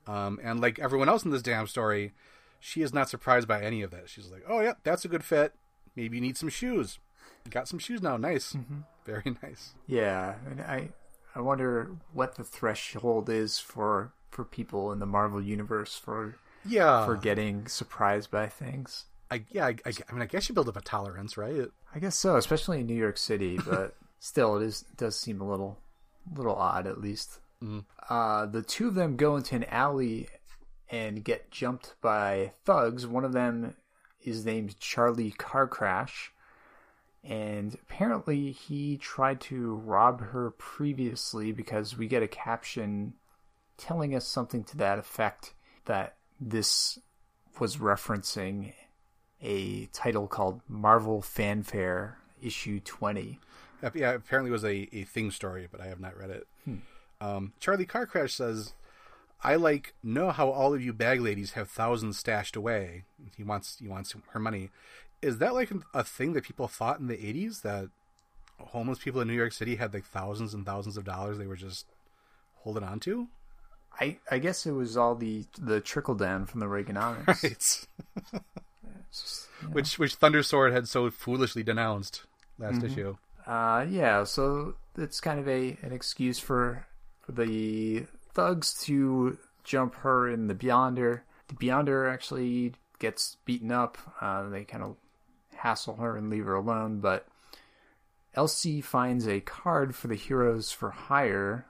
Um, 0.07 0.39
and 0.43 0.59
like 0.59 0.79
everyone 0.79 1.07
else 1.07 1.23
in 1.23 1.29
this 1.29 1.43
damn 1.43 1.67
story, 1.67 2.13
she 2.59 2.81
is 2.81 2.93
not 2.93 3.09
surprised 3.09 3.47
by 3.47 3.61
any 3.61 3.83
of 3.83 3.91
that. 3.91 4.09
She's 4.09 4.31
like, 4.31 4.43
"Oh 4.47 4.59
yeah, 4.59 4.73
that's 4.83 5.05
a 5.05 5.07
good 5.07 5.23
fit. 5.23 5.53
Maybe 5.95 6.17
you 6.17 6.21
need 6.21 6.37
some 6.37 6.49
shoes. 6.49 6.99
You 7.45 7.51
got 7.51 7.67
some 7.67 7.79
shoes 7.79 8.01
now. 8.01 8.17
Nice, 8.17 8.55
very 9.05 9.35
nice." 9.43 9.73
Yeah, 9.87 10.35
and 10.49 10.61
I 10.61 10.89
I 11.35 11.41
wonder 11.41 11.91
what 12.13 12.35
the 12.35 12.43
threshold 12.43 13.29
is 13.29 13.59
for 13.59 14.13
for 14.29 14.43
people 14.43 14.91
in 14.91 14.99
the 14.99 15.05
Marvel 15.05 15.41
universe 15.41 15.95
for 15.95 16.37
Yeah, 16.67 17.05
for 17.05 17.15
getting 17.15 17.67
surprised 17.67 18.31
by 18.31 18.47
things. 18.47 19.05
I 19.31 19.43
yeah, 19.51 19.67
I, 19.67 19.75
I, 19.85 19.93
I 20.09 20.13
mean, 20.13 20.21
I 20.21 20.25
guess 20.25 20.49
you 20.49 20.55
build 20.55 20.69
up 20.69 20.77
a 20.77 20.81
tolerance, 20.81 21.37
right? 21.37 21.67
I 21.93 21.99
guess 21.99 22.15
so, 22.17 22.35
especially 22.35 22.81
in 22.81 22.87
New 22.87 22.95
York 22.95 23.17
City, 23.17 23.59
but 23.65 23.95
still, 24.19 24.57
it 24.57 24.65
is 24.65 24.85
it 24.89 24.97
does 24.97 25.19
seem 25.19 25.41
a 25.41 25.49
little 25.49 25.77
little 26.35 26.55
odd 26.55 26.87
at 26.87 27.01
least. 27.01 27.39
Uh, 28.09 28.45
the 28.45 28.61
two 28.61 28.87
of 28.87 28.95
them 28.95 29.15
go 29.15 29.35
into 29.35 29.55
an 29.55 29.63
alley 29.65 30.27
and 30.89 31.23
get 31.23 31.51
jumped 31.51 31.95
by 32.01 32.51
thugs. 32.63 33.07
One 33.07 33.25
of 33.25 33.33
them 33.33 33.75
is 34.23 34.45
named 34.45 34.79
Charlie 34.79 35.31
Car 35.31 35.67
Crash, 35.67 36.31
and 37.23 37.73
apparently 37.73 38.51
he 38.51 38.97
tried 38.97 39.41
to 39.41 39.75
rob 39.75 40.21
her 40.21 40.51
previously 40.51 41.51
because 41.51 41.97
we 41.97 42.07
get 42.07 42.23
a 42.23 42.27
caption 42.27 43.13
telling 43.77 44.15
us 44.15 44.27
something 44.27 44.63
to 44.63 44.77
that 44.77 44.99
effect 44.99 45.53
that 45.85 46.15
this 46.45 46.99
was 47.59 47.77
referencing 47.77 48.73
a 49.41 49.87
title 49.87 50.27
called 50.27 50.61
Marvel 50.69 51.21
Fanfare 51.21 52.19
issue 52.41 52.79
20. 52.79 53.39
Uh, 53.83 53.89
Yeah, 53.93 54.11
apparently 54.11 54.49
it 54.49 54.53
was 54.53 54.63
a, 54.63 54.87
a 54.93 55.03
thing 55.03 55.31
story, 55.31 55.67
but 55.69 55.81
I 55.81 55.87
have 55.87 55.99
not 55.99 56.17
read 56.17 56.29
it. 56.29 56.47
Um, 57.19 57.53
Charlie 57.59 57.85
Car 57.85 58.05
Crash 58.05 58.33
says, 58.33 58.73
I 59.43 59.55
like 59.55 59.93
know 60.03 60.31
how 60.31 60.49
all 60.49 60.73
of 60.73 60.81
you 60.81 60.93
bag 60.93 61.21
ladies 61.21 61.53
have 61.53 61.69
thousands 61.69 62.17
stashed 62.19 62.55
away. 62.55 63.03
He 63.35 63.43
wants 63.43 63.77
he 63.79 63.87
wants 63.87 64.15
her 64.29 64.39
money. 64.39 64.69
Is 65.21 65.37
that 65.39 65.53
like 65.53 65.71
a 65.93 66.03
thing 66.03 66.33
that 66.33 66.43
people 66.43 66.67
thought 66.67 66.99
in 66.99 67.07
the 67.07 67.25
eighties 67.25 67.61
that 67.61 67.89
homeless 68.59 68.99
people 68.99 69.21
in 69.21 69.27
New 69.27 69.33
York 69.33 69.53
City 69.53 69.75
had 69.75 69.93
like 69.93 70.05
thousands 70.05 70.53
and 70.53 70.65
thousands 70.65 70.97
of 70.97 71.03
dollars 71.03 71.37
they 71.37 71.47
were 71.47 71.55
just 71.55 71.85
holding 72.57 72.83
on 72.83 72.99
to? 73.01 73.27
I, 73.99 74.17
I 74.29 74.39
guess 74.39 74.65
it 74.65 74.71
was 74.73 74.97
all 74.97 75.15
the 75.15 75.45
the 75.57 75.79
trickle 75.81 76.15
down 76.15 76.45
from 76.45 76.59
the 76.59 76.65
Reaganomics. 76.67 77.87
Right. 78.33 79.73
Which 79.73 79.97
which 79.97 80.19
Thundersword 80.19 80.73
had 80.73 80.87
so 80.87 81.09
foolishly 81.09 81.63
denounced 81.63 82.23
last 82.59 82.75
Mm-hmm. 82.77 82.85
issue. 82.85 83.17
Uh, 83.47 83.85
yeah, 83.89 84.23
so 84.25 84.75
it's 84.97 85.21
kind 85.21 85.39
of 85.39 85.47
a 85.47 85.77
an 85.81 85.91
excuse 85.93 86.39
for, 86.39 86.85
for 87.21 87.31
the 87.31 88.05
thugs 88.33 88.73
to 88.85 89.37
jump 89.63 89.95
her 89.95 90.29
in 90.29 90.47
the 90.47 90.55
Beyonder. 90.55 91.21
The 91.47 91.55
Beyonder 91.55 92.11
actually 92.11 92.73
gets 92.99 93.37
beaten 93.45 93.71
up. 93.71 93.97
Uh, 94.19 94.49
they 94.49 94.63
kind 94.65 94.83
of 94.83 94.97
hassle 95.55 95.95
her 95.97 96.17
and 96.17 96.29
leave 96.29 96.45
her 96.45 96.55
alone, 96.55 96.99
but 96.99 97.27
Elsie 98.33 98.81
finds 98.81 99.27
a 99.27 99.39
card 99.39 99.95
for 99.95 100.07
the 100.07 100.15
Heroes 100.15 100.71
for 100.71 100.89
Hire 100.91 101.65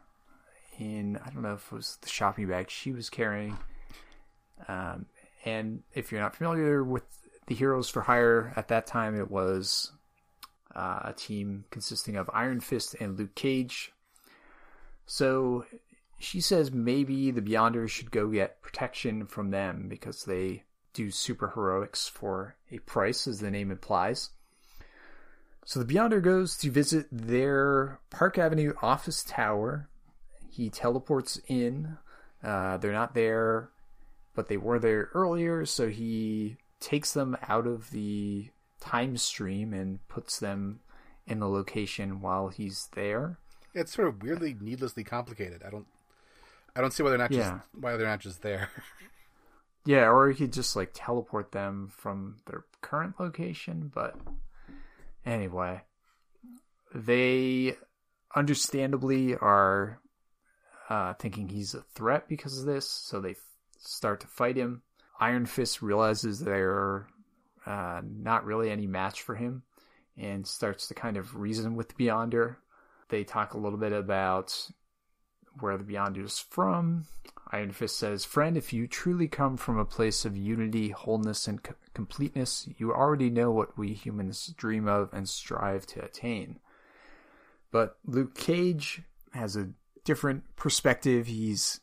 in 0.80 1.18
I 1.18 1.30
don't 1.30 1.42
know 1.42 1.54
if 1.54 1.72
it 1.72 1.76
was 1.76 1.98
the 2.02 2.10
shopping 2.10 2.48
bag 2.48 2.70
she 2.70 2.92
was 2.92 3.10
carrying. 3.10 3.58
Um, 4.68 5.06
and 5.44 5.84
if 5.94 6.12
you're 6.12 6.22
not 6.22 6.36
familiar 6.36 6.84
with 6.84 7.04
the 7.48 7.56
Heroes 7.56 7.90
for 7.90 8.02
Hire 8.02 8.54
at 8.56 8.70
that 8.70 8.88
time, 8.88 9.20
it 9.20 9.30
was 9.30 9.92
uh, 10.76 11.00
a 11.06 11.14
team 11.14 11.66
consisting 11.70 12.16
of 12.16 12.30
Iron 12.34 12.60
Fist 12.60 12.96
and 13.00 13.18
Luke 13.18 13.36
Cage. 13.36 13.92
So 15.06 15.66
she 16.20 16.42
says 16.42 16.72
maybe 16.72 17.32
the 17.32 17.42
Beyonders 17.42 17.90
should 17.90 18.12
go 18.12 18.28
get 18.28 18.62
protection 18.62 19.28
from 19.28 19.52
them 19.52 19.88
because 19.88 20.24
they 20.24 20.64
do 20.94 21.12
super 21.12 21.50
heroics 21.50 22.08
for 22.08 22.56
a 22.72 22.80
price, 22.80 23.28
as 23.28 23.40
the 23.40 23.52
name 23.52 23.70
implies. 23.70 24.32
So 25.66 25.80
the 25.80 25.94
Beyonder 25.94 26.22
goes 26.22 26.58
to 26.58 26.72
visit 26.72 27.08
their 27.12 28.00
Park 28.10 28.38
Avenue 28.38 28.74
office 28.82 29.24
tower. 29.24 29.90
He 30.56 30.70
teleports 30.70 31.40
in. 31.48 31.98
Uh, 32.44 32.78
they're 32.78 32.94
not 32.94 33.14
there, 33.14 33.70
but 34.36 34.48
they 34.48 34.58
were 34.58 34.80
there 34.80 35.10
earlier, 35.14 35.66
so 35.66 35.90
he 35.90 36.58
takes 36.80 37.12
them 37.14 37.36
out 37.48 37.68
of 37.68 37.92
the 37.92 38.50
time 38.80 39.18
stream 39.18 39.74
and 39.74 40.06
puts 40.08 40.40
them 40.40 40.80
in 41.28 41.40
the 41.40 41.50
location 41.50 42.22
while 42.22 42.48
he's 42.50 42.88
there. 42.94 43.38
It's 43.74 43.94
sort 43.94 44.08
of 44.08 44.22
weirdly 44.24 44.56
needlessly 44.60 45.04
complicated. 45.04 45.62
I 45.66 45.70
don't 45.70 45.88
I 46.76 46.82
don't 46.82 46.92
see 46.92 47.04
why 47.04 47.10
they're 47.10 47.18
not 47.18 47.32
Yeah. 47.32 47.40
just 47.50 47.54
why 47.74 47.98
they're 47.98 48.08
not 48.08 48.20
just 48.22 48.42
there. 48.42 48.70
Yeah, 49.88 50.10
or 50.10 50.30
he 50.32 50.36
could 50.36 50.52
just 50.54 50.76
like 50.76 50.90
teleport 50.96 51.52
them 51.52 51.92
from 51.96 52.38
their 52.48 52.66
current 52.82 53.20
location, 53.20 53.92
but 53.94 54.16
anyway, 55.24 55.82
they 56.94 57.76
understandably 58.36 59.36
are 59.36 60.00
uh, 60.90 61.14
thinking 61.16 61.50
he's 61.50 61.74
a 61.74 61.82
threat 61.82 62.28
because 62.28 62.60
of 62.60 62.66
this, 62.66 62.90
so 62.90 63.20
they 63.20 63.32
f- 63.32 63.38
start 63.80 64.20
to 64.22 64.28
fight 64.28 64.56
him. 64.56 64.82
Iron 65.20 65.46
Fist 65.46 65.82
realizes 65.82 66.40
they're 66.40 67.08
uh, 67.66 68.02
not 68.04 68.46
really 68.46 68.70
any 68.70 68.88
match 68.88 69.22
for 69.22 69.36
him 69.36 69.64
and 70.18 70.46
starts 70.46 70.88
to 70.88 70.94
kind 70.94 71.18
of 71.18 71.36
reason 71.36 71.76
with 71.76 71.90
the 71.90 72.06
Beyonder. 72.06 72.58
They 73.10 73.24
talk 73.24 73.54
a 73.54 73.58
little 73.58 73.80
bit 73.80 73.94
about 73.94 74.70
where 75.60 75.78
the 75.78 75.84
Beyonder 75.84 76.26
is 76.26 76.40
from. 76.40 77.06
Iron 77.52 77.72
Fist 77.72 77.98
says, 77.98 78.26
Friend, 78.26 78.58
if 78.58 78.74
you 78.74 78.88
truly 78.88 79.28
come 79.28 79.58
from 79.58 79.78
a 79.78 79.86
place 79.86 80.26
of 80.26 80.36
unity, 80.36 80.90
wholeness, 80.90 81.48
and 81.48 81.60
c- 81.66 81.74
completeness, 81.94 82.68
you 82.78 82.92
already 82.92 83.30
know 83.30 83.52
what 83.52 83.78
we 83.78 83.94
humans 83.94 84.54
dream 84.58 84.88
of 84.88 85.14
and 85.14 85.30
strive 85.30 85.86
to 85.88 86.04
attain. 86.04 86.60
But 87.72 87.98
Luke 88.06 88.36
Cage 88.36 89.04
has 89.34 89.56
a 89.56 89.70
different 90.06 90.44
perspective. 90.56 91.28
He's 91.28 91.82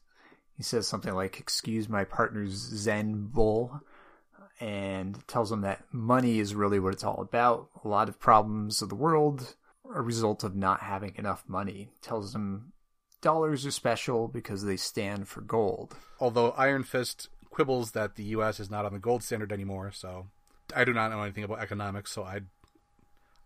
he 0.57 0.63
says 0.63 0.87
something 0.87 1.15
like, 1.15 1.39
"Excuse 1.39 1.89
my 1.89 2.05
partner's 2.05 2.53
Zen 2.53 3.27
bull," 3.27 3.83
and 4.61 5.27
tells 5.29 5.53
him 5.53 5.61
that 5.61 5.85
money 5.93 6.39
is 6.39 6.55
really 6.55 6.81
what 6.81 6.95
it's 6.95 7.05
all 7.05 7.21
about. 7.21 7.69
A 7.85 7.89
lot 7.89 8.09
of 8.09 8.19
problems 8.19 8.81
of 8.81 8.89
the 8.89 8.95
world 8.95 9.57
are 9.85 9.99
a 9.99 10.03
result 10.03 10.43
of 10.45 10.57
not 10.57 10.81
having 10.81 11.15
enough 11.17 11.45
money. 11.47 11.91
Tells 12.01 12.35
him 12.35 12.73
dollars 13.21 13.67
are 13.67 13.71
special 13.71 14.29
because 14.29 14.65
they 14.65 14.77
stand 14.77 15.29
for 15.29 15.43
gold. 15.43 15.97
Although 16.19 16.53
Iron 16.53 16.85
Fist 16.85 17.29
quibbles 17.51 17.91
that 17.93 18.15
the 18.15 18.25
US 18.25 18.59
is 18.61 18.71
not 18.71 18.87
on 18.87 18.95
the 18.95 18.99
gold 18.99 19.23
standard 19.23 19.53
anymore, 19.53 19.93
so 19.93 20.29
I 20.75 20.85
do 20.85 20.95
not 20.95 21.11
know 21.11 21.23
anything 21.23 21.45
about 21.45 21.61
economics, 21.61 22.13
so 22.13 22.23
I 22.23 22.41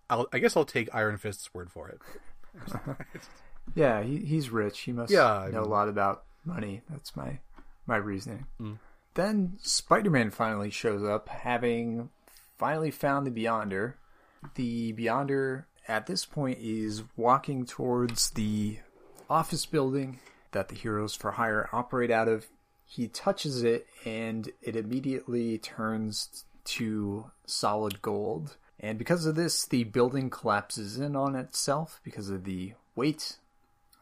I'll, 0.09 0.29
I 0.33 0.39
guess 0.39 0.57
I'll 0.57 0.65
take 0.65 0.95
Iron 0.95 1.17
Fist's 1.17 1.53
word 1.53 1.71
for 1.71 1.89
it. 1.89 2.01
Yeah, 3.75 4.03
he, 4.03 4.19
he's 4.19 4.51
rich. 4.51 4.81
He 4.81 4.93
must 4.93 5.13
Yeah, 5.13 5.31
I 5.31 5.51
know 5.51 5.63
a 5.63 5.65
lot 5.65 5.89
about 5.89 6.25
money. 6.45 6.83
That's 6.91 7.17
my 7.17 7.39
my 7.87 7.97
reasoning. 7.97 8.47
Mm. 8.61 8.79
Then 9.15 9.59
Spider-Man 9.63 10.31
finally 10.31 10.71
shows 10.71 11.03
up, 11.03 11.29
having 11.29 12.11
finally 12.59 12.91
found 12.91 13.27
the 13.27 13.31
Beyonder. 13.31 13.95
The 14.55 14.93
Beyonder 14.93 15.65
at 15.89 16.07
this 16.07 16.25
point 16.25 16.59
is 16.61 17.03
walking 17.17 17.65
towards 17.65 18.31
the 18.31 18.79
office 19.29 19.67
building 19.67 20.21
that 20.53 20.69
the 20.69 20.75
Heroes 20.75 21.15
for 21.15 21.33
Hire 21.33 21.69
operate 21.73 22.11
out 22.11 22.29
of. 22.29 22.47
He 22.89 23.09
touches 23.09 23.65
it 23.65 23.87
and 24.05 24.49
it 24.63 24.77
immediately 24.77 25.59
turns 25.59 26.45
to 26.65 27.31
solid 27.45 28.01
gold. 28.03 28.57
And 28.79 28.99
because 28.99 29.27
of 29.27 29.35
this, 29.35 29.65
the 29.65 29.85
building 29.85 30.31
collapses 30.31 30.99
in 30.99 31.17
on 31.17 31.35
itself 31.35 32.01
because 32.05 32.31
of 32.31 32.45
the 32.45 32.75
weight. 32.95 33.37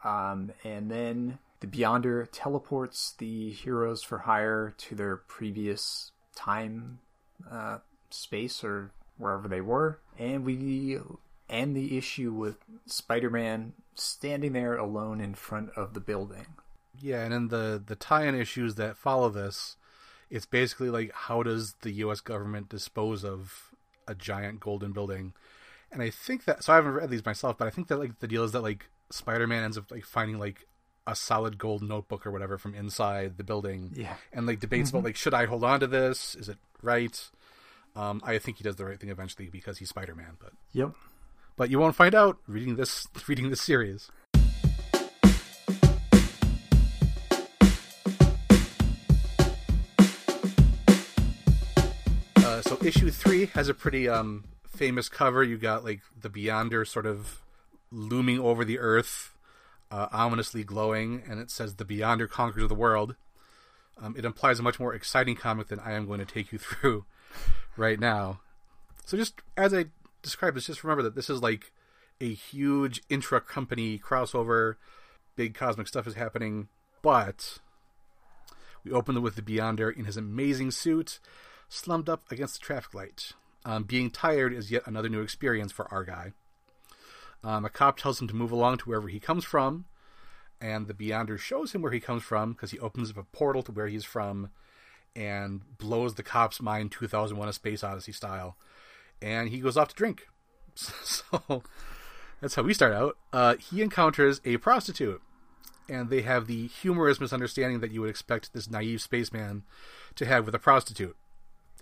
Um, 0.05 0.51
and 0.63 0.89
then 0.89 1.39
the 1.59 1.67
Beyonder 1.67 2.27
teleports 2.31 3.15
the 3.17 3.49
Heroes 3.49 4.03
for 4.03 4.19
Hire 4.19 4.73
to 4.77 4.95
their 4.95 5.17
previous 5.17 6.11
time, 6.35 6.99
uh, 7.51 7.79
space, 8.11 8.63
or 8.63 8.91
wherever 9.17 9.47
they 9.47 9.61
were. 9.61 9.99
And 10.19 10.45
we 10.45 10.99
end 11.49 11.75
the 11.75 11.97
issue 11.97 12.31
with 12.31 12.57
Spider 12.85 13.31
Man 13.31 13.73
standing 13.95 14.53
there 14.53 14.77
alone 14.77 15.19
in 15.19 15.33
front 15.33 15.71
of 15.75 15.93
the 15.95 15.99
building. 15.99 16.45
Yeah, 17.01 17.23
and 17.23 17.33
in 17.33 17.47
the 17.49 17.81
the 17.85 17.95
tie-in 17.95 18.35
issues 18.35 18.75
that 18.75 18.95
follow 18.95 19.29
this, 19.29 19.75
it's 20.29 20.45
basically 20.45 20.89
like 20.89 21.11
how 21.13 21.43
does 21.43 21.73
the 21.81 21.91
U.S. 21.91 22.21
government 22.21 22.69
dispose 22.69 23.25
of 23.25 23.71
a 24.07 24.13
giant 24.15 24.59
golden 24.59 24.91
building? 24.91 25.33
And 25.91 26.01
I 26.01 26.09
think 26.09 26.45
that 26.45 26.63
so 26.63 26.73
I 26.73 26.77
haven't 26.77 26.93
read 26.93 27.09
these 27.09 27.25
myself, 27.25 27.57
but 27.57 27.67
I 27.67 27.71
think 27.71 27.87
that 27.87 27.97
like 27.97 28.19
the 28.19 28.27
deal 28.27 28.43
is 28.43 28.51
that 28.51 28.61
like 28.61 28.85
Spider-Man 29.11 29.63
ends 29.63 29.77
up 29.77 29.91
like 29.91 30.05
finding 30.05 30.39
like 30.39 30.67
a 31.07 31.15
solid 31.15 31.57
gold 31.57 31.83
notebook 31.83 32.25
or 32.25 32.31
whatever 32.31 32.57
from 32.57 32.73
inside 32.73 33.37
the 33.37 33.43
building, 33.43 33.91
Yeah. 33.95 34.15
and 34.33 34.47
like 34.47 34.59
debates 34.59 34.89
about 34.89 35.03
like 35.03 35.15
should 35.15 35.33
I 35.33 35.45
hold 35.45 35.63
on 35.63 35.79
to 35.81 35.87
this? 35.87 36.35
Is 36.35 36.49
it 36.49 36.57
right? 36.81 37.29
Um, 37.95 38.21
I 38.25 38.39
think 38.39 38.57
he 38.57 38.63
does 38.63 38.75
the 38.75 38.85
right 38.85 38.99
thing 38.99 39.09
eventually 39.09 39.47
because 39.49 39.77
he's 39.77 39.89
Spider-Man, 39.89 40.37
but 40.39 40.51
Yep. 40.73 40.91
but 41.55 41.69
you 41.69 41.79
won't 41.79 41.95
find 41.95 42.15
out 42.15 42.37
reading 42.47 42.75
this 42.75 43.07
reading 43.27 43.49
this 43.49 43.61
series. 43.61 44.09
Uh, 52.37 52.61
so 52.61 52.77
issue 52.83 53.09
three 53.09 53.47
has 53.47 53.69
a 53.69 53.73
pretty 53.73 54.07
um, 54.07 54.43
famous 54.67 55.09
cover. 55.09 55.43
You 55.43 55.57
got 55.57 55.83
like 55.83 56.01
the 56.19 56.29
Beyonder 56.29 56.87
sort 56.87 57.05
of 57.05 57.41
looming 57.91 58.39
over 58.39 58.65
the 58.65 58.79
earth, 58.79 59.35
uh, 59.91 60.07
ominously 60.11 60.63
glowing, 60.63 61.23
and 61.29 61.39
it 61.39 61.51
says 61.51 61.75
"The 61.75 61.85
Beyonder 61.85 62.29
conquers 62.29 62.67
the 62.67 62.75
world." 62.75 63.15
Um, 63.97 64.15
it 64.17 64.25
implies 64.25 64.59
a 64.59 64.63
much 64.63 64.79
more 64.79 64.93
exciting 64.93 65.35
comic 65.35 65.67
than 65.67 65.79
I 65.79 65.93
am 65.93 66.05
going 66.05 66.19
to 66.19 66.25
take 66.25 66.51
you 66.51 66.57
through 66.59 67.05
right 67.77 67.99
now. 67.99 68.41
So 69.05 69.17
just 69.17 69.41
as 69.55 69.73
I 69.73 69.85
described 70.21 70.57
this, 70.57 70.67
just 70.67 70.83
remember 70.83 71.03
that 71.03 71.15
this 71.15 71.29
is 71.29 71.41
like 71.41 71.71
a 72.19 72.33
huge 72.33 73.01
intra-company 73.09 73.99
crossover. 73.99 74.75
Big 75.35 75.53
cosmic 75.53 75.87
stuff 75.87 76.07
is 76.07 76.15
happening, 76.15 76.69
but 77.01 77.59
we 78.83 78.91
open 78.91 79.21
with 79.21 79.35
the 79.35 79.41
Beyonder 79.41 79.95
in 79.95 80.05
his 80.05 80.17
amazing 80.17 80.71
suit, 80.71 81.19
slumped 81.67 82.07
up 82.07 82.31
against 82.31 82.59
the 82.59 82.65
traffic 82.65 82.93
light. 82.93 83.33
Um, 83.65 83.83
being 83.83 84.11
tired 84.11 84.53
is 84.53 84.71
yet 84.71 84.83
another 84.85 85.09
new 85.09 85.21
experience 85.21 85.71
for 85.71 85.91
our 85.91 86.03
guy. 86.03 86.33
Um, 87.45 87.63
a 87.63 87.69
cop 87.69 87.97
tells 87.97 88.19
him 88.19 88.27
to 88.27 88.35
move 88.35 88.51
along 88.51 88.79
to 88.79 88.85
wherever 88.89 89.07
he 89.07 89.19
comes 89.19 89.45
from, 89.45 89.85
and 90.59 90.87
the 90.87 90.93
Beyonder 90.95 91.37
shows 91.37 91.73
him 91.73 91.81
where 91.83 91.91
he 91.91 91.99
comes 91.99 92.23
from 92.23 92.53
because 92.53 92.71
he 92.71 92.79
opens 92.79 93.11
up 93.11 93.17
a 93.17 93.23
portal 93.23 93.61
to 93.63 93.71
where 93.71 93.87
he's 93.87 94.03
from 94.03 94.49
and 95.15 95.61
blows 95.77 96.15
the 96.15 96.23
cop's 96.23 96.59
mind 96.59 96.91
2001 96.91 97.47
A 97.47 97.53
Space 97.53 97.83
Odyssey 97.83 98.11
style. 98.11 98.57
And 99.21 99.49
he 99.49 99.59
goes 99.59 99.77
off 99.77 99.89
to 99.89 99.95
drink. 99.95 100.27
So 100.75 101.63
that's 102.41 102.55
how 102.55 102.63
we 102.63 102.73
start 102.73 102.93
out. 102.93 103.15
Uh, 103.31 103.55
he 103.55 103.81
encounters 103.81 104.41
a 104.43 104.57
prostitute. 104.57 105.21
and 105.87 106.09
they 106.09 106.21
have 106.21 106.47
the 106.47 106.67
humorous 106.67 107.19
misunderstanding 107.19 107.79
that 107.79 107.91
you 107.91 108.01
would 108.01 108.09
expect 108.09 108.53
this 108.53 108.69
naive 108.69 109.01
spaceman 109.01 109.63
to 110.15 110.25
have 110.25 110.45
with 110.45 110.55
a 110.55 110.59
prostitute. 110.59 111.15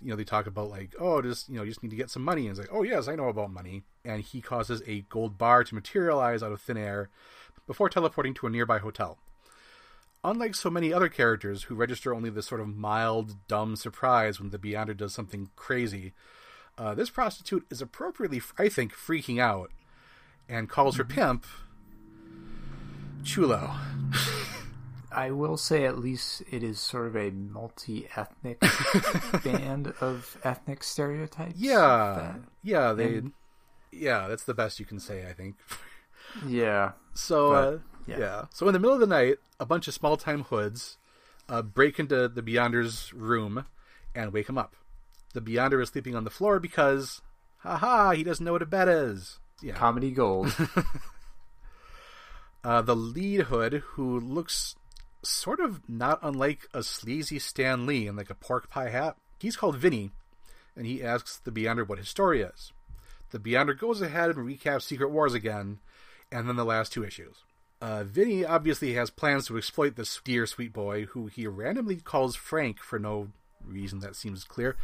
You 0.02 0.10
know, 0.10 0.16
they 0.16 0.24
talk 0.24 0.46
about 0.46 0.70
like, 0.70 0.94
oh, 0.98 1.22
just 1.22 1.48
you 1.48 1.56
know, 1.56 1.62
you 1.62 1.70
just 1.70 1.82
need 1.82 1.90
to 1.90 1.96
get 1.96 2.10
some 2.10 2.22
money, 2.22 2.42
and 2.42 2.50
it's 2.50 2.58
like, 2.58 2.74
oh 2.74 2.82
yes, 2.82 3.08
I 3.08 3.14
know 3.14 3.28
about 3.28 3.52
money, 3.52 3.82
and 4.04 4.22
he 4.22 4.40
causes 4.40 4.82
a 4.86 5.02
gold 5.02 5.38
bar 5.38 5.64
to 5.64 5.74
materialize 5.74 6.42
out 6.42 6.52
of 6.52 6.60
thin 6.60 6.76
air 6.76 7.10
before 7.66 7.88
teleporting 7.88 8.34
to 8.34 8.46
a 8.46 8.50
nearby 8.50 8.78
hotel. 8.78 9.18
Unlike 10.22 10.54
so 10.54 10.70
many 10.70 10.92
other 10.92 11.08
characters 11.08 11.64
who 11.64 11.74
register 11.74 12.14
only 12.14 12.30
this 12.30 12.46
sort 12.46 12.60
of 12.60 12.74
mild, 12.74 13.36
dumb 13.46 13.76
surprise 13.76 14.40
when 14.40 14.50
the 14.50 14.58
Beyonder 14.58 14.96
does 14.96 15.12
something 15.12 15.50
crazy, 15.54 16.14
uh, 16.78 16.94
this 16.94 17.10
prostitute 17.10 17.66
is 17.70 17.82
appropriately, 17.82 18.40
I 18.58 18.68
think, 18.68 18.92
freaking 18.94 19.38
out 19.38 19.70
and 20.48 20.68
calls 20.68 20.96
her 20.96 21.04
pimp 21.04 21.46
Chulo. 23.22 23.74
I 25.14 25.30
will 25.30 25.56
say 25.56 25.84
at 25.84 25.98
least 25.98 26.42
it 26.50 26.62
is 26.62 26.78
sort 26.80 27.06
of 27.06 27.16
a 27.16 27.30
multi-ethnic 27.30 28.60
band 29.44 29.94
of 30.00 30.36
ethnic 30.44 30.82
stereotypes. 30.84 31.54
Yeah, 31.56 32.34
yeah, 32.62 32.92
they, 32.92 33.16
And- 33.18 33.32
yeah, 33.92 34.26
that's 34.28 34.44
the 34.44 34.54
best 34.54 34.80
you 34.80 34.86
can 34.86 34.98
say, 35.00 35.26
I 35.28 35.32
think. 35.32 35.56
yeah. 36.46 36.92
So, 37.14 37.50
But, 37.50 37.68
uh, 37.74 37.78
yeah. 38.06 38.18
yeah. 38.18 38.44
So 38.50 38.66
in 38.66 38.72
the 38.72 38.78
middle 38.80 38.94
of 38.94 39.00
the 39.00 39.06
night, 39.06 39.36
a 39.60 39.66
bunch 39.66 39.86
of 39.88 39.94
small-time 39.94 40.44
hoods 40.44 40.98
uh, 41.48 41.62
break 41.62 41.98
into 41.98 42.26
the 42.28 42.42
Beyonder's 42.42 43.12
room 43.12 43.66
and 44.14 44.32
wake 44.32 44.48
him 44.48 44.58
up. 44.58 44.74
The 45.32 45.40
Beyonder 45.40 45.80
is 45.82 45.88
sleeping 45.90 46.14
on 46.16 46.24
the 46.24 46.30
floor 46.30 46.58
because, 46.60 47.20
haha, 47.58 48.12
he 48.12 48.22
doesn't 48.24 48.44
know 48.44 48.52
what 48.52 48.62
a 48.62 48.66
bed 48.66 48.88
is. 48.88 49.38
Yeah. 49.62 49.74
Comedy 49.74 50.10
gold. 50.10 50.54
Uh, 52.62 52.80
the 52.80 52.96
lead 52.96 53.40
hood, 53.42 53.82
who 53.88 54.18
looks 54.18 54.74
sort 55.24 55.60
of 55.60 55.88
not 55.88 56.18
unlike 56.22 56.68
a 56.72 56.82
sleazy 56.82 57.38
Stan 57.38 57.86
Lee 57.86 58.06
in 58.06 58.16
like 58.16 58.30
a 58.30 58.34
pork 58.34 58.70
pie 58.70 58.90
hat, 58.90 59.16
he's 59.38 59.56
called 59.56 59.76
Vinny, 59.76 60.10
and 60.76 60.86
he 60.86 61.02
asks 61.02 61.38
the 61.38 61.50
Beyonder 61.50 61.86
what 61.86 61.98
his 61.98 62.08
story 62.08 62.42
is. 62.42 62.72
The 63.30 63.38
Beyonder 63.38 63.78
goes 63.78 64.00
ahead 64.00 64.30
and 64.30 64.38
recaps 64.38 64.82
Secret 64.82 65.10
Wars 65.10 65.34
again, 65.34 65.78
and 66.30 66.48
then 66.48 66.56
the 66.56 66.64
last 66.64 66.92
two 66.92 67.04
issues. 67.04 67.36
Uh, 67.80 68.04
Vinny 68.04 68.44
obviously 68.44 68.94
has 68.94 69.10
plans 69.10 69.46
to 69.46 69.58
exploit 69.58 69.96
this 69.96 70.20
dear 70.24 70.46
sweet 70.46 70.72
boy, 70.72 71.06
who 71.06 71.26
he 71.26 71.46
randomly 71.46 71.96
calls 71.96 72.36
Frank 72.36 72.80
for 72.80 72.98
no 72.98 73.28
reason 73.64 73.98
that 74.00 74.16
seems 74.16 74.44
clear. 74.44 74.76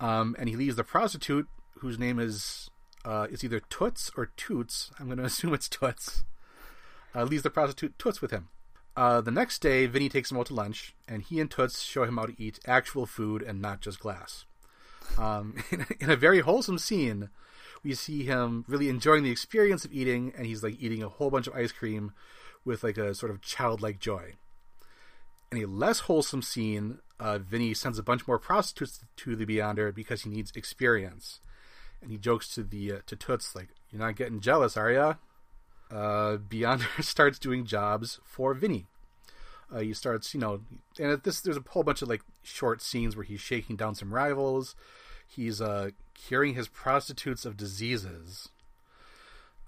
Um, 0.00 0.36
and 0.38 0.48
he 0.48 0.56
leaves 0.56 0.76
the 0.76 0.84
prostitute, 0.84 1.48
whose 1.78 1.98
name 1.98 2.18
is 2.18 2.70
uh, 3.04 3.26
it's 3.30 3.42
either 3.42 3.60
Toots 3.60 4.10
or 4.16 4.26
Toots. 4.36 4.90
I'm 4.98 5.06
going 5.06 5.18
to 5.18 5.24
assume 5.24 5.54
it's 5.54 5.68
Toots 5.68 6.24
uh, 7.14 7.24
leaves 7.24 7.42
the 7.42 7.50
prostitute 7.50 7.98
Toots 7.98 8.20
with 8.20 8.30
him. 8.30 8.48
Uh, 8.96 9.20
the 9.20 9.30
next 9.30 9.60
day, 9.60 9.86
Vinny 9.86 10.08
takes 10.08 10.30
him 10.30 10.38
out 10.38 10.46
to 10.46 10.54
lunch, 10.54 10.94
and 11.06 11.22
he 11.22 11.40
and 11.40 11.50
Toots 11.50 11.82
show 11.82 12.04
him 12.04 12.16
how 12.16 12.26
to 12.26 12.34
eat 12.42 12.58
actual 12.66 13.06
food 13.06 13.42
and 13.42 13.62
not 13.62 13.80
just 13.80 14.00
glass. 14.00 14.44
Um, 15.16 15.54
in, 16.00 16.10
a 16.10 16.16
very 16.16 16.40
wholesome 16.40 16.78
scene, 16.78 17.30
we 17.82 17.94
see 17.94 18.24
him 18.24 18.64
really 18.68 18.88
enjoying 18.88 19.22
the 19.22 19.30
experience 19.30 19.84
of 19.84 19.92
eating, 19.92 20.32
and 20.36 20.46
he's 20.46 20.62
like 20.62 20.76
eating 20.80 21.02
a 21.02 21.08
whole 21.08 21.30
bunch 21.30 21.46
of 21.46 21.54
ice 21.54 21.72
cream 21.72 22.12
with 22.64 22.82
like 22.82 22.98
a 22.98 23.14
sort 23.14 23.30
of 23.30 23.40
childlike 23.40 24.00
joy. 24.00 24.34
In 25.50 25.62
a 25.62 25.66
less 25.66 26.00
wholesome 26.00 26.42
scene, 26.42 26.98
uh, 27.18 27.38
Vinny 27.38 27.72
sends 27.74 27.98
a 27.98 28.02
bunch 28.02 28.26
more 28.26 28.38
prostitutes 28.38 29.00
to 29.16 29.34
the 29.34 29.46
Beyonder 29.46 29.94
because 29.94 30.22
he 30.22 30.30
needs 30.30 30.52
experience, 30.54 31.40
and 32.02 32.10
he 32.10 32.18
jokes 32.18 32.52
to 32.54 32.62
the 32.62 32.92
uh, 32.92 32.98
to 33.06 33.16
Toots 33.16 33.54
like, 33.54 33.68
"You're 33.90 34.00
not 34.00 34.16
getting 34.16 34.40
jealous, 34.40 34.76
are 34.76 34.92
ya?" 34.92 35.14
Uh, 35.90 36.36
Beyonder 36.36 37.02
starts 37.02 37.38
doing 37.38 37.64
jobs 37.64 38.20
for 38.24 38.54
Vinny. 38.54 38.86
Uh, 39.72 39.80
he 39.80 39.92
starts, 39.92 40.32
you 40.32 40.40
know, 40.40 40.60
and 40.98 41.10
at 41.10 41.24
this 41.24 41.40
there's 41.40 41.56
a 41.56 41.64
whole 41.68 41.82
bunch 41.82 42.00
of 42.00 42.08
like 42.08 42.22
short 42.42 42.80
scenes 42.80 43.16
where 43.16 43.24
he's 43.24 43.40
shaking 43.40 43.76
down 43.76 43.94
some 43.94 44.14
rivals. 44.14 44.74
He's 45.26 45.60
uh, 45.60 45.90
curing 46.14 46.54
his 46.54 46.68
prostitutes 46.68 47.44
of 47.44 47.56
diseases, 47.56 48.48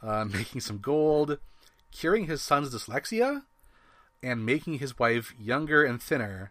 uh, 0.03 0.25
making 0.33 0.63
some 0.63 0.79
gold, 0.79 1.39
curing 1.91 2.27
his 2.27 2.41
son's 2.41 2.75
dyslexia, 2.75 3.43
and 4.23 4.47
making 4.47 4.79
his 4.79 4.99
wife 4.99 5.35
younger 5.39 5.85
and 5.85 6.03
thinner, 6.03 6.51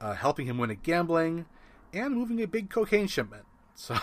uh, 0.00 0.14
helping 0.14 0.46
him 0.46 0.58
win 0.58 0.70
at 0.70 0.82
gambling, 0.82 1.46
and 1.94 2.14
moving 2.14 2.42
a 2.42 2.46
big 2.46 2.70
cocaine 2.70 3.08
shipment. 3.08 3.44
So. 3.78 3.98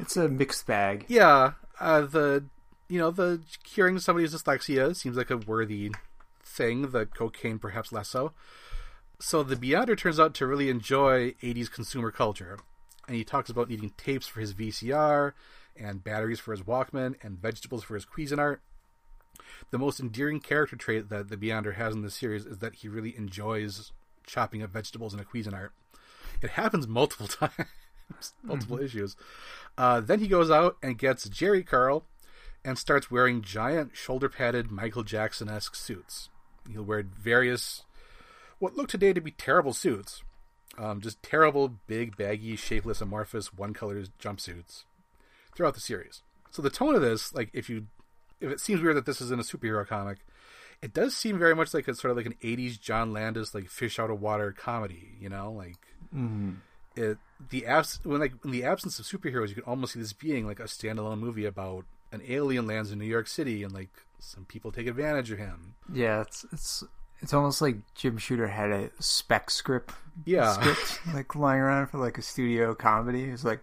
It's 0.00 0.16
a 0.16 0.28
mixed 0.28 0.66
bag. 0.66 1.04
Yeah, 1.06 1.52
uh, 1.78 2.00
the 2.00 2.46
you 2.88 2.98
know 2.98 3.10
the 3.10 3.40
curing 3.62 3.98
somebody's 3.98 4.34
dyslexia 4.34 4.94
seems 4.94 5.16
like 5.16 5.30
a 5.30 5.36
worthy 5.36 5.92
thing. 6.44 6.90
The 6.90 7.06
cocaine, 7.06 7.58
perhaps 7.58 7.92
less 7.92 8.08
so. 8.08 8.32
So 9.20 9.42
the 9.42 9.56
Beyonder 9.56 9.96
turns 9.96 10.20
out 10.20 10.34
to 10.34 10.46
really 10.46 10.68
enjoy 10.68 11.32
'80s 11.42 11.70
consumer 11.70 12.10
culture, 12.10 12.58
and 13.06 13.16
he 13.16 13.24
talks 13.24 13.50
about 13.50 13.68
needing 13.68 13.92
tapes 13.96 14.26
for 14.26 14.40
his 14.40 14.54
VCR, 14.54 15.32
and 15.76 16.04
batteries 16.04 16.40
for 16.40 16.52
his 16.52 16.62
Walkman, 16.62 17.14
and 17.22 17.40
vegetables 17.40 17.84
for 17.84 17.94
his 17.94 18.04
Cuisinart. 18.04 18.58
The 19.70 19.78
most 19.78 19.98
endearing 19.98 20.40
character 20.40 20.76
trait 20.76 21.08
that 21.08 21.28
the 21.28 21.36
Beyonder 21.36 21.74
has 21.74 21.94
in 21.94 22.02
this 22.02 22.14
series 22.14 22.46
is 22.46 22.58
that 22.58 22.76
he 22.76 22.88
really 22.88 23.16
enjoys 23.16 23.92
chopping 24.26 24.62
up 24.62 24.70
vegetables 24.70 25.14
in 25.14 25.20
a 25.20 25.24
Cuisinart. 25.24 25.70
It 26.42 26.50
happens 26.50 26.86
multiple 26.86 27.26
times, 27.28 28.32
multiple 28.42 28.78
issues. 28.78 29.16
Uh, 29.76 30.00
then 30.00 30.20
he 30.20 30.28
goes 30.28 30.50
out 30.50 30.76
and 30.82 30.98
gets 30.98 31.28
Jheri 31.28 31.66
Curl 31.66 32.04
and 32.64 32.78
starts 32.78 33.10
wearing 33.10 33.42
giant 33.42 33.96
shoulder 33.96 34.28
padded 34.28 34.70
Michael 34.70 35.02
Jackson 35.02 35.48
esque 35.48 35.74
suits. 35.74 36.30
He'll 36.70 36.82
wear 36.82 37.02
various, 37.02 37.84
what 38.58 38.76
look 38.76 38.88
today 38.88 39.12
to 39.12 39.20
be 39.20 39.32
terrible 39.32 39.74
suits. 39.74 40.22
Um, 40.76 41.00
just 41.00 41.22
terrible, 41.22 41.68
big, 41.86 42.16
baggy, 42.16 42.56
shapeless, 42.56 43.00
amorphous, 43.00 43.52
one 43.52 43.74
color 43.74 44.02
jumpsuits 44.20 44.84
throughout 45.54 45.74
the 45.74 45.80
series. 45.80 46.22
So 46.50 46.62
the 46.62 46.70
tone 46.70 46.94
of 46.94 47.02
this, 47.02 47.32
like 47.34 47.50
if 47.52 47.68
you, 47.68 47.86
if 48.40 48.50
it 48.50 48.60
seems 48.60 48.80
weird 48.80 48.96
that 48.96 49.06
this 49.06 49.20
is 49.20 49.30
in 49.30 49.38
a 49.38 49.44
superhero 49.44 49.86
comic, 49.86 50.18
it 50.82 50.92
does 50.92 51.16
seem 51.16 51.38
very 51.38 51.54
much 51.54 51.72
like 51.74 51.86
it's 51.86 52.00
sort 52.00 52.10
of 52.10 52.16
like 52.16 52.26
an 52.26 52.34
'80s 52.42 52.80
John 52.80 53.12
Landis 53.12 53.54
like 53.54 53.68
fish 53.68 53.98
out 53.98 54.10
of 54.10 54.20
water 54.20 54.52
comedy. 54.52 55.16
You 55.20 55.28
know, 55.28 55.52
like 55.52 55.76
it 56.96 57.18
the 57.50 57.66
abs 57.66 58.00
when 58.04 58.20
like 58.20 58.32
in 58.44 58.50
the 58.50 58.64
absence 58.64 58.98
of 58.98 59.06
superheroes, 59.06 59.48
you 59.48 59.54
can 59.54 59.64
almost 59.64 59.94
see 59.94 60.00
this 60.00 60.12
being 60.12 60.46
like 60.46 60.60
a 60.60 60.64
standalone 60.64 61.18
movie 61.18 61.44
about 61.44 61.84
an 62.14 62.22
alien 62.28 62.66
lands 62.66 62.90
in 62.92 62.98
New 62.98 63.04
York 63.04 63.26
City 63.28 63.62
and 63.62 63.72
like 63.72 63.90
some 64.18 64.44
people 64.46 64.72
take 64.72 64.86
advantage 64.86 65.30
of 65.30 65.38
him. 65.38 65.74
Yeah, 65.92 66.22
it's 66.22 66.46
it's 66.52 66.84
it's 67.20 67.34
almost 67.34 67.60
like 67.60 67.76
Jim 67.94 68.16
Shooter 68.18 68.48
had 68.48 68.70
a 68.70 68.90
spec 69.00 69.50
script 69.50 69.92
Yeah, 70.24 70.52
script 70.52 71.00
like 71.14 71.34
lying 71.34 71.60
around 71.60 71.88
for 71.88 71.98
like 71.98 72.16
a 72.18 72.22
studio 72.22 72.74
comedy. 72.74 73.28
He's 73.30 73.44
like, 73.44 73.62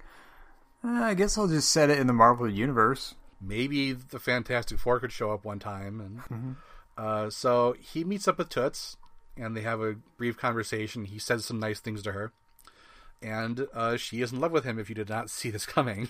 "Eh, 0.84 0.88
I 0.90 1.14
guess 1.16 1.38
I'll 1.38 1.48
just 1.48 1.72
set 1.72 1.90
it 1.90 1.98
in 2.00 2.08
the 2.08 2.14
Marvel 2.14 2.50
universe. 2.50 3.16
maybe 3.40 3.92
the 3.94 4.20
Fantastic 4.20 4.78
Four 4.80 5.00
could 5.00 5.12
show 5.12 5.32
up 5.32 5.44
one 5.46 5.58
time, 5.60 6.00
and 6.30 6.56
uh, 6.98 7.30
so 7.32 7.76
he 7.80 8.04
meets 8.04 8.28
up 8.28 8.38
with 8.38 8.50
Toots, 8.50 8.98
and 9.36 9.58
they 9.58 9.62
have 9.62 9.82
a 9.82 9.96
brief 10.18 10.38
conversation. 10.38 11.06
He 11.06 11.18
says 11.20 11.44
some 11.46 11.60
nice 11.60 11.80
things 11.80 12.04
to 12.04 12.12
her, 12.12 12.32
and 13.22 13.68
uh, 13.74 13.98
she 13.98 14.22
is 14.22 14.32
in 14.32 14.40
love 14.40 14.52
with 14.52 14.64
him. 14.64 14.78
If 14.78 14.90
you 14.90 14.96
did 14.96 15.10
not 15.10 15.30
see 15.38 15.50
this 15.50 15.66
coming, 15.66 16.10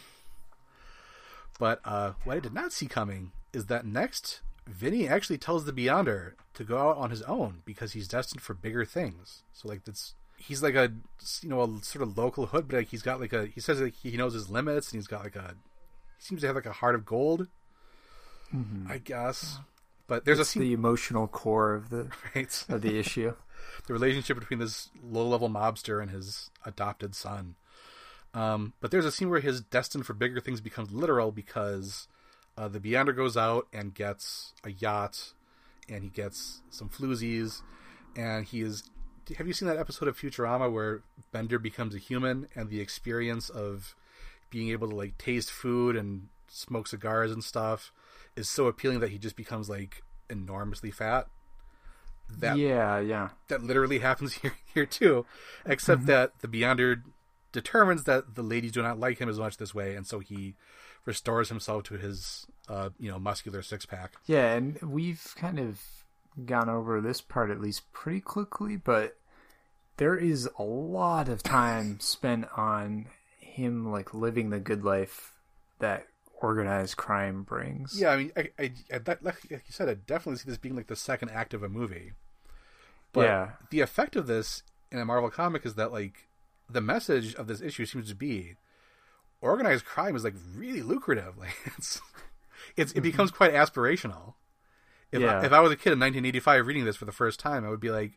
but 1.61 1.79
uh, 1.85 2.13
what 2.23 2.37
I 2.37 2.39
did 2.39 2.55
not 2.55 2.73
see 2.73 2.87
coming 2.87 3.33
is 3.53 3.67
that 3.67 3.85
next, 3.85 4.41
Vinny 4.67 5.07
actually 5.07 5.37
tells 5.37 5.65
the 5.65 5.71
Beyonder 5.71 6.33
to 6.55 6.63
go 6.63 6.79
out 6.79 6.97
on 6.97 7.11
his 7.11 7.21
own 7.21 7.61
because 7.65 7.93
he's 7.93 8.07
destined 8.07 8.41
for 8.41 8.55
bigger 8.55 8.83
things. 8.83 9.43
So 9.53 9.67
like 9.67 9.85
that's 9.85 10.15
he's 10.37 10.63
like 10.63 10.73
a 10.73 10.91
you 11.43 11.49
know 11.49 11.61
a 11.61 11.83
sort 11.83 12.01
of 12.01 12.17
local 12.17 12.47
hood, 12.47 12.67
but 12.67 12.77
like 12.77 12.87
he's 12.87 13.03
got 13.03 13.19
like 13.19 13.31
a 13.31 13.45
he 13.45 13.61
says 13.61 13.79
like 13.79 13.93
he 13.93 14.17
knows 14.17 14.33
his 14.33 14.49
limits 14.49 14.91
and 14.91 14.97
he's 14.97 15.05
got 15.05 15.23
like 15.23 15.35
a 15.35 15.53
he 16.17 16.23
seems 16.25 16.41
to 16.41 16.47
have 16.47 16.55
like 16.55 16.65
a 16.65 16.71
heart 16.73 16.95
of 16.95 17.05
gold. 17.05 17.47
I 18.89 18.97
guess, 18.97 19.59
but 20.07 20.25
there's 20.25 20.39
It's 20.39 20.49
a 20.49 20.51
scene 20.53 20.63
the 20.63 20.73
emotional 20.73 21.27
core 21.27 21.75
of 21.75 21.91
the 21.91 22.09
right 22.35 22.65
of 22.69 22.81
the 22.81 22.97
issue. 22.97 23.35
the 23.85 23.93
relationship 23.93 24.39
between 24.39 24.57
this 24.59 24.89
low 25.03 25.27
level 25.27 25.47
mobster 25.47 26.01
and 26.01 26.09
his 26.09 26.49
adopted 26.65 27.13
son. 27.13 27.53
Um, 28.33 28.73
but 28.79 28.91
there's 28.91 29.05
a 29.05 29.11
scene 29.11 29.29
where 29.29 29.41
his 29.41 29.61
destined 29.61 30.05
for 30.05 30.13
bigger 30.13 30.39
things 30.39 30.61
becomes 30.61 30.91
literal 30.91 31.31
because 31.31 32.07
uh, 32.57 32.67
the 32.67 32.79
Beyonder 32.79 33.15
goes 33.15 33.35
out 33.35 33.67
and 33.73 33.93
gets 33.93 34.53
a 34.63 34.71
yacht, 34.71 35.33
and 35.89 36.03
he 36.03 36.09
gets 36.09 36.61
some 36.69 36.89
floozies, 36.89 37.61
and 38.15 38.45
he 38.45 38.61
is. 38.61 38.83
Have 39.37 39.47
you 39.47 39.53
seen 39.53 39.67
that 39.67 39.77
episode 39.77 40.07
of 40.07 40.17
Futurama 40.17 40.71
where 40.71 41.03
Bender 41.31 41.59
becomes 41.59 41.95
a 41.95 41.99
human 41.99 42.47
and 42.55 42.69
the 42.69 42.81
experience 42.81 43.49
of 43.49 43.95
being 44.49 44.69
able 44.69 44.89
to 44.89 44.95
like 44.95 45.17
taste 45.17 45.51
food 45.51 45.95
and 45.95 46.27
smoke 46.47 46.87
cigars 46.87 47.31
and 47.31 47.43
stuff 47.43 47.93
is 48.35 48.49
so 48.49 48.67
appealing 48.67 48.99
that 48.99 49.09
he 49.09 49.17
just 49.17 49.37
becomes 49.37 49.69
like 49.69 50.03
enormously 50.29 50.91
fat? 50.91 51.27
That 52.39 52.57
yeah, 52.57 52.99
yeah. 52.99 53.29
that 53.47 53.63
literally 53.63 53.99
happens 53.99 54.33
here 54.41 54.53
here 54.73 54.85
too, 54.85 55.25
except 55.65 56.05
that 56.07 56.39
the 56.39 56.47
Beyonder 56.47 57.03
determines 57.51 58.03
that 58.05 58.35
the 58.35 58.43
ladies 58.43 58.71
do 58.71 58.81
not 58.81 58.99
like 58.99 59.19
him 59.19 59.29
as 59.29 59.39
much 59.39 59.57
this 59.57 59.73
way, 59.75 59.95
and 59.95 60.05
so 60.07 60.19
he 60.19 60.55
restores 61.05 61.49
himself 61.49 61.83
to 61.83 61.95
his 61.95 62.45
uh, 62.69 62.89
you 62.99 63.09
know 63.11 63.19
muscular 63.19 63.61
six 63.61 63.85
pack. 63.85 64.13
Yeah, 64.25 64.53
and 64.53 64.79
we've 64.81 65.33
kind 65.35 65.59
of 65.59 65.81
gone 66.45 66.69
over 66.69 67.01
this 67.01 67.21
part 67.21 67.49
at 67.51 67.59
least 67.59 67.91
pretty 67.91 68.21
quickly, 68.21 68.77
but 68.77 69.17
there 69.97 70.15
is 70.15 70.49
a 70.57 70.63
lot 70.63 71.27
of 71.27 71.43
time 71.43 71.99
spent 71.99 72.45
on 72.55 73.07
him 73.39 73.91
like 73.91 74.13
living 74.13 74.49
the 74.49 74.59
good 74.59 74.83
life 74.83 75.33
that 75.79 76.07
organized 76.39 76.95
crime 76.97 77.43
brings. 77.43 77.99
Yeah, 77.99 78.09
I 78.11 78.17
mean, 78.17 78.31
I, 78.37 78.49
I, 78.57 78.71
I 78.93 78.97
that, 78.99 79.23
like 79.23 79.35
you 79.49 79.59
said, 79.69 79.89
I 79.89 79.95
definitely 79.95 80.37
see 80.39 80.49
this 80.49 80.57
being 80.57 80.75
like 80.75 80.87
the 80.87 80.95
second 80.95 81.29
act 81.29 81.53
of 81.53 81.61
a 81.63 81.69
movie. 81.69 82.13
But 83.13 83.25
Yeah. 83.25 83.49
the 83.69 83.81
effect 83.81 84.15
of 84.15 84.25
this 84.27 84.63
in 84.91 84.99
a 84.99 85.05
Marvel 85.05 85.29
comic 85.29 85.65
is 85.65 85.75
that 85.75 85.91
like 85.91 86.27
the 86.71 86.81
message 86.81 87.35
of 87.35 87.47
this 87.47 87.61
issue 87.61 87.85
seems 87.85 88.09
to 88.09 88.15
be 88.15 88.55
organized 89.41 89.85
crime 89.85 90.15
is 90.15 90.23
like 90.23 90.35
really 90.55 90.81
lucrative. 90.81 91.33
Like 91.39 91.55
it's 91.77 91.99
it's 92.77 92.91
it 92.93 93.01
becomes 93.01 93.31
quite 93.31 93.53
aspirational. 93.53 94.35
If 95.11 95.21
Yeah. 95.21 95.39
I, 95.39 95.45
if 95.45 95.51
I 95.51 95.59
was 95.59 95.71
a 95.71 95.75
kid 95.75 95.91
in 95.93 95.99
1985 95.99 96.67
reading 96.67 96.85
this 96.85 96.95
for 96.95 97.05
the 97.05 97.11
first 97.11 97.39
time, 97.39 97.65
I 97.65 97.69
would 97.69 97.79
be 97.81 97.89
like, 97.91 98.13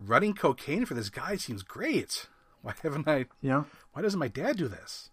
running 0.00 0.32
cocaine 0.34 0.84
for 0.86 0.94
this 0.94 1.10
guy 1.10 1.36
seems 1.36 1.62
great. 1.62 2.26
Why 2.62 2.74
haven't 2.82 3.06
I? 3.08 3.26
Yeah. 3.42 3.64
Why 3.92 4.02
doesn't 4.02 4.18
my 4.18 4.28
dad 4.28 4.56
do 4.56 4.68
this? 4.68 5.10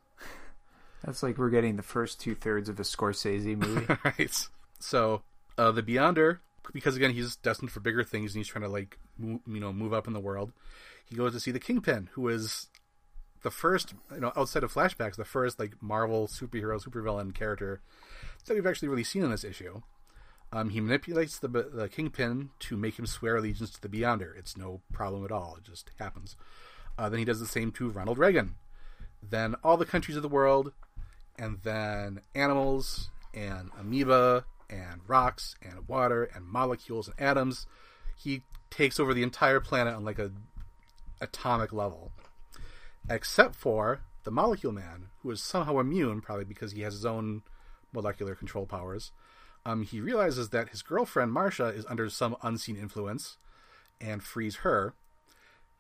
That's 1.04 1.22
like 1.22 1.38
we're 1.38 1.50
getting 1.50 1.76
the 1.76 1.84
first 1.84 2.20
two 2.20 2.34
thirds 2.34 2.70
of 2.70 2.80
a 2.80 2.84
Scorsese 2.84 3.58
movie. 3.58 3.86
right. 4.04 4.48
So 4.80 5.22
uh, 5.58 5.72
the 5.72 5.84
Beyonder, 5.84 6.40
because 6.74 6.96
again 6.96 7.12
he's 7.12 7.36
destined 7.36 7.72
for 7.72 7.80
bigger 7.80 8.04
things 8.04 8.34
and 8.34 8.40
he's 8.40 8.48
trying 8.48 8.64
to 8.64 8.70
like 8.70 8.98
move, 9.18 9.42
you 9.48 9.60
know 9.60 9.74
move 9.74 9.94
up 9.94 10.08
in 10.08 10.14
the 10.14 10.20
world. 10.20 10.52
He 11.06 11.16
goes 11.16 11.34
to 11.34 11.40
see 11.40 11.52
the 11.52 11.60
Kingpin, 11.60 12.10
who 12.14 12.28
is 12.28 12.68
the 13.44 13.52
first 13.52 13.94
you 14.14 14.20
know 14.20 14.34
outside 14.36 14.64
of 14.64 14.74
flashbacks, 14.74 15.16
the 15.16 15.26
first 15.26 15.60
like 15.60 15.82
Marvel 15.82 16.28
superhero 16.28 16.82
supervillain 16.82 17.34
character 17.34 17.82
that 18.46 18.54
we've 18.54 18.66
actually 18.66 18.88
really 18.88 19.04
seen 19.04 19.24
in 19.24 19.32
this 19.32 19.44
issue. 19.44 19.82
Um, 20.52 20.70
he 20.70 20.82
manipulates 20.82 21.40
the 21.40 21.48
the 21.48 21.90
Kingpin 21.90 22.50
to 22.60 22.78
make 22.78 22.98
him 22.98 23.06
swear 23.06 23.38
allegiance 23.38 23.72
to 23.72 23.82
the 23.82 23.90
Beyonder. 23.90 24.38
It's 24.38 24.58
no 24.58 24.82
problem 24.92 25.26
at 25.26 25.32
all. 25.32 25.58
It 25.58 25.64
just 25.64 25.92
happens. 26.00 26.36
Uh, 26.98 27.10
then 27.10 27.20
he 27.20 27.26
does 27.26 27.40
the 27.40 27.46
same 27.46 27.72
to 27.74 27.90
Ronald 27.90 28.18
Reagan. 28.18 28.56
Then 29.22 29.56
all 29.64 29.78
the 29.78 29.86
countries 29.86 30.18
of 30.18 30.24
the 30.24 30.30
world, 30.30 30.72
and 31.38 31.60
then 31.64 32.22
animals 32.34 33.10
and 33.34 33.70
amoeba 33.78 34.46
and 34.70 35.02
rocks 35.08 35.56
and 35.62 35.88
water 35.88 36.24
and 36.24 36.46
molecules 36.46 37.08
and 37.08 37.20
atoms. 37.20 37.68
He 38.18 38.44
takes 38.70 39.00
over 39.00 39.14
the 39.14 39.24
entire 39.24 39.60
planet 39.60 39.94
on 39.94 40.06
like 40.06 40.20
a 40.20 40.32
atomic 41.22 41.72
level, 41.74 42.12
except 43.10 43.56
for 43.56 44.02
the 44.24 44.32
Molecule 44.32 44.74
Man, 44.74 45.10
who 45.22 45.32
is 45.32 45.42
somehow 45.42 45.80
immune, 45.80 46.22
probably 46.22 46.46
because 46.46 46.72
he 46.72 46.82
has 46.82 46.94
his 46.94 47.06
own 47.06 47.44
molecular 47.94 48.36
control 48.36 48.66
powers. 48.66 49.12
Um, 49.66 49.84
he 49.84 50.00
realizes 50.00 50.50
that 50.50 50.70
his 50.70 50.82
girlfriend 50.82 51.32
Marsha 51.32 51.76
is 51.76 51.86
under 51.88 52.10
some 52.10 52.36
unseen 52.44 52.76
influence, 52.76 53.38
and 54.02 54.24
frees 54.24 54.58
her. 54.58 54.94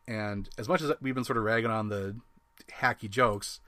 And 0.07 0.49
as 0.57 0.67
much 0.67 0.81
as 0.81 0.91
we've 1.01 1.15
been 1.15 1.23
sort 1.23 1.37
of 1.37 1.43
ragging 1.43 1.71
on 1.71 1.89
the 1.89 2.17
hacky 2.79 3.09
jokes, 3.09 3.59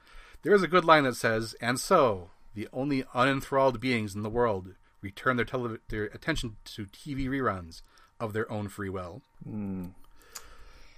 there 0.42 0.54
is 0.54 0.62
a 0.62 0.68
good 0.68 0.84
line 0.84 1.04
that 1.04 1.16
says, 1.16 1.54
"And 1.60 1.78
so 1.78 2.30
the 2.54 2.68
only 2.72 3.04
unenthralled 3.14 3.80
beings 3.80 4.14
in 4.14 4.22
the 4.22 4.30
world 4.30 4.74
return 5.00 5.36
their 5.36 5.44
tele- 5.44 5.78
their 5.88 6.04
attention 6.04 6.56
to 6.64 6.86
TV 6.86 7.26
reruns 7.26 7.82
of 8.20 8.32
their 8.32 8.50
own 8.50 8.68
free 8.68 8.88
will." 8.88 9.22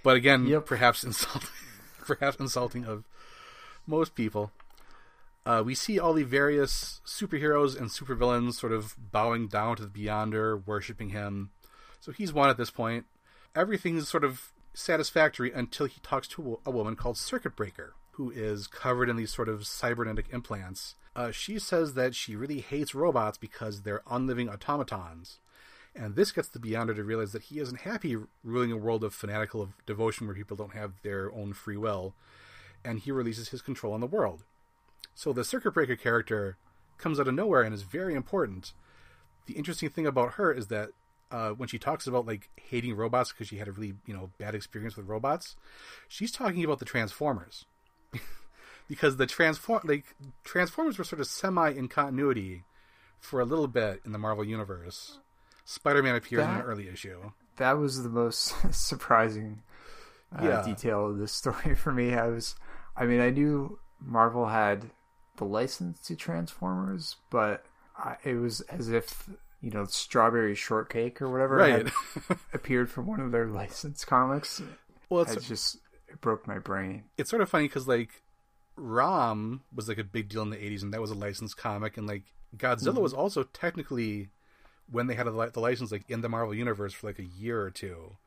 But 0.03 0.15
again, 0.17 0.45
Yep. 0.47 0.65
perhaps 0.65 1.03
insulting, 1.03 1.49
perhaps 2.05 2.37
insulting 2.37 2.85
of 2.85 3.03
most 3.85 4.15
people. 4.15 4.51
Uh, 5.45 5.63
we 5.65 5.73
see 5.73 5.99
all 5.99 6.13
the 6.13 6.23
various 6.23 7.01
superheroes 7.05 7.75
and 7.79 7.89
supervillains 7.89 8.53
sort 8.53 8.71
of 8.71 8.95
bowing 9.11 9.47
down 9.47 9.75
to 9.75 9.85
the 9.85 9.89
Beyonder, 10.05 10.65
worshiping 10.67 11.09
him. 11.09 11.49
So 11.99 12.11
he's 12.11 12.31
one 12.33 12.49
at 12.49 12.57
this 12.57 12.69
point. 12.69 13.05
Everything's 13.55 14.07
sort 14.07 14.23
of 14.23 14.51
satisfactory 14.73 15.51
until 15.51 15.87
he 15.87 15.99
talks 16.01 16.27
to 16.29 16.59
a, 16.65 16.69
a 16.69 16.71
woman 16.71 16.95
called 16.95 17.17
Circuit 17.17 17.55
Breaker, 17.55 17.95
who 18.11 18.29
is 18.31 18.67
covered 18.67 19.09
in 19.09 19.15
these 19.17 19.33
sort 19.33 19.49
of 19.49 19.65
cybernetic 19.65 20.27
implants. 20.31 20.95
Uh, 21.15 21.31
she 21.31 21.59
says 21.59 21.95
that 21.95 22.15
she 22.15 22.35
really 22.35 22.61
hates 22.61 22.95
robots 22.95 23.37
because 23.37 23.81
they're 23.81 24.01
unliving 24.09 24.47
automatons. 24.47 25.39
And 25.95 26.15
this 26.15 26.31
gets 26.31 26.47
the 26.47 26.59
Beyonder 26.59 26.95
to 26.95 27.03
realize 27.03 27.33
that 27.33 27.43
he 27.43 27.59
isn't 27.59 27.81
happy 27.81 28.15
ruling 28.43 28.71
a 28.71 28.77
world 28.77 29.03
of 29.03 29.13
fanatical 29.13 29.61
of 29.61 29.85
devotion 29.85 30.25
where 30.25 30.35
people 30.35 30.55
don't 30.55 30.73
have 30.73 30.93
their 31.03 31.33
own 31.33 31.53
free 31.53 31.77
will. 31.77 32.13
And 32.83 32.99
he 32.99 33.11
releases 33.11 33.49
his 33.49 33.61
control 33.61 33.93
on 33.93 33.99
the 33.99 34.07
world. 34.07 34.43
So 35.13 35.33
the 35.33 35.43
Circuit 35.43 35.71
Breaker 35.71 35.95
character 35.95 36.57
comes 36.97 37.19
out 37.19 37.27
of 37.27 37.33
nowhere 37.33 37.61
and 37.61 37.73
is 37.73 37.83
very 37.83 38.15
important. 38.15 38.73
The 39.47 39.53
interesting 39.53 39.89
thing 39.89 40.07
about 40.07 40.33
her 40.33 40.53
is 40.53 40.67
that 40.67 40.89
uh, 41.31 41.51
when 41.51 41.67
she 41.67 41.79
talks 41.79 42.07
about 42.07 42.25
like 42.25 42.49
hating 42.55 42.95
robots 42.95 43.31
because 43.31 43.47
she 43.47 43.57
had 43.57 43.67
a 43.67 43.71
really 43.71 43.93
you 44.05 44.13
know 44.13 44.31
bad 44.37 44.55
experience 44.55 44.95
with 44.95 45.07
robots, 45.07 45.55
she's 46.07 46.31
talking 46.31 46.63
about 46.63 46.79
the 46.79 46.85
Transformers 46.85 47.65
because 48.87 49.17
the 49.17 49.25
transform 49.25 49.81
like 49.83 50.15
Transformers 50.43 50.97
were 50.97 51.03
sort 51.03 51.19
of 51.21 51.27
semi 51.27 51.69
in 51.69 51.87
continuity 51.87 52.63
for 53.19 53.39
a 53.39 53.45
little 53.45 53.67
bit 53.67 54.01
in 54.05 54.11
the 54.11 54.19
Marvel 54.19 54.43
universe. 54.43 55.19
Spider-Man 55.71 56.15
appears 56.15 56.43
in 56.43 56.49
That- 56.51 56.61
an 56.65 56.65
early 56.69 56.87
issue. 56.89 57.31
that 57.57 57.73
was 57.77 58.03
the 58.03 58.09
most 58.09 58.53
surprising 58.73 59.61
uh, 60.37 60.43
Yeah. 60.45 60.63
detail 60.65 61.07
of 61.07 61.17
this 61.17 61.31
story 61.41 61.75
for 61.75 61.91
me. 61.91 62.13
I 62.15 62.27
was, 62.27 62.55
I 62.95 63.05
mean, 63.05 63.19
I 63.21 63.29
knew 63.29 63.79
Marvel 63.99 64.47
had 64.47 64.91
the 65.37 65.45
license 65.45 65.99
to 66.07 66.15
Transformers, 66.15 67.15
but 67.29 67.65
I, 67.97 68.17
it 68.23 68.35
was 68.35 68.61
as 68.61 68.89
if 68.89 69.29
you 69.61 69.69
know 69.71 69.85
Strawberry 69.85 70.55
Shortcake 70.55 71.21
or 71.21 71.29
whatever 71.29 71.57
Right. 71.57 71.87
had 71.87 72.37
appeared 72.53 72.89
from 72.89 73.05
one 73.05 73.19
of 73.19 73.31
their 73.31 73.45
licensed 73.47 74.07
comics. 74.07 74.61
well, 75.09 75.21
It 75.23 75.33
it's 75.37 75.47
just 75.47 75.77
it 76.07 76.19
broke 76.21 76.47
my 76.47 76.57
brain. 76.59 77.03
it's 77.17 77.29
sort 77.29 77.41
of 77.41 77.49
funny 77.49 77.67
because 77.67 77.87
like 77.87 78.09
Rom 78.75 79.61
was 79.73 79.87
like 79.87 79.97
a 79.97 80.03
big 80.03 80.29
deal 80.29 80.41
in 80.41 80.49
the 80.49 80.57
'80s, 80.57 80.81
and 80.81 80.93
that 80.93 81.01
was 81.01 81.11
a 81.11 81.15
licensed 81.15 81.57
comic, 81.57 81.97
and 81.97 82.07
like 82.07 82.23
Godzilla 82.57 82.99
was 83.01 83.13
also 83.13 83.43
technically 83.43 84.29
when 84.91 85.07
they 85.07 85.15
had 85.15 85.27
a, 85.27 85.31
the 85.31 85.59
license 85.59 85.91
like 85.91 86.09
in 86.09 86.21
the 86.21 86.29
Marvel 86.29 86.53
universe 86.53 86.93
for 86.93 87.07
like 87.07 87.19
a 87.19 87.25
year 87.25 87.61
or 87.61 87.71
two. 87.71 88.17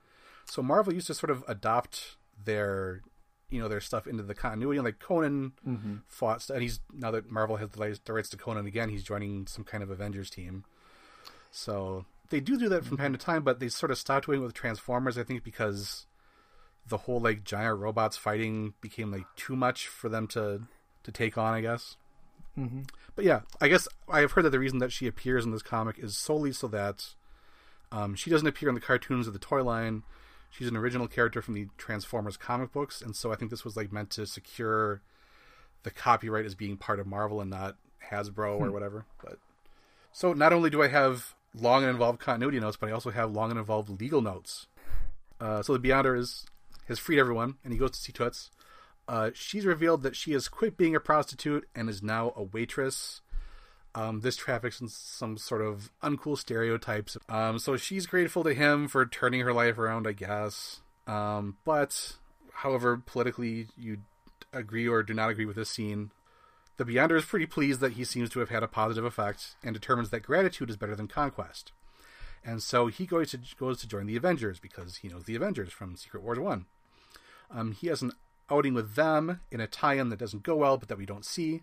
So 0.46 0.62
Marvel 0.62 0.92
used 0.92 1.06
to 1.08 1.14
sort 1.14 1.30
of 1.30 1.44
adopt 1.46 2.16
their 2.42 3.02
you 3.50 3.60
know 3.60 3.68
their 3.68 3.80
stuff 3.80 4.06
into 4.06 4.22
the 4.22 4.34
continuity, 4.34 4.78
and 4.78 4.84
like 4.84 4.98
Conan 4.98 5.52
mm-hmm. 5.66 5.96
fought, 6.08 6.48
and 6.50 6.62
he's 6.62 6.80
now 6.92 7.10
that 7.10 7.30
Marvel 7.30 7.56
has 7.56 7.70
the, 7.70 8.00
the 8.04 8.12
rights 8.12 8.28
to 8.30 8.36
Conan 8.36 8.66
again, 8.66 8.88
he's 8.88 9.04
joining 9.04 9.46
some 9.46 9.64
kind 9.64 9.82
of 9.82 9.90
Avengers 9.90 10.30
team. 10.30 10.64
So 11.50 12.04
they 12.30 12.40
do 12.40 12.58
do 12.58 12.68
that 12.70 12.84
from 12.84 12.96
time 12.96 13.12
to 13.12 13.18
time, 13.18 13.44
but 13.44 13.60
they 13.60 13.68
sort 13.68 13.92
of 13.92 13.98
stopped 13.98 14.26
doing 14.26 14.40
it 14.40 14.44
with 14.44 14.54
Transformers, 14.54 15.16
I 15.16 15.22
think, 15.22 15.44
because 15.44 16.06
the 16.86 16.98
whole 16.98 17.20
like 17.20 17.44
giant 17.44 17.78
robots 17.78 18.16
fighting 18.16 18.74
became 18.80 19.12
like 19.12 19.26
too 19.36 19.56
much 19.56 19.86
for 19.86 20.08
them 20.08 20.26
to 20.28 20.62
to 21.04 21.12
take 21.12 21.38
on, 21.38 21.54
I 21.54 21.60
guess. 21.60 21.96
Mm-hmm. 22.58 22.82
But 23.16 23.24
yeah, 23.24 23.40
I 23.60 23.68
guess 23.68 23.88
I 24.08 24.20
have 24.20 24.32
heard 24.32 24.44
that 24.44 24.50
the 24.50 24.58
reason 24.58 24.78
that 24.78 24.92
she 24.92 25.06
appears 25.06 25.44
in 25.44 25.50
this 25.50 25.62
comic 25.62 25.98
is 25.98 26.16
solely 26.16 26.52
so 26.52 26.68
that 26.68 27.14
um, 27.92 28.14
she 28.14 28.30
doesn't 28.30 28.46
appear 28.46 28.68
in 28.68 28.74
the 28.74 28.80
cartoons 28.80 29.26
of 29.26 29.32
the 29.32 29.38
toy 29.38 29.62
line. 29.62 30.02
She's 30.50 30.68
an 30.68 30.76
original 30.76 31.08
character 31.08 31.42
from 31.42 31.54
the 31.54 31.68
Transformers 31.78 32.36
comic 32.36 32.72
books, 32.72 33.02
and 33.02 33.16
so 33.16 33.32
I 33.32 33.36
think 33.36 33.50
this 33.50 33.64
was 33.64 33.76
like 33.76 33.92
meant 33.92 34.10
to 34.10 34.26
secure 34.26 35.00
the 35.82 35.90
copyright 35.90 36.46
as 36.46 36.54
being 36.54 36.76
part 36.76 37.00
of 37.00 37.06
Marvel 37.06 37.40
and 37.40 37.50
not 37.50 37.76
Hasbro 38.10 38.60
or 38.60 38.70
whatever. 38.70 39.04
But 39.22 39.38
so 40.12 40.32
not 40.32 40.52
only 40.52 40.70
do 40.70 40.82
I 40.82 40.88
have 40.88 41.34
long 41.54 41.82
and 41.82 41.90
involved 41.90 42.20
continuity 42.20 42.60
notes, 42.60 42.76
but 42.76 42.88
I 42.88 42.92
also 42.92 43.10
have 43.10 43.32
long 43.32 43.50
and 43.50 43.58
involved 43.58 44.00
legal 44.00 44.22
notes. 44.22 44.66
Uh, 45.40 45.62
so 45.62 45.76
the 45.76 45.88
Beyonder 45.88 46.16
is 46.18 46.46
has 46.88 46.98
freed 46.98 47.18
everyone, 47.18 47.56
and 47.64 47.72
he 47.72 47.78
goes 47.78 47.92
to 47.92 48.00
see 48.00 48.12
Toots. 48.12 48.50
Uh, 49.06 49.30
she's 49.34 49.66
revealed 49.66 50.02
that 50.02 50.16
she 50.16 50.32
has 50.32 50.48
quit 50.48 50.76
being 50.76 50.94
a 50.94 51.00
prostitute 51.00 51.68
and 51.74 51.88
is 51.88 52.02
now 52.02 52.32
a 52.36 52.42
waitress. 52.42 53.20
Um, 53.94 54.20
this 54.22 54.36
traffics 54.36 54.80
in 54.80 54.88
some 54.88 55.36
sort 55.36 55.62
of 55.62 55.90
uncool 56.02 56.36
stereotypes. 56.36 57.16
Um, 57.28 57.60
so 57.60 57.76
she's 57.76 58.06
grateful 58.06 58.42
to 58.42 58.52
him 58.52 58.88
for 58.88 59.06
turning 59.06 59.40
her 59.40 59.52
life 59.52 59.78
around, 59.78 60.08
I 60.08 60.12
guess. 60.12 60.80
Um, 61.06 61.58
but, 61.64 62.16
however, 62.54 62.96
politically 62.96 63.68
you 63.78 63.98
agree 64.52 64.88
or 64.88 65.02
do 65.02 65.14
not 65.14 65.30
agree 65.30 65.44
with 65.44 65.56
this 65.56 65.70
scene, 65.70 66.10
the 66.76 66.84
Beyonder 66.84 67.16
is 67.16 67.24
pretty 67.24 67.46
pleased 67.46 67.80
that 67.80 67.92
he 67.92 68.04
seems 68.04 68.30
to 68.30 68.40
have 68.40 68.48
had 68.48 68.64
a 68.64 68.68
positive 68.68 69.04
effect 69.04 69.54
and 69.62 69.74
determines 69.74 70.10
that 70.10 70.24
gratitude 70.24 70.70
is 70.70 70.76
better 70.76 70.96
than 70.96 71.06
conquest. 71.06 71.70
And 72.44 72.62
so 72.62 72.88
he 72.88 73.06
goes 73.06 73.30
to 73.30 73.38
goes 73.58 73.80
to 73.80 73.88
join 73.88 74.06
the 74.06 74.16
Avengers 74.16 74.58
because 74.58 74.96
he 74.96 75.08
knows 75.08 75.24
the 75.24 75.36
Avengers 75.36 75.72
from 75.72 75.96
Secret 75.96 76.22
Wars 76.22 76.38
One. 76.38 76.66
Um, 77.50 77.72
he 77.72 77.86
has 77.86 78.02
an 78.02 78.12
outing 78.50 78.74
with 78.74 78.94
them 78.94 79.40
in 79.50 79.60
a 79.60 79.66
tie-in 79.66 80.08
that 80.10 80.18
doesn't 80.18 80.42
go 80.42 80.56
well, 80.56 80.76
but 80.76 80.88
that 80.88 80.98
we 80.98 81.06
don't 81.06 81.24
see, 81.24 81.62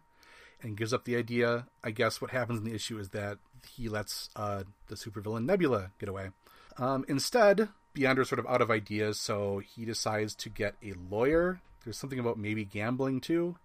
and 0.61 0.77
gives 0.77 0.93
up 0.93 1.05
the 1.05 1.15
idea. 1.15 1.67
I 1.83 1.91
guess 1.91 2.21
what 2.21 2.31
happens 2.31 2.59
in 2.59 2.65
the 2.65 2.75
issue 2.75 2.97
is 2.99 3.09
that 3.09 3.37
he 3.75 3.89
lets 3.89 4.29
uh, 4.35 4.63
the 4.87 4.95
supervillain 4.95 5.45
Nebula 5.45 5.91
get 5.99 6.09
away. 6.09 6.29
Um, 6.77 7.05
instead, 7.07 7.69
Beyonder's 7.95 8.29
sort 8.29 8.39
of 8.39 8.47
out 8.47 8.61
of 8.61 8.71
ideas, 8.71 9.19
so 9.19 9.59
he 9.59 9.85
decides 9.85 10.35
to 10.35 10.49
get 10.49 10.75
a 10.83 10.93
lawyer. 11.09 11.61
There's 11.83 11.97
something 11.97 12.19
about 12.19 12.37
maybe 12.37 12.65
gambling 12.65 13.21
too. 13.21 13.57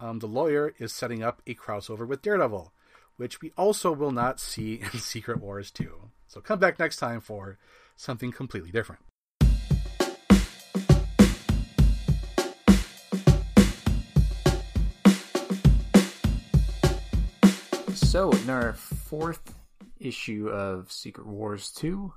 Um, 0.00 0.18
the 0.18 0.26
lawyer 0.26 0.74
is 0.78 0.92
setting 0.92 1.22
up 1.22 1.42
a 1.46 1.54
crossover 1.54 2.06
with 2.06 2.22
Daredevil, 2.22 2.72
which 3.16 3.40
we 3.40 3.52
also 3.56 3.92
will 3.92 4.10
not 4.10 4.40
see 4.40 4.74
in 4.92 4.98
Secret 4.98 5.40
Wars 5.40 5.70
2. 5.70 6.10
So 6.26 6.40
come 6.40 6.58
back 6.58 6.78
next 6.78 6.96
time 6.96 7.20
for 7.20 7.58
something 7.96 8.32
completely 8.32 8.70
different. 8.70 9.02
So, 18.12 18.30
in 18.30 18.50
our 18.50 18.74
fourth 18.74 19.54
issue 19.98 20.50
of 20.50 20.92
Secret 20.92 21.26
Wars 21.26 21.70
2, 21.70 22.12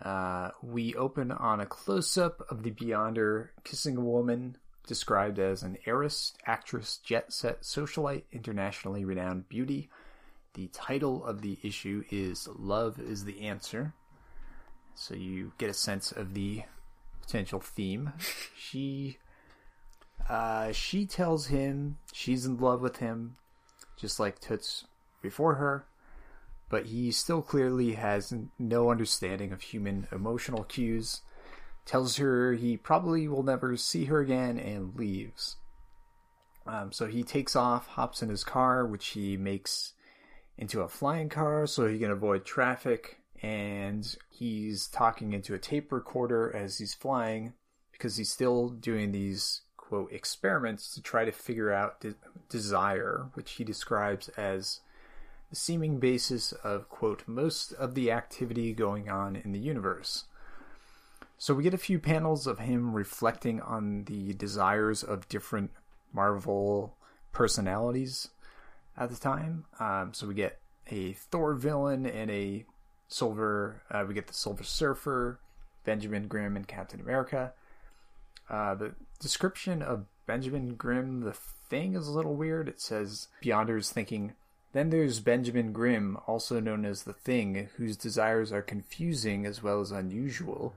uh, 0.00 0.52
we 0.62 0.94
open 0.94 1.32
on 1.32 1.60
a 1.60 1.66
close 1.66 2.16
up 2.16 2.46
of 2.48 2.62
the 2.62 2.70
Beyonder 2.70 3.48
kissing 3.62 3.98
a 3.98 4.00
woman 4.00 4.56
described 4.86 5.38
as 5.38 5.62
an 5.62 5.76
heiress, 5.84 6.32
actress, 6.46 6.96
jet 7.04 7.30
set, 7.30 7.60
socialite, 7.60 8.22
internationally 8.32 9.04
renowned 9.04 9.50
beauty. 9.50 9.90
The 10.54 10.68
title 10.68 11.22
of 11.26 11.42
the 11.42 11.58
issue 11.62 12.04
is 12.10 12.48
Love 12.56 12.98
is 12.98 13.26
the 13.26 13.42
Answer. 13.42 13.92
So 14.94 15.14
you 15.14 15.52
get 15.58 15.68
a 15.68 15.74
sense 15.74 16.10
of 16.10 16.32
the 16.32 16.62
potential 17.20 17.60
theme. 17.60 18.14
she 18.58 19.18
uh, 20.26 20.72
she 20.72 21.04
tells 21.04 21.48
him 21.48 21.98
she's 22.14 22.46
in 22.46 22.56
love 22.56 22.80
with 22.80 22.96
him, 22.96 23.36
just 23.98 24.18
like 24.18 24.40
Toots 24.40 24.84
before 25.22 25.54
her, 25.54 25.86
but 26.68 26.86
he 26.86 27.10
still 27.10 27.42
clearly 27.42 27.92
has 27.92 28.34
no 28.58 28.90
understanding 28.90 29.52
of 29.52 29.62
human 29.62 30.06
emotional 30.12 30.64
cues. 30.64 31.22
Tells 31.86 32.16
her 32.16 32.52
he 32.52 32.76
probably 32.76 33.26
will 33.28 33.42
never 33.42 33.76
see 33.76 34.04
her 34.06 34.20
again 34.20 34.58
and 34.58 34.94
leaves. 34.94 35.56
Um, 36.66 36.92
so 36.92 37.06
he 37.06 37.22
takes 37.22 37.56
off, 37.56 37.86
hops 37.86 38.22
in 38.22 38.28
his 38.28 38.44
car, 38.44 38.86
which 38.86 39.08
he 39.08 39.38
makes 39.38 39.94
into 40.58 40.82
a 40.82 40.88
flying 40.88 41.30
car 41.30 41.66
so 41.66 41.86
he 41.86 41.98
can 41.98 42.10
avoid 42.10 42.44
traffic. 42.44 43.20
And 43.40 44.16
he's 44.28 44.88
talking 44.88 45.32
into 45.32 45.54
a 45.54 45.58
tape 45.58 45.92
recorder 45.92 46.54
as 46.54 46.78
he's 46.78 46.92
flying 46.92 47.54
because 47.92 48.16
he's 48.16 48.30
still 48.30 48.68
doing 48.68 49.12
these 49.12 49.62
quote 49.76 50.12
experiments 50.12 50.92
to 50.94 51.00
try 51.00 51.24
to 51.24 51.32
figure 51.32 51.72
out 51.72 52.00
de- 52.00 52.14
desire, 52.50 53.30
which 53.34 53.52
he 53.52 53.64
describes 53.64 54.28
as 54.30 54.80
seeming 55.52 55.98
basis 55.98 56.52
of, 56.52 56.88
quote, 56.88 57.22
most 57.26 57.72
of 57.72 57.94
the 57.94 58.10
activity 58.10 58.72
going 58.72 59.08
on 59.08 59.36
in 59.36 59.52
the 59.52 59.58
universe. 59.58 60.24
So 61.38 61.54
we 61.54 61.62
get 61.62 61.74
a 61.74 61.78
few 61.78 61.98
panels 61.98 62.46
of 62.46 62.58
him 62.58 62.94
reflecting 62.94 63.60
on 63.60 64.04
the 64.04 64.34
desires 64.34 65.02
of 65.02 65.28
different 65.28 65.70
Marvel 66.12 66.96
personalities 67.32 68.28
at 68.96 69.10
the 69.10 69.16
time. 69.16 69.64
Um, 69.78 70.12
so 70.12 70.26
we 70.26 70.34
get 70.34 70.58
a 70.88 71.12
Thor 71.12 71.54
villain 71.54 72.06
and 72.06 72.30
a 72.30 72.64
Silver. 73.06 73.82
Uh, 73.90 74.04
we 74.06 74.14
get 74.14 74.26
the 74.26 74.34
Silver 74.34 74.64
Surfer, 74.64 75.38
Benjamin 75.84 76.28
Grimm, 76.28 76.56
and 76.56 76.66
Captain 76.66 77.00
America. 77.00 77.52
Uh, 78.50 78.74
the 78.74 78.94
description 79.20 79.80
of 79.80 80.06
Benjamin 80.26 80.74
Grimm, 80.74 81.20
the 81.20 81.32
thing, 81.32 81.94
is 81.94 82.06
a 82.06 82.12
little 82.12 82.34
weird. 82.34 82.68
It 82.68 82.80
says 82.80 83.28
Beyonder's 83.42 83.90
thinking 83.90 84.34
then 84.72 84.90
there's 84.90 85.20
Benjamin 85.20 85.72
Grimm, 85.72 86.18
also 86.26 86.60
known 86.60 86.84
as 86.84 87.02
the 87.02 87.12
Thing, 87.12 87.68
whose 87.76 87.96
desires 87.96 88.52
are 88.52 88.62
confusing 88.62 89.46
as 89.46 89.62
well 89.62 89.80
as 89.80 89.90
unusual. 89.90 90.74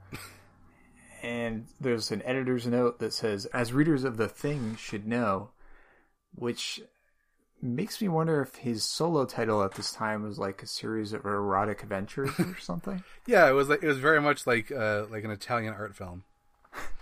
and 1.24 1.68
there's 1.80 2.12
an 2.12 2.22
editor's 2.24 2.66
note 2.66 3.00
that 3.00 3.14
says, 3.14 3.46
as 3.48 3.74
readers 3.74 4.04
of 4.04 4.18
The 4.18 4.30
Thing 4.30 4.76
should 4.76 5.06
know, 5.06 5.50
which 6.34 6.82
makes 7.62 8.02
me 8.02 8.08
wonder 8.08 8.42
if 8.42 8.56
his 8.56 8.84
solo 8.84 9.26
title 9.26 9.64
at 9.64 9.76
this 9.76 9.92
time 9.92 10.24
was 10.24 10.40
like 10.40 10.64
a 10.64 10.68
series 10.68 11.14
of 11.14 11.26
erotic 11.26 11.84
adventures 11.84 12.32
or 12.40 12.58
something. 12.62 13.04
yeah, 13.28 13.48
it 13.48 13.54
was 13.54 13.70
like 13.70 13.84
it 13.84 13.88
was 13.88 14.00
very 14.00 14.22
much 14.22 14.48
like 14.48 14.72
uh, 14.72 15.06
like 15.10 15.24
an 15.24 15.32
Italian 15.32 15.74
art 15.74 15.96
film. 15.96 16.24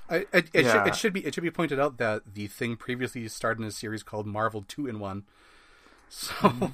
I, 0.10 0.26
it, 0.34 0.50
it, 0.54 0.66
yeah. 0.66 0.72
should, 0.72 0.88
it 0.88 0.96
should 0.96 1.14
be 1.14 1.26
it 1.26 1.36
should 1.36 1.44
be 1.44 1.52
pointed 1.52 1.80
out 1.80 1.98
that 2.00 2.34
the 2.34 2.48
thing 2.48 2.76
previously 2.76 3.28
starred 3.28 3.60
in 3.60 3.66
a 3.66 3.72
series 3.72 4.04
called 4.04 4.26
Marvel 4.26 4.66
Two 4.68 4.88
in 4.88 5.00
One, 5.00 5.24
so. 6.10 6.34
Mm-hmm. 6.34 6.66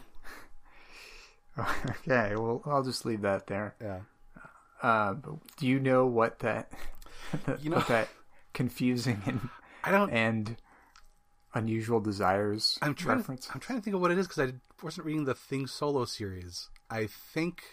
okay, 1.89 2.36
well, 2.36 2.61
I'll 2.65 2.83
just 2.83 3.05
leave 3.05 3.21
that 3.21 3.47
there. 3.47 3.75
Yeah. 3.81 3.99
Uh, 4.81 5.15
do 5.57 5.67
you 5.67 5.79
know 5.79 6.05
what 6.05 6.39
that, 6.39 6.71
you 7.61 7.69
know, 7.69 7.79
that 7.88 8.09
confusing 8.53 9.21
and 9.25 9.49
I 9.83 9.91
don't 9.91 10.11
and 10.11 10.57
unusual 11.53 11.99
desires 11.99 12.77
I'm 12.81 12.93
trying 12.93 13.17
reference? 13.17 13.47
To, 13.47 13.53
I'm 13.53 13.59
trying 13.59 13.79
to 13.79 13.83
think 13.83 13.95
of 13.95 14.01
what 14.01 14.11
it 14.11 14.17
is 14.17 14.27
because 14.27 14.49
I 14.49 14.53
wasn't 14.83 15.07
reading 15.07 15.25
the 15.25 15.33
Thing 15.33 15.65
solo 15.67 16.05
series. 16.05 16.69
I 16.89 17.07
think 17.07 17.63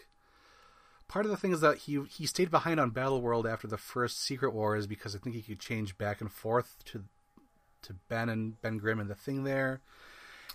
part 1.08 1.26
of 1.26 1.30
the 1.30 1.36
thing 1.36 1.52
is 1.52 1.60
that 1.60 1.78
he 1.78 2.02
he 2.08 2.26
stayed 2.26 2.50
behind 2.50 2.78
on 2.80 2.90
Battle 2.90 3.20
World 3.20 3.46
after 3.46 3.66
the 3.66 3.76
first 3.76 4.22
Secret 4.22 4.54
Wars 4.54 4.86
because 4.86 5.14
I 5.14 5.18
think 5.18 5.36
he 5.36 5.42
could 5.42 5.60
change 5.60 5.98
back 5.98 6.20
and 6.20 6.30
forth 6.30 6.76
to 6.86 7.04
to 7.82 7.94
Ben 8.08 8.28
and 8.28 8.60
Ben 8.62 8.78
Grimm 8.78 9.00
and 9.00 9.10
the 9.10 9.14
Thing 9.14 9.44
there 9.44 9.80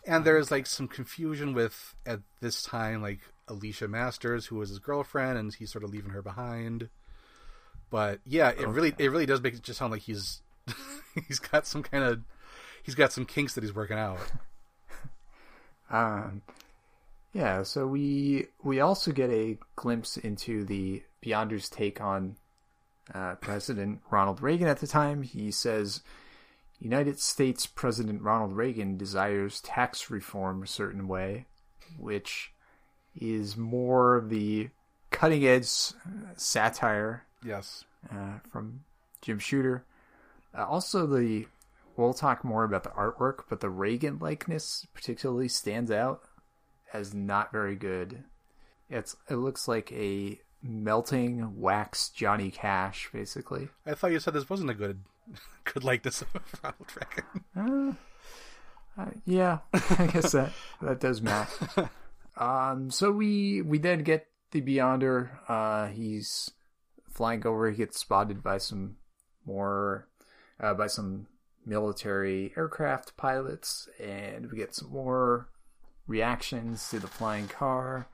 and 0.07 0.25
there's 0.25 0.49
like 0.49 0.65
some 0.65 0.87
confusion 0.87 1.53
with 1.53 1.95
at 2.05 2.21
this 2.39 2.63
time 2.63 3.01
like 3.01 3.19
Alicia 3.47 3.87
Masters, 3.87 4.47
who 4.47 4.55
was 4.55 4.69
his 4.69 4.79
girlfriend, 4.79 5.37
and 5.37 5.53
he's 5.53 5.71
sort 5.71 5.83
of 5.83 5.91
leaving 5.91 6.11
her 6.11 6.21
behind. 6.21 6.89
But 7.89 8.19
yeah, 8.25 8.49
it 8.49 8.59
okay. 8.59 8.65
really 8.65 8.93
it 8.97 9.11
really 9.11 9.25
does 9.25 9.41
make 9.41 9.53
it 9.53 9.63
just 9.63 9.79
sound 9.79 9.91
like 9.91 10.01
he's 10.01 10.41
he's 11.27 11.39
got 11.39 11.67
some 11.67 11.83
kind 11.83 12.03
of 12.03 12.21
he's 12.83 12.95
got 12.95 13.11
some 13.11 13.25
kinks 13.25 13.55
that 13.55 13.63
he's 13.63 13.75
working 13.75 13.97
out. 13.97 14.19
um, 15.89 16.41
yeah. 17.33 17.63
So 17.63 17.87
we 17.87 18.47
we 18.63 18.79
also 18.79 19.11
get 19.11 19.29
a 19.29 19.57
glimpse 19.75 20.17
into 20.17 20.63
the 20.65 21.03
Beyonders' 21.23 21.69
take 21.69 22.01
on 22.01 22.35
uh, 23.13 23.35
President 23.35 24.01
Ronald 24.11 24.41
Reagan 24.41 24.67
at 24.67 24.79
the 24.79 24.87
time. 24.87 25.23
He 25.23 25.51
says 25.51 26.01
United 26.79 27.19
States 27.19 27.65
President 27.65 28.21
Ronald 28.21 28.55
Reagan 28.55 28.97
desires 28.97 29.61
tax 29.61 30.09
reform 30.09 30.63
a 30.63 30.67
certain 30.67 31.07
way, 31.07 31.45
which 31.97 32.53
is 33.19 33.57
more 33.57 34.23
the 34.27 34.69
cutting 35.09 35.45
edge 35.45 35.67
satire. 36.35 37.23
Yes. 37.43 37.85
Uh, 38.11 38.39
from 38.51 38.81
Jim 39.21 39.39
Shooter. 39.39 39.83
Uh, 40.55 40.65
also, 40.65 41.07
the 41.07 41.45
we'll 41.95 42.13
talk 42.13 42.43
more 42.43 42.63
about 42.63 42.83
the 42.83 42.89
artwork, 42.89 43.43
but 43.49 43.59
the 43.59 43.69
Reagan 43.69 44.19
likeness 44.19 44.85
particularly 44.93 45.47
stands 45.47 45.91
out 45.91 46.23
as 46.93 47.13
not 47.13 47.51
very 47.51 47.75
good. 47.75 48.23
It's 48.89 49.15
it 49.29 49.35
looks 49.35 49.67
like 49.67 49.91
a 49.91 50.39
melting 50.61 51.59
wax 51.59 52.09
Johnny 52.09 52.51
Cash, 52.51 53.09
basically. 53.11 53.69
I 53.85 53.93
thought 53.93 54.11
you 54.11 54.19
said 54.19 54.33
this 54.33 54.49
wasn't 54.49 54.69
a 54.69 54.75
good 54.75 55.01
could 55.63 55.83
like 55.83 56.03
this 56.03 56.23
Ronald 56.63 56.87
Reagan. 57.55 57.97
Uh, 58.97 59.01
uh, 59.01 59.11
yeah, 59.25 59.59
I 59.73 60.07
guess 60.07 60.31
that 60.31 60.51
that 60.81 60.99
does 60.99 61.21
match. 61.21 61.49
um, 62.37 62.89
so 62.91 63.11
we 63.11 63.61
we 63.61 63.77
then 63.77 64.03
get 64.03 64.27
the 64.51 64.61
Beyonder. 64.61 65.29
Uh, 65.47 65.87
he's 65.87 66.51
flying 67.09 67.45
over. 67.45 67.69
He 67.69 67.77
gets 67.77 67.99
spotted 67.99 68.43
by 68.43 68.57
some 68.57 68.97
more 69.45 70.07
uh, 70.59 70.73
by 70.73 70.87
some 70.87 71.27
military 71.65 72.53
aircraft 72.57 73.17
pilots, 73.17 73.87
and 73.99 74.51
we 74.51 74.57
get 74.57 74.75
some 74.75 74.89
more 74.89 75.49
reactions 76.07 76.89
to 76.89 76.99
the 76.99 77.07
flying 77.07 77.47
car. 77.47 78.07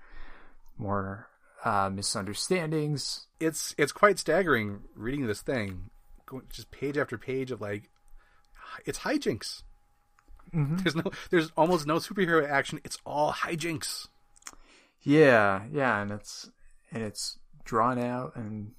More 0.78 1.30
uh, 1.64 1.90
misunderstandings. 1.94 3.28
It's 3.40 3.74
it's 3.78 3.92
quite 3.92 4.20
staggering 4.20 4.82
reading 4.96 5.28
this 5.28 5.42
thing 5.42 5.92
going 6.34 6.46
just 6.52 6.72
page 6.72 6.98
after 6.98 7.18
page 7.18 7.52
of 7.52 7.62
like 7.62 7.90
it's 8.86 9.00
hijinks. 9.00 9.64
Mm-hmm. 10.54 10.78
There's 10.78 10.96
no 10.96 11.04
there's 11.30 11.52
almost 11.58 11.88
no 11.88 11.96
superhero 11.96 12.48
action. 12.48 12.80
It's 12.84 12.98
all 13.06 13.34
hijinks. 13.34 14.08
Yeah, 15.02 15.64
yeah, 15.72 16.02
and 16.02 16.12
it's 16.12 16.50
and 16.92 17.04
it's 17.04 17.40
drawn 17.66 17.98
out 17.98 18.36
and 18.36 18.72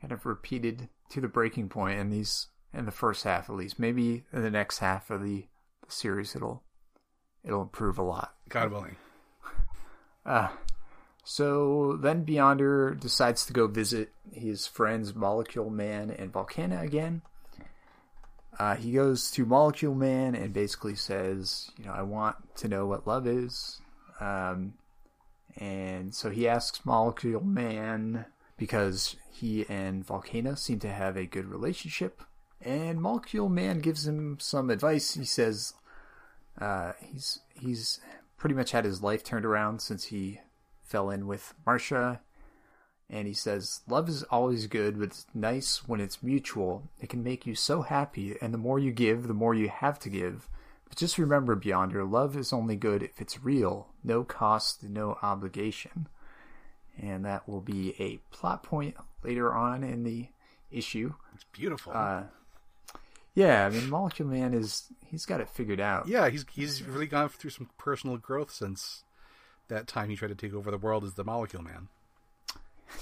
kind 0.00 0.12
of 0.12 0.26
repeated 0.26 0.88
to 1.10 1.20
the 1.20 1.28
breaking 1.28 1.68
point 1.68 1.98
in 1.98 2.10
these 2.10 2.48
in 2.72 2.84
the 2.86 2.92
first 2.92 3.24
half 3.24 3.48
at 3.48 3.56
least. 3.56 3.78
Maybe 3.78 4.24
in 4.32 4.42
the 4.42 4.50
next 4.50 4.78
half 4.78 5.10
of 5.10 5.22
the, 5.22 5.46
the 5.86 5.92
series 5.92 6.34
it'll 6.34 6.62
it'll 7.44 7.62
improve 7.62 7.98
a 7.98 8.02
lot. 8.02 8.34
God 8.48 8.70
willing. 8.70 8.96
Uh 10.26 10.48
so 11.30 11.98
then 12.00 12.24
Beyonder 12.24 12.98
decides 12.98 13.44
to 13.44 13.52
go 13.52 13.66
visit 13.66 14.14
his 14.32 14.66
friends 14.66 15.14
Molecule 15.14 15.68
Man 15.68 16.10
and 16.10 16.32
Volcana 16.32 16.80
again. 16.80 17.20
Uh, 18.58 18.76
he 18.76 18.92
goes 18.92 19.30
to 19.32 19.44
Molecule 19.44 19.94
Man 19.94 20.34
and 20.34 20.54
basically 20.54 20.94
says, 20.94 21.70
you 21.76 21.84
know, 21.84 21.92
I 21.92 22.00
want 22.00 22.36
to 22.56 22.68
know 22.68 22.86
what 22.86 23.06
love 23.06 23.26
is. 23.26 23.78
Um, 24.20 24.72
and 25.58 26.14
so 26.14 26.30
he 26.30 26.48
asks 26.48 26.86
Molecule 26.86 27.44
Man 27.44 28.24
because 28.56 29.16
he 29.30 29.66
and 29.68 30.06
Volcana 30.06 30.56
seem 30.56 30.78
to 30.78 30.88
have 30.88 31.18
a 31.18 31.26
good 31.26 31.44
relationship. 31.44 32.22
And 32.62 33.02
Molecule 33.02 33.50
Man 33.50 33.80
gives 33.80 34.08
him 34.08 34.38
some 34.40 34.70
advice. 34.70 35.12
He 35.12 35.26
says 35.26 35.74
uh, 36.58 36.92
he's 37.02 37.40
he's 37.52 38.00
pretty 38.38 38.54
much 38.54 38.70
had 38.70 38.86
his 38.86 39.02
life 39.02 39.22
turned 39.22 39.44
around 39.44 39.82
since 39.82 40.04
he 40.04 40.40
fell 40.88 41.10
in 41.10 41.26
with 41.26 41.54
Marsha, 41.66 42.20
And 43.10 43.26
he 43.26 43.34
says, 43.34 43.80
Love 43.86 44.08
is 44.08 44.22
always 44.24 44.66
good, 44.66 44.98
but 44.98 45.06
it's 45.08 45.26
nice 45.34 45.86
when 45.88 46.00
it's 46.00 46.22
mutual. 46.22 46.88
It 47.00 47.08
can 47.08 47.22
make 47.22 47.46
you 47.46 47.54
so 47.54 47.82
happy, 47.82 48.36
and 48.42 48.52
the 48.52 48.58
more 48.58 48.78
you 48.78 48.90
give, 48.92 49.28
the 49.28 49.34
more 49.34 49.54
you 49.54 49.68
have 49.68 49.98
to 50.00 50.08
give. 50.10 50.48
But 50.88 50.98
just 50.98 51.18
remember, 51.18 51.54
Beyonder, 51.56 52.10
love 52.10 52.36
is 52.36 52.52
only 52.52 52.76
good 52.76 53.02
if 53.02 53.20
it's 53.20 53.42
real. 53.44 53.88
No 54.02 54.24
cost, 54.24 54.82
no 54.82 55.18
obligation. 55.22 56.08
And 57.00 57.24
that 57.24 57.48
will 57.48 57.60
be 57.60 57.94
a 57.98 58.18
plot 58.34 58.62
point 58.62 58.96
later 59.22 59.52
on 59.54 59.84
in 59.84 60.02
the 60.04 60.28
issue. 60.70 61.14
It's 61.34 61.44
beautiful. 61.52 61.92
Uh, 61.94 62.24
yeah, 63.34 63.66
I 63.66 63.70
mean, 63.70 63.88
Molecule 63.88 64.28
Man 64.28 64.52
is, 64.54 64.86
he's 65.06 65.24
got 65.26 65.40
it 65.40 65.48
figured 65.48 65.78
out. 65.80 66.08
yeah, 66.08 66.28
he's 66.28 66.44
he's 66.50 66.82
really 66.82 67.06
gone 67.06 67.28
through 67.28 67.50
some 67.50 67.70
personal 67.78 68.16
growth 68.16 68.50
since 68.50 69.04
that 69.68 69.86
time 69.86 70.08
he 70.10 70.16
tried 70.16 70.28
to 70.28 70.34
take 70.34 70.54
over 70.54 70.70
the 70.70 70.78
world 70.78 71.04
as 71.04 71.14
the 71.14 71.24
Molecule 71.24 71.62
Man, 71.62 71.88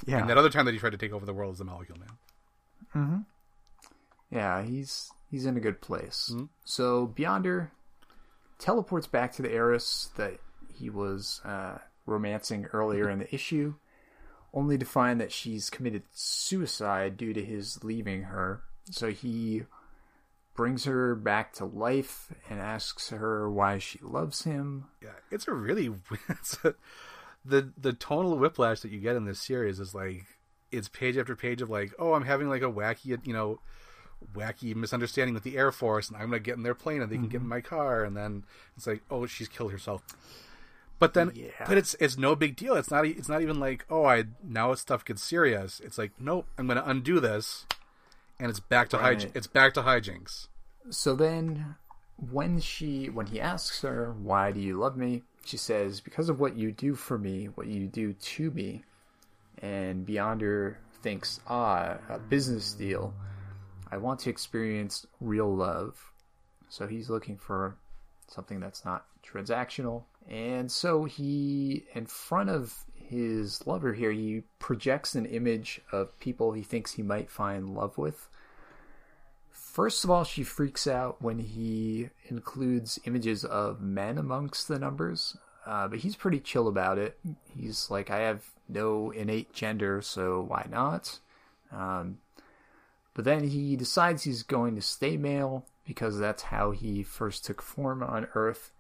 Yeah. 0.05 0.19
and 0.21 0.29
that 0.31 0.37
other 0.39 0.51
time 0.51 0.65
that 0.67 0.73
he 0.73 0.79
tried 0.81 0.91
to 0.91 0.97
take 0.99 1.13
over 1.13 1.25
the 1.27 1.35
world 1.35 1.53
as 1.53 1.59
the 1.59 1.65
Molecule 1.65 1.99
Man. 1.99 2.11
Mhm. 2.95 3.25
Yeah, 4.31 4.63
he's 4.63 5.11
he's 5.31 5.47
in 5.47 5.57
a 5.57 5.61
good 5.61 5.81
place. 5.81 6.31
Mhm. 6.33 6.49
So 6.65 7.07
Beyonder 7.09 7.71
teleports 8.59 9.07
back 9.07 9.33
to 9.33 9.43
the 9.43 9.51
heiress 9.53 10.11
that 10.17 10.41
he 10.73 10.89
was 10.91 11.41
uh, 11.45 11.79
romancing 12.07 12.67
earlier 12.67 13.09
in 13.11 13.19
the 13.19 13.35
issue, 13.35 13.75
only 14.53 14.79
to 14.79 14.85
find 14.85 15.21
that 15.21 15.33
she's 15.33 15.71
committed 15.71 16.03
suicide 16.13 17.17
due 17.17 17.33
to 17.33 17.45
his 17.45 17.83
leaving 17.85 18.25
her. 18.25 18.63
So 18.91 19.11
he 19.11 19.65
brings 20.57 20.85
her 20.85 21.15
back 21.15 21.53
to 21.55 21.65
life 21.65 22.33
and 22.49 22.59
asks 22.59 23.11
her 23.11 23.51
why 23.51 23.79
she 23.79 23.99
loves 24.03 24.43
him. 24.45 24.87
Yeah, 25.03 25.11
it's 25.31 25.47
a 25.47 25.53
really 25.53 25.93
it's 26.29 26.59
a, 26.65 26.75
the 27.45 27.73
the 27.77 27.93
tonal 27.93 28.37
whiplash 28.39 28.81
that 28.81 28.91
you 28.91 29.01
get 29.01 29.17
in 29.17 29.25
this 29.25 29.41
series 29.41 29.79
is 29.79 29.95
like 29.95 30.25
it's 30.73 30.89
page 30.89 31.17
after 31.17 31.37
page 31.37 31.63
of 31.63 31.71
like, 31.71 31.93
oh, 31.99 32.15
I'm 32.15 32.25
having 32.25 32.49
like 32.49 32.63
a 32.63 32.73
wacky, 32.73 33.19
you 33.25 33.33
know, 33.33 33.61
wacky 34.35 34.75
misunderstanding 34.75 35.35
with 35.35 35.45
the 35.45 35.57
Air 35.57 35.73
Force, 35.73 36.09
and 36.09 36.17
I'm 36.17 36.31
gonna 36.31 36.41
get 36.41 36.57
in 36.57 36.63
their 36.63 36.75
plane, 36.75 37.03
and 37.03 37.11
they 37.11 37.17
can 37.17 37.29
get 37.29 37.37
in 37.37 37.43
mm-hmm. 37.43 37.51
my 37.51 37.61
car, 37.61 38.05
and 38.05 38.17
then 38.17 38.45
it's 38.77 38.87
like, 38.87 39.03
oh, 39.11 39.27
she's 39.27 39.49
killed 39.49 39.73
herself. 39.73 40.03
But 40.99 41.15
then, 41.15 41.33
Yeah. 41.35 41.51
but 41.67 41.77
it's 41.77 41.95
it's 42.01 42.17
no 42.17 42.35
big 42.35 42.57
deal. 42.57 42.75
It's 42.75 42.91
not 42.91 43.07
it's 43.07 43.29
not 43.29 43.43
even 43.43 43.61
like, 43.61 43.85
oh, 43.91 44.05
I 44.05 44.25
now 44.43 44.75
stuff 44.75 45.05
gets 45.05 45.23
serious. 45.23 45.81
It's 45.81 45.99
like, 45.99 46.13
nope, 46.19 46.47
I'm 46.59 46.67
gonna 46.67 46.85
undo 46.85 47.21
this, 47.21 47.67
and 48.39 48.51
it's 48.51 48.61
back 48.61 48.89
to 48.91 48.97
Right. 48.99 49.19
hij- 49.19 49.31
it's 49.35 49.47
back 49.47 49.75
to 49.75 49.83
hijinks. 49.83 50.49
So 50.91 51.15
then 51.17 51.77
when 52.17 52.61
she 52.61 53.09
when 53.11 53.27
he 53.27 53.41
asks 53.41 53.83
her 53.83 54.13
why 54.13 54.53
do 54.53 54.61
you 54.61 54.79
love 54.79 54.97
me? 54.97 55.23
she 55.45 55.57
says 55.57 56.01
because 56.01 56.29
of 56.29 56.41
what 56.41 56.57
you 56.57 56.73
do 56.73 56.95
for 56.97 57.17
me 57.19 57.47
what 57.47 57.67
you 57.69 57.87
do 57.87 58.13
to 58.13 58.51
me. 58.51 58.83
And 59.59 60.07
beyonder 60.07 60.77
thinks 61.03 61.41
ah 61.47 61.99
a 62.09 62.19
business 62.19 62.73
deal. 62.75 63.15
I 63.91 63.97
want 63.99 64.21
to 64.21 64.31
experience 64.31 65.07
real 65.21 65.55
love. 65.55 66.13
So 66.69 66.87
he's 66.89 67.09
looking 67.09 67.37
for 67.39 67.77
something 68.29 68.59
that's 68.59 68.85
not 68.85 69.07
transactional. 69.23 70.05
And 70.29 70.71
so 70.71 71.05
he 71.05 71.87
in 71.95 72.07
front 72.07 72.51
of 72.51 72.85
his 73.09 73.67
lover 73.67 73.95
here 73.95 74.13
he 74.13 74.43
projects 74.59 75.15
an 75.15 75.27
image 75.27 75.81
of 75.93 76.19
people 76.21 76.53
he 76.53 76.63
thinks 76.63 76.93
he 76.93 77.03
might 77.03 77.31
find 77.31 77.75
love 77.75 77.97
with 77.97 78.29
First 79.77 80.05
of 80.05 80.11
all, 80.11 80.25
she 80.25 80.43
freaks 80.43 80.87
out 80.87 81.21
when 81.21 81.39
he 81.39 82.09
includes 82.29 82.99
images 83.05 83.45
of 83.45 83.83
men 83.83 84.17
amongst 84.17 84.69
the 84.69 84.79
numbers, 84.79 85.37
uh, 85.67 85.87
but 85.87 85.99
he's 85.99 86.17
pretty 86.17 86.41
chill 86.41 86.67
about 86.67 86.97
it. 86.97 87.19
He's 87.55 87.91
like, 87.91 88.11
I 88.11 88.21
have 88.21 88.43
no 88.71 89.11
innate 89.11 89.53
gender, 89.53 90.01
so 90.01 90.41
why 90.49 90.67
not? 90.71 91.19
Um, 91.71 92.21
but 93.13 93.27
then 93.27 93.49
he 93.49 93.77
decides 93.77 94.23
he's 94.23 94.43
going 94.43 94.77
to 94.77 94.81
stay 94.81 95.19
male 95.19 95.67
because 95.87 96.19
that's 96.19 96.45
how 96.45 96.71
he 96.71 97.03
first 97.03 97.45
took 97.45 97.61
form 97.61 98.03
on 98.03 98.29
Earth 98.35 98.73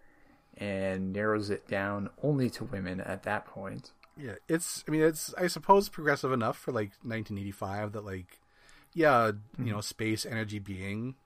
and 0.56 1.12
narrows 1.12 1.50
it 1.50 1.68
down 1.68 2.08
only 2.22 2.48
to 2.48 2.64
women 2.64 3.02
at 3.02 3.24
that 3.24 3.44
point. 3.44 3.92
Yeah, 4.16 4.34
it's. 4.48 4.84
I 4.88 4.90
mean, 4.90 5.02
it's. 5.02 5.34
I 5.36 5.46
suppose 5.46 5.88
progressive 5.88 6.32
enough 6.32 6.56
for 6.58 6.72
like 6.72 6.92
1985 7.02 7.92
that 7.92 8.04
like, 8.04 8.40
yeah, 8.94 9.32
you 9.58 9.72
know, 9.72 9.80
space 9.80 10.24
energy 10.24 10.58
being, 10.58 11.16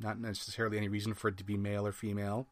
not 0.00 0.18
necessarily 0.18 0.76
any 0.76 0.88
reason 0.88 1.14
for 1.14 1.28
it 1.28 1.36
to 1.38 1.44
be 1.44 1.56
male 1.56 1.86
or 1.86 1.92
female. 1.92 2.46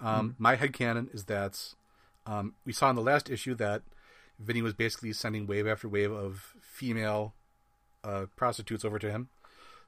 Um, 0.00 0.34
My 0.38 0.56
headcanon 0.56 1.14
is 1.14 1.24
that 1.24 1.74
um, 2.26 2.54
we 2.64 2.72
saw 2.72 2.90
in 2.90 2.96
the 2.96 3.02
last 3.02 3.30
issue 3.30 3.54
that 3.56 3.82
Vinny 4.38 4.62
was 4.62 4.74
basically 4.74 5.12
sending 5.12 5.46
wave 5.46 5.66
after 5.66 5.88
wave 5.88 6.12
of 6.12 6.54
female 6.60 7.34
uh, 8.04 8.26
prostitutes 8.36 8.84
over 8.84 8.98
to 8.98 9.10
him. 9.10 9.28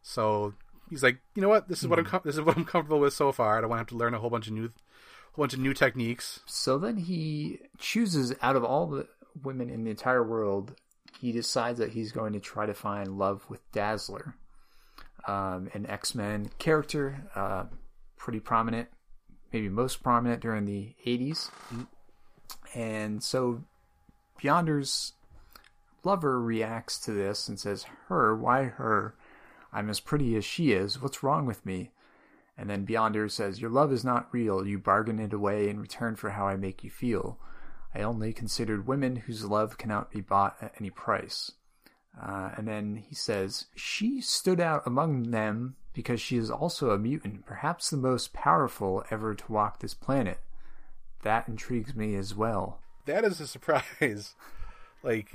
So 0.03 0.55
he's 0.89 1.03
like, 1.03 1.19
you 1.35 1.43
know 1.43 1.49
what? 1.49 1.69
This 1.69 1.83
is 1.83 1.89
what 1.89 1.99
I'm. 1.99 2.05
Com- 2.05 2.23
this 2.25 2.37
is 2.37 2.43
what 2.43 2.57
I'm 2.57 2.65
comfortable 2.65 3.01
with 3.01 3.13
so 3.15 3.33
far. 3.33 3.59
I 3.59 3.61
don't 3.61 3.71
want 3.71 3.79
to 3.79 3.83
have 3.83 3.89
to 3.89 3.97
learn 3.97 4.15
a 4.15 4.19
whole 4.19 4.31
bunch 4.31 4.47
of 4.47 4.53
new, 4.55 4.71
bunch 5.39 5.55
of 5.55 5.61
new 5.61 5.72
techniques. 5.72 6.41
So 6.47 6.78
then 6.78 6.97
he 6.97 7.61
chooses 7.78 8.34
out 8.43 8.57
of 8.57 8.64
all 8.64 8.86
the 8.86 9.09
women 9.43 9.70
in 9.70 9.84
the 9.84 9.91
entire 9.91 10.22
world, 10.22 10.74
he 11.20 11.32
decides 11.32 11.78
that 11.78 11.93
he's 11.93 12.12
going 12.12 12.32
to 12.32 12.41
try 12.41 12.66
to 12.66 12.74
find 12.74 13.18
love 13.18 13.45
with 13.49 13.61
Dazzler, 13.72 14.34
um, 15.26 15.68
an 15.74 15.86
X 15.89 16.14
Men 16.14 16.51
character, 16.59 17.24
uh, 17.34 17.64
pretty 18.16 18.41
prominent, 18.41 18.89
maybe 19.53 19.68
most 19.68 20.03
prominent 20.03 20.41
during 20.41 20.64
the 20.64 20.95
80s. 21.07 21.51
And 22.74 23.22
so 23.22 23.62
Beyonder's 24.41 25.12
lover 26.05 26.41
reacts 26.41 26.99
to 27.01 27.12
this 27.12 27.49
and 27.49 27.59
says, 27.59 27.86
Her, 28.09 28.36
why 28.36 28.64
her? 28.64 29.14
I'm 29.72 29.91
as 29.91 30.01
pretty 30.01 30.34
as 30.36 30.45
she 30.45 30.72
is. 30.72 31.01
What's 31.01 31.22
wrong 31.22 31.45
with 31.45 31.64
me? 31.66 31.91
And 32.59 32.69
then 32.69 32.85
Beyonder 32.85 33.31
says, 33.31 33.61
Your 33.61 33.71
love 33.71 33.93
is 33.93 34.05
not 34.05 34.29
real. 34.33 34.67
You 34.67 34.79
bargain 34.79 35.21
it 35.21 35.33
away 35.33 35.69
in 35.69 35.79
return 35.79 36.17
for 36.17 36.31
how 36.31 36.49
I 36.49 36.57
make 36.57 36.83
you 36.83 36.91
feel. 36.91 37.39
I 37.95 38.03
only 38.03 38.33
considered 38.33 38.89
women 38.89 39.17
whose 39.17 39.45
love 39.45 39.79
cannot 39.79 40.11
be 40.11 40.21
bought 40.21 40.57
at 40.61 40.75
any 40.81 40.91
price. 40.91 41.53
Uh, 42.21 42.51
and 42.57 42.67
then 42.67 42.97
he 43.09 43.15
says, 43.15 43.67
She 43.77 44.21
stood 44.21 44.61
out 44.61 44.83
among 44.85 45.31
them 45.31 45.77
because 45.95 46.21
she 46.21 46.37
is 46.37 46.51
also 46.51 46.91
a 46.91 46.99
mutant, 46.99 47.47
perhaps 47.47 47.91
the 47.91 47.97
most 47.97 48.33
powerful 48.33 49.05
ever 49.11 49.35
to 49.37 49.53
walk 49.53 49.79
this 49.79 49.95
planet. 49.95 50.41
That 51.23 51.49
intrigues 51.49 51.95
me 51.95 52.17
as 52.17 52.35
well. 52.35 52.81
that 53.07 53.25
is 53.25 53.41
a 53.41 53.47
surprise. 53.47 54.35
Like 55.01 55.33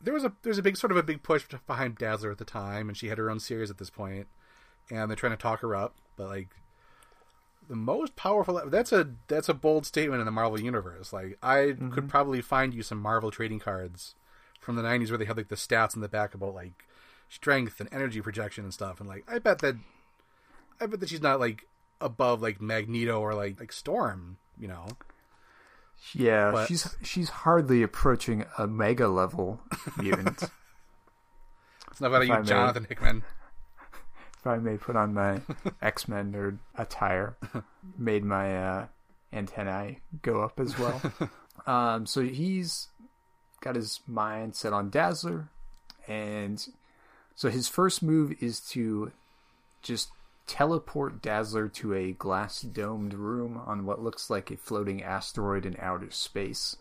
there 0.00 0.14
was 0.14 0.24
a 0.24 0.32
there's 0.42 0.56
a 0.56 0.62
big 0.62 0.78
sort 0.78 0.90
of 0.90 0.96
a 0.96 1.02
big 1.02 1.22
push 1.22 1.44
behind 1.66 1.98
Dazzler 1.98 2.30
at 2.30 2.38
the 2.38 2.46
time, 2.46 2.88
and 2.88 2.96
she 2.96 3.08
had 3.08 3.18
her 3.18 3.30
own 3.30 3.40
series 3.40 3.70
at 3.70 3.76
this 3.76 3.90
point, 3.90 4.26
and 4.90 5.10
they're 5.10 5.16
trying 5.16 5.32
to 5.32 5.36
talk 5.36 5.60
her 5.60 5.74
up. 5.74 5.94
But 6.16 6.28
like 6.28 6.48
the 7.68 7.76
most 7.76 8.16
powerful 8.16 8.62
that's 8.66 8.92
a 8.92 9.10
that's 9.28 9.48
a 9.48 9.54
bold 9.54 9.86
statement 9.86 10.20
in 10.20 10.26
the 10.26 10.32
Marvel 10.32 10.60
universe. 10.60 11.12
Like 11.12 11.38
I 11.42 11.56
mm-hmm. 11.56 11.90
could 11.90 12.08
probably 12.08 12.40
find 12.40 12.74
you 12.74 12.82
some 12.82 13.00
Marvel 13.00 13.30
trading 13.30 13.58
cards 13.58 14.14
from 14.60 14.76
the 14.76 14.82
'90s 14.82 15.10
where 15.10 15.18
they 15.18 15.24
had 15.24 15.36
like 15.36 15.48
the 15.48 15.56
stats 15.56 15.94
in 15.94 16.00
the 16.02 16.08
back 16.08 16.34
about 16.34 16.54
like 16.54 16.84
strength 17.28 17.80
and 17.80 17.88
energy 17.92 18.20
projection 18.20 18.64
and 18.64 18.74
stuff, 18.74 19.00
and 19.00 19.08
like 19.08 19.24
I 19.28 19.38
bet 19.38 19.58
that 19.60 19.76
I 20.80 20.86
bet 20.86 21.00
that 21.00 21.08
she's 21.08 21.22
not 21.22 21.40
like 21.40 21.66
above 22.00 22.42
like 22.42 22.60
Magneto 22.60 23.20
or 23.20 23.34
like 23.34 23.58
like 23.60 23.72
Storm, 23.72 24.38
you 24.58 24.68
know. 24.68 24.86
Yeah, 26.12 26.50
But- 26.52 26.68
she's 26.68 26.96
she's 27.02 27.30
hardly 27.30 27.82
approaching 27.82 28.44
a 28.58 28.66
mega 28.66 29.08
level 29.08 29.60
mutant. 29.96 30.44
It's 31.88 32.02
not 32.02 32.08
about 32.08 32.26
you. 32.26 32.44
Jonathan 32.46 32.84
Hickman. 32.86 33.22
I 34.46 34.58
may 34.58 34.76
put 34.76 34.96
on 34.96 35.14
my 35.14 35.40
X 35.82 36.08
Men 36.08 36.32
nerd 36.32 36.58
attire, 36.76 37.36
made 37.98 38.24
my 38.24 38.56
uh, 38.56 38.86
antennae 39.32 40.00
go 40.22 40.42
up 40.42 40.60
as 40.60 40.78
well. 40.78 41.00
um, 41.66 42.06
so 42.06 42.22
he's 42.22 42.88
got 43.60 43.76
his 43.76 44.00
mind 44.06 44.54
set 44.54 44.72
on 44.72 44.90
Dazzler, 44.90 45.48
and 46.06 46.66
so 47.34 47.50
his 47.50 47.68
first 47.68 48.02
move 48.02 48.34
is 48.40 48.60
to 48.60 49.12
just 49.82 50.10
teleport 50.46 51.20
Dazzler 51.20 51.68
to 51.68 51.94
a 51.94 52.12
glass 52.12 52.62
domed 52.62 53.14
room 53.14 53.60
on 53.66 53.84
what 53.84 54.02
looks 54.02 54.30
like 54.30 54.50
a 54.50 54.56
floating 54.56 55.02
asteroid 55.02 55.66
in 55.66 55.76
outer 55.80 56.10
space. 56.10 56.76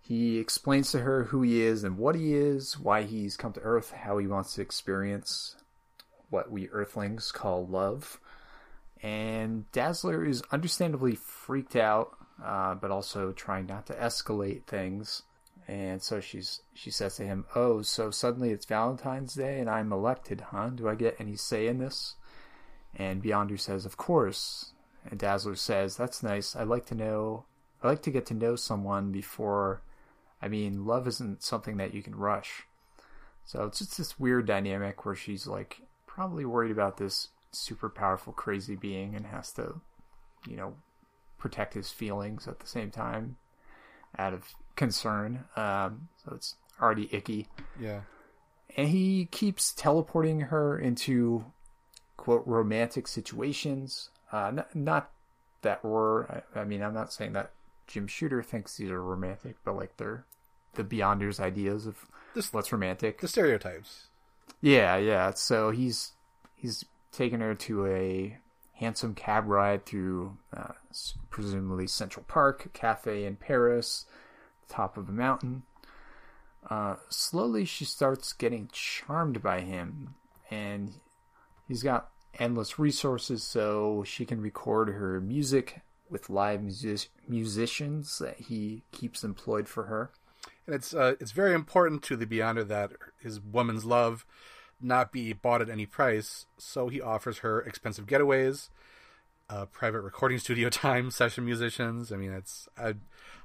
He 0.00 0.38
explains 0.38 0.92
to 0.92 1.00
her 1.00 1.24
who 1.24 1.42
he 1.42 1.62
is 1.62 1.82
and 1.82 1.98
what 1.98 2.14
he 2.14 2.34
is, 2.34 2.78
why 2.78 3.02
he's 3.02 3.36
come 3.36 3.52
to 3.54 3.60
Earth, 3.60 3.90
how 3.90 4.18
he 4.18 4.26
wants 4.26 4.54
to 4.54 4.62
experience 4.62 5.56
what 6.30 6.50
we 6.50 6.68
Earthlings 6.68 7.32
call 7.32 7.66
love. 7.66 8.20
And 9.02 9.70
Dazzler 9.72 10.24
is 10.24 10.42
understandably 10.50 11.14
freaked 11.14 11.76
out, 11.76 12.16
uh, 12.42 12.74
but 12.74 12.90
also 12.90 13.32
trying 13.32 13.66
not 13.66 13.86
to 13.86 13.94
escalate 13.94 14.64
things. 14.64 15.22
And 15.68 16.02
so 16.02 16.20
she's 16.20 16.62
she 16.74 16.90
says 16.90 17.16
to 17.16 17.24
him, 17.24 17.44
"Oh, 17.54 17.82
so 17.82 18.10
suddenly 18.10 18.50
it's 18.50 18.66
Valentine's 18.66 19.34
Day 19.34 19.58
and 19.60 19.68
I'm 19.68 19.92
elected, 19.92 20.40
huh? 20.52 20.70
Do 20.70 20.88
I 20.88 20.94
get 20.94 21.16
any 21.20 21.36
say 21.36 21.66
in 21.66 21.78
this?" 21.78 22.14
And 22.94 23.22
Beyonder 23.22 23.58
says, 23.58 23.84
"Of 23.84 23.96
course." 23.96 24.72
And 25.04 25.18
Dazzler 25.18 25.56
says, 25.56 25.96
"That's 25.96 26.22
nice. 26.22 26.54
I'd 26.56 26.68
like 26.68 26.86
to 26.86 26.94
know. 26.94 27.46
I'd 27.82 27.88
like 27.88 28.02
to 28.02 28.10
get 28.10 28.26
to 28.26 28.34
know 28.34 28.56
someone 28.56 29.12
before 29.12 29.82
I 30.40 30.48
mean, 30.48 30.84
love 30.84 31.06
isn't 31.08 31.42
something 31.42 31.78
that 31.78 31.94
you 31.94 32.02
can 32.02 32.14
rush. 32.14 32.66
So 33.44 33.64
it's 33.64 33.78
just 33.78 33.96
this 33.98 34.18
weird 34.18 34.46
dynamic 34.46 35.04
where 35.04 35.14
she's 35.14 35.46
like 35.46 35.80
probably 36.16 36.46
worried 36.46 36.70
about 36.72 36.96
this 36.96 37.28
super 37.52 37.90
powerful, 37.90 38.32
crazy 38.32 38.74
being 38.74 39.14
and 39.14 39.26
has 39.26 39.52
to, 39.52 39.80
you 40.48 40.56
know, 40.56 40.74
protect 41.36 41.74
his 41.74 41.90
feelings 41.90 42.48
at 42.48 42.58
the 42.60 42.66
same 42.66 42.90
time 42.90 43.36
out 44.18 44.32
of 44.32 44.54
concern. 44.76 45.44
Um, 45.56 46.08
so 46.24 46.32
it's 46.34 46.56
already 46.80 47.10
icky. 47.12 47.48
Yeah. 47.78 48.00
And 48.78 48.88
he 48.88 49.26
keeps 49.30 49.74
teleporting 49.74 50.40
her 50.40 50.78
into 50.78 51.44
quote 52.16 52.42
romantic 52.46 53.06
situations. 53.08 54.08
Uh, 54.32 54.50
not, 54.52 54.74
not 54.74 55.10
that 55.60 55.84
were, 55.84 56.42
I, 56.54 56.60
I 56.60 56.64
mean, 56.64 56.82
I'm 56.82 56.94
not 56.94 57.12
saying 57.12 57.34
that 57.34 57.52
Jim 57.86 58.06
Shooter 58.06 58.42
thinks 58.42 58.74
these 58.78 58.90
are 58.90 59.02
romantic, 59.02 59.56
but 59.64 59.76
like 59.76 59.98
they're 59.98 60.24
the 60.74 60.82
Beyonders' 60.84 61.38
ideas 61.40 61.86
of 61.86 62.06
This- 62.34 62.54
what's 62.54 62.72
romantic. 62.72 63.20
The 63.20 63.28
stereotypes. 63.28 64.06
Yeah, 64.66 64.96
yeah. 64.96 65.30
So 65.34 65.70
he's 65.70 66.14
he's 66.56 66.84
taken 67.12 67.40
her 67.40 67.54
to 67.54 67.86
a 67.86 68.36
hansom 68.72 69.14
cab 69.14 69.46
ride 69.46 69.86
through 69.86 70.38
uh, 70.52 70.72
presumably 71.30 71.86
Central 71.86 72.24
Park, 72.26 72.66
a 72.66 72.68
cafe 72.70 73.26
in 73.26 73.36
Paris, 73.36 74.06
top 74.68 74.96
of 74.96 75.08
a 75.08 75.12
mountain. 75.12 75.62
Uh, 76.68 76.96
slowly, 77.08 77.64
she 77.64 77.84
starts 77.84 78.32
getting 78.32 78.68
charmed 78.72 79.40
by 79.40 79.60
him, 79.60 80.16
and 80.50 80.94
he's 81.68 81.84
got 81.84 82.10
endless 82.40 82.76
resources, 82.76 83.44
so 83.44 84.02
she 84.04 84.24
can 84.24 84.40
record 84.40 84.88
her 84.88 85.20
music 85.20 85.82
with 86.10 86.28
live 86.28 86.60
music- 86.60 87.10
musicians 87.28 88.18
that 88.18 88.40
he 88.40 88.82
keeps 88.90 89.22
employed 89.22 89.68
for 89.68 89.84
her. 89.84 90.10
And 90.66 90.74
it's 90.74 90.92
uh, 90.92 91.14
it's 91.20 91.30
very 91.30 91.54
important 91.54 92.02
to 92.02 92.16
the 92.16 92.26
Beyonder 92.26 92.66
that 92.66 92.90
his 93.22 93.40
woman's 93.40 93.84
love 93.84 94.26
not 94.80 95.12
be 95.12 95.32
bought 95.32 95.62
at 95.62 95.68
any 95.70 95.86
price. 95.86 96.46
So 96.58 96.88
he 96.88 97.00
offers 97.00 97.38
her 97.38 97.60
expensive 97.62 98.06
getaways, 98.06 98.68
uh, 99.48 99.66
private 99.66 100.00
recording 100.02 100.38
studio 100.38 100.68
time, 100.70 101.10
session 101.10 101.44
musicians. 101.44 102.12
I 102.12 102.16
mean, 102.16 102.32
it's 102.32 102.68
I, 102.78 102.94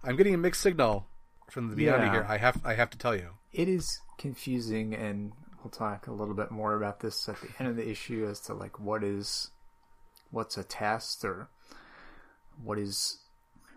I'm 0.03 0.15
getting 0.15 0.33
a 0.33 0.37
mixed 0.37 0.61
signal 0.61 1.07
from 1.49 1.69
the 1.69 1.75
Beyonder 1.75 2.05
Yeah. 2.05 2.11
here. 2.11 2.25
I 2.27 2.37
have 2.37 2.59
I 2.65 2.73
have 2.75 2.89
to 2.91 2.97
tell 2.97 3.15
you. 3.15 3.29
it 3.53 3.67
is 3.67 3.99
confusing 4.17 4.93
and 4.93 5.31
we'll 5.63 5.71
talk 5.71 6.07
a 6.07 6.11
little 6.11 6.33
bit 6.35 6.51
more 6.51 6.75
about 6.75 6.99
this 7.01 7.27
at 7.27 7.39
the 7.41 7.49
end 7.59 7.69
of 7.69 7.75
the 7.75 7.89
issue 7.89 8.25
as 8.29 8.39
to 8.41 8.53
like 8.53 8.79
what 8.79 9.03
is 9.03 9.51
what's 10.31 10.57
a 10.57 10.63
test 10.63 11.25
or 11.25 11.49
what 12.63 12.77
is 12.79 13.17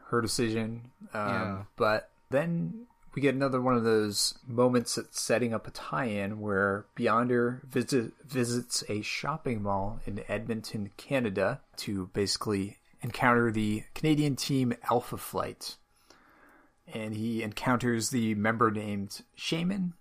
her 0.09 0.21
decision 0.21 0.91
um, 1.15 1.29
Yeah. 1.29 1.63
but 1.77 2.11
then 2.31 2.87
we 3.15 3.23
get 3.23 3.35
another 3.35 3.61
one 3.61 3.77
of 3.77 3.85
those 3.85 4.35
moments 4.47 4.97
that's 4.97 5.21
setting 5.21 5.55
up 5.55 5.67
a 5.67 5.71
tie-in 5.71 6.41
where 6.41 6.87
Beyonder 6.97 7.65
visit, 7.65 8.13
visits 8.27 8.83
a 8.89 9.03
shopping 9.03 9.63
mall 9.63 10.01
in 10.05 10.25
Edmonton, 10.29 10.91
Canada 10.97 11.61
to 11.79 12.11
basically 12.13 12.79
encounter 13.03 13.53
the 13.53 13.85
Canadian 13.95 14.35
team 14.37 14.75
Alpha 14.91 15.17
Flight 15.17 15.77
and 16.93 17.15
he 17.15 17.43
encounters 17.43 18.11
the 18.11 18.35
member 18.35 18.71
named 18.71 19.23
Shaman, 19.35 19.95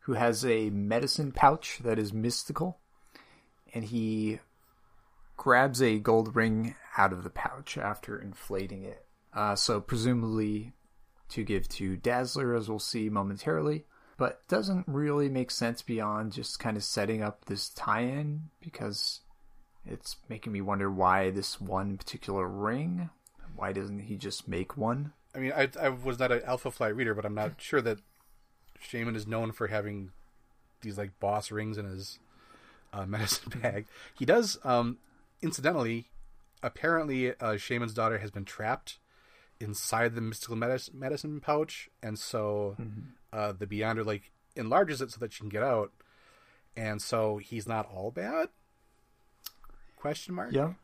who 0.00 0.14
has 0.14 0.44
a 0.44 0.70
medicine 0.70 1.32
pouch 1.32 1.78
that 1.84 1.98
is 1.98 2.12
mystical, 2.12 2.78
and 3.72 3.84
he 3.84 4.40
grabs 5.36 5.80
a 5.80 5.98
gold 5.98 6.34
ring 6.34 6.74
out 6.96 7.12
of 7.12 7.22
the 7.22 7.30
pouch 7.30 7.78
after 7.78 8.18
inflating 8.18 8.82
it. 8.82 9.04
Uh, 9.32 9.54
so 9.54 9.80
presumably 9.80 10.72
to 11.30 11.44
give 11.44 11.68
to 11.68 11.96
Dazzler, 11.96 12.54
as 12.54 12.68
we'll 12.68 12.78
see 12.78 13.08
momentarily, 13.08 13.84
but 14.16 14.46
doesn't 14.48 14.84
really 14.86 15.28
make 15.28 15.50
sense 15.50 15.82
beyond 15.82 16.32
just 16.32 16.58
kind 16.58 16.76
of 16.76 16.84
setting 16.84 17.22
up 17.22 17.44
this 17.44 17.68
tie-in 17.68 18.50
because 18.60 19.20
it's 19.86 20.16
making 20.28 20.52
me 20.52 20.60
wonder 20.60 20.90
why 20.90 21.30
this 21.30 21.60
one 21.60 21.96
particular 21.96 22.46
ring. 22.46 23.10
Why 23.56 23.72
doesn't 23.72 24.00
he 24.00 24.16
just 24.16 24.48
make 24.48 24.76
one? 24.76 25.12
I 25.34 25.38
mean, 25.38 25.52
I 25.54 25.68
I 25.80 25.88
was 25.88 26.18
not 26.18 26.32
an 26.32 26.42
Alpha 26.44 26.70
Flight 26.70 26.96
reader, 26.96 27.14
but 27.14 27.24
I'm 27.24 27.34
not 27.34 27.54
sure 27.60 27.80
that 27.80 27.98
Shaman 28.80 29.16
is 29.16 29.26
known 29.26 29.52
for 29.52 29.68
having 29.68 30.10
these 30.80 30.98
like 30.98 31.18
boss 31.20 31.50
rings 31.50 31.78
in 31.78 31.84
his 31.84 32.18
uh, 32.92 33.06
medicine 33.06 33.60
bag. 33.60 33.86
He 34.18 34.24
does, 34.24 34.58
um, 34.64 34.98
incidentally, 35.42 36.10
apparently, 36.62 37.34
uh, 37.38 37.56
Shaman's 37.56 37.94
daughter 37.94 38.18
has 38.18 38.30
been 38.30 38.44
trapped 38.44 38.98
inside 39.60 40.14
the 40.14 40.20
mystical 40.20 40.56
medicine, 40.56 40.98
medicine 40.98 41.40
pouch, 41.40 41.88
and 42.02 42.18
so 42.18 42.76
uh, 43.32 43.52
the 43.52 43.66
Beyonder 43.66 44.04
like 44.04 44.30
enlarges 44.56 45.00
it 45.00 45.10
so 45.10 45.18
that 45.20 45.32
she 45.32 45.40
can 45.40 45.48
get 45.48 45.62
out, 45.62 45.92
and 46.76 47.00
so 47.02 47.38
he's 47.38 47.66
not 47.66 47.88
all 47.92 48.10
bad. 48.10 48.48
Question 49.96 50.34
mark. 50.34 50.52
Yeah. 50.52 50.74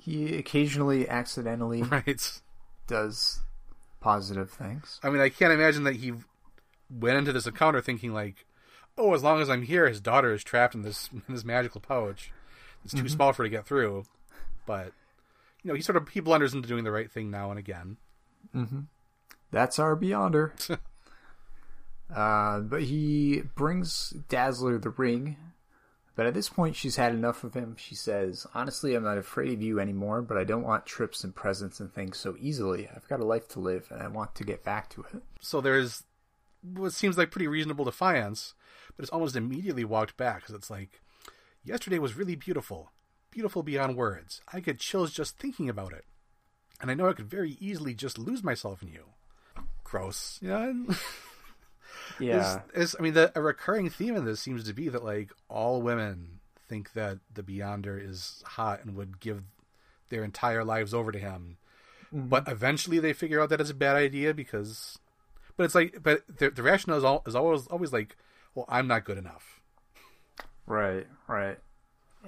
He 0.00 0.36
occasionally 0.36 1.08
accidentally 1.08 1.82
Right. 1.90 2.40
does 2.86 3.40
positive 4.00 4.50
things. 4.50 5.00
I 5.02 5.10
mean, 5.10 5.20
I 5.20 5.28
can't 5.28 5.52
imagine 5.52 5.84
that 5.84 5.96
he 5.96 6.12
went 6.90 7.16
into 7.18 7.32
this 7.32 7.46
encounter 7.46 7.80
thinking 7.80 8.12
like, 8.12 8.46
"Oh, 8.98 9.14
as 9.14 9.22
long 9.22 9.40
as 9.40 9.48
I'm 9.50 9.62
here, 9.62 9.88
his 9.88 10.00
daughter 10.00 10.32
is 10.32 10.42
trapped 10.44 10.74
in 10.74 10.82
this 10.82 11.10
in 11.28 11.34
this 11.34 11.44
magical 11.44 11.80
pouch. 11.80 12.32
It's 12.84 12.92
too 12.94 13.08
small 13.08 13.32
for 13.32 13.42
her 13.42 13.46
to 13.48 13.50
get 13.50 13.66
through." 13.66 14.04
But 14.66 14.92
you 15.62 15.68
know, 15.68 15.74
he 15.74 15.82
sort 15.82 15.96
of 15.96 16.08
he 16.08 16.20
blunders 16.20 16.54
into 16.54 16.68
doing 16.68 16.84
the 16.84 16.90
right 16.90 17.10
thing 17.10 17.30
now 17.30 17.50
and 17.50 17.58
again. 17.58 17.96
That's 19.50 19.78
our 19.78 19.96
Beyonder. 19.96 20.52
uh, 22.14 22.60
but 22.60 22.82
he 22.82 23.42
brings 23.54 24.10
Dazzler 24.28 24.78
the 24.78 24.90
ring. 24.90 25.36
But 26.16 26.26
at 26.26 26.34
this 26.34 26.48
point, 26.48 26.76
she's 26.76 26.96
had 26.96 27.12
enough 27.12 27.42
of 27.42 27.54
him. 27.54 27.74
She 27.76 27.96
says, 27.96 28.46
Honestly, 28.54 28.94
I'm 28.94 29.02
not 29.02 29.18
afraid 29.18 29.52
of 29.52 29.62
you 29.62 29.80
anymore, 29.80 30.22
but 30.22 30.36
I 30.36 30.44
don't 30.44 30.62
want 30.62 30.86
trips 30.86 31.24
and 31.24 31.34
presents 31.34 31.80
and 31.80 31.92
things 31.92 32.18
so 32.18 32.36
easily. 32.38 32.88
I've 32.94 33.08
got 33.08 33.20
a 33.20 33.24
life 33.24 33.48
to 33.48 33.60
live, 33.60 33.88
and 33.90 34.00
I 34.00 34.06
want 34.06 34.34
to 34.36 34.44
get 34.44 34.62
back 34.62 34.88
to 34.90 35.04
it. 35.12 35.22
So 35.40 35.60
there's 35.60 36.04
what 36.62 36.92
seems 36.92 37.18
like 37.18 37.30
pretty 37.30 37.48
reasonable 37.48 37.84
defiance, 37.84 38.54
but 38.96 39.02
it's 39.02 39.12
almost 39.12 39.36
immediately 39.36 39.84
walked 39.84 40.16
back 40.16 40.40
because 40.40 40.54
it's 40.54 40.70
like, 40.70 41.02
yesterday 41.64 41.98
was 41.98 42.16
really 42.16 42.36
beautiful, 42.36 42.92
beautiful 43.30 43.62
beyond 43.62 43.96
words. 43.96 44.40
I 44.52 44.60
get 44.60 44.78
chills 44.78 45.12
just 45.12 45.38
thinking 45.38 45.68
about 45.68 45.92
it, 45.92 46.04
and 46.80 46.90
I 46.90 46.94
know 46.94 47.08
I 47.08 47.12
could 47.12 47.28
very 47.28 47.56
easily 47.60 47.94
just 47.94 48.18
lose 48.18 48.42
myself 48.42 48.82
in 48.82 48.88
you. 48.88 49.04
Gross. 49.82 50.40
Yeah. 50.50 50.72
Yeah. 52.20 52.60
Is, 52.74 52.90
is 52.90 52.96
I 52.98 53.02
mean, 53.02 53.14
the 53.14 53.32
a 53.34 53.40
recurring 53.40 53.88
theme 53.88 54.16
in 54.16 54.24
this 54.24 54.40
seems 54.40 54.64
to 54.64 54.74
be 54.74 54.88
that 54.88 55.04
like 55.04 55.32
all 55.48 55.80
women 55.80 56.40
think 56.68 56.92
that 56.92 57.18
the 57.32 57.42
Beyonder 57.42 57.98
is 58.04 58.42
hot 58.44 58.80
and 58.84 58.94
would 58.96 59.20
give 59.20 59.42
their 60.10 60.24
entire 60.24 60.64
lives 60.64 60.92
over 60.92 61.12
to 61.12 61.18
him, 61.18 61.56
but 62.12 62.48
eventually 62.48 62.98
they 62.98 63.12
figure 63.12 63.40
out 63.40 63.48
that 63.50 63.60
it's 63.60 63.70
a 63.70 63.74
bad 63.74 63.96
idea 63.96 64.34
because. 64.34 64.98
But 65.56 65.64
it's 65.64 65.74
like, 65.74 65.98
but 66.02 66.22
the, 66.38 66.50
the 66.50 66.64
rationale 66.64 66.98
is, 66.98 67.04
all, 67.04 67.22
is 67.26 67.36
always 67.36 67.66
always 67.68 67.92
like, 67.92 68.16
well, 68.54 68.66
I'm 68.68 68.88
not 68.88 69.04
good 69.04 69.18
enough. 69.18 69.60
Right, 70.66 71.06
right. 71.28 71.58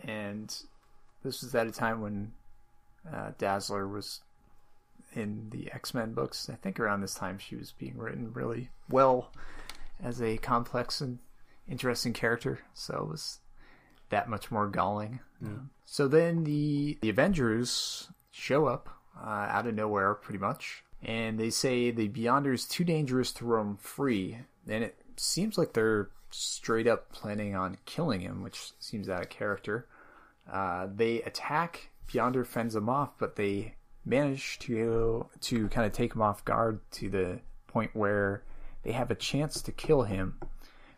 And 0.05 0.55
this 1.23 1.43
was 1.43 1.55
at 1.55 1.67
a 1.67 1.73
time 1.73 2.01
when 2.01 2.33
uh, 3.13 3.33
Dazzler 3.39 3.87
was 3.89 4.21
in 5.17 5.49
the 5.51 5.73
X 5.73 5.95
Men 5.95 6.13
books. 6.13 6.49
I 6.49 6.55
think 6.55 6.79
around 6.79 7.01
this 7.01 7.15
time 7.15 7.39
she 7.39 7.57
was 7.57 7.73
being 7.73 7.97
written 7.97 8.33
really 8.33 8.71
well 8.89 9.33
as 10.03 10.21
a 10.23 10.37
complex 10.37 11.01
and 11.01 11.19
interesting 11.69 12.13
character. 12.13 12.61
So 12.75 12.99
it 12.99 13.09
was 13.09 13.41
that 14.11 14.29
much 14.29 14.51
more 14.51 14.69
galling. 14.69 15.21
So 15.85 16.09
then 16.09 16.45
the 16.45 16.99
the 17.01 17.09
Avengers 17.09 18.09
show 18.31 18.67
up 18.67 18.89
uh, 19.21 19.47
out 19.51 19.67
of 19.67 19.75
nowhere, 19.75 20.15
pretty 20.15 20.39
much, 20.39 20.85
and 21.03 21.39
they 21.39 21.51
say 21.51 21.91
the 21.91 22.09
Beyonder 22.09 22.53
is 22.53 22.67
too 22.67 22.85
dangerous 22.85 23.33
to 23.33 23.45
roam 23.45 23.77
free. 23.77 24.39
And 24.69 24.85
it 24.85 24.97
seems 25.17 25.57
like 25.57 25.73
they're 25.73 26.11
straight 26.31 26.87
up 26.87 27.13
planning 27.13 27.55
on 27.55 27.79
killing 27.87 28.21
him, 28.21 28.43
which 28.43 28.73
seems 28.79 29.09
out 29.09 29.23
of 29.23 29.31
character. 29.31 29.87
Uh, 30.51 30.89
they 30.95 31.23
attack. 31.23 31.91
Beyonder 32.09 32.47
fends 32.47 32.75
them 32.75 32.89
off, 32.89 33.13
but 33.19 33.37
they 33.37 33.76
manage 34.07 34.59
to 34.61 35.27
to 35.43 35.69
kind 35.69 35.87
of 35.87 35.93
take 35.93 36.15
him 36.15 36.23
off 36.23 36.45
guard 36.45 36.81
to 36.93 37.11
the 37.11 37.41
point 37.67 37.91
where 37.95 38.43
they 38.83 38.93
have 38.93 39.11
a 39.11 39.17
chance 39.17 39.61
to 39.63 39.73
kill 39.73 40.03
him. 40.03 40.39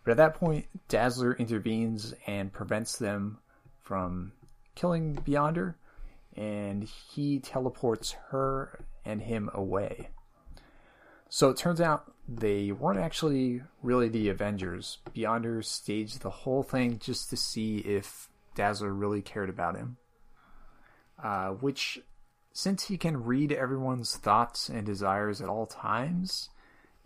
But 0.04 0.12
at 0.12 0.16
that 0.18 0.34
point, 0.34 0.66
Dazzler 0.88 1.32
intervenes 1.34 2.14
and 2.26 2.52
prevents 2.52 2.96
them 2.96 3.38
from 3.82 4.32
killing 4.74 5.16
Beyonder, 5.16 5.74
and 6.36 6.84
he 6.84 7.40
teleports 7.40 8.12
her 8.30 8.84
and 9.04 9.22
him 9.22 9.50
away. 9.52 10.10
So 11.28 11.50
it 11.50 11.56
turns 11.56 11.80
out 11.80 12.12
they 12.28 12.72
weren't 12.72 13.00
actually 13.00 13.62
really 13.82 14.08
the 14.08 14.28
Avengers. 14.28 14.98
Beyonder 15.14 15.64
staged 15.64 16.20
the 16.20 16.30
whole 16.30 16.62
thing 16.62 16.98
just 16.98 17.30
to 17.30 17.36
see 17.36 17.78
if 17.78 18.28
Dazzler 18.54 18.92
really 18.92 19.22
cared 19.22 19.50
about 19.50 19.76
him. 19.76 19.96
Uh, 21.22 21.48
which, 21.48 22.00
since 22.58 22.88
he 22.88 22.98
can 22.98 23.22
read 23.22 23.52
everyone's 23.52 24.16
thoughts 24.16 24.68
and 24.68 24.84
desires 24.84 25.40
at 25.40 25.48
all 25.48 25.64
times, 25.64 26.50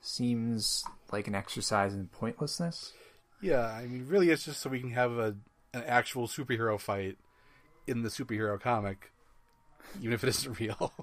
seems 0.00 0.82
like 1.12 1.28
an 1.28 1.34
exercise 1.34 1.92
in 1.92 2.06
pointlessness. 2.06 2.94
Yeah, 3.42 3.66
I 3.66 3.86
mean, 3.86 4.06
really, 4.08 4.30
it's 4.30 4.46
just 4.46 4.62
so 4.62 4.70
we 4.70 4.80
can 4.80 4.92
have 4.92 5.12
a 5.12 5.36
an 5.74 5.84
actual 5.86 6.26
superhero 6.26 6.80
fight 6.80 7.18
in 7.86 8.00
the 8.00 8.08
superhero 8.08 8.58
comic, 8.58 9.12
even 10.00 10.14
if 10.14 10.24
it 10.24 10.28
isn't 10.28 10.58
real. 10.58 10.94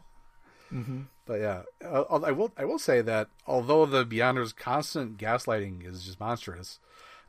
Mm-hmm. 0.74 1.02
But 1.28 1.42
yeah, 1.42 1.62
I 1.86 2.32
will 2.32 2.52
I 2.58 2.66
will 2.66 2.80
say 2.80 3.02
that 3.02 3.28
although 3.46 3.86
the 3.86 4.04
Beyonders' 4.04 4.56
constant 4.56 5.20
gaslighting 5.20 5.86
is 5.86 6.06
just 6.06 6.20
monstrous, 6.20 6.80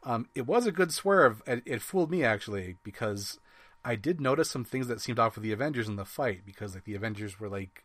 um, 0.05 0.27
it 0.35 0.47
was 0.47 0.67
a 0.67 0.73
good 0.73 0.91
swerve. 0.91 1.43
It, 1.47 1.65
it 1.67 1.83
fooled 1.83 2.11
me 2.11 2.25
actually 2.25 2.77
because 2.83 3.39
I 3.85 3.97
did 3.97 4.21
notice 4.21 4.51
some 4.51 4.65
things 4.65 4.89
that 4.89 5.01
seemed 5.01 5.19
off 5.19 5.37
with 5.37 5.45
the 5.45 5.53
Avengers 5.53 5.89
in 5.89 5.97
the 5.97 6.05
fight 6.05 6.43
because 6.45 6.75
like 6.75 6.85
the 6.85 6.95
Avengers 6.95 7.41
were 7.41 7.49
like 7.49 7.85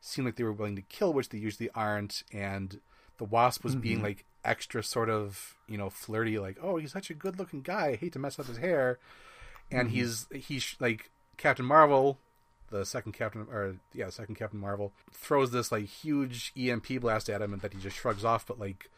seemed 0.00 0.26
like 0.26 0.36
they 0.36 0.44
were 0.44 0.52
willing 0.52 0.76
to 0.76 0.82
kill, 0.82 1.12
which 1.12 1.28
they 1.28 1.38
usually 1.38 1.70
aren't, 1.74 2.22
and 2.32 2.80
the 3.18 3.24
Wasp 3.24 3.62
was 3.62 3.76
being 3.76 3.96
mm-hmm. 3.96 4.06
like 4.06 4.24
extra 4.44 4.82
sort 4.82 5.10
of 5.10 5.56
you 5.68 5.76
know 5.76 5.90
flirty, 5.90 6.38
like 6.38 6.56
oh 6.62 6.76
he's 6.76 6.92
such 6.92 7.10
a 7.10 7.14
good 7.14 7.38
looking 7.38 7.62
guy. 7.62 7.88
I 7.88 7.96
hate 7.96 8.12
to 8.14 8.18
mess 8.18 8.38
up 8.38 8.46
his 8.46 8.58
hair, 8.58 8.98
and 9.70 9.88
mm-hmm. 9.88 9.96
he's 9.96 10.26
he's 10.32 10.76
like 10.80 11.10
Captain 11.36 11.66
Marvel. 11.66 12.18
The 12.70 12.86
second 12.86 13.12
Captain, 13.12 13.46
or 13.50 13.76
yeah, 13.92 14.06
the 14.06 14.12
second 14.12 14.36
Captain 14.36 14.60
Marvel 14.60 14.92
throws 15.12 15.50
this 15.50 15.72
like 15.72 15.86
huge 15.86 16.52
EMP 16.56 17.00
blast 17.00 17.28
at 17.28 17.42
him, 17.42 17.52
and 17.52 17.60
that 17.62 17.72
he 17.72 17.80
just 17.80 17.96
shrugs 17.96 18.24
off. 18.24 18.46
But 18.46 18.60
like 18.60 18.88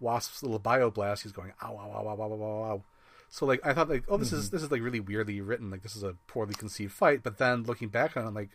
Wasp's 0.00 0.42
little 0.42 0.58
bio 0.58 0.90
blast, 0.90 1.22
he's 1.22 1.32
going 1.32 1.52
ow 1.62 1.76
ow 1.76 1.92
ow 1.94 2.08
ow 2.08 2.20
ow 2.20 2.32
ow 2.32 2.42
ow. 2.42 2.72
ow. 2.72 2.82
So 3.30 3.46
like 3.46 3.64
I 3.64 3.72
thought 3.72 3.88
like 3.88 4.04
oh 4.08 4.16
this 4.16 4.32
is 4.32 4.50
this 4.50 4.62
is 4.62 4.70
like 4.70 4.82
really 4.82 5.00
weirdly 5.00 5.40
written 5.40 5.70
like 5.70 5.82
this 5.82 5.96
is 5.96 6.02
a 6.02 6.16
poorly 6.26 6.54
conceived 6.54 6.92
fight. 6.92 7.22
But 7.22 7.38
then 7.38 7.62
looking 7.62 7.88
back 7.88 8.16
on 8.16 8.26
it, 8.26 8.34
like 8.34 8.50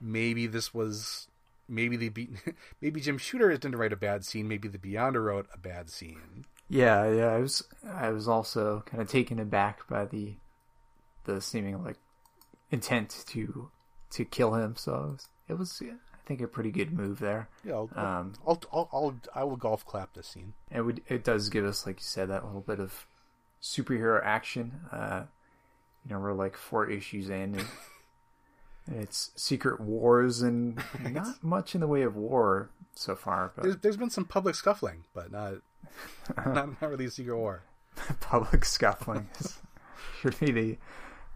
maybe 0.00 0.46
this 0.46 0.74
was 0.74 1.28
maybe 1.68 1.96
the 1.96 2.08
be- 2.08 2.30
maybe 2.80 3.00
Jim 3.00 3.16
Shooter 3.16 3.50
didn't 3.50 3.76
write 3.76 3.92
a 3.92 3.96
bad 3.96 4.24
scene. 4.24 4.48
Maybe 4.48 4.68
the 4.68 4.78
Beyonder 4.78 5.24
wrote 5.24 5.46
a 5.54 5.58
bad 5.58 5.88
scene. 5.88 6.44
Yeah, 6.68 7.10
yeah. 7.10 7.28
I 7.28 7.38
was 7.38 7.62
I 7.88 8.10
was 8.10 8.28
also 8.28 8.82
kind 8.86 9.00
of 9.00 9.08
taken 9.08 9.38
aback 9.38 9.86
by 9.88 10.04
the 10.04 10.34
the 11.24 11.40
seeming 11.40 11.82
like 11.84 11.96
intent 12.70 13.24
to 13.28 13.70
to 14.10 14.24
kill 14.24 14.54
him. 14.54 14.74
So 14.76 14.92
it 14.94 15.10
was, 15.12 15.28
it 15.48 15.58
was 15.58 15.82
I 15.82 16.26
think 16.26 16.40
a 16.40 16.48
pretty 16.48 16.70
good 16.70 16.92
move 16.92 17.18
there. 17.18 17.48
Yeah, 17.64 17.74
I'll, 17.74 17.90
Um, 17.94 18.32
I'll, 18.46 18.60
I'll, 18.72 18.88
I'll 18.92 19.14
I 19.34 19.44
will 19.44 19.56
golf 19.56 19.84
clap 19.84 20.14
this 20.14 20.28
scene. 20.28 20.54
It 20.70 20.82
would 20.82 21.02
it 21.08 21.24
does 21.24 21.48
give 21.48 21.64
us, 21.64 21.86
like 21.86 21.96
you 21.96 22.04
said, 22.04 22.28
that 22.30 22.44
little 22.44 22.60
bit 22.60 22.80
of 22.80 23.06
superhero 23.62 24.20
action. 24.24 24.80
Uh, 24.90 25.24
you 26.04 26.12
know, 26.12 26.20
we're 26.20 26.32
like 26.32 26.56
four 26.56 26.90
issues 26.90 27.30
in, 27.30 27.54
and, 27.54 27.66
and 28.86 28.96
it's 29.02 29.30
Secret 29.36 29.80
Wars, 29.80 30.42
and 30.42 30.82
not 31.00 31.42
much 31.42 31.74
in 31.74 31.80
the 31.80 31.86
way 31.86 32.02
of 32.02 32.16
war 32.16 32.70
so 32.94 33.14
far, 33.14 33.52
but 33.54 33.62
There's, 33.62 33.76
there's 33.78 33.96
been 33.96 34.10
some 34.10 34.24
public 34.24 34.54
scuffling, 34.54 35.04
but 35.14 35.30
not 35.30 35.54
not, 36.36 36.80
not 36.80 36.90
really 36.90 37.08
Secret 37.08 37.36
War. 37.36 37.62
public 38.20 38.64
scuffling 38.64 39.28
is, 39.38 39.58
should 40.20 40.38
be 40.40 40.50
the 40.50 40.78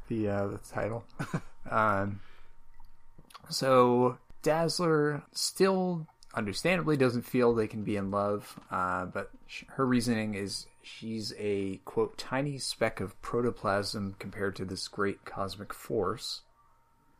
the 0.09 0.28
uh, 0.28 0.47
the 0.48 0.59
title. 0.59 1.05
Um, 1.70 2.20
so 3.48 4.19
Dazzler 4.43 5.23
still 5.32 6.07
understandably 6.35 6.97
doesn't 6.97 7.23
feel 7.23 7.55
they 7.55 7.66
can 7.66 7.82
be 7.82 7.97
in 7.97 8.11
love, 8.11 8.59
uh, 8.70 9.07
but 9.07 9.31
sh- 9.47 9.65
her 9.69 9.86
reasoning 9.86 10.35
is 10.35 10.66
she's 10.82 11.32
a 11.39 11.81
quote 11.85 12.16
tiny 12.19 12.59
speck 12.59 13.01
of 13.01 13.20
protoplasm 13.23 14.16
compared 14.19 14.57
to 14.57 14.65
this 14.65 14.89
great 14.89 15.24
cosmic 15.24 15.73
force. 15.73 16.43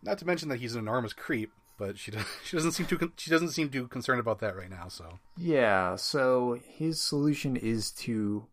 Not 0.02 0.18
to 0.18 0.26
mention 0.26 0.48
that 0.50 0.60
he's 0.60 0.74
an 0.74 0.80
enormous 0.80 1.12
creep, 1.12 1.52
but 1.78 1.98
she 1.98 2.10
does, 2.10 2.24
she 2.44 2.56
doesn't 2.56 2.72
seem 2.72 2.86
too 2.86 2.98
con- 2.98 3.12
she 3.16 3.30
doesn't 3.30 3.50
seem 3.50 3.70
too 3.70 3.88
concerned 3.88 4.20
about 4.20 4.40
that 4.40 4.56
right 4.56 4.70
now. 4.70 4.88
So 4.88 5.18
Yeah, 5.36 5.96
so 5.96 6.60
his 6.64 7.00
solution 7.00 7.56
is 7.56 7.90
to 7.92 8.46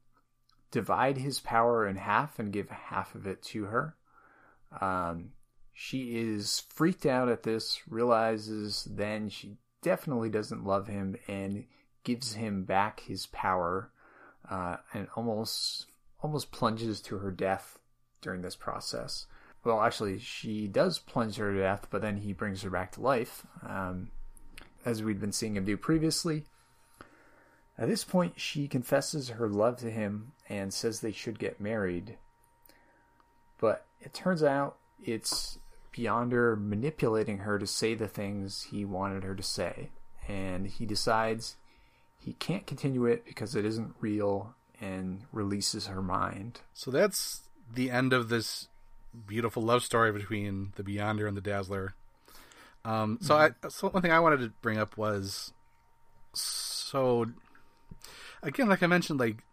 divide 0.71 1.17
his 1.17 1.39
power 1.39 1.87
in 1.87 1.97
half 1.97 2.39
and 2.39 2.51
give 2.51 2.69
half 2.69 3.15
of 3.15 3.27
it 3.27 3.41
to 3.43 3.65
her. 3.65 3.95
Um, 4.81 5.33
she 5.71 6.17
is 6.17 6.63
freaked 6.69 7.05
out 7.05 7.29
at 7.29 7.43
this, 7.43 7.81
realizes 7.87 8.87
then 8.89 9.29
she 9.29 9.57
definitely 9.83 10.29
doesn't 10.29 10.65
love 10.65 10.87
him, 10.87 11.15
and 11.27 11.65
gives 12.03 12.33
him 12.33 12.63
back 12.63 13.01
his 13.01 13.27
power, 13.27 13.91
uh, 14.49 14.77
and 14.93 15.07
almost 15.15 15.85
almost 16.21 16.51
plunges 16.51 17.01
to 17.01 17.17
her 17.19 17.31
death 17.31 17.77
during 18.21 18.41
this 18.41 18.55
process. 18.55 19.27
Well, 19.63 19.81
actually, 19.81 20.19
she 20.19 20.67
does 20.67 20.99
plunge 20.99 21.35
her 21.35 21.53
to 21.53 21.59
death, 21.59 21.87
but 21.89 22.01
then 22.01 22.17
he 22.17 22.33
brings 22.33 22.61
her 22.63 22.69
back 22.69 22.93
to 22.93 23.01
life, 23.01 23.45
um, 23.61 24.09
as 24.85 25.03
we'd 25.03 25.21
been 25.21 25.31
seeing 25.31 25.55
him 25.55 25.65
do 25.65 25.77
previously. 25.77 26.45
At 27.77 27.87
this 27.87 28.03
point, 28.03 28.39
she 28.39 28.67
confesses 28.67 29.29
her 29.29 29.47
love 29.47 29.77
to 29.77 29.89
him 29.89 30.33
and 30.49 30.73
says 30.73 30.99
they 30.99 31.11
should 31.11 31.39
get 31.39 31.61
married. 31.61 32.17
But 33.59 33.85
it 34.01 34.13
turns 34.13 34.43
out 34.43 34.77
it's 35.03 35.57
Beyonder 35.95 36.59
manipulating 36.59 37.39
her 37.39 37.59
to 37.59 37.67
say 37.67 37.93
the 37.93 38.07
things 38.07 38.67
he 38.71 38.85
wanted 38.85 39.23
her 39.23 39.35
to 39.35 39.43
say. 39.43 39.89
And 40.27 40.67
he 40.67 40.85
decides 40.85 41.57
he 42.17 42.33
can't 42.33 42.65
continue 42.65 43.05
it 43.05 43.25
because 43.25 43.55
it 43.55 43.65
isn't 43.65 43.95
real 43.99 44.55
and 44.79 45.21
releases 45.31 45.87
her 45.87 46.01
mind. 46.01 46.61
so 46.73 46.91
that's 46.91 47.41
the 47.73 47.89
end 47.89 48.13
of 48.13 48.29
this 48.29 48.67
beautiful 49.27 49.63
love 49.63 49.83
story 49.83 50.11
between 50.11 50.73
the 50.75 50.83
Beyonder 50.83 51.27
and 51.27 51.37
the 51.37 51.41
Dazzler. 51.41 51.93
Um, 52.85 53.19
so 53.21 53.35
I 53.35 53.51
so 53.69 53.89
one 53.89 54.01
thing 54.01 54.11
I 54.11 54.19
wanted 54.19 54.41
to 54.41 54.49
bring 54.61 54.77
up 54.77 54.97
was 54.97 55.53
so 56.33 57.27
again, 58.41 58.67
like 58.67 58.83
I 58.83 58.87
mentioned, 58.87 59.19
like 59.19 59.43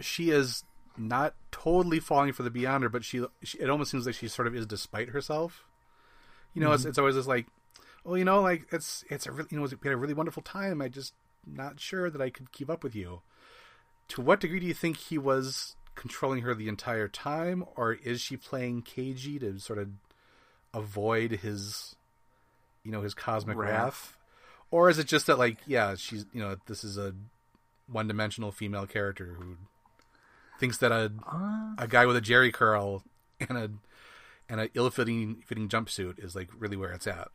she 0.00 0.30
is 0.30 0.64
not 0.96 1.34
totally 1.50 2.00
falling 2.00 2.32
for 2.32 2.42
the 2.42 2.50
Beyonder, 2.50 2.90
but 2.90 3.04
she, 3.04 3.24
she 3.42 3.58
it 3.58 3.70
almost 3.70 3.90
seems 3.90 4.06
like 4.06 4.14
she 4.14 4.28
sort 4.28 4.48
of 4.48 4.56
is 4.56 4.66
despite 4.66 5.10
herself. 5.10 5.64
You 6.54 6.60
know, 6.60 6.72
it's 6.72 6.84
it's 6.84 6.98
always 6.98 7.14
this 7.14 7.26
like, 7.26 7.46
well, 8.04 8.18
you 8.18 8.24
know, 8.24 8.40
like 8.40 8.66
it's 8.72 9.04
it's 9.08 9.26
a 9.26 9.32
really 9.32 9.48
you 9.50 9.58
know 9.58 9.64
we 9.64 9.88
had 9.88 9.94
a 9.94 9.96
really 9.96 10.14
wonderful 10.14 10.42
time. 10.42 10.82
I 10.82 10.88
just 10.88 11.14
not 11.46 11.80
sure 11.80 12.10
that 12.10 12.20
I 12.20 12.30
could 12.30 12.52
keep 12.52 12.70
up 12.70 12.84
with 12.84 12.94
you. 12.94 13.22
To 14.08 14.20
what 14.20 14.40
degree 14.40 14.60
do 14.60 14.66
you 14.66 14.74
think 14.74 14.96
he 14.96 15.18
was 15.18 15.76
controlling 15.94 16.42
her 16.42 16.54
the 16.54 16.68
entire 16.68 17.08
time, 17.08 17.64
or 17.76 17.94
is 17.94 18.20
she 18.20 18.36
playing 18.36 18.82
cagey 18.82 19.38
to 19.38 19.58
sort 19.58 19.78
of 19.78 19.88
avoid 20.74 21.32
his, 21.32 21.96
you 22.82 22.92
know, 22.92 23.02
his 23.02 23.14
cosmic 23.14 23.56
Wrath. 23.56 23.70
wrath? 23.70 24.16
Or 24.70 24.88
is 24.88 24.98
it 24.98 25.06
just 25.06 25.26
that, 25.26 25.38
like, 25.38 25.58
yeah, 25.66 25.96
she's, 25.96 26.24
you 26.32 26.40
know, 26.40 26.56
this 26.66 26.82
is 26.82 26.96
a 26.96 27.14
one-dimensional 27.88 28.52
female 28.52 28.86
character 28.86 29.36
who 29.38 29.56
thinks 30.58 30.78
that 30.78 30.92
a 30.92 31.12
Uh, 31.26 31.74
a 31.76 31.86
guy 31.86 32.06
with 32.06 32.16
a 32.16 32.22
Jheri 32.22 32.52
curl 32.52 33.02
and 33.40 33.58
a 33.58 33.70
and 34.52 34.60
a 34.60 34.68
ill-fitting 34.74 35.42
fitting 35.46 35.66
jumpsuit 35.68 36.22
is 36.22 36.36
like 36.36 36.50
really 36.58 36.76
where 36.76 36.92
it's 36.92 37.06
at. 37.06 37.28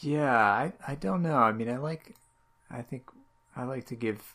yeah, 0.00 0.36
I, 0.36 0.72
I 0.86 0.94
don't 0.96 1.22
know. 1.22 1.36
I 1.38 1.50
mean, 1.52 1.70
I 1.70 1.78
like, 1.78 2.14
I 2.70 2.82
think 2.82 3.04
I 3.56 3.64
like 3.64 3.86
to 3.86 3.94
give 3.96 4.34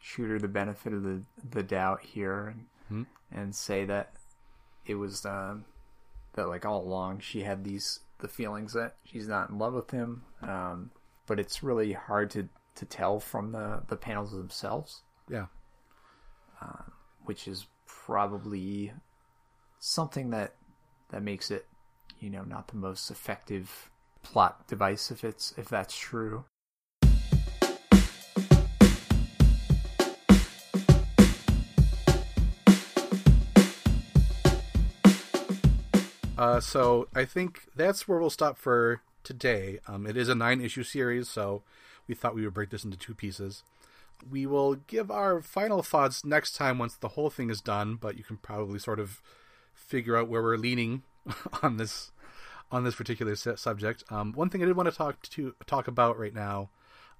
Shooter 0.00 0.38
the 0.38 0.46
benefit 0.48 0.92
of 0.92 1.02
the, 1.02 1.22
the 1.50 1.62
doubt 1.62 2.02
here 2.02 2.46
and, 2.48 2.64
Hmm. 2.88 3.02
and 3.32 3.54
say 3.54 3.84
that 3.84 4.12
it 4.86 4.94
was, 4.94 5.26
um, 5.26 5.64
that 6.34 6.48
like 6.48 6.64
all 6.64 6.82
along 6.82 7.18
she 7.20 7.42
had 7.42 7.64
these, 7.64 8.00
the 8.20 8.28
feelings 8.28 8.72
that 8.74 8.94
she's 9.04 9.28
not 9.28 9.50
in 9.50 9.58
love 9.58 9.74
with 9.74 9.90
him. 9.90 10.22
Um, 10.40 10.90
but 11.26 11.38
it's 11.40 11.62
really 11.62 11.92
hard 11.92 12.30
to, 12.30 12.48
to 12.76 12.86
tell 12.86 13.18
from 13.20 13.52
the, 13.52 13.82
the 13.88 13.96
panels 13.96 14.30
themselves. 14.32 15.02
Yeah. 15.28 15.46
which 17.24 17.46
is 17.48 17.66
probably 17.86 18.92
something 19.80 20.30
that 20.30 20.54
that 21.10 21.22
makes 21.22 21.50
it 21.50 21.66
you 22.20 22.30
know 22.30 22.42
not 22.42 22.68
the 22.68 22.76
most 22.76 23.10
effective 23.10 23.90
plot 24.22 24.66
device 24.66 25.10
if 25.10 25.24
it's 25.24 25.54
if 25.56 25.68
that's 25.68 25.96
true 25.96 26.44
Uh, 36.38 36.60
so 36.60 37.08
I 37.16 37.24
think 37.24 37.62
that's 37.74 38.06
where 38.06 38.20
we'll 38.20 38.30
stop 38.30 38.56
for 38.56 39.02
today. 39.24 39.80
Um, 39.88 40.06
it 40.06 40.16
is 40.16 40.28
a 40.28 40.36
nine 40.36 40.60
issue 40.60 40.84
series, 40.84 41.28
so 41.28 41.64
we 42.06 42.14
thought 42.14 42.36
we 42.36 42.44
would 42.44 42.54
break 42.54 42.70
this 42.70 42.84
into 42.84 42.96
two 42.96 43.14
pieces. 43.14 43.64
We 44.30 44.46
will 44.46 44.76
give 44.76 45.10
our 45.10 45.42
final 45.42 45.82
thoughts 45.82 46.24
next 46.24 46.54
time 46.54 46.78
once 46.78 46.94
the 46.94 47.08
whole 47.08 47.28
thing 47.28 47.50
is 47.50 47.60
done, 47.60 47.96
but 47.96 48.16
you 48.16 48.22
can 48.22 48.36
probably 48.36 48.78
sort 48.78 49.00
of 49.00 49.20
figure 49.86 50.16
out 50.16 50.28
where 50.28 50.42
we're 50.42 50.56
leaning 50.56 51.02
on 51.62 51.76
this 51.76 52.12
on 52.70 52.84
this 52.84 52.94
particular 52.94 53.34
su- 53.34 53.56
subject. 53.56 54.04
Um, 54.10 54.32
one 54.32 54.50
thing 54.50 54.62
I 54.62 54.66
did 54.66 54.76
want 54.76 54.88
to 54.90 54.94
talk 54.94 55.22
to 55.30 55.54
talk 55.66 55.88
about 55.88 56.18
right 56.18 56.34
now 56.34 56.70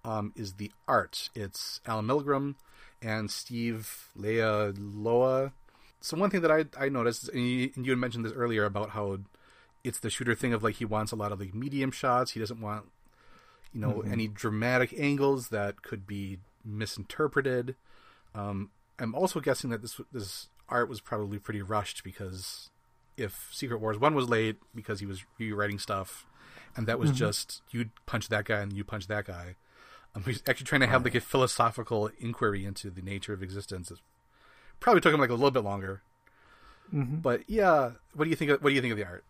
um, 0.05 0.33
is 0.37 0.55
the 0.55 0.71
art. 0.87 1.31
It's 1.35 1.81
Alan 1.87 2.07
Milgrom 2.07 2.57
and 3.01 3.31
Steve 3.31 4.09
Leialoha. 4.19 5.53
So 6.01 6.17
one 6.17 6.31
thing 6.31 6.43
that 6.43 6.51
I 6.51 6.65
I 6.79 6.89
noticed, 6.89 7.29
and 7.31 7.47
you, 7.47 7.71
and 7.75 7.87
you 7.87 7.93
had 7.93 7.99
mentioned 7.99 8.25
this 8.25 8.33
earlier 8.33 8.65
about 8.65 8.91
how 8.91 9.19
it's 9.85 10.01
the 10.01 10.11
shooter 10.11 10.35
thing 10.35 10.53
of 10.53 10.63
like 10.63 10.77
he 10.77 10.85
wants 10.85 11.13
a 11.13 11.17
lot 11.17 11.33
of 11.33 11.41
like 11.41 11.55
medium 11.55 11.91
shots. 11.91 12.33
He 12.33 12.41
doesn't 12.41 12.61
want 12.61 12.87
you 13.73 13.81
know 13.81 14.03
any 14.09 14.29
dramatic 14.29 14.95
angles 14.99 15.49
that 15.49 15.83
could 15.83 16.07
be 16.07 16.39
misinterpreted. 16.65 17.75
Um, 18.35 18.71
I'm 18.99 19.15
also 19.15 19.41
guessing 19.41 19.71
that 19.71 19.83
this 19.83 20.01
this 20.13 20.49
art 20.69 20.89
was 20.89 21.01
probably 21.01 21.39
pretty 21.39 21.63
rushed 21.63 22.05
because 22.05 22.71
if 23.17 23.49
Secret 23.53 23.81
Wars 23.81 23.99
one 23.99 24.15
was 24.15 24.29
late 24.29 24.57
because 24.75 25.01
he 25.01 25.07
was 25.07 25.25
rewriting 25.39 25.79
stuff, 25.79 26.27
and 26.77 26.87
that 26.87 26.99
was 26.99 27.11
mm-hmm. 27.11 27.19
just 27.19 27.63
you 27.71 27.91
punch 28.07 28.29
that 28.29 28.45
guy 28.45 28.61
and 28.61 28.73
you 28.73 28.85
punch 28.85 29.07
that 29.09 29.25
guy. 29.25 29.57
Um, 30.15 30.23
he's 30.25 30.43
actually 30.47 30.67
trying 30.67 30.81
to 30.81 30.87
have 30.87 31.05
like 31.05 31.15
a 31.15 31.21
philosophical 31.21 32.11
inquiry 32.19 32.65
into 32.65 32.91
the 32.91 33.03
nature 33.03 33.33
of 33.33 33.43
existence. 33.43 33.91
It 33.91 33.99
probably 34.81 35.01
took 35.01 35.13
him 35.13 35.21
like 35.21 35.31
a 35.31 35.35
little 35.35 35.51
bit 35.51 35.65
longer. 35.65 36.03
Mm-hmm. 36.95 37.17
But 37.17 37.43
yeah, 37.49 37.93
what 38.15 38.25
do 38.25 38.31
you 38.31 38.37
think? 38.37 38.51
Of, 38.51 38.63
what 38.63 38.71
do 38.71 38.75
you 38.75 38.81
think 38.81 38.93
of 38.93 38.99
the 38.99 39.05
art? 39.05 39.25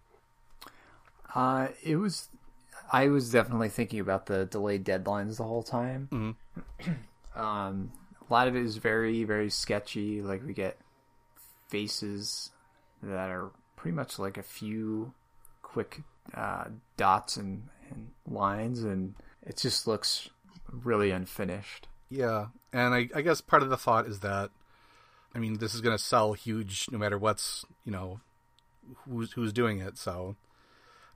Uh, 1.34 1.68
it 1.82 1.96
was. 1.96 2.28
I 2.90 3.08
was 3.08 3.30
definitely 3.30 3.68
thinking 3.68 4.00
about 4.00 4.26
the 4.26 4.46
delayed 4.46 4.84
deadlines 4.84 5.36
the 5.36 5.44
whole 5.44 5.62
time. 5.62 6.08
Mm-hmm. 6.10 6.90
um, 7.40 7.92
a 8.28 8.32
lot 8.32 8.48
of 8.48 8.56
it 8.56 8.62
is 8.62 8.76
very, 8.76 9.24
very 9.24 9.50
sketchy. 9.50 10.22
Like 10.22 10.46
we 10.46 10.54
get 10.54 10.78
faces 11.68 12.50
that 13.02 13.30
are 13.30 13.50
pretty 13.76 13.94
much 13.94 14.18
like 14.18 14.36
a 14.36 14.42
few 14.42 15.12
quick 15.62 16.02
uh, 16.34 16.64
dots 16.96 17.36
and, 17.36 17.68
and 17.90 18.10
lines, 18.26 18.82
and 18.82 19.14
it 19.46 19.56
just 19.56 19.86
looks 19.86 20.30
really 20.70 21.10
unfinished. 21.10 21.88
Yeah, 22.10 22.46
and 22.72 22.94
I, 22.94 23.08
I 23.14 23.20
guess 23.20 23.40
part 23.40 23.62
of 23.62 23.70
the 23.70 23.76
thought 23.76 24.06
is 24.06 24.20
that, 24.20 24.50
I 25.34 25.38
mean, 25.38 25.58
this 25.58 25.74
is 25.74 25.80
going 25.80 25.96
to 25.96 26.02
sell 26.02 26.32
huge 26.32 26.86
no 26.90 26.98
matter 26.98 27.18
what's 27.18 27.64
you 27.84 27.92
know 27.92 28.20
who's 29.04 29.32
who's 29.32 29.52
doing 29.52 29.80
it. 29.80 29.98
So, 29.98 30.36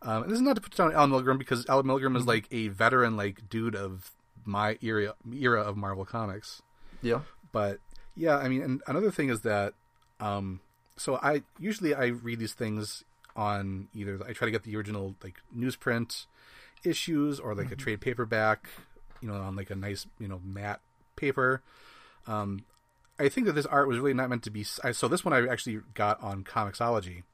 um, 0.02 0.28
this 0.28 0.34
is 0.34 0.42
not 0.42 0.54
to 0.56 0.60
put 0.60 0.76
down 0.76 0.94
Al 0.94 1.08
Milgrom 1.08 1.38
because 1.38 1.66
Al 1.68 1.82
Milgrom 1.82 2.08
mm-hmm. 2.08 2.16
is 2.16 2.26
like 2.26 2.46
a 2.50 2.68
veteran 2.68 3.16
like 3.16 3.48
dude 3.48 3.74
of 3.74 4.12
my 4.44 4.78
era 4.82 5.14
era 5.32 5.62
of 5.62 5.76
Marvel 5.76 6.04
comics. 6.04 6.62
Yeah, 7.00 7.20
but 7.52 7.78
yeah, 8.14 8.36
I 8.36 8.48
mean, 8.48 8.62
and 8.62 8.82
another 8.86 9.10
thing 9.10 9.30
is 9.30 9.40
that, 9.40 9.74
um, 10.22 10.60
so 10.96 11.16
I 11.16 11.42
usually 11.58 11.94
I 11.94 12.06
read 12.06 12.38
these 12.38 12.54
things 12.54 13.04
on 13.34 13.88
either 13.94 14.20
I 14.26 14.32
try 14.32 14.46
to 14.46 14.52
get 14.52 14.62
the 14.62 14.76
original 14.76 15.16
like 15.22 15.36
newsprint 15.56 16.26
issues 16.84 17.40
or 17.40 17.54
like 17.54 17.66
mm-hmm. 17.66 17.72
a 17.72 17.76
trade 17.76 18.00
paperback, 18.00 18.68
you 19.20 19.28
know, 19.28 19.34
on 19.34 19.56
like 19.56 19.70
a 19.70 19.74
nice 19.74 20.06
you 20.20 20.28
know 20.28 20.40
matte 20.44 20.80
paper. 21.16 21.62
Um, 22.26 22.64
I 23.18 23.28
think 23.28 23.46
that 23.46 23.54
this 23.54 23.66
art 23.66 23.88
was 23.88 23.98
really 23.98 24.14
not 24.14 24.30
meant 24.30 24.44
to 24.44 24.50
be. 24.50 24.62
So 24.62 25.08
this 25.08 25.24
one 25.24 25.34
I 25.34 25.46
actually 25.46 25.80
got 25.94 26.22
on 26.22 26.44
Comixology 26.44 27.24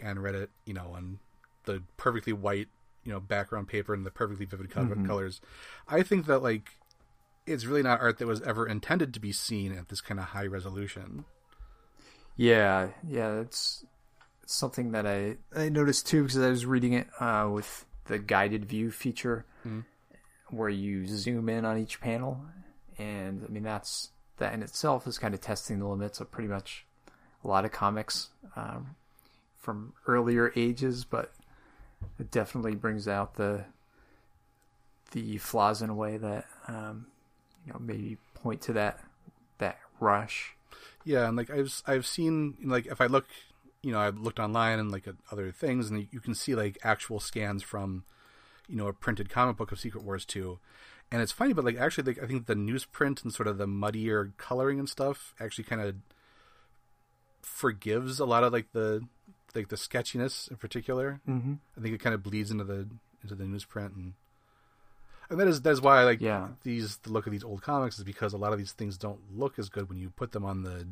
and 0.00 0.22
read 0.22 0.34
it, 0.34 0.50
you 0.64 0.74
know, 0.74 0.92
on 0.94 1.18
the 1.64 1.82
perfectly 1.96 2.32
white, 2.32 2.68
you 3.04 3.12
know, 3.12 3.20
background 3.20 3.68
paper 3.68 3.92
and 3.92 4.06
the 4.06 4.10
perfectly 4.10 4.46
vivid 4.46 4.70
mm-hmm. 4.70 5.06
colors. 5.06 5.40
I 5.88 6.02
think 6.02 6.26
that 6.26 6.44
like 6.44 6.76
it's 7.46 7.66
really 7.66 7.82
not 7.82 8.00
art 8.00 8.18
that 8.18 8.26
was 8.26 8.40
ever 8.42 8.66
intended 8.66 9.12
to 9.14 9.20
be 9.20 9.32
seen 9.32 9.72
at 9.72 9.88
this 9.88 10.00
kind 10.00 10.20
of 10.20 10.26
high 10.26 10.46
resolution. 10.46 11.24
Yeah, 12.36 12.88
yeah, 13.08 13.40
it's 13.40 13.84
something 14.46 14.92
that 14.92 15.06
I 15.06 15.36
I 15.54 15.68
noticed 15.68 16.06
too 16.06 16.22
because 16.22 16.38
I 16.38 16.48
was 16.48 16.66
reading 16.66 16.92
it 16.92 17.08
uh, 17.20 17.48
with 17.52 17.84
the 18.06 18.18
guided 18.18 18.64
view 18.64 18.90
feature, 18.90 19.44
mm. 19.66 19.84
where 20.50 20.68
you 20.68 21.06
zoom 21.06 21.48
in 21.48 21.64
on 21.64 21.78
each 21.78 22.00
panel, 22.00 22.40
and 22.98 23.44
I 23.46 23.50
mean 23.50 23.62
that's 23.62 24.10
that 24.38 24.52
in 24.52 24.62
itself 24.62 25.06
is 25.06 25.18
kind 25.18 25.34
of 25.34 25.40
testing 25.40 25.78
the 25.78 25.86
limits 25.86 26.20
of 26.20 26.30
pretty 26.30 26.48
much 26.48 26.84
a 27.44 27.48
lot 27.48 27.64
of 27.64 27.72
comics 27.72 28.30
um, 28.56 28.96
from 29.58 29.92
earlier 30.06 30.52
ages, 30.56 31.04
but 31.04 31.32
it 32.18 32.30
definitely 32.30 32.74
brings 32.74 33.06
out 33.06 33.34
the 33.34 33.64
the 35.12 35.38
flaws 35.38 35.82
in 35.82 35.90
a 35.90 35.94
way 35.94 36.16
that 36.16 36.46
um, 36.66 37.06
you 37.66 37.72
know 37.72 37.78
maybe 37.78 38.16
point 38.34 38.60
to 38.62 38.72
that 38.72 39.00
that 39.58 39.78
rush. 40.00 40.54
Yeah, 41.04 41.28
and 41.28 41.36
like 41.36 41.50
I've 41.50 41.82
I've 41.86 42.06
seen 42.06 42.56
like 42.62 42.86
if 42.86 43.00
I 43.00 43.06
look 43.06 43.26
you 43.84 43.92
know, 43.92 44.00
I've 44.00 44.18
looked 44.18 44.40
online 44.40 44.78
and 44.78 44.90
like 44.90 45.06
at 45.06 45.16
other 45.30 45.52
things, 45.52 45.90
and 45.90 46.08
you 46.10 46.20
can 46.20 46.34
see 46.34 46.54
like 46.54 46.78
actual 46.82 47.20
scans 47.20 47.62
from, 47.62 48.04
you 48.66 48.76
know, 48.76 48.86
a 48.88 48.92
printed 48.92 49.28
comic 49.28 49.56
book 49.56 49.72
of 49.72 49.78
Secret 49.78 50.02
Wars 50.02 50.24
two, 50.24 50.58
and 51.12 51.20
it's 51.20 51.32
funny, 51.32 51.52
but 51.52 51.64
like 51.64 51.76
actually, 51.76 52.14
like 52.14 52.22
I 52.22 52.26
think 52.26 52.46
the 52.46 52.54
newsprint 52.54 53.22
and 53.22 53.32
sort 53.32 53.46
of 53.46 53.58
the 53.58 53.66
muddier 53.66 54.32
coloring 54.38 54.78
and 54.78 54.88
stuff 54.88 55.34
actually 55.38 55.64
kind 55.64 55.82
of 55.82 55.96
forgives 57.42 58.18
a 58.18 58.24
lot 58.24 58.42
of 58.42 58.52
like 58.52 58.72
the 58.72 59.06
like 59.54 59.68
the 59.68 59.76
sketchiness 59.76 60.48
in 60.48 60.56
particular. 60.56 61.20
Mm-hmm. 61.28 61.54
I 61.76 61.80
think 61.80 61.94
it 61.94 62.00
kind 62.00 62.14
of 62.14 62.22
bleeds 62.22 62.50
into 62.50 62.64
the 62.64 62.88
into 63.22 63.34
the 63.34 63.44
newsprint 63.44 63.94
and. 63.94 64.14
And 65.30 65.40
that 65.40 65.48
is 65.48 65.62
that 65.62 65.70
is 65.70 65.80
why 65.80 66.00
I 66.00 66.04
like 66.04 66.20
yeah. 66.20 66.48
these 66.62 66.98
the 66.98 67.10
look 67.10 67.26
of 67.26 67.32
these 67.32 67.44
old 67.44 67.62
comics 67.62 67.98
is 67.98 68.04
because 68.04 68.32
a 68.32 68.38
lot 68.38 68.52
of 68.52 68.58
these 68.58 68.72
things 68.72 68.98
don't 68.98 69.20
look 69.34 69.58
as 69.58 69.68
good 69.68 69.88
when 69.88 69.98
you 69.98 70.10
put 70.10 70.32
them 70.32 70.44
on 70.44 70.62
the 70.62 70.86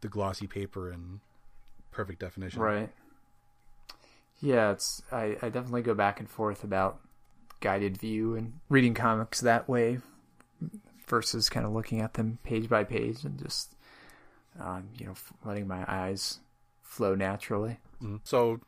the 0.00 0.08
glossy 0.08 0.46
paper 0.46 0.90
and 0.90 1.20
perfect 1.90 2.20
definition. 2.20 2.60
Right. 2.60 2.90
Yeah, 4.40 4.72
it's 4.72 5.02
I, 5.12 5.36
I 5.42 5.50
definitely 5.50 5.82
go 5.82 5.94
back 5.94 6.20
and 6.20 6.28
forth 6.28 6.64
about 6.64 7.00
guided 7.60 7.98
view 7.98 8.34
and 8.34 8.54
reading 8.70 8.94
comics 8.94 9.40
that 9.40 9.68
way 9.68 9.98
versus 11.06 11.50
kind 11.50 11.66
of 11.66 11.72
looking 11.72 12.00
at 12.00 12.14
them 12.14 12.38
page 12.42 12.68
by 12.68 12.84
page 12.84 13.24
and 13.24 13.38
just 13.38 13.74
um, 14.58 14.88
you 14.98 15.06
know 15.06 15.14
letting 15.44 15.68
my 15.68 15.84
eyes 15.86 16.40
flow 16.82 17.14
naturally. 17.14 17.78
Mm-hmm. 18.02 18.16
So 18.24 18.60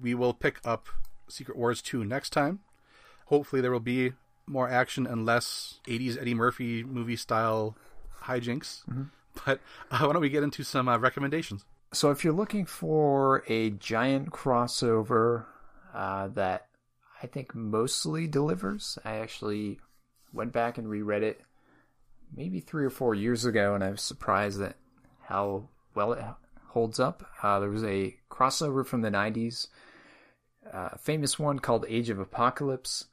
we 0.00 0.14
will 0.14 0.32
pick 0.32 0.60
up 0.64 0.88
Secret 1.28 1.56
Wars 1.56 1.82
2 1.82 2.04
next 2.04 2.30
time. 2.30 2.60
Hopefully 3.30 3.62
there 3.62 3.70
will 3.70 3.80
be 3.80 4.12
more 4.46 4.68
action 4.68 5.06
and 5.06 5.24
less 5.24 5.78
80s 5.86 6.20
Eddie 6.20 6.34
Murphy 6.34 6.82
movie 6.82 7.14
style 7.14 7.76
hijinks. 8.24 8.84
Mm-hmm. 8.90 9.04
But 9.46 9.60
uh, 9.90 9.98
why 10.00 10.12
don't 10.12 10.20
we 10.20 10.28
get 10.28 10.42
into 10.42 10.64
some 10.64 10.88
uh, 10.88 10.98
recommendations? 10.98 11.64
So, 11.92 12.10
if 12.10 12.24
you're 12.24 12.32
looking 12.32 12.66
for 12.66 13.44
a 13.46 13.70
giant 13.70 14.30
crossover 14.30 15.44
uh, 15.94 16.26
that 16.34 16.66
I 17.22 17.28
think 17.28 17.54
mostly 17.54 18.26
delivers, 18.26 18.98
I 19.04 19.18
actually 19.18 19.78
went 20.32 20.52
back 20.52 20.76
and 20.76 20.90
reread 20.90 21.22
it 21.22 21.40
maybe 22.36 22.58
three 22.58 22.84
or 22.84 22.90
four 22.90 23.14
years 23.14 23.44
ago, 23.44 23.76
and 23.76 23.84
I 23.84 23.90
was 23.90 24.02
surprised 24.02 24.60
at 24.60 24.76
how 25.22 25.68
well 25.94 26.12
it 26.12 26.24
holds 26.70 26.98
up. 26.98 27.24
Uh, 27.42 27.60
there 27.60 27.70
was 27.70 27.84
a 27.84 28.16
crossover 28.28 28.84
from 28.84 29.02
the 29.02 29.10
90s, 29.10 29.68
uh, 30.72 30.90
a 30.92 30.98
famous 30.98 31.38
one 31.38 31.60
called 31.60 31.86
Age 31.88 32.10
of 32.10 32.18
Apocalypse, 32.18 33.06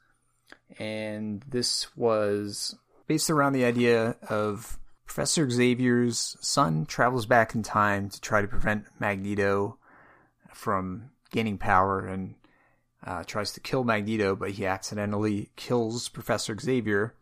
and 0.78 1.42
this 1.48 1.96
was 1.96 2.76
based 3.06 3.30
around 3.30 3.52
the 3.52 3.64
idea 3.64 4.16
of 4.28 4.78
Professor 5.06 5.48
Xavier's 5.48 6.36
son 6.40 6.84
travels 6.84 7.26
back 7.26 7.54
in 7.54 7.62
time 7.62 8.10
to 8.10 8.20
try 8.20 8.42
to 8.42 8.48
prevent 8.48 8.84
Magneto 8.98 9.78
from 10.52 11.10
gaining 11.30 11.58
power 11.58 12.06
and 12.06 12.34
uh, 13.04 13.24
tries 13.24 13.52
to 13.52 13.60
kill 13.60 13.84
Magneto, 13.84 14.36
but 14.36 14.50
he 14.50 14.66
accidentally 14.66 15.50
kills 15.56 16.08
Professor 16.08 16.56
Xavier. 16.58 17.14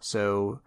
So 0.00 0.60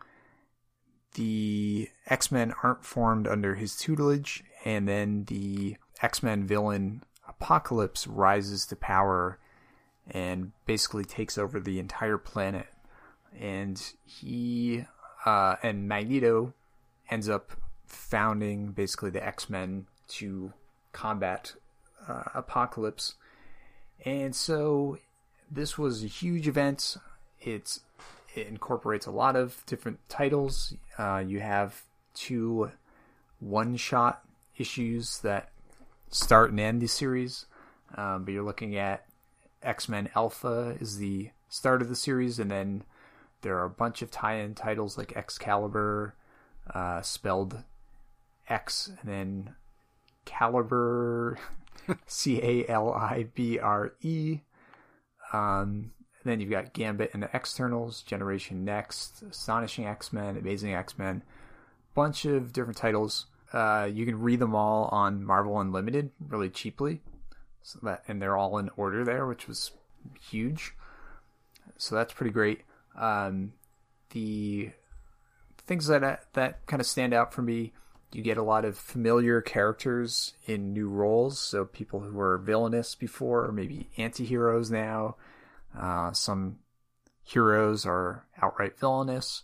the 1.16 1.90
X 2.08 2.32
Men 2.32 2.54
aren't 2.64 2.86
formed 2.86 3.28
under 3.28 3.56
his 3.56 3.76
tutelage, 3.76 4.44
and 4.66 4.88
then 4.88 5.26
the 5.26 5.78
X 6.02 6.22
Men 6.22 6.46
villain 6.46 7.04
Apocalypse 7.28 8.08
rises 8.08 8.66
to 8.68 8.76
power 8.76 9.40
and 10.12 10.52
basically 10.66 11.06
takes 11.06 11.38
over 11.38 11.60
the 11.60 11.80
entire 11.80 12.18
planet. 12.18 12.68
And 13.40 13.82
he 14.06 14.86
uh, 15.26 15.56
and 15.62 15.88
Magneto 15.88 16.54
ends 17.10 17.30
up 17.30 17.52
founding 17.86 18.72
basically 18.72 19.10
the 19.10 19.26
X 19.26 19.50
Men 19.50 19.88
to 20.10 20.54
combat 20.92 21.54
uh, 22.08 22.24
Apocalypse. 22.34 23.16
And 24.06 24.36
so 24.36 25.00
this 25.50 25.78
was 25.78 26.04
a 26.04 26.08
huge 26.08 26.48
event. 26.48 26.98
It's 27.42 27.82
it 28.36 28.48
incorporates 28.48 29.06
a 29.06 29.12
lot 29.12 29.36
of 29.36 29.66
different 29.66 30.00
titles. 30.10 30.74
Uh, 30.98 31.24
you 31.26 31.40
have 31.40 31.84
two 32.14 32.72
one-shot 33.40 34.24
issues 34.58 35.20
that 35.20 35.50
start 36.10 36.52
and 36.52 36.60
end 36.60 36.82
the 36.82 36.88
series, 36.88 37.46
um, 37.96 38.24
but 38.24 38.34
you're 38.34 38.44
looking 38.44 38.76
at 38.76 39.07
X 39.64 39.90
Men 39.90 40.10
Alpha 40.16 40.78
is 40.80 40.98
the 40.98 41.32
start 41.50 41.82
of 41.82 41.90
the 41.90 41.96
series, 41.96 42.40
and 42.40 42.52
then 42.52 42.84
there 43.42 43.58
are 43.58 43.66
a 43.66 43.70
bunch 43.70 44.02
of 44.02 44.12
tie-in 44.12 44.56
titles 44.56 44.98
like 44.98 45.16
Excalibur, 45.16 46.16
uh, 46.74 47.02
spelled 47.02 47.64
X 48.50 48.88
and 48.88 49.10
then 49.10 49.56
Caliber, 50.26 51.38
C 52.06 52.42
A 52.42 52.68
L 52.70 52.92
I 52.94 53.28
B 53.34 53.60
R 53.60 53.94
E. 54.02 54.40
Um, 55.34 55.92
then 56.24 56.40
you've 56.40 56.50
got 56.50 56.74
Gambit 56.74 57.12
and 57.14 57.24
the 57.24 57.30
Externals, 57.34 58.02
Generation 58.04 58.66
Next, 58.66 59.22
Astonishing 59.22 59.86
X 59.86 60.12
Men, 60.12 60.38
Amazing 60.38 60.74
X 60.74 60.98
Men, 60.98 61.24
bunch 61.96 62.26
of 62.26 62.54
different 62.54 62.78
titles. 62.78 63.28
Uh, 63.54 63.90
you 63.92 64.06
can 64.06 64.20
read 64.20 64.40
them 64.40 64.56
all 64.56 64.86
on 64.92 65.24
Marvel 65.24 65.60
Unlimited 65.60 66.12
really 66.28 66.50
cheaply, 66.50 67.02
so 67.68 67.80
that 67.84 68.02
and 68.08 68.22
they're 68.22 68.38
all 68.38 68.58
in 68.60 68.70
order 68.78 69.04
there, 69.04 69.28
which 69.28 69.46
was 69.46 69.72
huge. 70.22 70.74
So 71.76 71.96
that's 71.96 72.14
pretty 72.14 72.32
great. 72.32 72.62
Um, 72.98 73.52
the 74.12 74.72
things 75.66 75.88
that 75.88 76.32
that 76.32 76.66
kind 76.66 76.80
of 76.80 76.88
stand 76.88 77.14
out 77.14 77.34
for 77.34 77.42
me. 77.42 77.74
You 78.14 78.22
get 78.22 78.38
a 78.38 78.44
lot 78.44 78.64
of 78.64 78.78
familiar 78.78 79.42
characters 79.42 80.34
in 80.46 80.72
new 80.72 80.88
roles, 80.88 81.38
so 81.40 81.66
people 81.66 82.00
who 82.00 82.14
were 82.14 82.38
villainous 82.38 82.96
before, 82.96 83.44
or 83.44 83.52
maybe 83.52 83.90
anti-heroes 83.98 84.72
now. 84.72 85.18
Uh, 85.78 86.14
some 86.14 86.60
heroes 87.26 87.86
are 87.86 88.26
outright 88.42 88.80
villainous. 88.80 89.44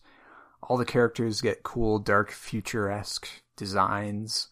All 0.62 0.78
the 0.78 0.86
characters 0.86 1.42
get 1.42 1.64
cool, 1.64 2.00
dark, 2.00 2.32
future-esque 2.32 3.28
designs. 3.58 4.48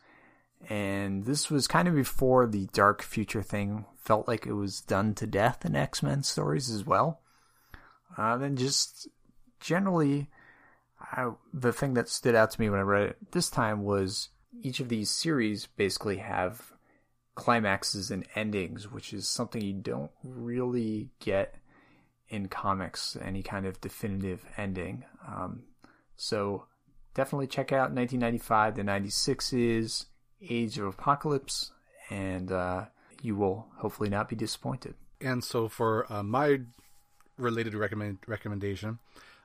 And 0.69 1.25
this 1.25 1.49
was 1.49 1.67
kind 1.67 1.88
of 1.88 1.95
before 1.95 2.47
the 2.47 2.67
dark 2.73 3.01
future 3.01 3.41
thing 3.41 3.85
felt 3.97 4.27
like 4.27 4.45
it 4.45 4.53
was 4.53 4.81
done 4.81 5.13
to 5.15 5.27
death 5.27 5.65
in 5.65 5.75
X 5.75 6.01
Men 6.01 6.23
stories 6.23 6.69
as 6.69 6.85
well. 6.85 7.21
Uh, 8.17 8.38
then 8.38 8.55
just 8.55 9.07
generally, 9.59 10.29
I, 10.99 11.31
the 11.53 11.71
thing 11.71 11.93
that 11.95 12.09
stood 12.09 12.35
out 12.35 12.51
to 12.51 12.61
me 12.61 12.69
when 12.69 12.79
I 12.79 12.83
read 12.83 13.09
it 13.09 13.31
this 13.31 13.49
time 13.49 13.83
was 13.83 14.29
each 14.61 14.79
of 14.79 14.89
these 14.89 15.09
series 15.09 15.67
basically 15.67 16.17
have 16.17 16.73
climaxes 17.35 18.11
and 18.11 18.25
endings, 18.35 18.91
which 18.91 19.13
is 19.13 19.27
something 19.27 19.61
you 19.61 19.73
don't 19.73 20.11
really 20.23 21.09
get 21.19 21.55
in 22.29 22.47
comics, 22.47 23.17
any 23.21 23.43
kind 23.43 23.65
of 23.65 23.81
definitive 23.81 24.45
ending. 24.57 25.03
Um, 25.27 25.63
so 26.15 26.65
definitely 27.13 27.47
check 27.47 27.71
out 27.71 27.91
1995 27.91 28.75
to 28.75 28.83
96's 28.83 30.05
Age 30.49 30.77
of 30.77 30.88
Apocalypse, 30.88 31.72
and 32.09 32.51
uh, 32.51 32.85
you 33.22 33.35
will 33.35 33.68
hopefully 33.77 34.09
not 34.09 34.30
be 34.30 34.35
disappointed. 34.35 34.95
And 35.19 35.43
so 35.43 35.68
for 35.68 36.11
uh, 36.11 36.23
my 36.23 36.61
related 37.38 37.73
recommend 37.73 38.19
recommendation, 38.27 38.99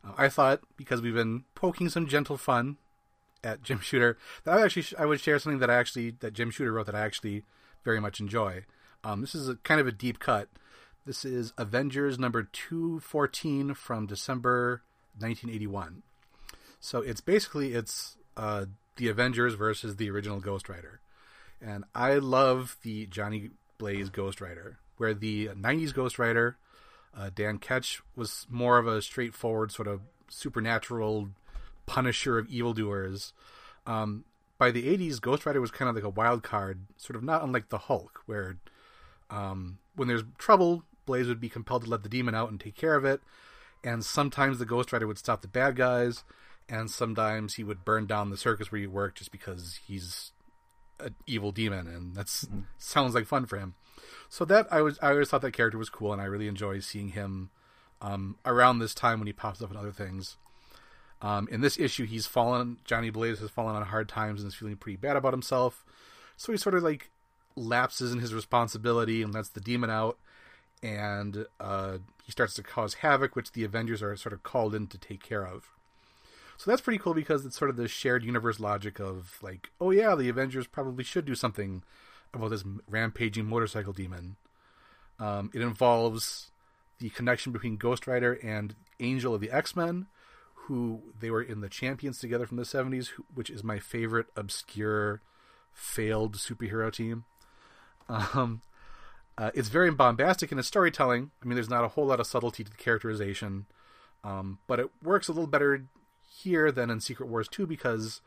uh, 0.05 0.13
I 0.17 0.29
thought 0.29 0.61
because 0.77 1.03
we've 1.03 1.15
been 1.15 1.45
poking 1.55 1.89
some 1.89 2.07
gentle 2.07 2.37
fun 2.37 2.79
at 3.45 3.63
Jim 3.63 3.81
Shooter 3.81 4.17
that 4.45 4.59
I 4.59 4.65
actually 4.65 4.87
I 4.99 5.05
would 5.05 5.21
share 5.21 5.39
something 5.39 5.61
that 5.61 5.71
I 5.71 5.75
actually 5.75 6.17
that 6.21 6.33
Jim 6.33 6.51
Shooter 6.51 6.73
wrote 6.73 6.87
that 6.87 6.95
I 6.95 7.05
actually 7.05 7.45
very 7.85 8.01
much 8.01 8.19
enjoy. 8.19 8.65
Um, 9.05 9.21
this 9.21 9.35
is 9.35 9.49
a 9.49 9.57
kind 9.57 9.81
of 9.81 9.87
a 9.87 9.93
deep 9.93 10.19
cut. 10.19 10.49
This 11.05 11.25
is 11.25 11.53
Avengers 11.57 12.19
number 12.19 12.43
two 12.43 13.01
fourteen 13.01 13.75
from 13.75 14.07
December 14.07 14.83
nineteen 15.21 15.51
eighty 15.51 15.67
one. 15.67 16.03
So 16.81 17.01
it's 17.01 17.21
basically 17.21 17.75
it's 17.75 18.17
uh, 18.37 18.67
the 18.97 19.09
Avengers 19.09 19.55
versus 19.55 19.97
the 19.97 20.11
original 20.11 20.41
Ghost 20.41 20.69
Rider, 20.69 21.01
and 21.61 21.85
I 21.95 22.15
love 22.15 22.77
the 22.83 23.07
Johnny 23.07 23.51
Blaze 23.79 24.11
Ghost 24.11 24.41
Rider, 24.41 24.79
where 24.97 25.15
the 25.15 25.49
'90s 25.49 25.95
Ghost 25.95 26.19
Rider 26.19 26.57
uh, 27.17 27.31
Dan 27.35 27.59
Ketch 27.59 28.03
was 28.15 28.47
more 28.51 28.79
of 28.79 28.87
a 28.87 29.01
straightforward 29.01 29.73
sort 29.73 29.89
of 29.89 30.03
supernatural 30.29 31.31
punisher 31.87 32.39
of 32.39 32.49
evildoers. 32.49 33.33
Um, 33.87 34.25
by 34.59 34.71
the 34.71 34.85
80s, 34.85 35.21
Ghost 35.21 35.47
Rider 35.47 35.61
was 35.61 35.71
kind 35.71 35.89
of 35.89 35.95
like 35.95 36.05
a 36.05 36.11
wild 36.11 36.43
card, 36.43 36.81
sort 36.97 37.17
of 37.17 37.23
not 37.23 37.43
unlike 37.43 37.69
the 37.69 37.79
Hulk, 37.79 38.23
where 38.27 38.57
um, 39.31 39.79
when 39.95 40.09
there's 40.09 40.25
trouble, 40.39 40.85
Blaze 41.07 41.29
would 41.29 41.41
be 41.41 41.49
compelled 41.49 41.85
to 41.85 41.91
let 41.91 42.03
the 42.03 42.09
demon 42.09 42.35
out 42.35 42.51
and 42.51 42.61
take 42.61 42.75
care 42.75 42.95
of 42.95 43.05
it. 43.05 43.21
And 43.85 44.05
sometimes 44.05 44.59
the 44.59 44.67
Ghost 44.67 44.93
Rider 44.93 45.07
would 45.07 45.19
stop 45.19 45.43
the 45.43 45.49
bad 45.49 45.77
guys, 45.77 46.25
and 46.69 46.91
sometimes 46.91 47.55
he 47.55 47.65
would 47.65 47.85
burn 47.85 48.07
down 48.07 48.31
the 48.31 48.37
circus 48.37 48.71
where 48.71 48.81
he 48.81 48.87
worked 48.87 49.19
just 49.19 49.33
because 49.33 49.81
he's 49.87 50.33
an 51.01 51.15
evil 51.27 51.53
demon, 51.53 51.87
and 51.87 52.15
that 52.15 52.27
mm-hmm. 52.27 52.61
sounds 52.79 53.15
like 53.15 53.27
fun 53.27 53.47
for 53.47 53.59
him. 53.59 53.75
So 54.29 54.45
that 54.47 54.67
I 54.71 54.83
was 54.83 54.99
I 55.03 55.11
always 55.11 55.29
thought 55.29 55.43
that 55.43 55.53
character 55.53 55.79
was 55.79 55.91
cool, 55.91 56.13
and 56.13 56.21
I 56.21 56.27
really 56.27 56.49
enjoy 56.49 56.81
seeing 56.81 57.09
him 57.11 57.51
um, 58.01 58.37
around 58.45 58.79
this 58.79 58.95
time 58.95 59.19
when 59.19 59.27
he 59.27 59.33
pops 59.33 59.63
up 59.63 59.71
in 59.71 59.77
other 59.77 59.93
things. 59.93 60.37
Um, 61.23 61.49
in 61.51 61.61
this 61.61 61.79
issue, 61.79 62.05
he's 62.05 62.27
fallen. 62.27 62.79
Johnny 62.85 63.11
Blaze 63.11 63.39
has 63.39 63.51
fallen 63.51 63.75
on 63.75 63.83
hard 63.83 64.09
times 64.09 64.43
and 64.43 64.49
is 64.49 64.55
feeling 64.55 64.77
pretty 64.77 64.97
bad 64.97 65.17
about 65.17 65.33
himself. 65.33 65.85
So 66.37 66.53
he 66.53 66.59
sort 66.59 66.75
of 66.75 66.83
like 66.83 67.11
lapses 67.55 68.13
in 68.13 68.19
his 68.21 68.35
responsibility 68.35 69.23
and 69.23 69.33
lets 69.33 69.49
the 69.49 69.61
demon 69.61 69.91
out, 69.91 70.19
and 70.83 71.47
uh, 71.59 71.99
he 72.25 72.33
starts 72.33 72.55
to 72.55 72.63
cause 72.63 72.95
havoc, 72.95 73.35
which 73.35 73.53
the 73.53 73.65
Avengers 73.65 74.03
are 74.03 74.17
sort 74.17 74.33
of 74.33 74.43
called 74.43 74.75
in 74.75 74.87
to 74.89 74.99
take 74.99 75.23
care 75.23 75.47
of. 75.47 75.71
So 76.59 76.71
that's 76.71 76.81
pretty 76.81 76.99
cool 76.99 77.15
because 77.15 77.45
it's 77.45 77.57
sort 77.57 77.71
of 77.71 77.77
the 77.77 77.89
shared 77.89 78.25
universe 78.25 78.59
logic 78.59 78.99
of 78.99 79.39
like, 79.43 79.71
oh 79.81 79.91
yeah, 79.91 80.15
the 80.15 80.29
Avengers 80.29 80.67
probably 80.67 81.05
should 81.05 81.25
do 81.25 81.35
something 81.35 81.83
about 82.33 82.51
this 82.51 82.65
rampaging 82.89 83.47
motorcycle 83.47 83.93
demon. 83.93 84.37
Um, 85.19 85.51
it 85.55 85.61
involves 85.61 86.51
the 86.99 87.11
connection 87.11 87.53
between 87.53 87.77
Ghost 87.77 88.07
Rider 88.07 88.35
and 88.43 88.75
Angel 89.01 89.35
of 89.35 89.41
the 89.41 89.51
X 89.51 89.77
Men, 89.77 90.07
who 90.55 91.03
they 91.19 91.31
were 91.31 91.43
in 91.43 91.61
the 91.61 91.69
Champions 91.69 92.19
together 92.19 92.47
from 92.47 92.57
the 92.57 92.65
70s, 92.65 93.09
which 93.35 93.51
is 93.51 93.63
my 93.63 93.79
favorite 93.79 94.27
obscure 94.35 95.21
failed 95.73 96.37
superhero 96.37 96.93
team. 96.93 97.25
Um, 98.09 98.63
uh, 99.39 99.51
it's 99.55 99.69
very 99.69 99.91
bombastic 99.91 100.51
in 100.51 100.59
its 100.59 100.69
storytelling. 100.69 101.31
I 101.43 101.47
mean, 101.47 101.57
there's 101.57 101.69
not 101.69 101.85
a 101.85 101.89
whole 101.89 102.07
lot 102.07 102.21
of 102.21 102.27
subtlety 102.27 102.65
to 102.65 102.71
the 102.71 102.77
characterization, 102.77 103.67
um, 104.25 104.59
but 104.67 104.81
it 104.81 104.91
works 105.03 105.29
a 105.29 105.33
little 105.33 105.47
better 105.47 105.85
here 106.43 106.71
than 106.71 106.91
in 106.91 107.01
Secret 107.01 107.29
Wars 107.29 107.49
2 107.49 107.67
because 107.67 108.21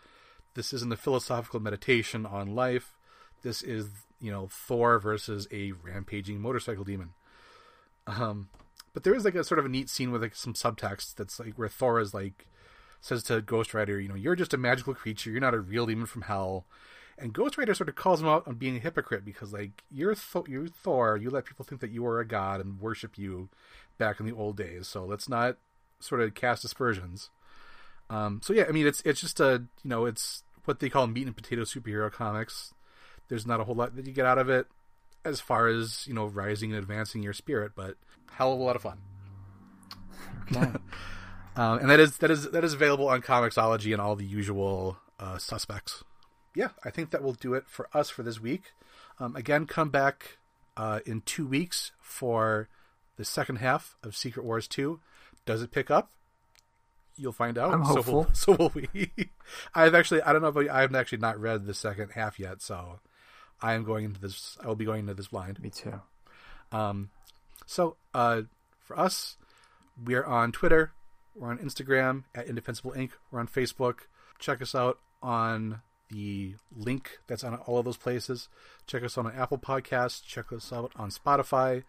this 0.56 0.73
isn't 0.73 0.94
a 0.94 0.98
philosophical 0.98 1.60
meditation 1.60 2.26
on 2.26 2.56
life 2.56 2.95
this 3.41 3.61
is 3.61 3.88
you 4.19 4.31
know 4.31 4.48
Thor 4.48 4.99
versus 4.99 5.48
a 5.52 5.72
rampaging 5.72 6.40
motorcycle 6.41 6.84
demon. 6.84 7.11
Um, 8.07 8.49
but 8.94 9.03
there 9.03 9.14
is 9.14 9.26
like 9.26 9.36
a 9.36 9.44
sort 9.44 9.60
of 9.60 9.65
a 9.65 9.69
neat 9.69 9.90
scene 9.90 10.11
with 10.11 10.22
like 10.22 10.36
some 10.36 10.53
subtext 10.53 11.15
that's 11.15 11.40
like 11.40 11.53
where 11.56 11.69
Thor 11.69 11.99
is 11.99 12.14
like 12.14 12.48
says 13.02 13.23
to 13.23 13.41
Ghost 13.41 13.73
Rider, 13.73 13.99
you 13.99 14.10
know, 14.10 14.15
you're 14.15 14.36
just 14.36 14.53
a 14.53 14.57
magical 14.57 14.94
creature, 14.94 15.30
you're 15.31 15.40
not 15.40 15.53
a 15.53 15.60
real 15.60 15.86
demon 15.86 16.06
from 16.06 16.23
hell. 16.23 16.65
And 17.18 17.34
Ghost 17.34 17.57
Rider 17.57 17.73
sort 17.73 17.90
of 17.90 17.95
calls 17.95 18.22
him 18.22 18.27
out 18.27 18.48
on 18.48 18.56
being 18.56 18.77
a 18.77 18.80
hypocrite 18.80 19.26
because 19.26 19.53
like 19.53 19.84
you're 19.91 20.15
you're 20.48 20.68
Thor, 20.68 21.18
you 21.18 21.30
let 21.30 21.45
people 21.45 21.65
think 21.65 21.81
that 21.81 21.91
you 21.91 22.06
are 22.06 22.19
a 22.19 22.27
god 22.27 22.61
and 22.61 22.80
worship 22.80 23.18
you 23.18 23.49
back 23.98 24.19
in 24.19 24.26
the 24.26 24.36
old 24.36 24.57
days. 24.57 24.88
So 24.88 25.06
let's 25.06 25.30
not 25.30 25.57
sort 25.99 26.22
of 26.22 26.34
cast 26.34 26.64
aspersions. 26.64 27.30
Um, 28.10 28.41
so 28.44 28.53
yeah, 28.53 28.65
I 28.68 28.72
mean 28.72 28.88
it's 28.88 29.02
it's 29.02 29.22
just 29.22 29.40
a 29.40 29.64
you 29.84 29.90
know 29.90 30.06
it's 30.06 30.44
what 30.65 30.80
they 30.80 30.90
call 30.90 31.07
meat 31.07 31.27
and 31.27 31.36
potato 31.36 31.64
superhero 31.64 32.11
comics 32.11 32.73
there's 33.30 33.45
not 33.45 33.61
a 33.61 33.64
whole 33.64 33.76
lot 33.76 33.95
that 33.95 34.06
you 34.06 34.11
get 34.11 34.26
out 34.26 34.38
of 34.38 34.49
it 34.49 34.68
as 35.23 35.40
far 35.40 35.68
as 35.68 36.06
you 36.06 36.14
know 36.14 36.26
rising 36.26 36.72
and 36.72 36.80
advancing 36.80 37.23
your 37.23 37.34
spirit, 37.34 37.72
but 37.76 37.95
hell 38.31 38.53
of 38.53 38.60
a 38.60 38.64
lot 38.64 38.76
of 38.76 38.81
fun. 38.81 38.98
Okay. 40.52 40.61
um, 41.56 41.77
and 41.77 41.90
that 41.91 41.99
is 41.99 42.18
that 42.18 42.31
is 42.31 42.49
that 42.49 42.64
is 42.64 42.73
available 42.73 43.07
on 43.07 43.22
Comixology 43.22 43.94
and 43.94 44.02
all 44.02 44.15
the 44.15 44.26
usual 44.26 44.98
uh, 45.19 45.38
suspects. 45.38 46.03
Yeah, 46.56 46.69
I 46.84 46.90
think 46.90 47.11
that 47.11 47.22
will 47.22 47.34
do 47.34 47.53
it 47.53 47.65
for 47.68 47.88
us 47.94 48.10
for 48.10 48.23
this 48.23 48.41
week. 48.41 48.72
Um, 49.19 49.36
again, 49.36 49.68
come 49.68 49.90
back 49.90 50.40
uh, 50.76 51.02
in 51.06 51.22
two 51.22 51.45
weeks 51.45 51.91
for 52.02 52.68
the 53.18 53.26
second 53.26 53.57
half 53.57 53.95
of 54.02 54.15
Secret 54.15 54.44
Wars 54.44 54.68
two. 54.68 55.02
Does 55.45 55.61
it 55.61 55.72
pick 55.72 55.91
up? 55.91 56.11
You'll 57.20 57.34
find 57.34 57.58
out. 57.58 57.74
I'm 57.74 57.82
hopeful. 57.82 58.28
So 58.34 58.52
will, 58.58 58.70
so 58.70 58.72
will 58.74 58.88
we. 58.94 59.12
I've 59.76 59.94
actually 59.94 60.22
I 60.22 60.34
don't 60.34 60.41
know 60.41 60.48
if 60.48 60.70
I, 60.70 60.84
I've 60.84 60.96
actually 60.96 61.20
not 61.20 61.40
read 61.40 61.66
the 61.66 61.74
second 61.74 62.12
half 62.12 62.40
yet, 62.40 62.62
so 62.62 63.00
I 63.62 63.74
am 63.74 63.84
going 63.84 64.06
into 64.06 64.22
this. 64.22 64.58
I 64.64 64.68
will 64.68 64.76
be 64.76 64.86
going 64.86 65.02
into 65.02 65.14
this 65.14 65.28
blind. 65.28 65.62
Me 65.62 65.70
too. 65.70 66.02
Um, 66.72 67.10
so 67.66 67.98
uh, 68.14 68.44
for 68.80 68.98
us, 68.98 69.38
we 70.04 70.16
are 70.16 70.26
on 70.26 70.52
Twitter. 70.52 70.91
We're 71.36 71.50
on 71.50 71.60
Instagram 71.60 72.24
at 72.34 72.48
Indefensible 72.48 72.91
Inc. 72.91 73.12
We're 73.32 73.40
on 73.40 73.48
Facebook. 73.48 74.00
Check 74.40 74.62
us 74.62 74.74
out 74.74 75.00
on 75.22 75.82
the 76.10 76.56
link 76.76 77.20
that's 77.28 77.44
on 77.44 77.56
all 77.56 77.80
of 77.80 77.86
those 77.86 77.98
places. 77.98 78.50
Check 78.88 79.04
us 79.04 79.18
out 79.18 79.26
on 79.26 79.36
Apple 79.36 79.58
Podcasts. 79.58 80.26
Check 80.26 80.52
us 80.52 80.74
out 80.74 80.91
on 80.96 81.12
Spotify. 81.12 81.84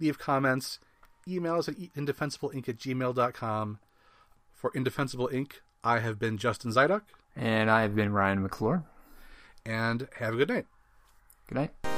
Leave 0.00 0.18
comments. 0.18 0.78
Email 1.26 1.56
us 1.56 1.68
at 1.68 1.76
indefensibleinc 1.76 2.68
at 2.68 2.78
gmail.com. 2.78 3.78
For 4.64 4.72
Indefensible 4.74 5.28
Inc., 5.28 5.60
I 5.84 5.98
have 5.98 6.18
been 6.18 6.38
Justin 6.38 6.70
Zydok. 6.70 7.02
And 7.36 7.70
I 7.70 7.82
have 7.82 7.94
been 7.94 8.14
Ryan 8.14 8.42
McClure. 8.42 8.82
And 9.66 10.08
have 10.20 10.32
a 10.32 10.36
good 10.38 10.48
night. 10.48 10.64
Good 11.48 11.54
night. 11.56 11.93